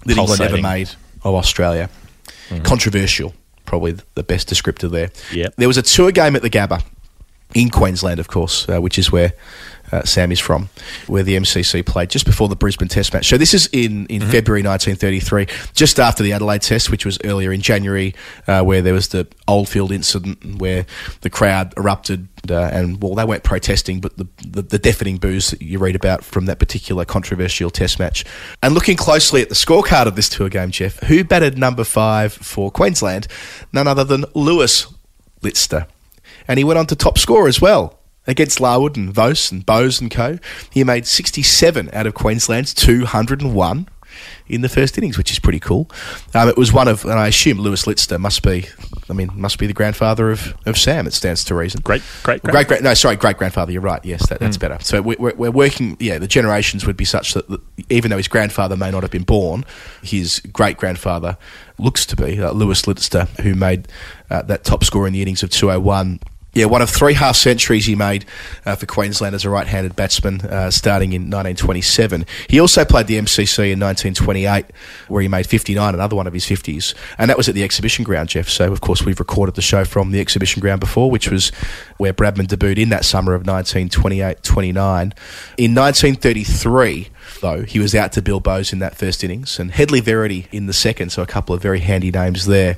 that 0.06 0.18
England 0.18 0.42
ever 0.42 0.62
made 0.62 0.90
of 1.24 1.36
Australia. 1.36 1.90
Controversial, 2.64 3.34
probably 3.66 3.98
the 4.14 4.24
best 4.24 4.50
descriptor 4.50 4.90
there. 4.90 5.10
Yeah. 5.32 5.48
There 5.58 5.68
was 5.68 5.78
a 5.78 5.82
tour 5.82 6.12
game 6.12 6.36
at 6.36 6.44
the 6.44 6.50
Gabba 6.50 6.84
in 7.56 7.70
Queensland, 7.70 8.20
of 8.20 8.28
course, 8.28 8.70
uh, 8.70 8.80
which 8.80 9.00
is 9.00 9.12
where 9.12 9.34
uh, 9.92 10.04
Sam 10.04 10.32
is 10.32 10.40
from, 10.40 10.70
where 11.08 11.24
the 11.24 11.36
MCC 11.36 11.86
played 11.86 12.10
just 12.10 12.26
before 12.26 12.48
the 12.48 12.56
Brisbane 12.56 12.88
Test 12.88 13.14
match. 13.14 13.28
So 13.28 13.38
this 13.38 13.54
is 13.54 13.68
in, 13.72 14.06
in 14.08 14.22
February 14.22 14.64
1933, 14.64 15.48
just 15.74 16.00
after 16.00 16.24
the 16.24 16.34
Adelaide 16.34 16.62
Test, 16.62 16.90
which 16.90 17.06
was 17.06 17.18
earlier 17.24 17.52
in 17.52 17.62
January, 17.62 18.16
uh, 18.48 18.64
where 18.64 18.82
there 18.82 18.94
was 18.94 19.10
the 19.10 19.28
Oldfield 19.48 19.92
incident 19.92 20.60
where 20.60 20.86
the 21.22 21.30
crowd 21.30 21.74
erupted. 21.78 22.28
Uh, 22.50 22.56
and 22.56 23.02
well, 23.02 23.16
they 23.16 23.26
weren't 23.26 23.44
protesting, 23.44 24.00
but 24.00 24.16
the, 24.18 24.28
the, 24.46 24.62
the 24.62 24.80
deafening 24.80 25.18
boos 25.18 25.50
that 25.50 25.62
you 25.62 25.80
read 25.80 25.96
about 25.96 26.24
from 26.24 26.46
that 26.46 26.60
particular 26.60 27.04
controversial 27.04 27.70
Test 27.70 28.00
match. 28.00 28.24
And 28.62 28.74
looking 28.74 28.98
closely 28.98 29.42
at 29.42 29.50
the 29.50 29.56
scorecard 29.56 30.06
of 30.06 30.16
this 30.16 30.30
tour 30.30 30.50
game, 30.50 30.72
Geoff, 30.72 31.00
who 31.00 31.24
batted 31.24 31.58
number 31.58 31.84
five 31.84 32.34
for 32.34 32.70
Queensland? 32.70 33.28
None 33.74 33.88
other 33.88 34.04
than 34.04 34.26
Lewis 34.36 34.94
Litster 35.42 35.88
and 36.48 36.58
he 36.58 36.64
went 36.64 36.80
on 36.80 36.86
to 36.88 36.96
top 36.96 37.18
score 37.18 37.48
as 37.48 37.62
well 37.62 38.00
against 38.28 38.60
Larwood 38.60 38.98
and 38.98 39.14
Voce 39.14 39.52
and 39.52 39.66
Bowes 39.66 40.00
and 40.02 40.10
co. 40.12 40.40
He 40.72 40.84
made 40.84 41.06
67 41.08 41.90
out 41.94 42.08
of 42.08 42.14
Queensland's 42.14 42.74
201 42.74 43.88
in 44.48 44.62
the 44.62 44.70
first 44.70 44.98
innings, 44.98 45.18
which 45.18 45.30
is 45.32 45.40
pretty 45.40 45.60
cool. 45.60 45.90
Um, 46.34 46.48
it 46.48 46.56
was 46.56 46.72
one 46.72 46.88
of, 46.88 47.04
and 47.04 47.14
I 47.16 47.28
assume 47.28 47.60
Lewis 47.60 47.84
Litster 47.86 48.18
must 48.18 48.44
be, 48.44 48.66
I 49.10 49.14
mean, 49.14 49.30
must 49.36 49.58
be 49.60 49.68
the 49.68 49.74
grandfather 49.74 50.32
of, 50.32 50.56
of 50.66 50.78
Sam. 50.78 51.06
It 51.06 51.14
stands 51.14 51.44
to 51.46 51.56
reason. 51.56 51.82
Great, 51.84 52.02
great, 52.24 52.42
great. 52.42 52.52
great, 52.54 52.68
great. 52.68 52.82
No, 52.84 52.94
sorry, 52.94 53.18
great 53.18 53.38
grandfather. 53.38 53.72
You're 53.74 53.82
right. 53.82 54.04
Yes, 54.06 54.28
that, 54.30 54.40
that's 54.40 54.56
better. 54.58 54.78
So 54.82 55.02
we- 55.02 55.18
we're, 55.20 55.34
we're 55.36 55.52
working. 55.52 55.98
Yeah, 56.00 56.18
the 56.20 56.28
generations 56.28 56.86
would 56.86 56.96
be 56.96 57.06
such 57.06 57.34
that 57.34 57.46
even 57.90 58.10
though 58.12 58.18
his 58.18 58.28
grandfather 58.30 58.78
may 58.78 58.90
not 58.92 59.04
have 59.04 59.12
been 59.12 59.24
born, 59.24 59.66
his 60.02 60.40
great 60.54 60.78
grandfather 60.78 61.38
looks 61.78 62.06
to 62.06 62.16
be 62.16 62.40
uh, 62.42 62.52
Lewis 62.52 62.84
Litster, 62.84 63.28
who 63.42 63.54
made 63.54 63.88
uh, 64.30 64.44
that 64.44 64.64
top 64.64 64.84
score 64.86 65.08
in 65.08 65.14
the 65.14 65.22
innings 65.22 65.44
of 65.44 65.50
201. 65.50 66.20
Yeah, 66.56 66.66
one 66.68 66.82
of 66.82 66.90
three 66.90 67.16
half 67.16 67.36
centuries 67.36 67.86
he 67.86 67.96
made 67.96 68.24
uh, 68.66 68.78
for 68.78 68.86
Queensland 68.86 69.36
as 69.36 69.44
a 69.44 69.50
right 69.50 69.68
handed 69.68 69.94
batsman 69.94 70.40
uh, 70.40 70.72
starting 70.72 71.12
in 71.12 71.24
1927. 71.24 72.26
He 72.48 72.62
also 72.62 72.86
played 72.86 73.08
the 73.08 73.18
MCC 73.18 73.74
in 73.74 73.80
1928, 73.82 74.66
where 75.10 75.22
he 75.22 75.28
made 75.28 75.48
59, 75.48 75.94
another 75.94 76.16
one 76.16 76.28
of 76.28 76.34
his 76.34 76.46
50s. 76.46 76.96
And 77.18 77.30
that 77.30 77.36
was 77.36 77.50
at 77.50 77.56
the 77.56 77.64
exhibition 77.66 78.06
ground, 78.06 78.30
Geoff. 78.30 78.48
So, 78.48 78.72
of 78.72 78.80
course, 78.80 79.04
we've 79.04 79.20
recorded 79.20 79.56
the 79.56 79.62
show 79.62 79.84
from 79.84 80.12
the 80.12 80.22
exhibition 80.22 80.62
ground 80.62 80.80
before, 80.80 81.12
which 81.12 81.30
was 81.30 81.50
where 81.98 82.14
Bradman 82.14 82.48
debuted 82.48 82.78
in 82.78 82.88
that 82.88 83.04
summer 83.04 83.34
of 83.34 83.46
1928 83.46 84.42
29. 84.42 85.14
In 85.58 85.76
1933, 85.76 87.10
though, 87.42 87.64
he 87.64 87.80
was 87.80 87.94
out 87.94 88.14
to 88.14 88.22
Bill 88.22 88.40
Bowes 88.40 88.72
in 88.72 88.80
that 88.80 88.96
first 88.96 89.26
innings 89.26 89.60
and 89.60 89.72
Hedley 89.72 90.00
Verity 90.00 90.48
in 90.54 90.68
the 90.68 90.74
second, 90.74 91.10
so 91.10 91.22
a 91.22 91.28
couple 91.28 91.54
of 91.54 91.62
very 91.62 91.82
handy 91.82 92.12
names 92.12 92.46
there. 92.46 92.78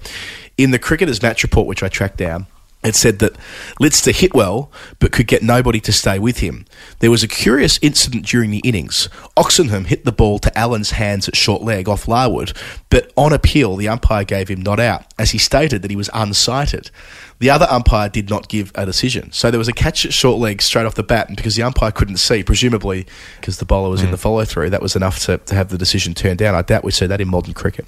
In 0.58 0.72
the 0.72 0.80
Cricketers 0.80 1.22
match 1.22 1.44
report, 1.44 1.68
which 1.68 1.84
I 1.84 1.90
tracked 1.90 2.18
down, 2.18 2.48
it 2.84 2.96
said 2.96 3.20
that 3.20 3.36
Litster 3.82 4.16
hit 4.16 4.34
well, 4.34 4.72
but 5.00 5.12
could 5.12 5.28
get 5.28 5.42
nobody 5.42 5.80
to 5.82 5.92
stay 5.92 6.20
with 6.20 6.40
him. 6.40 6.66
There 7.00 7.12
was 7.12 7.24
a 7.24 7.28
curious 7.28 7.80
incident 7.82 8.26
during 8.26 8.52
the 8.52 8.60
innings. 8.60 9.10
Oxenham 9.36 9.86
hit 9.86 10.06
the 10.06 10.12
ball 10.12 10.38
to 10.40 10.58
Allen's 10.58 10.92
hands 10.92 11.28
at 11.28 11.36
short 11.36 11.64
leg 11.64 11.90
off 11.90 12.08
Larwood, 12.08 12.54
but 12.90 13.12
on 13.16 13.34
appeal, 13.34 13.76
the 13.76 13.88
umpire 13.88 14.24
gave 14.24 14.48
him 14.48 14.62
not 14.62 14.80
out, 14.80 15.06
as 15.18 15.32
he 15.32 15.38
stated 15.40 15.82
that 15.82 15.92
he 15.92 15.98
was 15.98 16.10
unsighted. 16.10 16.92
The 17.40 17.50
other 17.50 17.68
umpire 17.70 18.10
did 18.10 18.30
not 18.30 18.48
give 18.48 18.72
a 18.76 18.86
decision. 18.86 19.32
So 19.32 19.52
there 19.52 19.60
was 19.60 19.68
a 19.68 19.74
catch 19.74 20.06
at 20.06 20.14
short 20.14 20.40
leg 20.40 20.62
straight 20.62 20.86
off 20.86 20.96
the 20.96 21.04
bat, 21.04 21.28
and 21.28 21.36
because 21.36 21.56
the 21.56 21.64
umpire 21.64 21.92
couldn't 21.92 22.18
see, 22.18 22.44
presumably 22.44 23.08
because 23.40 23.58
the 23.58 23.66
bowler 23.66 23.90
was 23.90 24.02
in 24.04 24.12
the 24.12 24.18
follow 24.18 24.46
through, 24.46 24.70
that 24.70 24.82
was 24.82 24.96
enough 24.96 25.20
to, 25.26 25.40
to 25.40 25.56
have 25.56 25.70
the 25.70 25.78
decision 25.78 26.14
turned 26.14 26.40
down. 26.40 26.56
I 26.56 26.62
doubt 26.62 26.84
we 26.84 26.92
see 26.92 27.08
that 27.08 27.22
in 27.22 27.28
modern 27.28 27.54
cricket. 27.54 27.86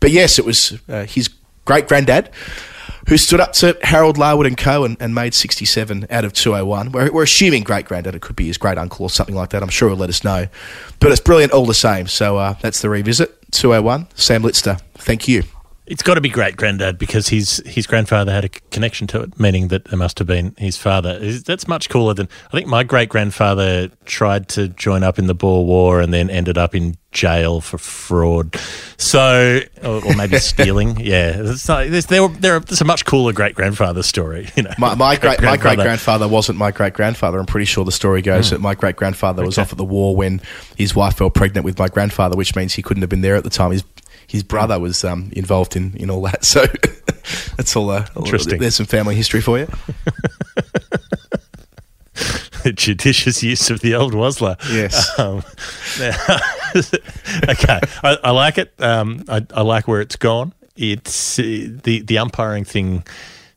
But 0.00 0.10
yes, 0.10 0.38
it 0.38 0.44
was 0.44 0.78
uh, 0.88 1.04
his 1.04 1.28
great 1.64 1.86
granddad 1.86 2.30
who 3.08 3.16
stood 3.16 3.40
up 3.40 3.52
to 3.54 3.76
Harold 3.82 4.18
Larwood 4.18 4.46
and 4.46 4.56
Co. 4.56 4.84
and, 4.84 4.96
and 5.00 5.14
made 5.14 5.34
67 5.34 6.06
out 6.10 6.24
of 6.24 6.32
201. 6.32 6.92
We're, 6.92 7.12
we're 7.12 7.22
assuming 7.24 7.62
great 7.62 7.86
granddad, 7.86 8.14
it 8.14 8.22
could 8.22 8.36
be 8.36 8.46
his 8.46 8.58
great 8.58 8.78
uncle 8.78 9.06
or 9.06 9.10
something 9.10 9.34
like 9.34 9.50
that. 9.50 9.62
I'm 9.62 9.68
sure 9.68 9.88
he'll 9.88 9.98
let 9.98 10.10
us 10.10 10.24
know. 10.24 10.46
But 11.00 11.12
it's 11.12 11.20
brilliant 11.20 11.52
all 11.52 11.66
the 11.66 11.74
same. 11.74 12.06
So 12.06 12.38
uh, 12.38 12.54
that's 12.60 12.80
the 12.80 12.88
revisit. 12.88 13.38
201. 13.52 14.08
Sam 14.14 14.42
Litster, 14.42 14.80
thank 14.94 15.28
you. 15.28 15.42
It's 15.86 16.02
got 16.02 16.14
to 16.14 16.20
be 16.20 16.28
great 16.28 16.56
granddad 16.56 16.96
because 16.96 17.28
his 17.28 17.62
his 17.66 17.86
grandfather 17.86 18.32
had 18.32 18.44
a 18.44 18.48
connection 18.48 19.06
to 19.08 19.22
it, 19.22 19.38
meaning 19.38 19.68
that 19.68 19.92
it 19.92 19.96
must 19.96 20.18
have 20.18 20.28
been 20.28 20.54
his 20.56 20.76
father. 20.76 21.18
That's 21.40 21.66
much 21.66 21.88
cooler 21.88 22.14
than 22.14 22.28
I 22.48 22.50
think 22.56 22.68
my 22.68 22.84
great 22.84 23.08
grandfather 23.08 23.88
tried 24.04 24.48
to 24.50 24.68
join 24.68 25.02
up 25.02 25.18
in 25.18 25.26
the 25.26 25.34
Boer 25.34 25.64
War 25.64 26.00
and 26.00 26.14
then 26.14 26.30
ended 26.30 26.56
up 26.56 26.74
in 26.74 26.96
jail 27.12 27.60
for 27.60 27.78
fraud. 27.78 28.56
So, 28.96 29.60
or, 29.82 30.04
or 30.04 30.14
maybe 30.16 30.38
stealing. 30.38 30.98
Yeah, 30.98 31.42
it's 31.42 31.68
not, 31.68 31.88
there's, 31.88 32.06
there, 32.06 32.26
there, 32.28 32.58
there's 32.58 32.80
a 32.80 32.84
much 32.84 33.04
cooler 33.04 33.32
great 33.32 33.54
grandfather 33.54 34.02
story. 34.02 34.48
You 34.56 34.64
know, 34.64 34.72
My, 34.78 34.94
my 34.94 35.16
great 35.16 35.40
my 35.40 35.56
great 35.56 35.76
Great-grandfather. 35.76 36.28
wasn't 36.28 36.58
my 36.58 36.70
great 36.70 36.92
grandfather. 36.92 37.38
I'm 37.38 37.46
pretty 37.46 37.64
sure 37.64 37.84
the 37.84 37.92
story 37.92 38.20
goes 38.20 38.50
hmm. 38.50 38.56
that 38.56 38.60
my 38.60 38.74
great 38.74 38.96
grandfather 38.96 39.44
was 39.44 39.56
off 39.56 39.72
at 39.72 39.78
the 39.78 39.84
war 39.84 40.14
when 40.14 40.42
his 40.76 40.94
wife 40.94 41.16
fell 41.16 41.30
pregnant 41.30 41.64
with 41.64 41.78
my 41.78 41.88
grandfather, 41.88 42.36
which 42.36 42.54
means 42.54 42.74
he 42.74 42.82
couldn't 42.82 43.02
have 43.02 43.08
been 43.08 43.22
there 43.22 43.34
at 43.34 43.44
the 43.44 43.50
time. 43.50 43.70
His 43.70 43.82
his 44.32 44.42
brother 44.42 44.80
was 44.80 45.04
um, 45.04 45.30
involved 45.32 45.76
in, 45.76 45.94
in 45.96 46.10
all 46.10 46.22
that. 46.22 46.42
So 46.52 46.64
that's 47.56 47.76
all. 47.76 47.90
Uh, 47.90 48.06
Interesting. 48.16 48.58
There's 48.58 48.74
some 48.74 48.86
family 48.86 49.14
history 49.14 49.42
for 49.42 49.58
you. 49.58 49.68
The 52.62 52.72
judicious 52.72 53.42
use 53.42 53.70
of 53.70 53.80
the 53.80 53.96
old 53.96 54.12
Wozzler. 54.12 54.56
Yes. 54.72 55.18
Um, 55.18 55.42
okay, 57.48 57.80
I, 58.04 58.18
I 58.22 58.30
like 58.30 58.56
it. 58.56 58.72
Um, 58.78 59.24
I, 59.28 59.44
I 59.52 59.62
like 59.62 59.88
where 59.88 60.00
it's 60.00 60.14
gone. 60.14 60.52
It's 60.76 61.40
uh, 61.40 61.42
the 61.42 62.02
the 62.06 62.18
umpiring 62.18 62.62
thing 62.64 63.02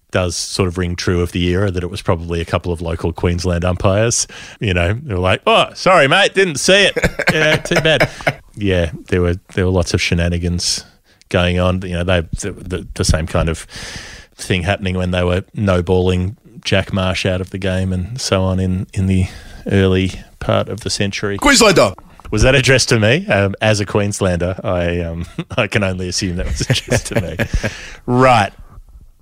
does 0.10 0.36
sort 0.36 0.68
of 0.68 0.80
ring 0.80 0.96
true 0.96 1.22
of 1.22 1.34
the 1.34 1.46
era 1.50 1.70
that 1.70 1.84
it 1.84 1.92
was 1.92 2.02
probably 2.02 2.42
a 2.42 2.46
couple 2.46 2.72
of 2.72 2.82
local 2.82 3.14
Queensland 3.14 3.64
umpires. 3.64 4.26
You 4.60 4.74
know, 4.74 4.94
they 4.94 5.14
were 5.14 5.20
like, 5.20 5.44
"Oh, 5.46 5.72
sorry, 5.76 6.08
mate, 6.08 6.34
didn't 6.34 6.58
see 6.58 6.86
it. 6.86 6.98
Yeah, 7.32 7.58
too 7.58 7.76
bad." 7.76 8.35
Yeah, 8.56 8.92
there 9.10 9.22
were 9.22 9.36
there 9.54 9.66
were 9.66 9.72
lots 9.72 9.94
of 9.94 10.02
shenanigans 10.02 10.86
going 11.30 11.60
on. 11.60 11.82
You 11.82 11.94
know, 11.94 12.04
they 12.04 12.22
the, 12.22 12.52
the, 12.52 12.88
the 12.94 13.06
same 13.06 13.28
kind 13.28 13.50
of 13.50 13.60
thing 14.36 14.64
happening 14.64 14.98
when 14.98 15.12
they 15.12 15.24
were 15.24 15.44
no 15.54 15.82
balling 15.82 16.38
Jack 16.64 16.92
Marsh 16.92 17.26
out 17.26 17.42
of 17.42 17.52
the 17.52 17.58
game 17.58 17.94
and 17.94 18.20
so 18.20 18.42
on 18.44 18.60
in 18.60 18.88
in 18.94 19.08
the 19.08 19.26
early 19.68 20.12
part 20.40 20.70
of 20.70 20.82
the 20.82 20.90
century. 20.90 21.38
Queenslander. 21.38 21.94
Was 22.32 22.42
that 22.42 22.56
addressed 22.56 22.90
to 22.90 23.00
me? 23.00 23.26
Um, 23.28 23.54
as 23.62 23.80
a 23.80 23.86
Queenslander, 23.86 24.60
I 24.64 25.02
um, 25.02 25.26
I 25.58 25.68
can 25.68 25.84
only 25.84 26.08
assume 26.10 26.38
that 26.38 26.48
was 26.48 26.62
addressed 26.62 27.08
to 27.08 27.22
me. 27.22 27.38
Right. 28.08 28.54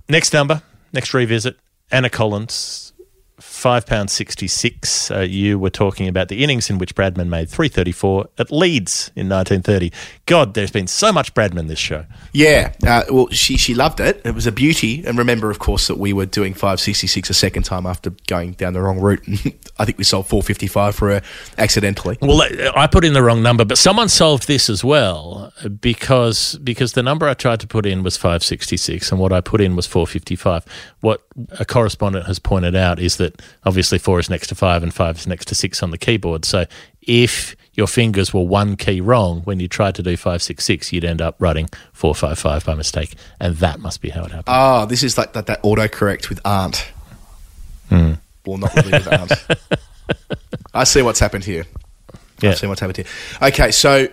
Next 0.08 0.32
number, 0.34 0.62
next 0.92 1.14
revisit. 1.14 1.56
Anna 1.90 2.10
Collins, 2.10 2.92
five 3.64 3.86
pounds 3.86 4.12
sixty 4.12 4.46
six. 4.46 5.10
Uh, 5.10 5.20
you 5.20 5.58
were 5.58 5.70
talking 5.70 6.06
about 6.06 6.28
the 6.28 6.44
innings 6.44 6.68
in 6.68 6.76
which 6.76 6.94
Bradman 6.94 7.28
made 7.28 7.48
three 7.48 7.68
thirty 7.68 7.92
four 7.92 8.28
at 8.36 8.52
Leeds 8.52 9.10
in 9.16 9.26
nineteen 9.26 9.62
thirty. 9.62 9.90
God, 10.26 10.52
there's 10.52 10.70
been 10.70 10.86
so 10.86 11.10
much 11.14 11.32
Bradman 11.32 11.68
this 11.68 11.78
show. 11.78 12.04
Yeah, 12.34 12.74
uh, 12.86 13.04
well, 13.10 13.28
she 13.30 13.56
she 13.56 13.72
loved 13.72 14.00
it. 14.00 14.20
It 14.22 14.34
was 14.34 14.46
a 14.46 14.52
beauty. 14.52 15.02
And 15.06 15.16
remember, 15.16 15.50
of 15.50 15.60
course, 15.60 15.86
that 15.86 15.96
we 15.96 16.12
were 16.12 16.26
doing 16.26 16.52
566 16.52 17.30
a 17.30 17.32
second 17.32 17.62
time 17.62 17.86
after 17.86 18.10
going 18.26 18.52
down 18.52 18.74
the 18.74 18.82
wrong 18.82 19.00
route. 19.00 19.22
I 19.78 19.86
think 19.86 19.96
we 19.96 20.04
sold 20.04 20.26
455 20.26 20.94
for 20.94 21.08
her 21.08 21.22
accidentally. 21.56 22.18
Well, 22.20 22.42
I 22.76 22.86
put 22.86 23.02
in 23.02 23.14
the 23.14 23.22
wrong 23.22 23.42
number, 23.42 23.64
but 23.64 23.78
someone 23.78 24.10
solved 24.10 24.46
this 24.46 24.68
as 24.68 24.84
well 24.84 25.54
because 25.80 26.58
because 26.58 26.92
the 26.92 27.02
number 27.02 27.26
I 27.26 27.32
tried 27.32 27.60
to 27.60 27.66
put 27.66 27.86
in 27.86 28.02
was 28.02 28.18
566 28.18 29.10
and 29.10 29.18
what 29.18 29.32
I 29.32 29.40
put 29.40 29.62
in 29.62 29.74
was 29.74 29.86
455. 29.86 30.66
What 31.00 31.22
a 31.58 31.64
correspondent 31.64 32.26
has 32.26 32.38
pointed 32.38 32.76
out 32.76 32.98
is 32.98 33.16
that 33.16 33.40
obviously 33.64 33.98
four 33.98 34.18
is 34.18 34.30
next 34.30 34.48
to 34.48 34.54
five 34.54 34.82
and 34.82 34.92
five 34.92 35.18
is 35.18 35.26
next 35.26 35.48
to 35.48 35.54
six 35.54 35.82
on 35.82 35.90
the 35.90 35.98
keyboard. 35.98 36.44
So 36.44 36.66
if 37.02 37.56
your 37.74 37.86
fingers 37.86 38.32
were 38.32 38.42
one 38.42 38.76
key 38.76 39.00
wrong 39.00 39.42
when 39.42 39.60
you 39.60 39.68
tried 39.68 39.94
to 39.96 40.02
do 40.02 40.16
five 40.16 40.42
six 40.42 40.64
six, 40.64 40.92
you'd 40.92 41.04
end 41.04 41.20
up 41.20 41.36
writing 41.38 41.68
four 41.92 42.14
five 42.14 42.38
five 42.38 42.64
by 42.64 42.74
mistake, 42.74 43.14
and 43.40 43.56
that 43.56 43.80
must 43.80 44.00
be 44.00 44.10
how 44.10 44.24
it 44.24 44.30
happened. 44.30 44.44
Oh, 44.48 44.86
this 44.86 45.02
is 45.02 45.18
like 45.18 45.32
that, 45.34 45.46
that 45.46 45.62
autocorrect 45.62 46.28
with 46.28 46.40
aunt. 46.44 46.92
Hmm. 47.88 48.14
Well, 48.46 48.58
not 48.58 48.74
really 48.76 48.92
with 48.92 49.12
aunt. 49.12 49.32
I 50.74 50.84
see 50.84 51.02
what's 51.02 51.20
happened 51.20 51.44
here. 51.44 51.64
Yeah. 52.40 52.50
I 52.50 52.54
see 52.54 52.66
what's 52.66 52.80
happened 52.80 52.98
here. 52.98 53.06
Okay, 53.40 53.70
so 53.70 54.08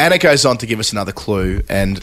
Anna 0.00 0.16
goes 0.16 0.46
on 0.46 0.56
to 0.56 0.66
give 0.66 0.80
us 0.80 0.92
another 0.92 1.12
clue, 1.12 1.62
and 1.68 1.98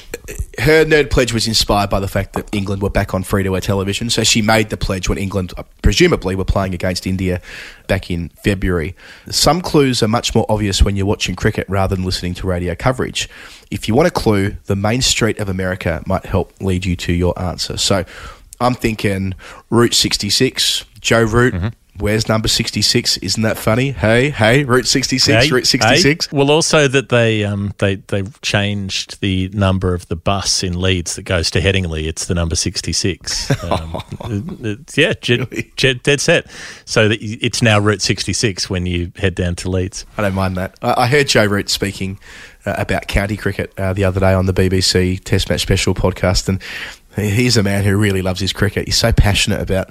her 0.59 0.85
nerd 0.85 1.09
pledge 1.09 1.33
was 1.33 1.47
inspired 1.47 1.89
by 1.89 1.99
the 1.99 2.07
fact 2.07 2.33
that 2.33 2.47
England 2.53 2.83
were 2.83 2.91
back 2.91 3.15
on 3.15 3.23
free 3.23 3.41
to 3.41 3.55
air 3.55 3.59
television. 3.61 4.11
So 4.11 4.23
she 4.23 4.43
made 4.43 4.69
the 4.69 4.77
pledge 4.77 5.09
when 5.09 5.17
England, 5.17 5.51
uh, 5.57 5.63
presumably, 5.81 6.35
were 6.35 6.45
playing 6.45 6.75
against 6.75 7.07
India 7.07 7.41
back 7.87 8.11
in 8.11 8.29
February. 8.43 8.95
Some 9.31 9.61
clues 9.61 10.03
are 10.03 10.07
much 10.07 10.35
more 10.35 10.45
obvious 10.47 10.83
when 10.83 10.95
you're 10.95 11.07
watching 11.07 11.35
cricket 11.35 11.65
rather 11.67 11.95
than 11.95 12.05
listening 12.05 12.35
to 12.35 12.45
radio 12.45 12.75
coverage. 12.75 13.29
If 13.71 13.87
you 13.87 13.95
want 13.95 14.07
a 14.07 14.11
clue, 14.11 14.57
the 14.65 14.75
main 14.75 15.01
street 15.01 15.39
of 15.39 15.49
America 15.49 16.03
might 16.05 16.23
help 16.23 16.53
lead 16.61 16.85
you 16.85 16.95
to 16.97 17.11
your 17.11 17.33
answer. 17.41 17.77
So 17.77 18.05
I'm 18.61 18.75
thinking 18.75 19.33
Route 19.71 19.95
66, 19.95 20.85
Joe 21.01 21.23
Root. 21.23 21.73
Where's 21.99 22.27
number 22.29 22.47
66? 22.47 23.17
Isn't 23.17 23.43
that 23.43 23.57
funny? 23.57 23.91
Hey, 23.91 24.29
hey, 24.29 24.63
Route 24.63 24.87
66, 24.87 25.45
Hey, 25.45 25.51
Route 25.51 25.65
66. 25.67 26.27
hey. 26.27 26.35
Well, 26.37 26.51
also 26.51 26.87
that 26.87 27.09
they 27.09 27.43
um, 27.43 27.73
they 27.79 27.95
they 27.95 28.23
changed 28.41 29.19
the 29.21 29.49
number 29.49 29.93
of 29.93 30.07
the 30.07 30.15
bus 30.15 30.63
in 30.63 30.79
Leeds 30.79 31.15
that 31.15 31.23
goes 31.23 31.49
to 31.51 31.59
Headingley. 31.61 32.05
It's 32.07 32.25
the 32.25 32.35
number 32.35 32.55
sixty 32.55 32.93
six. 32.93 33.51
Um, 33.67 34.57
it's- 34.63 34.97
yeah, 34.97 35.13
jet, 35.21 35.49
jet, 35.75 36.03
dead 36.03 36.21
set. 36.21 36.47
So 36.85 37.07
that 37.09 37.19
it's 37.21 37.61
now 37.61 37.79
Route 37.79 38.01
sixty 38.01 38.33
six 38.33 38.69
when 38.69 38.85
you 38.85 39.11
head 39.15 39.35
down 39.35 39.55
to 39.57 39.69
Leeds. 39.69 40.05
I 40.17 40.21
don't 40.21 40.35
mind 40.35 40.57
that. 40.57 40.77
I, 40.81 41.03
I 41.03 41.07
heard 41.07 41.27
Joe 41.27 41.45
Root 41.45 41.69
speaking 41.69 42.19
uh, 42.65 42.75
about 42.77 43.07
county 43.07 43.37
cricket 43.37 43.73
uh, 43.77 43.93
the 43.93 44.03
other 44.03 44.19
day 44.19 44.33
on 44.33 44.45
the 44.45 44.53
BBC 44.53 45.23
Test 45.23 45.49
Match 45.49 45.61
Special 45.61 45.93
podcast, 45.93 46.47
and 46.47 46.61
he's 47.17 47.57
a 47.57 47.63
man 47.63 47.83
who 47.83 47.97
really 47.97 48.21
loves 48.21 48.39
his 48.39 48.53
cricket. 48.53 48.85
He's 48.85 48.97
so 48.97 49.11
passionate 49.11 49.61
about 49.61 49.89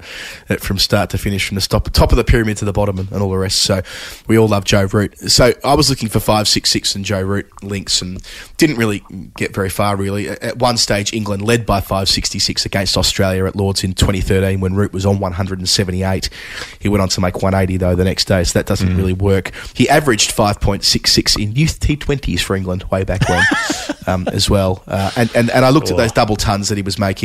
it 0.49 0.61
from 0.61 0.77
start 0.77 1.09
to 1.11 1.17
finish, 1.17 1.47
from 1.47 1.55
the 1.55 1.61
stop, 1.61 1.89
top 1.91 2.11
of 2.11 2.17
the 2.17 2.23
pyramid 2.23 2.57
to 2.57 2.65
the 2.65 2.73
bottom, 2.73 2.97
and, 2.99 3.11
and 3.11 3.21
all 3.21 3.31
the 3.31 3.37
rest. 3.37 3.61
So 3.63 3.81
we 4.27 4.37
all 4.37 4.47
love 4.47 4.63
Joe 4.63 4.87
Root. 4.91 5.17
So 5.29 5.53
I 5.63 5.75
was 5.75 5.89
looking 5.89 6.09
for 6.09 6.19
five, 6.19 6.47
six, 6.47 6.69
six, 6.69 6.95
and 6.95 7.03
Joe 7.03 7.21
Root 7.21 7.47
links, 7.63 8.01
and 8.01 8.21
didn't 8.57 8.77
really 8.77 9.03
get 9.35 9.53
very 9.53 9.69
far. 9.69 9.95
Really, 9.95 10.29
at 10.29 10.57
one 10.57 10.77
stage, 10.77 11.13
England 11.13 11.43
led 11.43 11.65
by 11.65 11.81
five 11.81 12.07
sixty 12.07 12.39
six 12.39 12.65
against 12.65 12.97
Australia 12.97 13.45
at 13.45 13.55
Lords 13.55 13.83
in 13.83 13.93
2013 13.93 14.59
when 14.59 14.75
Root 14.75 14.93
was 14.93 15.05
on 15.05 15.19
178. 15.19 16.29
He 16.79 16.89
went 16.89 17.01
on 17.01 17.09
to 17.09 17.21
make 17.21 17.35
180 17.35 17.77
though 17.77 17.95
the 17.95 18.05
next 18.05 18.25
day, 18.25 18.43
so 18.43 18.57
that 18.59 18.65
doesn't 18.65 18.95
really 18.95 19.13
work. 19.13 19.51
He 19.73 19.89
averaged 19.89 20.35
5.66 20.35 21.41
in 21.41 21.53
youth 21.53 21.79
T20s 21.79 22.39
for 22.39 22.55
England 22.55 22.83
way 22.85 23.03
back 23.03 23.27
when, 23.27 23.43
um, 24.07 24.27
as 24.29 24.49
well. 24.49 24.83
Uh, 24.87 25.11
and, 25.17 25.35
and 25.35 25.49
and 25.49 25.65
I 25.65 25.69
looked 25.69 25.91
at 25.91 25.97
those 25.97 26.11
double 26.11 26.35
tons 26.35 26.69
that 26.69 26.77
he 26.77 26.81
was 26.81 26.97
making 26.97 27.16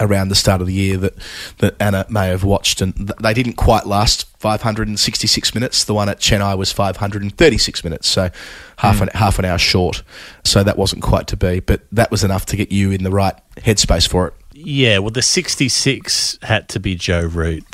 around 0.00 0.28
the 0.28 0.34
start 0.34 0.60
of 0.60 0.66
the 0.66 0.72
year 0.72 0.96
that, 0.96 1.14
that 1.58 1.74
Anna 1.80 2.06
may 2.08 2.28
have 2.28 2.44
watched, 2.44 2.80
and 2.80 2.94
th- 2.94 3.10
they 3.20 3.34
didn't 3.34 3.54
quite 3.54 3.86
last 3.86 4.26
566 4.38 5.54
minutes. 5.54 5.84
The 5.84 5.94
one 5.94 6.08
at 6.08 6.20
Chennai 6.20 6.56
was 6.56 6.72
536 6.72 7.84
minutes, 7.84 8.08
so 8.08 8.30
half 8.78 8.96
hmm. 8.96 9.04
an 9.04 9.08
half 9.14 9.38
an 9.38 9.44
hour 9.44 9.58
short. 9.58 10.02
So 10.44 10.62
that 10.62 10.78
wasn't 10.78 11.02
quite 11.02 11.26
to 11.28 11.36
be, 11.36 11.60
but 11.60 11.82
that 11.92 12.10
was 12.10 12.24
enough 12.24 12.46
to 12.46 12.56
get 12.56 12.70
you 12.70 12.90
in 12.90 13.02
the 13.02 13.10
right 13.10 13.34
headspace 13.56 14.08
for 14.08 14.28
it. 14.28 14.34
Yeah, 14.52 14.98
well, 14.98 15.10
the 15.10 15.22
66 15.22 16.38
had 16.42 16.68
to 16.70 16.80
be 16.80 16.96
Joe 16.96 17.22
Root. 17.22 17.64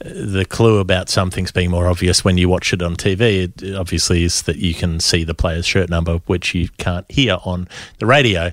The 0.00 0.44
clue 0.44 0.78
about 0.78 1.08
something's 1.08 1.52
being 1.52 1.70
more 1.70 1.86
obvious 1.86 2.24
when 2.24 2.36
you 2.36 2.48
watch 2.48 2.72
it 2.72 2.82
on 2.82 2.96
TV, 2.96 3.62
it 3.62 3.76
obviously, 3.76 4.24
is 4.24 4.42
that 4.42 4.56
you 4.56 4.74
can 4.74 4.98
see 4.98 5.22
the 5.22 5.34
player's 5.34 5.64
shirt 5.64 5.88
number, 5.88 6.16
which 6.26 6.52
you 6.52 6.68
can't 6.78 7.08
hear 7.08 7.38
on 7.44 7.68
the 8.00 8.06
radio. 8.06 8.50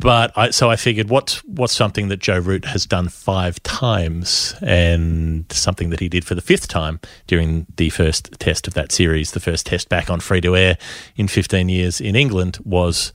But 0.00 0.32
I, 0.36 0.50
so 0.50 0.70
I 0.70 0.76
figured, 0.76 1.08
what's 1.08 1.44
what's 1.44 1.72
something 1.72 2.06
that 2.08 2.20
Joe 2.20 2.38
Root 2.38 2.66
has 2.66 2.86
done 2.86 3.08
five 3.08 3.60
times, 3.64 4.54
and 4.62 5.44
something 5.50 5.90
that 5.90 5.98
he 5.98 6.08
did 6.08 6.24
for 6.24 6.36
the 6.36 6.40
fifth 6.40 6.68
time 6.68 7.00
during 7.26 7.66
the 7.76 7.90
first 7.90 8.30
test 8.38 8.68
of 8.68 8.74
that 8.74 8.92
series, 8.92 9.32
the 9.32 9.40
first 9.40 9.66
test 9.66 9.88
back 9.88 10.08
on 10.08 10.20
free 10.20 10.40
to 10.42 10.56
air 10.56 10.78
in 11.16 11.26
15 11.26 11.68
years 11.68 12.00
in 12.00 12.14
England 12.14 12.58
was 12.64 13.12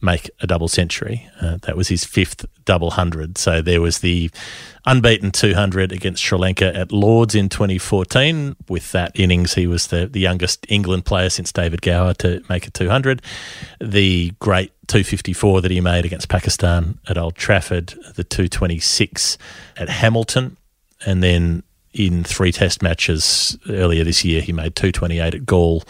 make 0.00 0.30
a 0.40 0.46
double 0.46 0.68
century. 0.68 1.28
Uh, 1.40 1.58
that 1.62 1.76
was 1.76 1.88
his 1.88 2.04
fifth 2.04 2.44
double 2.64 2.92
hundred. 2.92 3.38
So 3.38 3.62
there 3.62 3.80
was 3.80 4.00
the 4.00 4.30
unbeaten 4.84 5.30
200 5.30 5.92
against 5.92 6.22
Sri 6.22 6.38
Lanka 6.38 6.74
at 6.74 6.92
Lords 6.92 7.34
in 7.34 7.48
2014. 7.48 8.56
With 8.68 8.92
that 8.92 9.18
innings, 9.18 9.54
he 9.54 9.66
was 9.66 9.88
the, 9.88 10.06
the 10.06 10.20
youngest 10.20 10.66
England 10.68 11.04
player 11.04 11.30
since 11.30 11.52
David 11.52 11.82
Gower 11.82 12.14
to 12.14 12.42
make 12.48 12.66
a 12.66 12.70
200. 12.70 13.22
The 13.80 14.32
great 14.38 14.72
254 14.88 15.62
that 15.62 15.70
he 15.70 15.80
made 15.80 16.04
against 16.04 16.28
Pakistan 16.28 16.98
at 17.08 17.18
Old 17.18 17.34
Trafford, 17.34 17.94
the 18.14 18.24
226 18.24 19.38
at 19.76 19.88
Hamilton, 19.88 20.56
and 21.04 21.22
then 21.22 21.62
in 21.96 22.24
three 22.24 22.52
test 22.52 22.82
matches 22.82 23.58
earlier 23.68 24.04
this 24.04 24.24
year, 24.24 24.40
he 24.40 24.52
made 24.52 24.76
228 24.76 25.34
at 25.34 25.46
Galle 25.46 25.82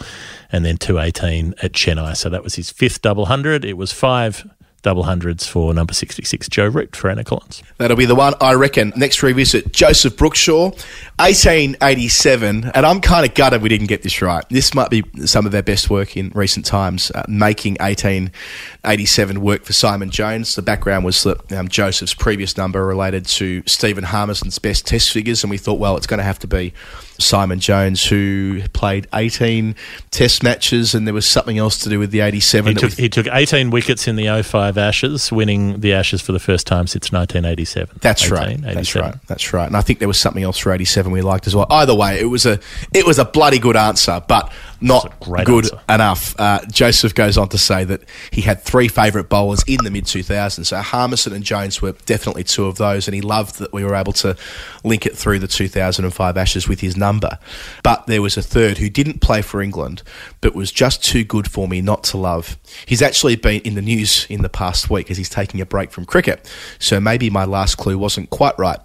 and 0.51 0.63
then 0.63 0.77
218 0.77 1.53
at 1.61 1.73
Chennai. 1.73 2.15
So 2.15 2.29
that 2.29 2.43
was 2.43 2.55
his 2.55 2.71
fifth 2.71 3.01
double 3.01 3.25
hundred. 3.25 3.65
It 3.65 3.77
was 3.77 3.91
five 3.91 4.49
double 4.81 5.03
hundreds 5.03 5.47
for 5.47 5.73
number 5.73 5.93
66, 5.93 6.47
Joe 6.49 6.67
Root 6.67 6.95
for 6.95 7.09
Anna 7.09 7.23
Collins. 7.23 7.63
That'll 7.77 7.97
be 7.97 8.05
the 8.05 8.15
one, 8.15 8.33
I 8.39 8.53
reckon. 8.53 8.93
Next 8.95 9.21
revisit, 9.23 9.73
Joseph 9.73 10.15
Brookshaw, 10.15 10.69
1887. 11.17 12.71
And 12.73 12.85
I'm 12.85 13.01
kind 13.01 13.25
of 13.27 13.33
gutted 13.33 13.61
we 13.61 13.69
didn't 13.69 13.87
get 13.87 14.03
this 14.03 14.21
right. 14.21 14.45
This 14.49 14.73
might 14.73 14.89
be 14.89 15.03
some 15.25 15.45
of 15.45 15.53
our 15.53 15.63
best 15.63 15.89
work 15.89 16.15
in 16.15 16.31
recent 16.35 16.65
times, 16.65 17.11
uh, 17.11 17.25
making 17.27 17.75
1887 17.79 19.41
work 19.41 19.63
for 19.63 19.73
Simon 19.73 20.09
Jones. 20.09 20.55
The 20.55 20.61
background 20.61 21.05
was 21.05 21.23
that 21.23 21.51
um, 21.51 21.67
Joseph's 21.67 22.13
previous 22.13 22.57
number 22.57 22.85
related 22.85 23.25
to 23.25 23.63
Stephen 23.65 24.03
Harmison's 24.05 24.59
best 24.59 24.85
test 24.85 25.11
figures, 25.11 25.43
and 25.43 25.49
we 25.49 25.57
thought, 25.57 25.79
well, 25.79 25.97
it's 25.97 26.07
going 26.07 26.19
to 26.19 26.23
have 26.23 26.39
to 26.39 26.47
be 26.47 26.73
Simon 27.19 27.59
Jones, 27.59 28.05
who 28.05 28.61
played 28.73 29.07
18 29.13 29.75
test 30.11 30.43
matches, 30.43 30.93
and 30.93 31.07
there 31.07 31.13
was 31.13 31.27
something 31.27 31.57
else 31.57 31.79
to 31.79 31.89
do 31.89 31.99
with 31.99 32.11
the 32.11 32.21
87. 32.21 32.69
He 32.69 32.75
took, 32.75 32.93
he 32.93 33.09
took 33.09 33.27
18 33.31 33.69
wickets 33.69 34.07
in 34.07 34.15
the 34.15 34.43
05 34.43 34.77
Ashes, 34.77 35.31
winning 35.31 35.79
the 35.79 35.93
Ashes 35.93 36.21
for 36.21 36.31
the 36.31 36.39
first 36.39 36.67
time 36.67 36.87
since 36.87 37.11
1987. 37.11 37.99
That's 38.01 38.29
right. 38.29 38.49
18, 38.49 38.61
That's 38.61 38.95
right. 38.95 39.15
That's 39.27 39.53
right. 39.53 39.67
And 39.67 39.75
I 39.77 39.81
think 39.81 39.99
there 39.99 40.07
was 40.07 40.19
something 40.19 40.43
else 40.43 40.57
for 40.57 40.71
eighty 40.71 40.85
seven 40.85 41.11
we 41.11 41.21
liked 41.21 41.47
as 41.47 41.55
well. 41.55 41.67
Either 41.69 41.95
way, 41.95 42.19
it 42.19 42.25
was 42.25 42.45
a 42.45 42.59
it 42.93 43.05
was 43.05 43.19
a 43.19 43.25
bloody 43.25 43.59
good 43.59 43.75
answer, 43.75 44.21
but 44.27 44.51
not 44.81 45.19
great 45.19 45.45
good 45.45 45.65
answer. 45.65 45.79
enough. 45.89 46.39
Uh, 46.39 46.59
Joseph 46.71 47.15
goes 47.15 47.37
on 47.37 47.49
to 47.49 47.57
say 47.57 47.83
that 47.83 48.03
he 48.31 48.41
had 48.41 48.61
three 48.61 48.87
favourite 48.87 49.29
bowlers 49.29 49.63
in 49.67 49.83
the 49.83 49.91
mid 49.91 50.05
two 50.05 50.23
thousands. 50.23 50.69
So 50.69 50.77
Harmison 50.77 51.33
and 51.33 51.43
Jones 51.43 51.81
were 51.81 51.93
definitely 52.05 52.43
two 52.43 52.65
of 52.65 52.77
those, 52.77 53.07
and 53.07 53.15
he 53.15 53.21
loved 53.21 53.59
that 53.59 53.73
we 53.73 53.83
were 53.83 53.95
able 53.95 54.13
to 54.13 54.35
link 54.83 55.05
it 55.05 55.17
through 55.17 55.39
the 55.39 55.47
two 55.47 55.67
thousand 55.67 56.05
and 56.05 56.13
five 56.13 56.37
Ashes 56.37 56.67
with 56.67 56.81
his 56.81 56.95
number. 56.95 57.39
But 57.83 58.07
there 58.07 58.21
was 58.21 58.37
a 58.37 58.41
third 58.41 58.77
who 58.77 58.89
didn't 58.89 59.21
play 59.21 59.41
for 59.41 59.61
England, 59.61 60.03
but 60.41 60.53
was 60.55 60.71
just 60.71 61.03
too 61.03 61.23
good 61.23 61.49
for 61.49 61.67
me 61.67 61.81
not 61.81 62.03
to 62.05 62.17
love. 62.17 62.57
He's 62.85 63.01
actually 63.01 63.35
been 63.35 63.61
in 63.61 63.75
the 63.75 63.81
news 63.81 64.25
in 64.29 64.41
the 64.41 64.49
past 64.49 64.89
week 64.89 65.09
as 65.09 65.17
he's 65.17 65.29
taking 65.29 65.61
a 65.61 65.65
break 65.65 65.91
from 65.91 66.05
cricket. 66.05 66.51
So 66.79 66.99
maybe 66.99 67.29
my 67.29 67.45
last 67.45 67.75
clue 67.75 67.97
wasn't 67.97 68.29
quite 68.29 68.57
right. 68.59 68.79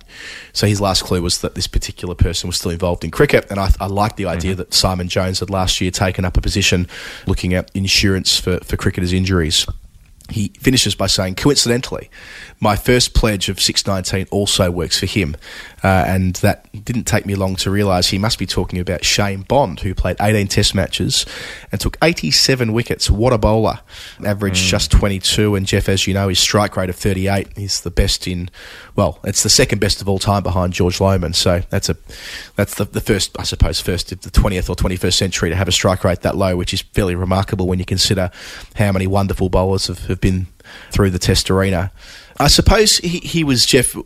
So 0.53 0.67
his 0.67 0.81
last 0.81 1.05
clue 1.05 1.23
was 1.23 1.41
that 1.41 1.55
this 1.55 1.67
particular 1.67 2.15
person 2.15 2.49
was 2.49 2.57
still 2.57 2.71
involved 2.71 3.05
in 3.05 3.11
cricket, 3.11 3.47
and 3.51 3.59
I, 3.61 3.71
I 3.81 3.87
like 3.87 4.17
the 4.17 4.27
idea 4.27 4.55
that 4.55 4.73
Simon 4.73 5.09
Jones 5.09 5.41
had 5.41 5.51
last 5.51 5.81
year 5.83 5.91
taken 5.91 6.25
up 6.25 6.37
a 6.37 6.41
position 6.41 6.87
looking 7.27 7.55
at 7.55 7.71
insurance 7.75 8.39
for, 8.39 8.59
for 8.61 8.77
cricketers' 8.77 9.13
injuries. 9.13 9.67
He 10.31 10.53
finishes 10.61 10.95
by 10.95 11.09
saying, 11.09 11.35
coincidentally, 11.35 12.11
my 12.61 12.77
first 12.77 13.15
pledge 13.15 13.49
of 13.49 13.61
619 13.61 14.29
also 14.31 14.71
works 14.71 14.99
for 14.99 15.07
him. 15.07 15.37
Uh, 15.83 16.05
and 16.07 16.35
that 16.37 16.69
didn't 16.85 17.05
take 17.05 17.27
me 17.27 17.35
long 17.35 17.57
to 17.57 17.71
realise 17.71 18.09
he 18.09 18.19
must 18.19 18.39
be 18.39 18.47
talking 18.47 18.79
about 18.79 19.05
Shane 19.05 19.43
Bond, 19.43 19.81
who 19.81 19.95
played 19.95 20.17
18 20.21 20.47
test 20.47 20.75
matches 20.75 21.27
and 21.73 21.81
took 21.81 21.97
87 22.03 22.73
wickets. 22.73 23.11
What 23.11 23.33
a 23.33 23.39
bowler. 23.39 23.81
Averaged 24.25 24.65
just 24.65 24.91
22. 24.93 25.57
And 25.57 25.67
Geoff, 25.67 25.89
as 25.89 26.07
you 26.07 26.15
know, 26.15 26.29
his 26.29 26.39
strike 26.39 26.77
rate 26.77 26.89
of 26.89 26.97
38 26.97 27.49
is 27.57 27.81
the 27.81 27.91
best 27.91 28.29
in, 28.29 28.49
well, 28.95 29.19
it's 29.25 29.43
the 29.43 29.51
second 29.51 29.81
best 29.81 30.01
of 30.01 30.09
all 30.09 30.19
time 30.21 30.43
behind 30.43 30.73
George 30.73 30.99
Lohmann. 30.99 31.35
So 31.35 31.63
that's 31.71 31.89
a 31.89 31.97
that's 32.55 32.77
the, 32.77 32.85
the 32.85 33.01
first, 33.01 33.39
I 33.39 33.43
suppose, 33.43 33.81
first 33.81 34.13
of 34.13 34.21
the 34.21 34.31
20th 34.31 34.71
or 34.71 34.77
21st 34.77 35.15
century 35.15 35.51
to 35.51 35.57
have 35.57 35.69
a 35.69 35.73
strike 35.73 36.05
rate 36.05 36.21
that 36.21 36.37
low, 36.37 36.57
which 36.57 36.73
is 36.73 36.83
fairly 36.83 37.15
remarkable 37.15 37.67
when 37.67 37.79
you 37.79 37.85
consider 37.85 38.31
how 38.77 38.93
many 38.93 39.07
wonderful 39.07 39.49
bowlers 39.49 39.89
have, 39.89 40.07
have 40.07 40.21
been 40.21 40.47
through 40.91 41.11
the 41.11 41.19
test 41.19 41.51
arena. 41.51 41.91
I 42.39 42.49
suppose 42.49 42.99
he, 42.99 43.19
he 43.19 43.45
was, 43.45 43.67
Geoff, 43.67 43.97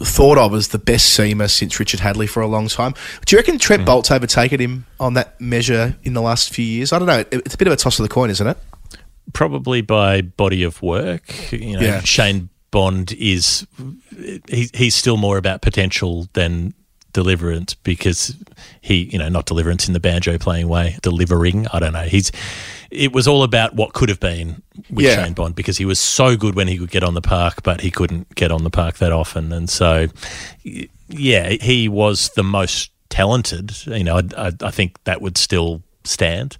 thought 0.00 0.38
of 0.38 0.54
as 0.54 0.68
the 0.68 0.78
best 0.78 1.18
seamer 1.18 1.48
since 1.48 1.78
Richard 1.78 2.00
Hadlee 2.00 2.28
for 2.28 2.42
a 2.42 2.46
long 2.46 2.68
time. 2.68 2.94
Do 3.26 3.34
you 3.34 3.38
reckon 3.38 3.58
Trent 3.58 3.82
hmm. 3.82 3.86
Boult's 3.86 4.10
overtaken 4.10 4.60
him 4.60 4.86
on 4.98 5.14
that 5.14 5.40
measure 5.40 5.96
in 6.02 6.14
the 6.14 6.22
last 6.22 6.52
few 6.52 6.64
years? 6.64 6.92
I 6.92 6.98
don't 6.98 7.06
know. 7.06 7.24
It's 7.30 7.54
a 7.54 7.58
bit 7.58 7.68
of 7.68 7.72
a 7.72 7.76
toss 7.76 7.98
of 7.98 8.02
the 8.02 8.08
coin, 8.08 8.30
isn't 8.30 8.46
it? 8.46 8.58
Probably 9.32 9.80
by 9.80 10.20
body 10.22 10.62
of 10.62 10.82
work. 10.82 11.52
You 11.52 11.74
know, 11.74 11.80
Yeah. 11.80 12.00
Shane 12.00 12.48
Bond 12.70 13.12
is 13.12 13.66
he, 14.48 14.68
he's 14.74 14.96
still 14.96 15.16
more 15.16 15.38
about 15.38 15.62
potential 15.62 16.28
than 16.32 16.74
deliverance 17.12 17.74
because 17.74 18.34
he, 18.80 19.04
you 19.04 19.18
know, 19.18 19.28
not 19.28 19.46
deliverance 19.46 19.86
in 19.86 19.94
the 19.94 20.00
banjo 20.00 20.38
playing 20.38 20.68
way, 20.68 20.98
delivering. 21.02 21.68
I 21.72 21.78
don't 21.78 21.92
know. 21.92 22.02
He's. 22.02 22.32
It 22.94 23.12
was 23.12 23.26
all 23.26 23.42
about 23.42 23.74
what 23.74 23.92
could 23.92 24.08
have 24.08 24.20
been 24.20 24.62
with 24.90 25.04
Yeah. 25.04 25.24
Shane 25.24 25.32
Bond 25.32 25.54
because 25.54 25.76
he 25.78 25.84
was 25.84 25.98
so 25.98 26.36
good 26.36 26.54
when 26.54 26.68
he 26.68 26.78
could 26.78 26.90
get 26.90 27.02
on 27.02 27.14
the 27.14 27.20
park, 27.20 27.62
but 27.62 27.80
he 27.80 27.90
couldn't 27.90 28.34
get 28.34 28.52
on 28.52 28.62
the 28.64 28.70
park 28.70 28.98
that 28.98 29.10
often, 29.12 29.52
and 29.52 29.68
so 29.68 30.06
yeah, 31.08 31.50
he 31.50 31.88
was 31.88 32.30
the 32.30 32.44
most 32.44 32.90
talented. 33.10 33.74
You 33.86 34.04
know, 34.04 34.16
I, 34.18 34.46
I, 34.48 34.52
I 34.62 34.70
think 34.70 35.02
that 35.04 35.20
would 35.20 35.36
still 35.36 35.82
stand, 36.04 36.56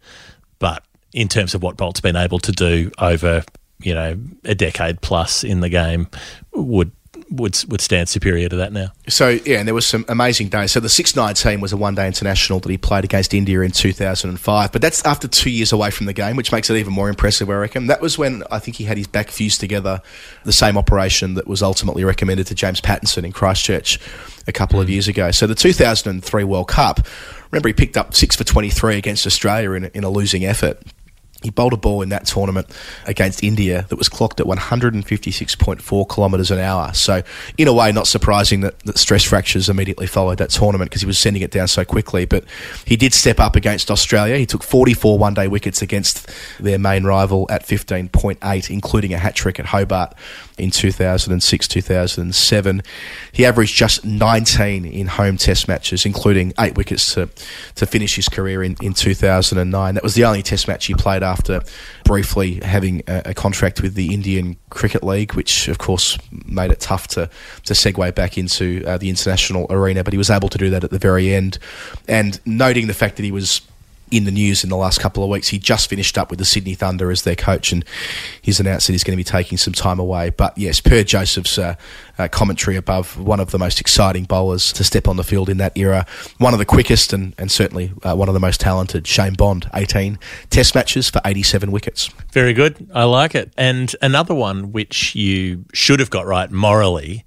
but 0.59 0.85
in 1.12 1.28
terms 1.28 1.55
of 1.55 1.62
what 1.62 1.77
Boult's 1.77 2.01
been 2.01 2.16
able 2.16 2.39
to 2.40 2.52
do 2.52 2.90
over 2.98 3.44
you 3.81 3.94
know 3.94 4.19
a 4.44 4.55
decade 4.55 5.01
plus 5.01 5.44
in 5.44 5.61
the 5.61 5.69
game, 5.69 6.09
would 6.52 6.90
would 7.31 7.63
would 7.69 7.81
stand 7.81 8.09
superior 8.09 8.49
to 8.49 8.57
that 8.57 8.73
now. 8.73 8.89
So 9.09 9.31
yeah, 9.31 9.59
and 9.59 9.67
there 9.67 9.75
was 9.75 9.87
some 9.87 10.05
amazing 10.09 10.49
days. 10.49 10.73
So 10.73 10.81
the 10.81 10.89
six 10.89 11.17
nine 11.17 11.35
team 11.35 11.61
was 11.61 11.73
a 11.73 11.77
one 11.77 11.95
day 11.95 12.07
international 12.07 12.61
that 12.61 12.71
he 12.71 12.79
played 12.79 13.05
against 13.05 13.35
India 13.35 13.61
in 13.61 13.71
two 13.71 13.93
thousand 13.93 14.31
and 14.31 14.41
five. 14.41 14.73
But 14.73 14.83
that's 14.83 15.05
after 15.05 15.29
two 15.29 15.51
years 15.51 15.73
away 15.73 15.91
from 15.91 16.07
the 16.07 16.13
game, 16.13 16.37
which 16.37 16.53
makes 16.53 16.71
it 16.71 16.77
even 16.77 16.93
more 16.93 17.09
impressive. 17.09 17.49
I 17.51 17.55
reckon 17.55 17.87
that 17.89 18.01
was 18.01 18.19
when 18.19 18.43
I 18.51 18.59
think 18.59 18.77
he 18.77 18.85
had 18.85 18.97
his 18.97 19.07
back 19.07 19.31
fused 19.31 19.61
together, 19.61 20.03
the 20.45 20.53
same 20.53 20.77
operation 20.77 21.35
that 21.35 21.47
was 21.47 21.63
ultimately 21.63 22.05
recommended 22.05 22.47
to 22.49 22.55
James 22.55 22.81
Pattinson 22.81 23.25
in 23.25 23.33
Christchurch 23.33 23.99
a 24.47 24.53
couple 24.53 24.81
of 24.81 24.87
hmm. 24.87 24.93
years 24.93 25.09
ago. 25.09 25.31
So 25.31 25.47
the 25.47 25.55
two 25.55 25.73
thousand 25.73 26.11
and 26.11 26.25
three 26.25 26.45
World 26.45 26.69
Cup. 26.69 27.07
Remember, 27.51 27.69
he 27.69 27.73
picked 27.73 27.97
up 27.97 28.15
six 28.15 28.35
for 28.35 28.45
twenty 28.45 28.71
three 28.71 28.99
against 28.99 29.27
Australia 29.27 29.73
in 29.73 29.85
a, 29.85 29.91
in 29.95 30.05
a 30.05 30.11
losing 30.11 30.45
effort. 30.45 30.83
He 31.45 31.51
bowled 31.51 31.75
a 31.75 31.77
ball 31.77 32.01
in 32.01 32.09
that 32.09 32.25
tournament 32.25 32.66
against 33.05 33.45
India 33.45 33.85
that 33.91 33.97
was 33.97 34.09
clocked 34.09 34.41
at 34.41 34.47
156.4 34.47 36.15
kilometres 36.15 36.51
an 36.51 36.59
hour. 36.59 36.93
So, 36.95 37.23
in 37.59 37.69
a 37.69 37.73
way, 37.73 37.93
not 37.93 38.07
surprising 38.07 38.62
that, 38.62 38.79
that 38.81 38.97
stress 38.97 39.23
fractures 39.23 39.69
immediately 39.69 40.07
followed 40.07 40.39
that 40.39 40.49
tournament 40.49 40.91
because 40.91 41.03
he 41.03 41.07
was 41.07 41.19
sending 41.19 41.43
it 41.43 41.51
down 41.51 41.69
so 41.69 41.85
quickly. 41.85 42.25
But 42.25 42.45
he 42.87 42.97
did 42.97 43.12
step 43.12 43.39
up 43.39 43.57
against 43.57 43.91
Australia. 43.91 44.39
He 44.39 44.47
took 44.47 44.62
44 44.62 45.19
one 45.19 45.35
day 45.35 45.47
wickets 45.47 45.83
against 45.83 46.31
their 46.59 46.79
main 46.79 47.05
rival 47.05 47.47
at 47.51 47.62
15.8, 47.62 48.71
including 48.71 49.12
a 49.12 49.19
hat 49.19 49.35
trick 49.35 49.61
at 49.61 49.66
Hobart 49.66 50.15
in 50.59 50.70
2006 50.70 51.68
2007. 51.68 52.82
He 53.32 53.44
averaged 53.44 53.74
just 53.74 54.05
19 54.05 54.85
in 54.85 55.06
home 55.06 55.36
test 55.36 55.68
matches, 55.68 56.06
including 56.06 56.52
eight 56.59 56.76
wickets 56.76 57.14
to, 57.14 57.28
to 57.74 57.86
finish 57.86 58.16
his 58.16 58.28
career 58.28 58.62
in, 58.62 58.76
in 58.81 58.94
2009. 58.94 59.94
That 59.94 60.02
was 60.02 60.14
the 60.14 60.24
only 60.24 60.43
test 60.43 60.68
match 60.68 60.86
he 60.86 60.94
played 60.94 61.22
after 61.22 61.60
briefly 62.05 62.60
having 62.62 63.02
a, 63.06 63.22
a 63.26 63.35
contract 63.35 63.82
with 63.82 63.94
the 63.94 64.14
Indian 64.14 64.56
Cricket 64.70 65.02
League, 65.02 65.35
which 65.35 65.68
of 65.68 65.78
course 65.78 66.18
made 66.47 66.70
it 66.70 66.81
tough 66.81 67.09
to, 67.09 67.28
to 67.64 67.74
segue 67.74 68.14
back 68.14 68.39
into 68.39 68.85
uh, 68.86 68.98
the 68.98 69.09
international 69.09 69.66
arena. 69.70 70.05
But 70.05 70.12
he 70.12 70.18
was 70.18 70.31
able 70.31 70.48
to 70.48 70.59
do 70.59 70.70
that 70.70 70.85
at 70.85 70.90
the 70.90 70.98
very 70.98 71.35
end. 71.35 71.59
And 72.06 72.40
noting 72.47 72.86
the 72.86 72.94
fact 72.94 73.16
that 73.16 73.24
he 73.24 73.32
was 73.32 73.60
in 74.10 74.24
the 74.24 74.31
news 74.31 74.62
in 74.62 74.70
the 74.70 74.76
last 74.76 75.01
couple 75.01 75.22
of 75.22 75.31
weeks. 75.31 75.48
He 75.48 75.59
just 75.59 75.89
finished 75.89 76.16
up 76.16 76.31
with 76.31 76.39
the 76.39 76.44
Sydney 76.44 76.74
Thunder 76.74 77.10
as 77.10 77.22
their 77.22 77.36
coach, 77.36 77.72
and 77.72 77.85
he's 78.40 78.60
announced 78.60 78.86
that 78.86 78.93
he's 78.93 79.05
going 79.05 79.16
to 79.16 79.20
be 79.20 79.24
taking 79.24 79.59
some 79.59 79.72
time 79.72 79.98
away. 79.98 80.31
But 80.31 80.56
yes, 80.56 80.81
per 80.81 81.02
Joseph's 81.02 81.59
uh, 81.59 81.74
uh, 82.18 82.28
commentary 82.28 82.76
above, 82.76 83.18
one 83.18 83.40
of 83.40 83.51
the 83.51 83.59
most 83.59 83.81
exciting 83.81 84.24
bowlers 84.24 84.72
to 84.74 84.85
step 84.85 85.09
on 85.09 85.16
the 85.16 85.24
field 85.24 85.48
in 85.48 85.56
that 85.59 85.76
era, 85.76 86.06
one 86.39 86.52
of 86.52 86.59
the 86.59 86.64
quickest 86.64 87.12
and, 87.12 87.35
and 87.39 87.51
certainly 87.51 87.93
uh, 88.02 88.14
one 88.14 88.28
of 88.28 88.35
the 88.35 88.40
most 88.40 88.60
talented. 88.60 89.06
Shane 89.06 89.35
Bond, 89.35 89.68
18 89.74 90.18
test 90.51 90.74
matches 90.74 91.10
for 91.10 91.20
87 91.24 91.72
wickets. 91.72 92.09
Very 92.32 92.52
good. 92.52 92.89
I 92.94 93.05
like 93.05 93.35
it. 93.35 93.52
And 93.56 93.94
another 94.01 94.35
one 94.35 94.72
which 94.72 95.14
you 95.14 95.64
should 95.72 96.01
have 96.01 96.10
got 96.10 96.26
right 96.26 96.51
morally. 96.51 97.24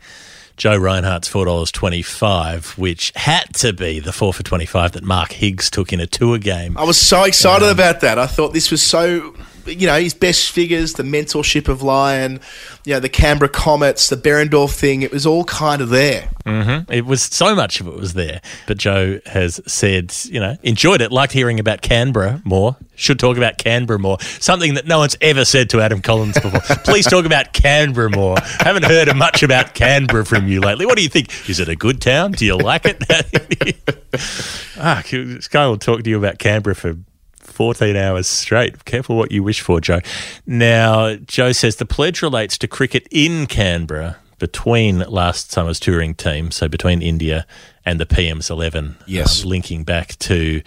Joe 0.58 0.76
Reinhardt's 0.76 1.28
four 1.28 1.46
dollars 1.46 1.72
twenty 1.72 2.02
five, 2.02 2.72
which 2.78 3.14
had 3.16 3.54
to 3.56 3.74
be 3.74 4.00
the 4.00 4.12
four 4.12 4.34
for 4.34 4.42
twenty 4.44 4.66
five 4.66 4.94
that 4.94 5.04
Mark 5.04 5.32
Higgs 5.32 5.70
took 5.70 5.94
in 5.94 6.00
a 6.00 6.08
tour 6.08 6.40
game. 6.40 6.76
I 6.78 6.84
was 6.84 7.00
so 7.00 7.24
excited 7.24 7.66
um, 7.66 7.72
about 7.72 8.02
that. 8.02 8.18
I 8.18 8.26
thought 8.26 8.54
this 8.54 8.72
was 8.72 8.82
so, 8.82 9.36
you 9.68 9.88
know, 9.88 10.00
his 10.00 10.14
best 10.14 10.52
figures, 10.52 10.94
the 10.94 11.04
mentorship 11.04 11.68
of 11.68 11.82
Lyon, 11.82 12.40
you 12.86 12.94
know, 12.94 13.00
the 13.00 13.10
Canberra 13.10 13.50
Comets, 13.50 14.10
the 14.10 14.16
Behrendorff 14.16 14.76
thing. 14.76 15.02
It 15.02 15.12
was 15.12 15.26
all 15.26 15.44
kind 15.44 15.82
of 15.82 15.90
there. 15.90 16.30
Mm-hmm. 16.46 16.92
It 16.92 17.06
was 17.06 17.22
so 17.24 17.56
much 17.56 17.82
of 17.82 17.88
it 17.88 17.96
was 17.96 18.14
there. 18.14 18.42
But 18.68 18.78
Joe 18.78 19.20
has 19.26 19.60
said, 19.66 20.14
you 20.26 20.40
know, 20.40 20.58
enjoyed 20.64 21.02
it, 21.02 21.12
liked 21.12 21.34
hearing 21.34 21.60
about 21.60 21.82
Canberra 21.82 22.42
more. 22.44 22.78
Should 22.96 23.20
talk 23.20 23.38
about 23.38 23.58
Canberra 23.58 24.00
more. 24.00 24.20
Something 24.22 24.74
that 24.74 24.88
no 24.88 25.00
one's 25.00 25.16
ever 25.22 25.46
said 25.46 25.70
to 25.72 25.82
Adam 25.82 26.02
Collins 26.02 26.40
before. 26.40 26.62
Please 26.84 27.06
talk 27.06 27.26
about 27.26 27.54
Canberra 27.54 28.10
more. 28.10 28.38
Haven't 28.60 28.86
heard 28.86 29.16
much 29.16 29.44
about 29.44 29.76
Canberra 29.76 30.26
from 30.26 30.48
you 30.48 30.62
lately. 30.62 30.86
What 30.86 30.98
do 30.98 31.04
you 31.04 31.10
think? 31.10 31.50
Is 31.50 31.60
it 31.60 31.70
a 31.70 31.76
good 31.76 32.02
town? 32.02 32.32
Do 32.32 32.46
you 32.46 32.58
like 32.58 32.84
it? 32.86 33.04
ah, 34.78 35.04
guy 35.50 35.68
will 35.68 35.78
talk 35.78 36.04
to 36.04 36.10
you 36.10 36.18
about 36.18 36.40
Canberra 36.40 36.76
for 36.76 36.98
14 37.58 37.96
hours 37.96 38.28
straight. 38.28 38.86
Careful 38.86 39.16
what 39.18 39.32
you 39.32 39.42
wish 39.42 39.62
for, 39.62 39.82
Joe. 39.82 40.00
Now, 40.46 41.16
Joe 41.16 41.54
says 41.54 41.78
the 41.78 41.88
pledge 41.88 42.22
relates 42.22 42.56
to 42.60 42.68
cricket 42.68 43.08
in 43.10 43.48
Canberra 43.48 44.18
between 44.38 45.00
last 45.00 45.52
summer's 45.52 45.80
touring 45.80 46.14
team, 46.14 46.52
so 46.52 46.68
between 46.68 47.02
India 47.02 47.48
and 47.84 48.00
the 48.00 48.06
PM's 48.06 48.52
11. 48.52 48.96
Yes. 49.08 49.44
uh, 49.44 49.48
linking 49.48 49.84
back 49.84 50.10
to 50.20 50.62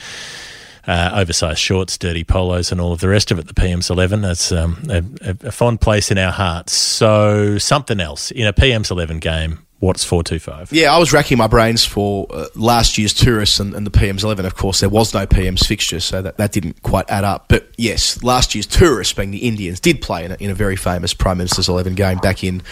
uh, 0.88 1.10
oversized 1.14 1.60
shorts, 1.60 1.96
dirty 1.96 2.24
polos, 2.24 2.72
and 2.72 2.80
all 2.80 2.92
of 2.92 2.98
the 2.98 3.08
rest 3.08 3.30
of 3.30 3.38
it. 3.38 3.46
The 3.46 3.54
PM's 3.54 3.88
11. 3.88 4.22
That's 4.22 4.50
um, 4.50 4.82
a, 4.88 5.04
a- 5.20 5.46
a 5.48 5.52
fond 5.52 5.80
place 5.80 6.10
in 6.10 6.18
our 6.18 6.32
hearts. 6.32 6.72
So, 6.72 7.56
something 7.58 8.00
else 8.00 8.32
in 8.32 8.48
a 8.48 8.52
PM's 8.52 8.90
11 8.90 9.20
game. 9.20 9.60
What's 9.80 10.04
425? 10.04 10.72
Yeah, 10.72 10.94
I 10.94 10.98
was 10.98 11.10
racking 11.12 11.38
my 11.38 11.46
brains 11.46 11.86
for 11.86 12.26
uh, 12.30 12.46
last 12.54 12.98
year's 12.98 13.14
tourists 13.14 13.58
and, 13.60 13.74
and 13.74 13.86
the 13.86 13.90
PM's 13.90 14.22
11. 14.22 14.44
Of 14.44 14.54
course, 14.54 14.80
there 14.80 14.90
was 14.90 15.14
no 15.14 15.26
PM's 15.26 15.66
fixture, 15.66 16.00
so 16.00 16.20
that, 16.20 16.36
that 16.36 16.52
didn't 16.52 16.82
quite 16.82 17.08
add 17.10 17.24
up. 17.24 17.46
But 17.48 17.70
yes, 17.78 18.22
last 18.22 18.54
year's 18.54 18.66
tourists, 18.66 19.14
being 19.14 19.30
the 19.30 19.48
Indians, 19.48 19.80
did 19.80 20.02
play 20.02 20.26
in 20.26 20.32
a, 20.32 20.34
in 20.34 20.50
a 20.50 20.54
very 20.54 20.76
famous 20.76 21.14
Prime 21.14 21.38
Minister's 21.38 21.68
11 21.70 21.94
game 21.94 22.18
back 22.18 22.44
in 22.44 22.62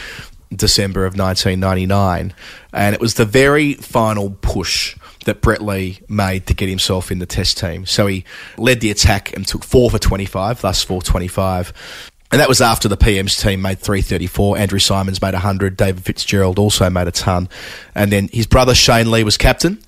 December 0.55 1.07
of 1.07 1.17
1999. 1.17 2.35
And 2.75 2.95
it 2.95 3.01
was 3.01 3.15
the 3.15 3.25
very 3.25 3.73
final 3.75 4.37
push 4.43 4.95
that 5.25 5.41
Brett 5.41 5.63
Lee 5.63 6.01
made 6.09 6.47
to 6.47 6.55
get 6.55 6.69
himself 6.69 7.11
in 7.11 7.21
the 7.21 7.27
test 7.27 7.59
team. 7.59 7.87
So 7.87 8.07
he 8.07 8.25
led 8.59 8.81
the 8.81 8.91
attack 8.91 9.35
and 9.35 9.47
took 9.47 9.65
four 9.65 9.91
for 9.91 9.99
25, 9.99 10.61
thus 10.61 10.83
425. 10.83 11.73
And 12.31 12.41
that 12.41 12.49
was 12.49 12.61
after 12.61 12.89
the 12.89 12.97
PM's 12.97 13.37
team 13.37 13.63
made 13.63 13.79
334. 13.79 14.59
Andrew 14.59 14.79
Symonds 14.79 15.23
made 15.23 15.33
100. 15.33 15.77
David 15.79 16.05
Fitzgerald 16.05 16.59
also 16.59 16.91
made 16.91 17.09
a 17.09 17.11
ton. 17.11 17.49
And 17.95 18.13
then 18.13 18.29
his 18.33 18.47
brother 18.47 18.75
Shane 18.75 19.11
Lee 19.11 19.25
was 19.25 19.39
captain 19.39 19.79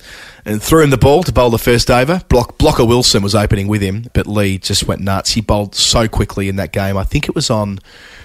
and 0.46 0.62
threw 0.62 0.82
him 0.82 0.88
the 0.88 0.96
ball 0.96 1.22
to 1.24 1.32
bowl 1.32 1.50
the 1.50 1.58
first 1.58 1.90
over. 1.90 2.22
Block, 2.30 2.56
Blocker 2.56 2.84
Wilson 2.84 3.22
was 3.22 3.34
opening 3.34 3.68
with 3.68 3.82
him, 3.82 4.06
but 4.14 4.26
Lee 4.26 4.56
just 4.56 4.84
went 4.84 5.02
nuts. 5.02 5.32
He 5.32 5.42
bowled 5.42 5.74
so 5.74 6.08
quickly 6.08 6.48
in 6.48 6.56
that 6.56 6.72
game. 6.72 6.96
I 6.96 7.04
think 7.04 7.28
it 7.28 7.34
was 7.34 7.50
on 7.50 7.78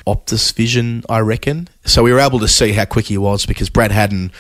Optus 0.07 0.53
Vision, 0.53 1.03
I 1.09 1.19
reckon. 1.19 1.67
So 1.83 2.01
we 2.01 2.13
were 2.13 2.19
able 2.19 2.39
to 2.39 2.47
see 2.47 2.71
how 2.71 2.85
quick 2.85 3.07
he 3.07 3.17
was 3.17 3.45
because 3.45 3.69
Brad 3.69 3.91
Haddin 3.91 4.31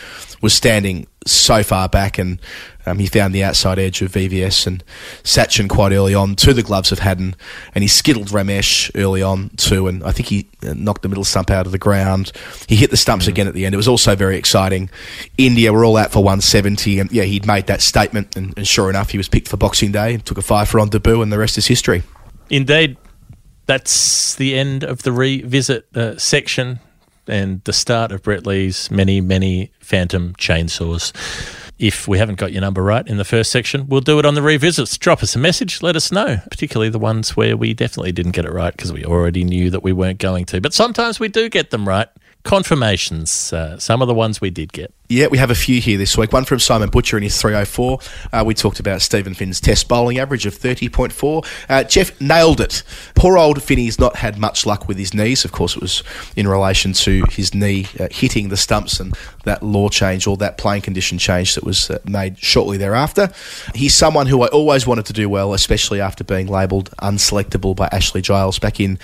was 0.41 0.53
standing 0.53 1.07
so 1.25 1.63
far 1.63 1.89
back 1.89 2.17
and 2.19 2.39
um, 2.85 2.99
he 2.99 3.07
found 3.07 3.33
the 3.33 3.43
outside 3.43 3.79
edge 3.79 4.01
of 4.03 4.11
VVS 4.11 4.67
and 4.67 4.83
Sachin 5.23 5.67
quite 5.67 5.91
early 5.91 6.13
on 6.13 6.35
to 6.35 6.53
the 6.53 6.61
gloves 6.61 6.91
of 6.91 6.99
Haddin 6.99 7.35
and 7.73 7.83
he 7.83 7.87
skittled 7.87 8.27
Ramesh 8.27 8.91
early 8.95 9.23
on 9.23 9.49
too 9.57 9.87
and 9.87 10.03
I 10.03 10.11
think 10.11 10.29
he 10.29 10.47
uh, 10.61 10.73
knocked 10.75 11.01
the 11.01 11.09
middle 11.09 11.23
stump 11.23 11.49
out 11.49 11.65
of 11.65 11.71
the 11.71 11.79
ground. 11.79 12.31
He 12.67 12.75
hit 12.75 12.91
the 12.91 12.97
stumps 12.97 13.25
again 13.27 13.47
at 13.47 13.55
the 13.55 13.65
end. 13.65 13.73
It 13.73 13.77
was 13.77 13.87
also 13.87 14.15
very 14.15 14.37
exciting. 14.37 14.89
India 15.37 15.73
were 15.73 15.83
all 15.83 15.97
out 15.97 16.11
for 16.11 16.19
170 16.19 16.99
and 16.99 17.11
yeah, 17.11 17.23
he'd 17.23 17.47
made 17.47 17.65
that 17.67 17.81
statement 17.81 18.35
and, 18.35 18.53
and 18.55 18.67
sure 18.67 18.89
enough 18.89 19.09
he 19.09 19.17
was 19.17 19.27
picked 19.27 19.47
for 19.47 19.57
Boxing 19.57 19.91
Day 19.91 20.13
and 20.13 20.25
took 20.25 20.37
a 20.37 20.43
five 20.43 20.69
for 20.69 20.79
on 20.79 20.89
debut 20.89 21.23
and 21.23 21.31
the 21.31 21.39
rest 21.39 21.57
is 21.57 21.65
history. 21.65 22.03
Indeed, 22.51 22.97
that's 23.65 24.35
the 24.35 24.55
end 24.55 24.83
of 24.83 25.01
the 25.01 25.11
revisit 25.11 25.87
uh, 25.95 26.17
section 26.17 26.79
and 27.27 27.63
the 27.63 27.73
start 27.73 28.11
of 28.11 28.23
Brett 28.23 28.45
Lee's 28.45 28.89
many, 28.91 29.21
many 29.21 29.71
phantom 29.79 30.33
chainsaws. 30.37 31.13
If 31.77 32.07
we 32.07 32.17
haven't 32.17 32.39
got 32.39 32.53
your 32.53 32.61
number 32.61 32.81
right 32.81 33.05
in 33.05 33.17
the 33.17 33.25
first 33.25 33.51
section, 33.51 33.87
we'll 33.87 34.01
do 34.01 34.17
it 34.17 34.25
on 34.25 34.33
the 34.33 34.41
revisits. 34.41 34.97
Drop 34.97 35.21
us 35.21 35.35
a 35.35 35.39
message, 35.39 35.81
let 35.81 35.95
us 35.95 36.11
know, 36.11 36.37
particularly 36.49 36.89
the 36.89 36.99
ones 36.99 37.35
where 37.35 37.57
we 37.57 37.73
definitely 37.73 38.13
didn't 38.13 38.31
get 38.31 38.45
it 38.45 38.51
right 38.53 38.75
because 38.75 38.93
we 38.93 39.03
already 39.03 39.43
knew 39.43 39.69
that 39.69 39.83
we 39.83 39.91
weren't 39.91 40.19
going 40.19 40.45
to. 40.45 40.61
But 40.61 40.73
sometimes 40.73 41.19
we 41.19 41.27
do 41.27 41.49
get 41.49 41.71
them 41.71 41.87
right. 41.87 42.07
Confirmations, 42.43 43.51
uh, 43.51 43.77
some 43.79 44.01
of 44.01 44.07
the 44.07 44.13
ones 44.13 44.39
we 44.39 44.51
did 44.51 44.71
get. 44.71 44.93
Yeah, 45.07 45.27
we 45.27 45.37
have 45.37 45.51
a 45.51 45.55
few 45.55 45.79
here 45.81 45.99
this 45.99 46.17
week. 46.17 46.33
One 46.33 46.45
from 46.45 46.57
Simon 46.57 46.89
Butcher 46.89 47.15
in 47.15 47.21
his 47.21 47.39
304. 47.39 47.99
Uh, 48.33 48.43
we 48.43 48.55
talked 48.55 48.79
about 48.79 49.03
Steven 49.03 49.35
Finn's 49.35 49.61
test 49.61 49.87
bowling 49.87 50.17
average 50.17 50.47
of 50.47 50.55
30.4. 50.57 51.45
Uh, 51.69 51.83
Geoff 51.83 52.19
nailed 52.19 52.59
it. 52.59 52.81
Poor 53.13 53.37
old 53.37 53.61
Finney's 53.61 53.99
not 53.99 54.15
had 54.15 54.39
much 54.39 54.65
luck 54.65 54.87
with 54.87 54.97
his 54.97 55.13
knees. 55.13 55.45
Of 55.45 55.51
course, 55.51 55.75
it 55.75 55.81
was 55.81 56.01
in 56.35 56.47
relation 56.47 56.93
to 56.93 57.23
his 57.29 57.53
knee 57.53 57.85
uh, 57.99 58.07
hitting 58.09 58.49
the 58.49 58.57
stumps 58.57 58.99
and 58.99 59.15
that 59.43 59.61
law 59.61 59.89
change 59.89 60.25
or 60.25 60.37
that 60.37 60.57
playing 60.57 60.81
condition 60.81 61.19
change 61.19 61.53
that 61.53 61.63
was 61.63 61.91
uh, 61.91 61.99
made 62.05 62.39
shortly 62.39 62.77
thereafter. 62.77 63.31
He's 63.75 63.93
someone 63.93 64.25
who 64.25 64.41
I 64.41 64.47
always 64.47 64.87
wanted 64.87 65.05
to 65.05 65.13
do 65.13 65.29
well, 65.29 65.53
especially 65.53 66.01
after 66.01 66.23
being 66.23 66.47
labelled 66.47 66.89
unselectable 66.97 67.75
by 67.75 67.89
Ashley 67.91 68.23
Giles 68.23 68.57
back 68.57 68.79
in 68.79 68.97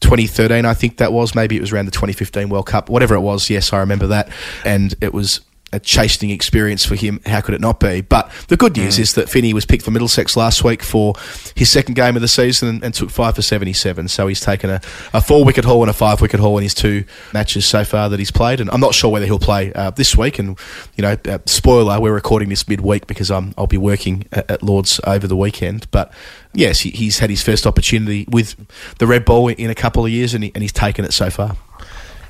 2013, 0.00 0.64
I 0.64 0.74
think 0.74 0.98
that 0.98 1.12
was. 1.12 1.34
Maybe 1.34 1.56
it 1.56 1.60
was 1.60 1.72
around 1.72 1.86
the 1.86 1.90
2015 1.90 2.48
World 2.48 2.66
Cup, 2.66 2.88
whatever 2.88 3.16
it 3.16 3.20
was. 3.20 3.50
Yes, 3.50 3.72
I 3.72 3.78
remember 3.78 4.06
that. 4.06 4.30
And 4.64 4.94
it 5.00 5.12
was 5.12 5.40
a 5.72 5.78
chastening 5.80 6.30
experience 6.30 6.84
for 6.84 6.94
him. 6.94 7.20
How 7.26 7.40
could 7.42 7.54
it 7.54 7.60
not 7.60 7.78
be? 7.80 8.00
But 8.00 8.30
the 8.48 8.56
good 8.56 8.76
news 8.76 8.96
Mm. 8.96 9.00
is 9.00 9.12
that 9.14 9.28
Finney 9.28 9.52
was 9.52 9.66
picked 9.66 9.84
for 9.84 9.90
Middlesex 9.90 10.36
last 10.36 10.64
week 10.64 10.82
for 10.82 11.14
his 11.54 11.70
second 11.70 11.94
game 11.94 12.16
of 12.16 12.22
the 12.22 12.28
season 12.28 12.68
and, 12.68 12.82
and 12.84 12.94
took 12.94 13.10
five 13.10 13.34
for 13.34 13.42
77. 13.42 14.08
So 14.08 14.26
he's 14.28 14.40
taken 14.40 14.70
a, 14.70 14.80
a 15.12 15.20
four 15.20 15.44
wicket 15.44 15.64
haul 15.66 15.82
and 15.82 15.90
a 15.90 15.92
five 15.92 16.20
wicket 16.22 16.40
haul 16.40 16.56
in 16.56 16.62
his 16.62 16.72
two 16.74 17.04
matches 17.34 17.66
so 17.66 17.84
far 17.84 18.08
that 18.08 18.18
he's 18.18 18.30
played. 18.30 18.60
And 18.60 18.70
I'm 18.70 18.80
not 18.80 18.94
sure 18.94 19.10
whether 19.12 19.26
he'll 19.26 19.38
play 19.38 19.72
uh, 19.74 19.90
this 19.90 20.16
week. 20.16 20.38
And, 20.38 20.58
you 20.96 21.02
know, 21.02 21.16
uh, 21.26 21.38
spoiler, 21.44 22.00
we're 22.00 22.14
recording 22.14 22.48
this 22.48 22.66
midweek 22.66 23.06
because 23.06 23.30
I'm, 23.30 23.52
I'll 23.58 23.66
be 23.66 23.76
working 23.76 24.24
at, 24.32 24.50
at 24.50 24.62
Lords 24.62 25.00
over 25.04 25.26
the 25.26 25.36
weekend. 25.36 25.86
But 25.90 26.12
yes, 26.54 26.80
he, 26.80 26.90
he's 26.90 27.18
had 27.18 27.28
his 27.28 27.42
first 27.42 27.66
opportunity 27.66 28.24
with 28.30 28.56
the 28.98 29.06
red 29.06 29.24
ball 29.26 29.48
in 29.48 29.68
a 29.68 29.74
couple 29.74 30.04
of 30.04 30.10
years 30.10 30.32
and, 30.32 30.44
he, 30.44 30.52
and 30.54 30.62
he's 30.62 30.72
taken 30.72 31.04
it 31.04 31.12
so 31.12 31.28
far. 31.28 31.56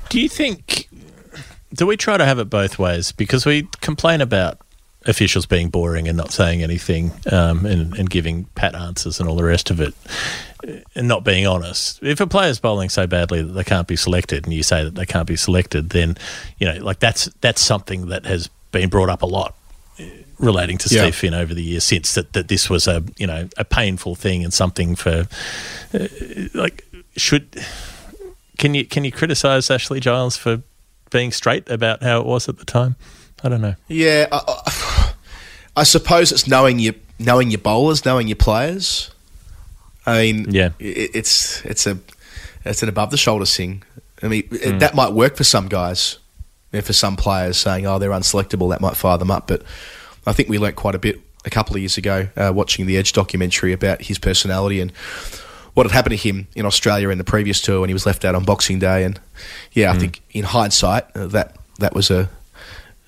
Do 0.09 0.19
you 0.19 0.27
think? 0.27 0.87
Do 1.73 1.85
we 1.85 1.97
try 1.97 2.17
to 2.17 2.25
have 2.25 2.39
it 2.39 2.49
both 2.49 2.79
ways? 2.79 3.11
Because 3.11 3.45
we 3.45 3.67
complain 3.81 4.21
about 4.21 4.59
officials 5.05 5.45
being 5.45 5.69
boring 5.69 6.07
and 6.07 6.17
not 6.17 6.31
saying 6.31 6.61
anything 6.61 7.11
um, 7.31 7.65
and, 7.65 7.95
and 7.97 8.09
giving 8.09 8.45
pat 8.55 8.75
answers 8.75 9.19
and 9.19 9.29
all 9.29 9.35
the 9.35 9.43
rest 9.43 9.69
of 9.69 9.79
it, 9.79 9.93
and 10.95 11.07
not 11.07 11.23
being 11.23 11.47
honest. 11.47 12.01
If 12.03 12.19
a 12.19 12.27
player's 12.27 12.59
bowling 12.59 12.89
so 12.89 13.07
badly 13.07 13.41
that 13.41 13.53
they 13.53 13.63
can't 13.63 13.87
be 13.87 13.95
selected, 13.95 14.45
and 14.45 14.53
you 14.53 14.63
say 14.63 14.83
that 14.83 14.95
they 14.95 15.05
can't 15.05 15.27
be 15.27 15.35
selected, 15.37 15.91
then 15.91 16.17
you 16.57 16.67
know, 16.67 16.83
like 16.83 16.99
that's 16.99 17.25
that's 17.41 17.61
something 17.61 18.07
that 18.07 18.25
has 18.25 18.49
been 18.71 18.89
brought 18.89 19.09
up 19.09 19.21
a 19.21 19.25
lot 19.25 19.55
uh, 19.99 20.03
relating 20.39 20.77
to 20.79 20.93
Yeah. 20.93 21.03
Steve 21.03 21.15
Finn 21.15 21.33
over 21.33 21.53
the 21.53 21.63
years 21.63 21.83
since 21.85 22.13
that, 22.15 22.33
that 22.33 22.47
this 22.49 22.69
was 22.69 22.87
a 22.87 23.03
you 23.17 23.27
know 23.27 23.47
a 23.57 23.63
painful 23.65 24.15
thing 24.15 24.43
and 24.43 24.53
something 24.53 24.95
for 24.95 25.27
uh, 25.93 26.07
like 26.53 26.83
should 27.15 27.63
can 28.57 28.73
you 28.73 28.85
can 28.85 29.05
you 29.05 29.11
criticize 29.11 29.71
Ashley 29.71 29.99
Giles 30.01 30.35
for 30.35 30.61
being 31.09 31.31
straight 31.31 31.69
about 31.69 32.03
how 32.03 32.19
it 32.19 32.25
was 32.25 32.47
at 32.49 32.57
the 32.57 32.65
time? 32.65 32.95
I 33.43 33.49
don't 33.49 33.61
know. 33.61 33.75
Yeah, 33.87 34.27
I, 34.31 35.13
I, 35.77 35.83
suppose 35.83 36.31
it's 36.31 36.47
knowing 36.47 36.79
your 36.79 36.93
knowing 37.19 37.49
your 37.51 37.59
bowlers, 37.59 38.03
knowing 38.05 38.27
your 38.27 38.35
players. 38.35 39.11
I 40.05 40.21
mean, 40.21 40.47
Yeah. 40.51 40.69
it, 40.79 41.11
it's 41.15 41.63
it's 41.65 41.87
a 41.87 41.97
it's 42.65 42.83
an 42.83 42.89
above 42.89 43.11
the 43.11 43.17
shoulder 43.17 43.45
thing. 43.45 43.83
I 44.21 44.27
mean, 44.27 44.43
it- 44.51 44.61
Mm. 44.61 44.79
that 44.79 44.95
might 44.95 45.13
work 45.13 45.37
for 45.37 45.43
some 45.45 45.67
guys, 45.69 46.17
and 46.73 46.83
for 46.85 46.93
some 46.93 47.15
players 47.15 47.57
saying, 47.57 47.85
"Oh, 47.87 47.97
they're 47.99 48.09
unselectable," 48.11 48.69
that 48.71 48.81
might 48.81 48.97
fire 48.97 49.17
them 49.17 49.31
up. 49.31 49.47
But 49.47 49.63
I 50.27 50.33
think 50.33 50.49
we 50.49 50.57
learnt 50.57 50.75
quite 50.75 50.95
a 50.95 50.99
bit 50.99 51.21
a 51.45 51.49
couple 51.49 51.75
of 51.75 51.81
years 51.81 51.97
ago 51.97 52.27
uh, 52.35 52.51
watching 52.53 52.85
the 52.85 52.97
Edge 52.97 53.13
documentary 53.13 53.71
about 53.71 54.01
his 54.01 54.19
personality 54.19 54.81
and 54.81 54.91
what 55.73 55.85
had 55.85 55.91
happened 55.93 56.11
to 56.19 56.27
him 56.29 56.47
in 56.55 56.65
Australia 56.65 57.09
in 57.09 57.17
the 57.17 57.23
previous 57.23 57.61
tour 57.61 57.79
when 57.81 57.89
he 57.89 57.93
was 57.93 58.05
left 58.05 58.25
out 58.25 58.35
on 58.35 58.43
Boxing 58.43 58.79
Day. 58.79 59.03
And 59.03 59.19
yeah, 59.73 59.91
I 59.91 59.95
Mm. 59.95 59.99
think 59.99 60.21
in 60.31 60.43
hindsight, 60.45 61.05
uh, 61.15 61.27
that 61.27 61.55
that 61.79 61.93
was 61.93 62.09
a 62.11 62.29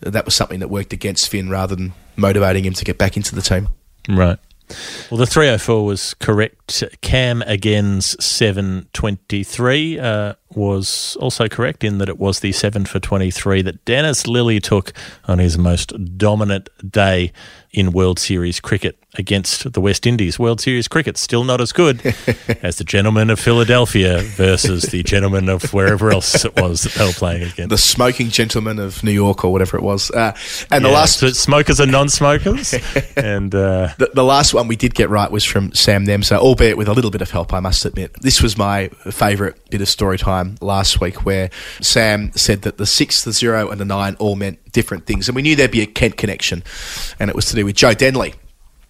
that 0.01 0.25
was 0.25 0.33
something 0.35 0.59
that 0.59 0.69
worked 0.69 0.93
against 0.93 1.29
Finn 1.29 1.49
rather 1.49 1.75
than 1.75 1.93
motivating 2.15 2.63
him 2.65 2.73
to 2.73 2.83
get 2.85 2.97
back 2.97 3.15
into 3.17 3.35
the 3.35 3.41
team. 3.41 3.67
Right. 4.09 4.37
Well, 5.11 5.17
the 5.17 5.25
304 5.27 5.85
was 5.85 6.13
correct. 6.15 6.83
Cam 7.01 7.41
again's 7.43 8.15
723 8.23 9.99
uh, 9.99 10.33
was 10.55 11.17
also 11.19 11.47
correct 11.47 11.83
in 11.83 11.97
that 11.99 12.09
it 12.09 12.19
was 12.19 12.39
the 12.39 12.51
7 12.51 12.85
for 12.85 12.99
23 12.99 13.61
that 13.63 13.83
Dennis 13.85 14.23
Lillee 14.23 14.61
took 14.61 14.93
on 15.25 15.39
his 15.39 15.57
most 15.57 16.17
dominant 16.17 16.69
day 16.89 17.31
in 17.73 17.91
World 17.91 18.19
Series 18.19 18.59
cricket 18.59 18.97
against 19.15 19.73
the 19.73 19.81
West 19.81 20.05
Indies. 20.05 20.37
World 20.37 20.59
Series 20.59 20.87
cricket 20.87 21.17
still 21.17 21.43
not 21.43 21.61
as 21.61 21.71
good 21.71 22.05
as 22.61 22.77
the 22.77 22.83
gentlemen 22.83 23.29
of 23.29 23.39
Philadelphia 23.39 24.19
versus 24.21 24.83
the 24.83 25.03
gentlemen 25.03 25.49
of 25.49 25.73
wherever 25.73 26.11
else 26.11 26.43
it 26.45 26.55
was 26.55 26.83
that 26.83 26.93
they 26.93 27.05
were 27.05 27.13
playing 27.13 27.43
against. 27.43 27.69
The 27.69 27.77
smoking 27.77 28.29
gentleman 28.29 28.79
of 28.79 29.03
New 29.03 29.11
York 29.11 29.43
or 29.45 29.51
whatever 29.51 29.77
it 29.77 29.83
was. 29.83 30.11
Uh, 30.11 30.33
and 30.69 30.83
the 30.83 30.89
last 30.89 31.19
so 31.19 31.29
smokers 31.29 31.79
and 31.79 31.91
non-smokers, 31.91 32.73
and 33.15 33.53
uh, 33.55 33.89
the, 33.97 34.11
the 34.13 34.23
last 34.23 34.53
one 34.53 34.67
we 34.67 34.75
did 34.75 34.93
get 34.93 35.09
right 35.09 35.31
was 35.31 35.43
from 35.43 35.73
Sam 35.73 36.05
Nemsa, 36.05 36.37
albeit 36.37 36.77
with 36.77 36.87
a 36.87 36.93
little 36.93 37.11
bit 37.11 37.21
of 37.21 37.31
help, 37.31 37.53
I 37.53 37.59
must 37.59 37.85
admit. 37.85 38.15
This 38.21 38.41
was 38.41 38.57
my 38.57 38.89
favourite 39.09 39.55
bit 39.69 39.81
of 39.81 39.87
story 39.87 40.17
time 40.17 40.40
last 40.61 41.01
week, 41.01 41.25
where 41.25 41.49
Sam 41.81 42.31
said 42.33 42.61
that 42.63 42.77
the 42.77 42.85
six, 42.85 43.23
the 43.23 43.31
zero, 43.31 43.69
and 43.69 43.79
the 43.79 43.85
nine 43.85 44.15
all 44.19 44.35
meant 44.35 44.71
different 44.71 45.05
things, 45.05 45.27
and 45.27 45.35
we 45.35 45.41
knew 45.41 45.55
there'd 45.55 45.71
be 45.71 45.81
a 45.81 45.85
Kent 45.87 46.17
connection, 46.17 46.63
and 47.19 47.29
it 47.29 47.35
was 47.35 47.45
to 47.47 47.55
do 47.55 47.65
with 47.65 47.75
Joe 47.75 47.93
Denly. 47.93 48.35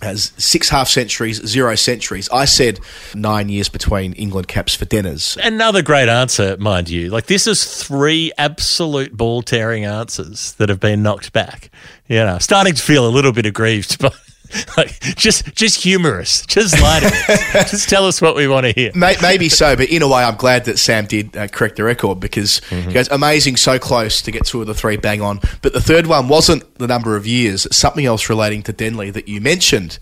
Has 0.02 0.32
six 0.36 0.70
half 0.70 0.88
centuries, 0.88 1.46
zero 1.46 1.76
centuries. 1.76 2.28
I 2.32 2.46
said 2.46 2.80
nine 3.14 3.50
years 3.50 3.70
between 3.70 4.14
England 4.14 4.48
caps 4.48 4.74
for 4.74 4.86
Denners. 4.86 5.38
Another 5.38 5.84
great 5.84 6.10
answer, 6.10 6.58
mind 6.58 6.90
you. 6.90 7.10
Like 7.10 7.28
this 7.28 7.46
is 7.46 7.64
three 7.64 8.32
absolute 8.36 9.16
ball 9.16 9.44
tearing 9.44 9.86
answers 9.86 10.54
that 10.54 10.70
have 10.70 10.80
been 10.80 11.04
knocked 11.04 11.34
back. 11.34 11.70
You 12.08 12.16
know, 12.16 12.40
starting 12.40 12.74
to 12.74 12.82
feel 12.82 13.06
a 13.08 13.14
little 13.14 13.32
bit 13.32 13.46
aggrieved, 13.46 14.00
but 14.02 14.16
like 14.78 15.00
just 15.16 15.54
just 15.56 15.82
humorous, 15.84 16.46
just 16.46 16.80
lie 16.82 17.00
to 17.00 17.08
us. 17.08 17.72
just 17.72 17.90
tell 17.90 18.06
us 18.06 18.22
what 18.22 18.36
we 18.36 18.48
want 18.48 18.66
to 18.66 18.72
hear. 18.74 18.92
Maybe 18.96 19.50
so, 19.50 19.76
but 19.76 19.90
in 19.90 20.02
a 20.02 20.08
way, 20.08 20.24
I'm 20.24 20.36
glad 20.36 20.66
that 20.66 20.80
Sam 20.80 21.06
did 21.06 21.36
uh, 21.36 21.48
correct 21.48 21.76
the 21.78 21.84
record 21.84 22.20
because 22.20 22.60
he 22.70 22.94
goes 22.94 23.10
amazing, 23.10 23.58
so 23.58 23.80
close 23.80 24.22
to 24.22 24.32
get 24.32 24.46
two 24.46 24.62
of 24.62 24.68
the 24.68 24.74
three 24.74 24.98
bang 24.98 25.22
on. 25.22 25.40
But 25.62 25.74
the 25.74 25.82
third 25.82 26.08
one 26.08 26.28
wasn't 26.28 26.76
the 26.76 26.88
number 26.88 27.16
of 27.16 27.26
years; 27.28 27.68
something 27.76 28.06
else 28.06 28.30
relating 28.30 28.64
to 28.64 28.74
Denly 28.74 29.12
that 29.14 29.28
you 29.28 29.42
mentioned. 29.42 30.00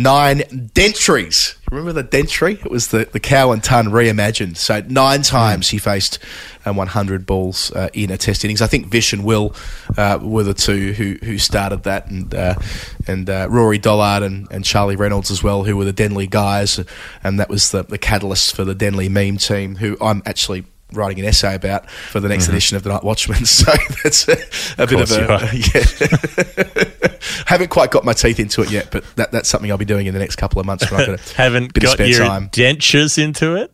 Nine 0.00 0.70
dentries. 0.74 1.56
Remember 1.72 1.92
the 1.92 2.04
dentry? 2.04 2.64
It 2.64 2.70
was 2.70 2.88
the, 2.88 3.08
the 3.10 3.18
cow 3.18 3.50
and 3.50 3.62
ton 3.62 3.86
reimagined. 3.86 4.56
So 4.56 4.80
nine 4.82 5.22
times 5.22 5.70
he 5.70 5.78
faced 5.78 6.20
uh, 6.64 6.72
100 6.72 7.26
balls 7.26 7.72
uh, 7.72 7.88
in 7.92 8.12
a 8.12 8.16
test 8.16 8.44
innings. 8.44 8.62
I 8.62 8.68
think 8.68 8.86
Vish 8.86 9.12
and 9.12 9.24
Will 9.24 9.56
uh, 9.96 10.20
were 10.22 10.44
the 10.44 10.54
two 10.54 10.92
who, 10.92 11.18
who 11.24 11.36
started 11.36 11.82
that, 11.82 12.08
and 12.10 12.32
uh, 12.32 12.54
and 13.08 13.28
uh, 13.28 13.48
Rory 13.50 13.78
Dollard 13.78 14.22
and, 14.22 14.46
and 14.52 14.64
Charlie 14.64 14.94
Reynolds 14.94 15.32
as 15.32 15.42
well, 15.42 15.64
who 15.64 15.76
were 15.76 15.84
the 15.84 15.92
Denly 15.92 16.30
guys, 16.30 16.78
and 17.24 17.40
that 17.40 17.48
was 17.48 17.72
the, 17.72 17.82
the 17.82 17.98
catalyst 17.98 18.54
for 18.54 18.64
the 18.64 18.76
Denly 18.76 19.10
meme 19.10 19.38
team, 19.38 19.76
who 19.76 19.96
I'm 20.00 20.22
actually 20.24 20.64
writing 20.92 21.20
an 21.20 21.26
essay 21.28 21.54
about 21.54 21.90
for 21.90 22.18
the 22.20 22.28
next 22.28 22.46
Mhm. 22.46 22.50
edition 22.50 22.76
of 22.76 22.82
the 22.82 22.90
Night 22.90 23.04
Watchman. 23.04 23.44
So 23.44 23.72
that's 24.02 24.26
a, 24.28 24.32
a 24.82 24.86
bit 24.86 25.00
of 25.00 25.10
a 25.10 25.48
yeah. 25.52 26.84
Haven't 27.46 27.68
quite 27.70 27.90
got 27.90 28.04
my 28.04 28.12
teeth 28.12 28.38
into 28.40 28.62
it 28.62 28.70
yet, 28.70 28.88
but 28.90 29.04
that, 29.16 29.32
that's 29.32 29.48
something 29.48 29.70
I'll 29.70 29.76
be 29.78 29.84
doing 29.84 30.06
in 30.06 30.14
the 30.14 30.20
next 30.20 30.36
couple 30.36 30.60
of 30.60 30.66
months 30.66 30.90
when 30.90 31.00
I've 31.00 31.06
got 31.06 31.20
a 31.20 31.34
Haven't 31.36 31.72
bit 31.74 31.84
of 31.84 31.88
got 31.90 31.92
spare 31.94 32.06
your 32.06 32.24
time. 32.26 32.48
dentures 32.50 33.22
into 33.22 33.56
it. 33.56 33.70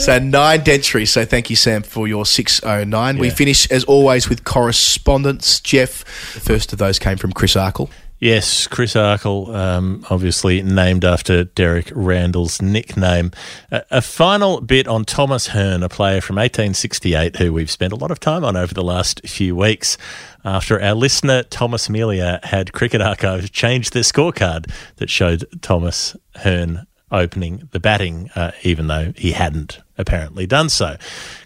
So 0.00 0.18
nine 0.18 0.60
dentries. 0.62 1.10
So 1.10 1.24
thank 1.24 1.50
you, 1.50 1.56
Sam, 1.56 1.82
for 1.82 2.06
your 2.08 2.24
609. 2.26 3.18
We 3.18 3.30
finish, 3.30 3.70
as 3.70 3.84
always, 3.84 4.28
with 4.28 4.44
correspondence. 4.44 5.60
Geoff, 5.60 6.04
the 6.34 6.40
first 6.40 6.72
of 6.72 6.78
those 6.78 6.98
came 6.98 7.16
from 7.16 7.32
Chris 7.32 7.54
Arkle. 7.54 7.90
Yes, 8.20 8.66
Chris 8.66 8.92
Arkle, 8.92 9.48
um, 9.54 10.04
obviously 10.10 10.60
named 10.60 11.06
after 11.06 11.44
Derek 11.44 11.90
Randall's 11.94 12.60
nickname. 12.60 13.30
A, 13.70 13.82
a 13.90 14.02
final 14.02 14.60
bit 14.60 14.86
on 14.86 15.06
Thomas 15.06 15.46
Hearne, 15.48 15.82
a 15.82 15.88
player 15.88 16.20
from 16.20 16.36
1868 16.36 17.36
who 17.36 17.50
we've 17.50 17.70
spent 17.70 17.94
a 17.94 17.96
lot 17.96 18.10
of 18.10 18.20
time 18.20 18.44
on 18.44 18.58
over 18.58 18.74
the 18.74 18.84
last 18.84 19.26
few 19.26 19.56
weeks. 19.56 19.96
After 20.44 20.78
our 20.82 20.94
listener 20.94 21.44
Thomas 21.44 21.88
Melia 21.88 22.40
had 22.42 22.74
Cricket 22.74 23.00
Archive 23.00 23.52
change 23.52 23.92
their 23.92 24.02
scorecard 24.02 24.70
that 24.96 25.08
showed 25.08 25.46
Thomas 25.62 26.14
Hearne 26.36 26.86
opening 27.10 27.70
the 27.72 27.80
batting, 27.80 28.28
uh, 28.36 28.50
even 28.62 28.88
though 28.88 29.14
he 29.16 29.32
hadn't 29.32 29.80
apparently 29.96 30.46
done 30.46 30.68
so. 30.68 30.98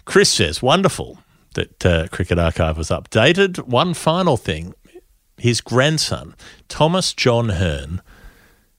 Chris 0.03 0.29
says, 0.29 0.61
wonderful 0.61 1.19
that 1.53 1.85
uh, 1.85 2.07
Cricket 2.09 2.37
Archive 2.37 2.77
was 2.77 2.89
updated. 2.89 3.59
One 3.59 3.93
final 3.93 4.35
thing 4.35 4.73
his 5.37 5.61
grandson, 5.61 6.35
Thomas 6.67 7.13
John 7.13 7.49
Hearne, 7.49 8.01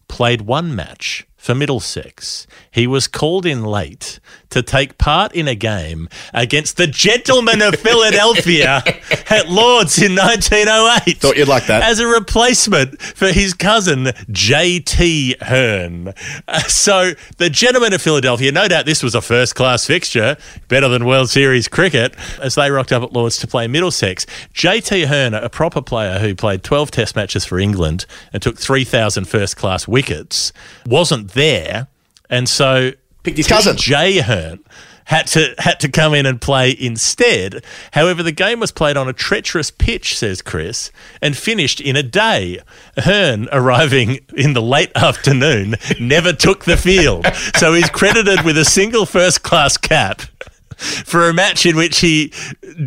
played 0.08 0.42
one 0.42 0.74
match 0.74 1.26
for 1.47 1.55
Middlesex. 1.55 2.47
He 2.70 2.86
was 2.86 3.06
called 3.06 3.47
in 3.47 3.62
late 3.62 4.18
to 4.51 4.62
take 4.62 4.98
part 4.98 5.32
in 5.32 5.48
a 5.48 5.55
game 5.55 6.09
against 6.32 6.77
the 6.77 6.86
Gentlemen 6.86 7.62
of 7.62 7.74
Philadelphia 7.81 8.82
at 9.31 9.48
Lords 9.48 10.01
in 10.02 10.14
1908. 10.16 11.18
Thought 11.18 11.36
you'd 11.36 11.48
like 11.48 11.66
that. 11.66 11.82
As 11.82 12.01
a 12.01 12.06
replacement 12.06 13.01
for 13.01 13.28
his 13.28 13.55
cousin, 13.55 14.09
J.T. 14.31 15.36
Hearne. 15.40 16.14
Uh, 16.48 16.60
so, 16.62 17.12
the 17.39 17.51
Gentlemen 17.51 17.93
of 17.93 18.02
Philadelphia, 18.02 18.51
no 18.51 18.66
doubt 18.66 18.86
this 18.86 19.02
was 19.02 19.14
a 19.14 19.20
first 19.20 19.55
class 19.55 19.86
fixture, 19.86 20.36
better 20.68 20.89
than 20.89 21.05
World 21.05 21.31
Series 21.31 21.68
cricket, 21.68 22.14
as 22.43 22.55
they 22.55 22.70
rocked 22.70 22.93
up 22.93 23.02
at 23.02 23.12
Lords 23.12 23.36
to 23.39 23.47
play 23.47 23.68
Middlesex. 23.68 24.27
J.T. 24.52 25.05
Hearne, 25.05 25.35
a 25.35 25.48
proper 25.48 25.82
player 25.82 26.18
who 26.18 26.35
played 26.35 26.62
12 26.62 26.90
test 26.90 27.14
matches 27.14 27.44
for 27.44 27.59
England 27.59 28.06
and 28.32 28.43
took 28.43 28.59
3,000 28.59 29.27
first 29.27 29.56
class 29.56 29.86
wickets, 29.86 30.52
wasn't 30.86 31.31
there. 31.36 31.86
And 32.28 32.48
so, 32.48 32.90
Picked 33.22 33.36
his 33.36 33.46
cousin. 33.46 33.76
Jay 33.76 34.18
Hearne 34.18 34.60
had 35.06 35.26
to 35.28 35.54
had 35.58 35.78
to 35.80 35.88
come 35.88 36.14
in 36.14 36.26
and 36.26 36.40
play 36.40 36.76
instead. 36.78 37.64
However, 37.92 38.22
the 38.22 38.32
game 38.32 38.60
was 38.60 38.72
played 38.72 38.96
on 38.96 39.08
a 39.08 39.12
treacherous 39.12 39.70
pitch, 39.70 40.18
says 40.18 40.42
Chris, 40.42 40.90
and 41.22 41.36
finished 41.36 41.80
in 41.80 41.96
a 41.96 42.02
day. 42.02 42.60
Hearne, 42.98 43.48
arriving 43.52 44.20
in 44.36 44.52
the 44.52 44.62
late 44.62 44.90
afternoon, 44.96 45.76
never 46.00 46.32
took 46.32 46.64
the 46.64 46.76
field, 46.76 47.26
so 47.56 47.72
he's 47.72 47.88
credited 47.88 48.44
with 48.44 48.58
a 48.58 48.64
single 48.64 49.06
first 49.06 49.42
class 49.42 49.76
cap. 49.76 50.22
For 50.76 51.28
a 51.28 51.34
match 51.34 51.66
in 51.66 51.76
which 51.76 51.98
he 52.00 52.32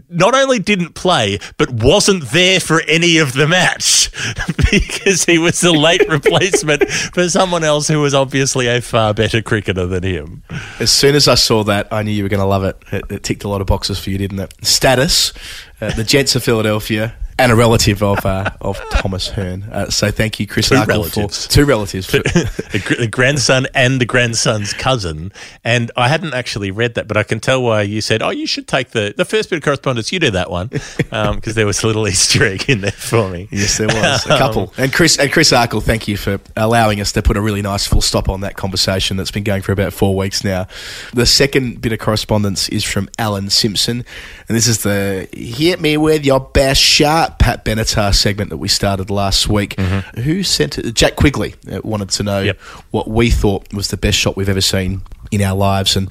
not 0.10 0.36
only 0.36 0.60
didn't 0.60 0.94
play, 0.96 1.40
but 1.58 1.70
wasn't 1.70 2.24
there 2.32 2.60
for 2.60 2.82
any 2.88 3.18
of 3.18 3.34
the 3.34 3.48
match 3.48 4.12
because 4.72 5.26
he 5.26 5.38
was 5.38 5.64
a 5.64 5.72
late 5.72 6.08
replacement 6.10 6.88
for 6.90 7.28
someone 7.30 7.64
else 7.64 7.88
who 7.88 8.00
was 8.02 8.14
obviously 8.14 8.68
a 8.68 8.82
far 8.82 9.14
better 9.14 9.42
cricketer 9.42 9.86
than 9.86 10.04
him. 10.04 10.44
As 10.80 10.92
soon 10.92 11.16
as 11.16 11.28
I 11.28 11.36
saw 11.36 11.64
that, 11.66 11.92
I 11.92 12.04
knew 12.04 12.12
you 12.12 12.24
were 12.24 12.30
going 12.30 12.40
to 12.40 12.46
love 12.46 12.64
it. 12.64 12.78
it. 12.92 13.12
It 13.12 13.24
ticked 13.24 13.44
a 13.44 13.50
lot 13.50 13.62
of 13.62 13.68
boxes 13.68 14.00
for 14.00 14.10
you, 14.10 14.18
didn't 14.18 14.40
it? 14.40 14.54
Status, 14.62 15.34
uh, 15.82 15.92
the 15.94 16.04
Jets 16.04 16.36
of 16.36 16.44
Philadelphia, 16.44 17.16
and 17.40 17.52
a 17.52 17.56
relative 17.56 18.04
of 18.04 18.26
uh, 18.26 18.50
of 18.62 18.78
Thomas 18.92 19.30
Hearne. 19.30 19.64
Uh, 19.72 19.90
so 19.90 20.12
thank 20.12 20.40
you, 20.40 20.46
Chris 20.46 20.70
Two 20.70 20.76
Arkle, 20.76 20.88
relatives. 20.88 21.46
for 21.46 21.52
two 21.52 21.66
relatives. 21.66 22.06
For, 22.06 22.18
the, 22.20 22.96
the 23.00 23.08
grandson 23.08 23.68
and 23.74 24.02
the 24.02 24.06
grandson's 24.06 24.74
cousin. 24.74 25.32
And 25.64 25.92
I 25.96 26.10
hadn't 26.10 26.34
actually 26.34 26.72
read 26.72 26.96
that, 26.96 27.08
but 27.08 27.16
I 27.18 27.24
can 27.24 27.40
tell 27.40 27.64
why 27.64 27.84
you 27.84 28.02
said, 28.02 28.22
"Oh, 28.22 28.30
you 28.30 28.46
should 28.46 28.68
take 28.68 28.90
the 28.92 29.14
the 29.16 29.26
first 29.26 29.50
bit 29.50 29.58
of 29.58 29.64
correspondence. 29.64 30.12
You 30.12 30.20
do 30.20 30.32
that 30.32 30.52
one," 30.52 30.68
because 31.10 31.56
there 31.56 31.66
was 31.66 31.82
a 31.82 31.88
little 31.88 32.08
Easter 32.08 32.44
egg 32.44 32.70
in 32.70 32.82
there 32.82 32.92
for 32.92 33.30
me. 33.30 33.48
Yes, 33.52 33.78
there 33.78 33.88
was 33.88 34.26
a 34.26 34.30
couple. 34.38 34.74
and 34.78 34.92
Chris 34.92 35.18
and 35.18 35.32
Chris 35.32 35.52
Arkle, 35.52 35.82
thank 35.82 36.08
you 36.08 36.18
for 36.18 36.40
allowing 36.58 37.00
us 37.00 37.14
to 37.14 37.22
put 37.22 37.38
a 37.38 37.42
really 37.42 37.62
nice 37.62 37.88
full 37.88 38.02
stop 38.02 38.28
on 38.28 38.42
that 38.42 38.56
conversation 38.58 39.16
that's 39.18 39.32
been 39.32 39.44
going 39.46 39.62
for 39.62 39.72
about 39.72 39.94
four 39.94 40.16
weeks 40.16 40.44
now. 40.44 40.68
The 41.14 41.26
second 41.26 41.82
bit 41.82 41.94
of 41.94 42.00
correspondence 42.00 42.68
is 42.70 42.84
from 42.84 43.10
Alan 43.18 43.50
Simpson, 43.50 44.04
and 44.48 44.58
this 44.58 44.68
is 44.68 44.84
the 44.84 45.30
"Hit 45.32 45.80
Me 45.80 45.96
with 45.96 46.26
Your 46.26 46.40
Best 46.42 46.82
Shot" 46.82 47.29
Pat 47.38 47.66
Benatar 47.66 48.14
segment 48.14 48.50
that 48.50 48.58
we 48.58 48.68
started 48.68 49.10
last 49.10 49.48
week. 49.48 49.80
Who 49.80 50.44
sent 50.44 50.78
it? 50.78 50.94
Jack 50.94 51.16
Quigley 51.16 51.56
uh, 51.72 51.82
wanted 51.84 52.10
to 52.10 52.24
know 52.24 52.54
what 52.92 53.08
we 53.08 53.30
thought 53.30 53.72
was 53.74 53.90
the 53.90 53.98
best 53.98 54.18
shot 54.18 54.36
we've 54.36 54.50
ever 54.50 54.62
seen 54.62 55.02
in 55.32 55.42
our 55.42 55.56
lives. 55.56 55.96
And 55.96 56.10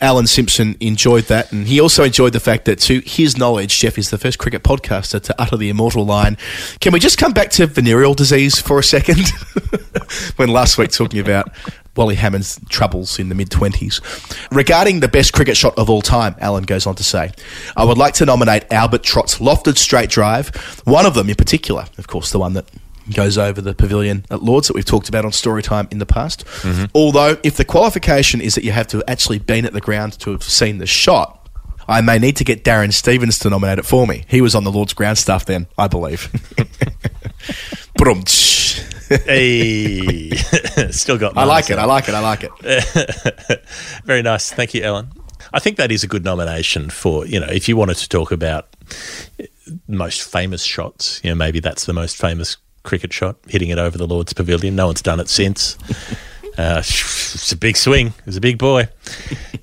Alan 0.00 0.26
Simpson 0.26 0.76
enjoyed 0.80 1.24
that. 1.24 1.52
And 1.52 1.66
he 1.66 1.80
also 1.80 2.04
enjoyed 2.04 2.32
the 2.32 2.40
fact 2.40 2.66
that, 2.66 2.78
to 2.80 3.00
his 3.00 3.36
knowledge, 3.36 3.78
Geoff 3.78 3.98
is 3.98 4.10
the 4.10 4.18
first 4.18 4.38
cricket 4.38 4.62
podcaster 4.62 5.20
to 5.22 5.34
utter 5.40 5.56
the 5.56 5.68
immortal 5.68 6.04
line. 6.04 6.36
Can 6.80 6.92
we 6.92 7.00
just 7.00 7.18
come 7.18 7.32
back 7.32 7.50
to 7.52 7.66
venereal 7.66 8.14
disease 8.14 8.60
for 8.60 8.78
a 8.78 8.84
second? 8.84 9.26
when 10.36 10.48
last 10.48 10.78
week 10.78 10.90
talking 10.90 11.20
about 11.20 11.50
Wally 11.98 12.14
Hammond's 12.14 12.60
troubles 12.68 13.18
in 13.18 13.28
the 13.28 13.34
mid 13.34 13.50
20s. 13.50 14.00
Regarding 14.52 15.00
the 15.00 15.08
best 15.08 15.32
cricket 15.32 15.56
shot 15.56 15.76
of 15.76 15.90
all 15.90 16.00
time, 16.00 16.36
Alan 16.38 16.62
goes 16.62 16.86
on 16.86 16.94
to 16.94 17.04
say, 17.04 17.32
I 17.76 17.84
would 17.84 17.98
like 17.98 18.14
to 18.14 18.24
nominate 18.24 18.72
Albert 18.72 19.02
Trott's 19.02 19.38
lofted 19.38 19.76
straight 19.76 20.08
drive, 20.08 20.54
one 20.84 21.04
of 21.04 21.14
them 21.14 21.28
in 21.28 21.34
particular, 21.34 21.86
of 21.98 22.06
course, 22.06 22.30
the 22.30 22.38
one 22.38 22.52
that 22.52 22.66
goes 23.12 23.36
over 23.36 23.60
the 23.60 23.74
pavilion 23.74 24.24
at 24.30 24.42
Lords 24.42 24.68
that 24.68 24.74
we've 24.74 24.84
talked 24.84 25.08
about 25.08 25.24
on 25.24 25.32
Storytime 25.32 25.90
in 25.90 25.98
the 25.98 26.06
past. 26.06 26.46
Mm-hmm. 26.62 26.84
Although, 26.94 27.36
if 27.42 27.56
the 27.56 27.64
qualification 27.64 28.40
is 28.40 28.54
that 28.54 28.62
you 28.62 28.70
have 28.70 28.86
to 28.88 28.98
have 28.98 29.04
actually 29.08 29.40
been 29.40 29.66
at 29.66 29.72
the 29.72 29.80
ground 29.80 30.18
to 30.20 30.30
have 30.30 30.44
seen 30.44 30.78
the 30.78 30.86
shot, 30.86 31.48
I 31.88 32.00
may 32.00 32.18
need 32.18 32.36
to 32.36 32.44
get 32.44 32.62
Darren 32.62 32.92
Stevens 32.92 33.40
to 33.40 33.50
nominate 33.50 33.80
it 33.80 33.86
for 33.86 34.06
me. 34.06 34.24
He 34.28 34.40
was 34.40 34.54
on 34.54 34.62
the 34.62 34.70
Lord's 34.70 34.92
ground 34.92 35.18
staff 35.18 35.46
then, 35.46 35.66
I 35.76 35.88
believe. 35.88 36.30
Hey, 39.08 40.30
still 40.90 41.18
got. 41.18 41.36
I 41.36 41.44
like 41.44 41.70
it. 41.70 41.78
I 41.78 41.84
like 41.84 42.08
it. 42.08 42.14
I 42.14 42.20
like 42.20 42.44
it. 42.44 43.64
Very 44.04 44.22
nice. 44.22 44.52
Thank 44.52 44.74
you, 44.74 44.82
Ellen. 44.82 45.10
I 45.52 45.60
think 45.60 45.76
that 45.78 45.90
is 45.90 46.04
a 46.04 46.06
good 46.06 46.24
nomination 46.24 46.90
for, 46.90 47.26
you 47.26 47.40
know, 47.40 47.46
if 47.46 47.68
you 47.68 47.76
wanted 47.76 47.96
to 47.98 48.08
talk 48.08 48.32
about 48.32 48.68
most 49.86 50.22
famous 50.30 50.62
shots, 50.62 51.20
you 51.24 51.30
know, 51.30 51.34
maybe 51.34 51.60
that's 51.60 51.86
the 51.86 51.92
most 51.94 52.16
famous 52.16 52.58
cricket 52.82 53.12
shot, 53.12 53.36
hitting 53.48 53.70
it 53.70 53.78
over 53.78 53.96
the 53.96 54.06
Lord's 54.06 54.32
Pavilion. 54.32 54.76
No 54.76 54.86
one's 54.86 55.02
done 55.02 55.20
it 55.20 55.28
since. 55.28 55.76
Uh, 56.58 56.78
it's 56.80 57.52
a 57.52 57.56
big 57.56 57.76
swing. 57.76 58.08
It 58.08 58.26
was 58.26 58.36
a 58.36 58.40
big 58.40 58.58
boy. 58.58 58.88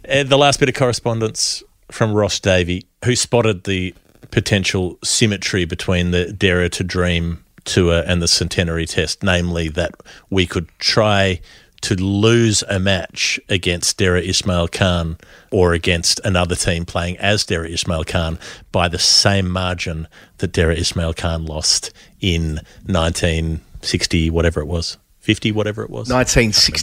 and 0.06 0.30
the 0.30 0.38
last 0.38 0.62
bit 0.62 0.70
of 0.70 0.76
correspondence 0.76 1.62
from 1.92 2.14
Ross 2.14 2.40
Davey, 2.40 2.88
who 3.04 3.18
spotted 3.18 3.66
the 3.66 3.94
potential 4.32 4.98
symmetry 5.04 5.66
between 5.66 6.12
the 6.12 6.32
Dare 6.32 6.70
to 6.70 6.84
Dream 6.86 7.44
tour 7.66 8.04
and 8.06 8.22
the 8.22 8.28
Centenary 8.28 8.86
Test, 8.86 9.24
namely 9.24 9.68
that 9.70 9.92
we 10.30 10.46
could 10.46 10.70
try 10.80 11.42
to 11.82 11.96
lose 11.96 12.64
a 12.68 12.80
match 12.80 13.40
against 13.48 13.98
Dera 13.98 14.22
Ismail 14.22 14.70
Khan 14.70 15.18
or 15.52 15.74
against 15.74 16.20
another 16.24 16.56
team 16.56 16.86
playing 16.86 17.18
as 17.18 17.46
Dera 17.46 17.68
Ismail 17.70 18.06
Khan 18.06 18.40
by 18.72 18.88
the 18.88 18.98
same 18.98 19.48
margin 19.50 20.08
that 20.38 20.52
Dera 20.52 20.74
Ismail 20.74 21.14
Khan 21.14 21.46
lost 21.46 21.92
in 22.20 22.62
1960, 22.86 24.30
whatever 24.32 24.62
it 24.62 24.66
was, 24.66 24.98
50, 25.20 25.52
whatever 25.52 25.84
it 25.84 25.90
was. 25.90 26.08
Can't 26.08 26.36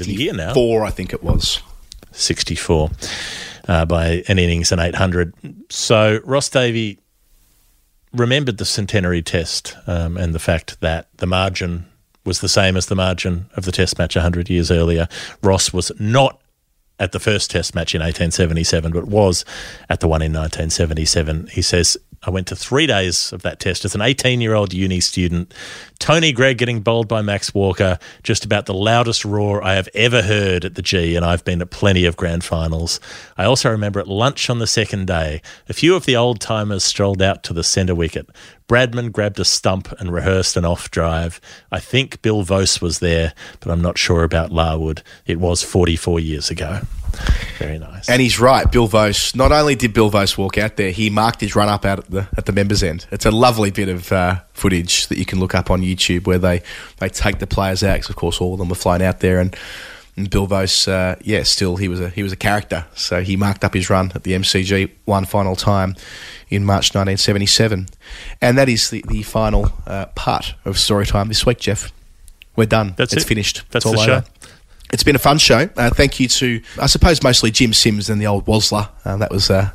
remember 0.06 0.18
the 0.18 0.24
year 0.24 0.32
now. 0.34 0.54
1964, 0.54 0.84
I 0.84 0.90
think 0.90 1.12
it 1.12 1.22
was. 1.24 1.60
64 2.12 2.90
uh, 3.68 3.84
by 3.86 4.22
an 4.28 4.38
innings 4.38 4.70
and 4.70 4.80
800. 4.80 5.34
So 5.70 6.20
Ross 6.24 6.48
Davey 6.48 6.98
remembered 8.12 8.58
the 8.58 8.64
centenary 8.64 9.22
test 9.22 9.76
um, 9.86 10.16
and 10.16 10.34
the 10.34 10.38
fact 10.38 10.80
that 10.80 11.08
the 11.16 11.26
margin 11.26 11.86
was 12.24 12.40
the 12.40 12.48
same 12.48 12.76
as 12.76 12.86
the 12.86 12.94
margin 12.94 13.46
of 13.56 13.64
the 13.64 13.72
test 13.72 13.98
match 13.98 14.14
100 14.14 14.48
years 14.48 14.70
earlier. 14.70 15.08
Ross 15.42 15.72
was 15.72 15.90
not 15.98 16.40
at 16.98 17.12
the 17.12 17.20
first 17.20 17.50
test 17.50 17.74
match 17.74 17.94
in 17.94 18.00
1877, 18.00 18.92
but 18.92 19.06
was 19.06 19.44
at 19.88 20.00
the 20.00 20.08
one 20.08 20.22
in 20.22 20.32
1977. 20.32 21.48
He 21.48 21.62
says, 21.62 21.96
I 22.24 22.30
went 22.30 22.46
to 22.48 22.56
three 22.56 22.86
days 22.86 23.32
of 23.32 23.42
that 23.42 23.58
test 23.58 23.84
as 23.84 23.94
an 23.94 24.00
18 24.00 24.40
year 24.40 24.54
old 24.54 24.72
uni 24.72 25.00
student. 25.00 25.52
Tony 25.98 26.32
Greig 26.32 26.58
getting 26.58 26.80
bowled 26.80 27.08
by 27.08 27.20
Max 27.20 27.52
Walker, 27.52 27.98
just 28.22 28.44
about 28.44 28.66
the 28.66 28.74
loudest 28.74 29.24
roar 29.24 29.62
I 29.62 29.74
have 29.74 29.88
ever 29.94 30.22
heard 30.22 30.64
at 30.64 30.74
the 30.74 30.82
G, 30.82 31.16
and 31.16 31.24
I've 31.24 31.44
been 31.44 31.60
at 31.60 31.70
plenty 31.70 32.04
of 32.04 32.16
grand 32.16 32.44
finals. 32.44 33.00
I 33.36 33.44
also 33.44 33.70
remember 33.70 33.98
at 33.98 34.06
lunch 34.06 34.48
on 34.48 34.58
the 34.58 34.66
second 34.66 35.06
day, 35.06 35.42
a 35.68 35.72
few 35.72 35.96
of 35.96 36.06
the 36.06 36.16
old 36.16 36.40
timers 36.40 36.84
strolled 36.84 37.22
out 37.22 37.42
to 37.44 37.52
the 37.52 37.64
centre 37.64 37.94
wicket. 37.94 38.28
Bradman 38.68 39.12
grabbed 39.12 39.40
a 39.40 39.44
stump 39.44 39.92
and 40.00 40.12
rehearsed 40.12 40.56
an 40.56 40.64
off 40.64 40.90
drive. 40.90 41.40
I 41.70 41.80
think 41.80 42.22
Bill 42.22 42.42
Voce 42.42 42.80
was 42.80 43.00
there, 43.00 43.34
but 43.60 43.70
I'm 43.70 43.82
not 43.82 43.98
sure 43.98 44.22
about 44.22 44.52
Larwood. 44.52 45.02
It 45.26 45.40
was 45.40 45.62
44 45.62 46.20
years 46.20 46.50
ago. 46.50 46.80
Very 47.58 47.78
nice. 47.78 48.08
And 48.08 48.20
he's 48.20 48.40
right. 48.40 48.70
Bill 48.70 48.86
Voce. 48.86 49.34
Not 49.34 49.52
only 49.52 49.74
did 49.74 49.92
Bill 49.92 50.08
Voce 50.10 50.36
walk 50.36 50.58
out 50.58 50.76
there, 50.76 50.90
he 50.90 51.10
marked 51.10 51.40
his 51.40 51.54
run 51.54 51.68
up 51.68 51.84
out 51.84 51.98
at 52.00 52.10
the 52.10 52.28
at 52.36 52.46
the 52.46 52.52
members' 52.52 52.82
end. 52.82 53.06
It's 53.10 53.26
a 53.26 53.30
lovely 53.30 53.70
bit 53.70 53.88
of 53.88 54.10
uh, 54.12 54.40
footage 54.52 55.06
that 55.08 55.18
you 55.18 55.24
can 55.24 55.38
look 55.40 55.54
up 55.54 55.70
on 55.70 55.82
YouTube 55.82 56.26
where 56.26 56.38
they, 56.38 56.62
they 56.98 57.08
take 57.08 57.38
the 57.38 57.46
players 57.46 57.82
out. 57.84 58.00
'cause 58.00 58.10
of 58.10 58.16
course, 58.16 58.40
all 58.40 58.52
of 58.54 58.58
them 58.58 58.68
were 58.68 58.74
flown 58.74 59.02
out 59.02 59.20
there, 59.20 59.38
and, 59.40 59.54
and 60.16 60.28
Bill 60.30 60.46
Voce, 60.46 60.88
uh, 60.88 61.16
yeah, 61.22 61.42
still 61.44 61.76
he 61.76 61.88
was 61.88 62.00
a 62.00 62.08
he 62.10 62.22
was 62.22 62.32
a 62.32 62.36
character. 62.36 62.84
So 62.94 63.22
he 63.22 63.36
marked 63.36 63.64
up 63.64 63.74
his 63.74 63.88
run 63.88 64.12
at 64.14 64.24
the 64.24 64.32
MCG 64.32 64.90
one 65.04 65.24
final 65.24 65.54
time 65.56 65.94
in 66.50 66.64
March 66.64 66.94
1977, 66.94 67.88
and 68.40 68.58
that 68.58 68.68
is 68.68 68.90
the 68.90 69.04
the 69.08 69.22
final 69.22 69.72
uh, 69.86 70.06
part 70.14 70.54
of 70.64 70.78
story 70.78 71.06
time 71.06 71.28
this 71.28 71.46
week, 71.46 71.60
Geoff. 71.60 71.92
We're 72.56 72.66
done. 72.66 72.92
That's 72.98 73.14
it's 73.14 73.24
it. 73.24 73.28
finished. 73.28 73.62
That's 73.70 73.86
it's 73.86 73.86
all 73.86 74.04
the 74.04 74.12
over. 74.12 74.26
show. 74.26 74.31
It's 74.92 75.02
been 75.02 75.16
a 75.16 75.20
fun 75.20 75.38
show. 75.38 75.68
Uh, 75.76 75.90
thank 75.90 76.20
you 76.20 76.28
to, 76.28 76.60
I 76.80 76.86
suppose, 76.86 77.22
mostly 77.22 77.50
Jim 77.50 77.72
Sims 77.72 78.10
and 78.10 78.20
the 78.20 78.26
old 78.26 78.44
Wozzler. 78.44 78.90
Uh, 79.04 79.16
that 79.16 79.30
was 79.30 79.50
uh, 79.50 79.70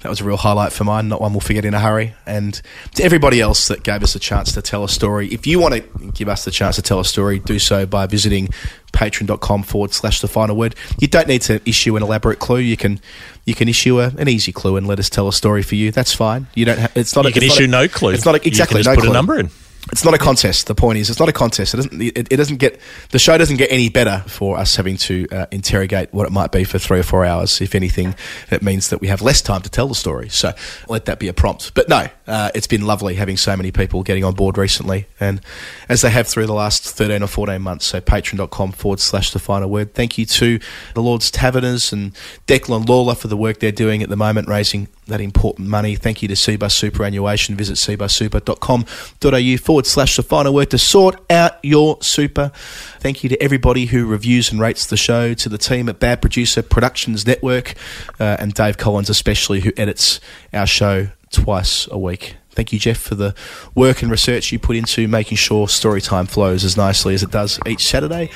that 0.00 0.08
was 0.08 0.20
a 0.20 0.24
real 0.24 0.36
highlight 0.38 0.72
for 0.72 0.84
mine. 0.84 1.08
Not 1.08 1.20
one 1.20 1.32
we'll 1.32 1.40
forget 1.40 1.64
in 1.64 1.74
a 1.74 1.80
hurry. 1.80 2.14
And 2.26 2.60
to 2.94 3.02
everybody 3.04 3.40
else 3.40 3.68
that 3.68 3.82
gave 3.82 4.02
us 4.02 4.14
a 4.14 4.18
chance 4.18 4.52
to 4.52 4.62
tell 4.62 4.82
a 4.84 4.88
story. 4.88 5.28
If 5.28 5.46
you 5.46 5.58
want 5.58 5.74
to 5.74 5.80
give 6.12 6.28
us 6.28 6.44
the 6.44 6.50
chance 6.50 6.76
to 6.76 6.82
tell 6.82 7.00
a 7.00 7.04
story, 7.04 7.38
do 7.38 7.58
so 7.58 7.84
by 7.86 8.06
visiting 8.06 8.48
patreon.com 8.92 9.62
forward 9.64 9.92
slash 9.92 10.20
the 10.20 10.28
final 10.28 10.56
word. 10.56 10.74
You 10.98 11.08
don't 11.08 11.28
need 11.28 11.42
to 11.42 11.60
issue 11.68 11.96
an 11.96 12.02
elaborate 12.02 12.38
clue. 12.38 12.58
You 12.58 12.76
can 12.78 12.98
you 13.44 13.54
can 13.54 13.68
issue 13.68 14.00
a, 14.00 14.06
an 14.16 14.28
easy 14.28 14.52
clue 14.52 14.76
and 14.76 14.86
let 14.86 14.98
us 14.98 15.10
tell 15.10 15.28
a 15.28 15.32
story 15.32 15.62
for 15.62 15.74
you. 15.74 15.92
That's 15.92 16.14
fine. 16.14 16.46
You 16.54 16.64
don't. 16.64 16.78
Ha- 16.78 16.88
it's 16.94 17.14
not. 17.14 17.24
You 17.24 17.30
a, 17.30 17.32
can 17.32 17.42
it's 17.42 17.50
not 17.52 17.56
issue 17.58 17.64
a- 17.64 17.68
no 17.68 17.88
clue. 17.88 18.10
It's 18.12 18.24
not 18.24 18.34
a, 18.34 18.38
You 18.38 18.42
can 18.42 18.48
exactly 18.52 18.82
just 18.82 18.88
no 18.88 18.94
put 19.02 19.08
a 19.10 19.12
number 19.12 19.38
in. 19.38 19.50
It's 19.92 20.04
not 20.04 20.14
a 20.14 20.18
contest. 20.18 20.66
The 20.66 20.74
point 20.74 20.98
is, 20.98 21.10
it's 21.10 21.20
not 21.20 21.28
a 21.28 21.32
contest. 21.32 21.74
It 21.74 21.76
doesn't. 21.76 22.02
It, 22.02 22.28
it 22.30 22.36
doesn't 22.36 22.56
get 22.56 22.80
the 23.10 23.18
show 23.18 23.38
doesn't 23.38 23.56
get 23.56 23.70
any 23.70 23.88
better 23.88 24.24
for 24.26 24.58
us 24.58 24.74
having 24.74 24.96
to 24.98 25.28
uh, 25.30 25.46
interrogate 25.52 26.12
what 26.12 26.26
it 26.26 26.32
might 26.32 26.50
be 26.50 26.64
for 26.64 26.78
three 26.78 26.98
or 26.98 27.04
four 27.04 27.24
hours. 27.24 27.60
If 27.60 27.74
anything, 27.74 28.14
it 28.50 28.62
means 28.62 28.90
that 28.90 29.00
we 29.00 29.08
have 29.08 29.22
less 29.22 29.40
time 29.40 29.62
to 29.62 29.70
tell 29.70 29.86
the 29.86 29.94
story. 29.94 30.28
So 30.28 30.52
let 30.88 31.04
that 31.04 31.20
be 31.20 31.28
a 31.28 31.32
prompt. 31.32 31.72
But 31.74 31.88
no, 31.88 32.08
uh, 32.26 32.50
it's 32.54 32.66
been 32.66 32.86
lovely 32.86 33.14
having 33.14 33.36
so 33.36 33.56
many 33.56 33.70
people 33.70 34.02
getting 34.02 34.24
on 34.24 34.34
board 34.34 34.58
recently, 34.58 35.06
and 35.20 35.40
as 35.88 36.02
they 36.02 36.10
have 36.10 36.26
through 36.26 36.46
the 36.46 36.54
last 36.54 36.84
thirteen 36.84 37.22
or 37.22 37.26
fourteen 37.26 37.62
months. 37.62 37.86
So 37.86 38.00
patreon.com 38.00 38.72
forward 38.72 39.00
slash 39.00 39.30
the 39.30 39.38
final 39.38 39.70
word. 39.70 39.94
Thank 39.94 40.18
you 40.18 40.26
to 40.26 40.58
the 40.94 41.02
Lord's 41.02 41.30
Taverners 41.30 41.92
and 41.92 42.12
Declan 42.46 42.86
Lawlor 42.86 43.16
for 43.16 43.28
the 43.28 43.36
work 43.36 43.60
they're 43.60 43.72
doing 43.72 44.02
at 44.02 44.08
the 44.08 44.16
moment, 44.16 44.48
raising 44.48 44.88
that 45.06 45.20
important 45.20 45.68
money. 45.68 45.94
Thank 45.94 46.20
you 46.20 46.28
to 46.28 46.34
Cbus 46.34 46.72
Superannuation. 46.72 47.54
Visit 47.54 47.74
cbussuper.com.au 47.74 49.56
forward 49.58 49.86
slash 49.86 50.16
the 50.16 50.22
final 50.22 50.52
word 50.52 50.70
to 50.70 50.78
sort 50.78 51.20
out 51.30 51.52
your 51.62 52.02
super. 52.02 52.50
Thank 52.98 53.22
you 53.22 53.28
to 53.28 53.40
everybody 53.40 53.86
who 53.86 54.04
reviews 54.04 54.50
and 54.50 54.60
rates 54.60 54.84
the 54.86 54.96
show, 54.96 55.32
to 55.34 55.48
the 55.48 55.58
team 55.58 55.88
at 55.88 56.00
Bad 56.00 56.20
Producer 56.20 56.60
Productions 56.60 57.24
Network, 57.24 57.74
uh, 58.18 58.36
and 58.40 58.52
Dave 58.52 58.78
Collins, 58.78 59.08
especially, 59.08 59.60
who 59.60 59.70
edits 59.76 60.18
our 60.52 60.66
show 60.66 61.08
twice 61.30 61.88
a 61.90 61.98
week. 61.98 62.36
Thank 62.50 62.72
you, 62.72 62.78
Geoff, 62.78 62.96
for 62.96 63.14
the 63.14 63.34
work 63.74 64.00
and 64.00 64.10
research 64.10 64.50
you 64.50 64.58
put 64.58 64.76
into 64.76 65.06
making 65.08 65.36
sure 65.36 65.66
Storytime 65.66 66.26
flows 66.26 66.64
as 66.64 66.76
nicely 66.76 67.12
as 67.12 67.22
it 67.22 67.30
does 67.30 67.60
each 67.66 67.86
Saturday. 67.86 68.30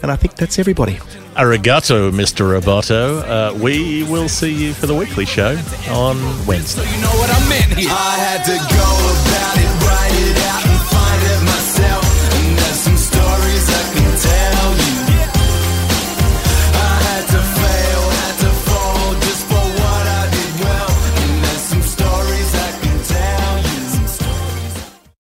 And 0.00 0.12
I 0.12 0.16
think 0.16 0.36
that's 0.36 0.58
everybody. 0.60 0.94
Arigato, 1.34 2.12
Mr. 2.12 2.60
Roboto. 2.60 3.22
Uh, 3.26 3.58
we 3.58 4.04
will 4.04 4.28
see 4.28 4.52
you 4.52 4.74
for 4.74 4.86
the 4.86 4.94
weekly 4.94 5.24
show 5.24 5.58
on 5.90 6.16
Wednesday. 6.46 6.84
I 6.84 8.16
had 8.16 8.44
to 8.44 8.52
go 8.52 8.84
about 9.26 9.58
it 9.58 9.73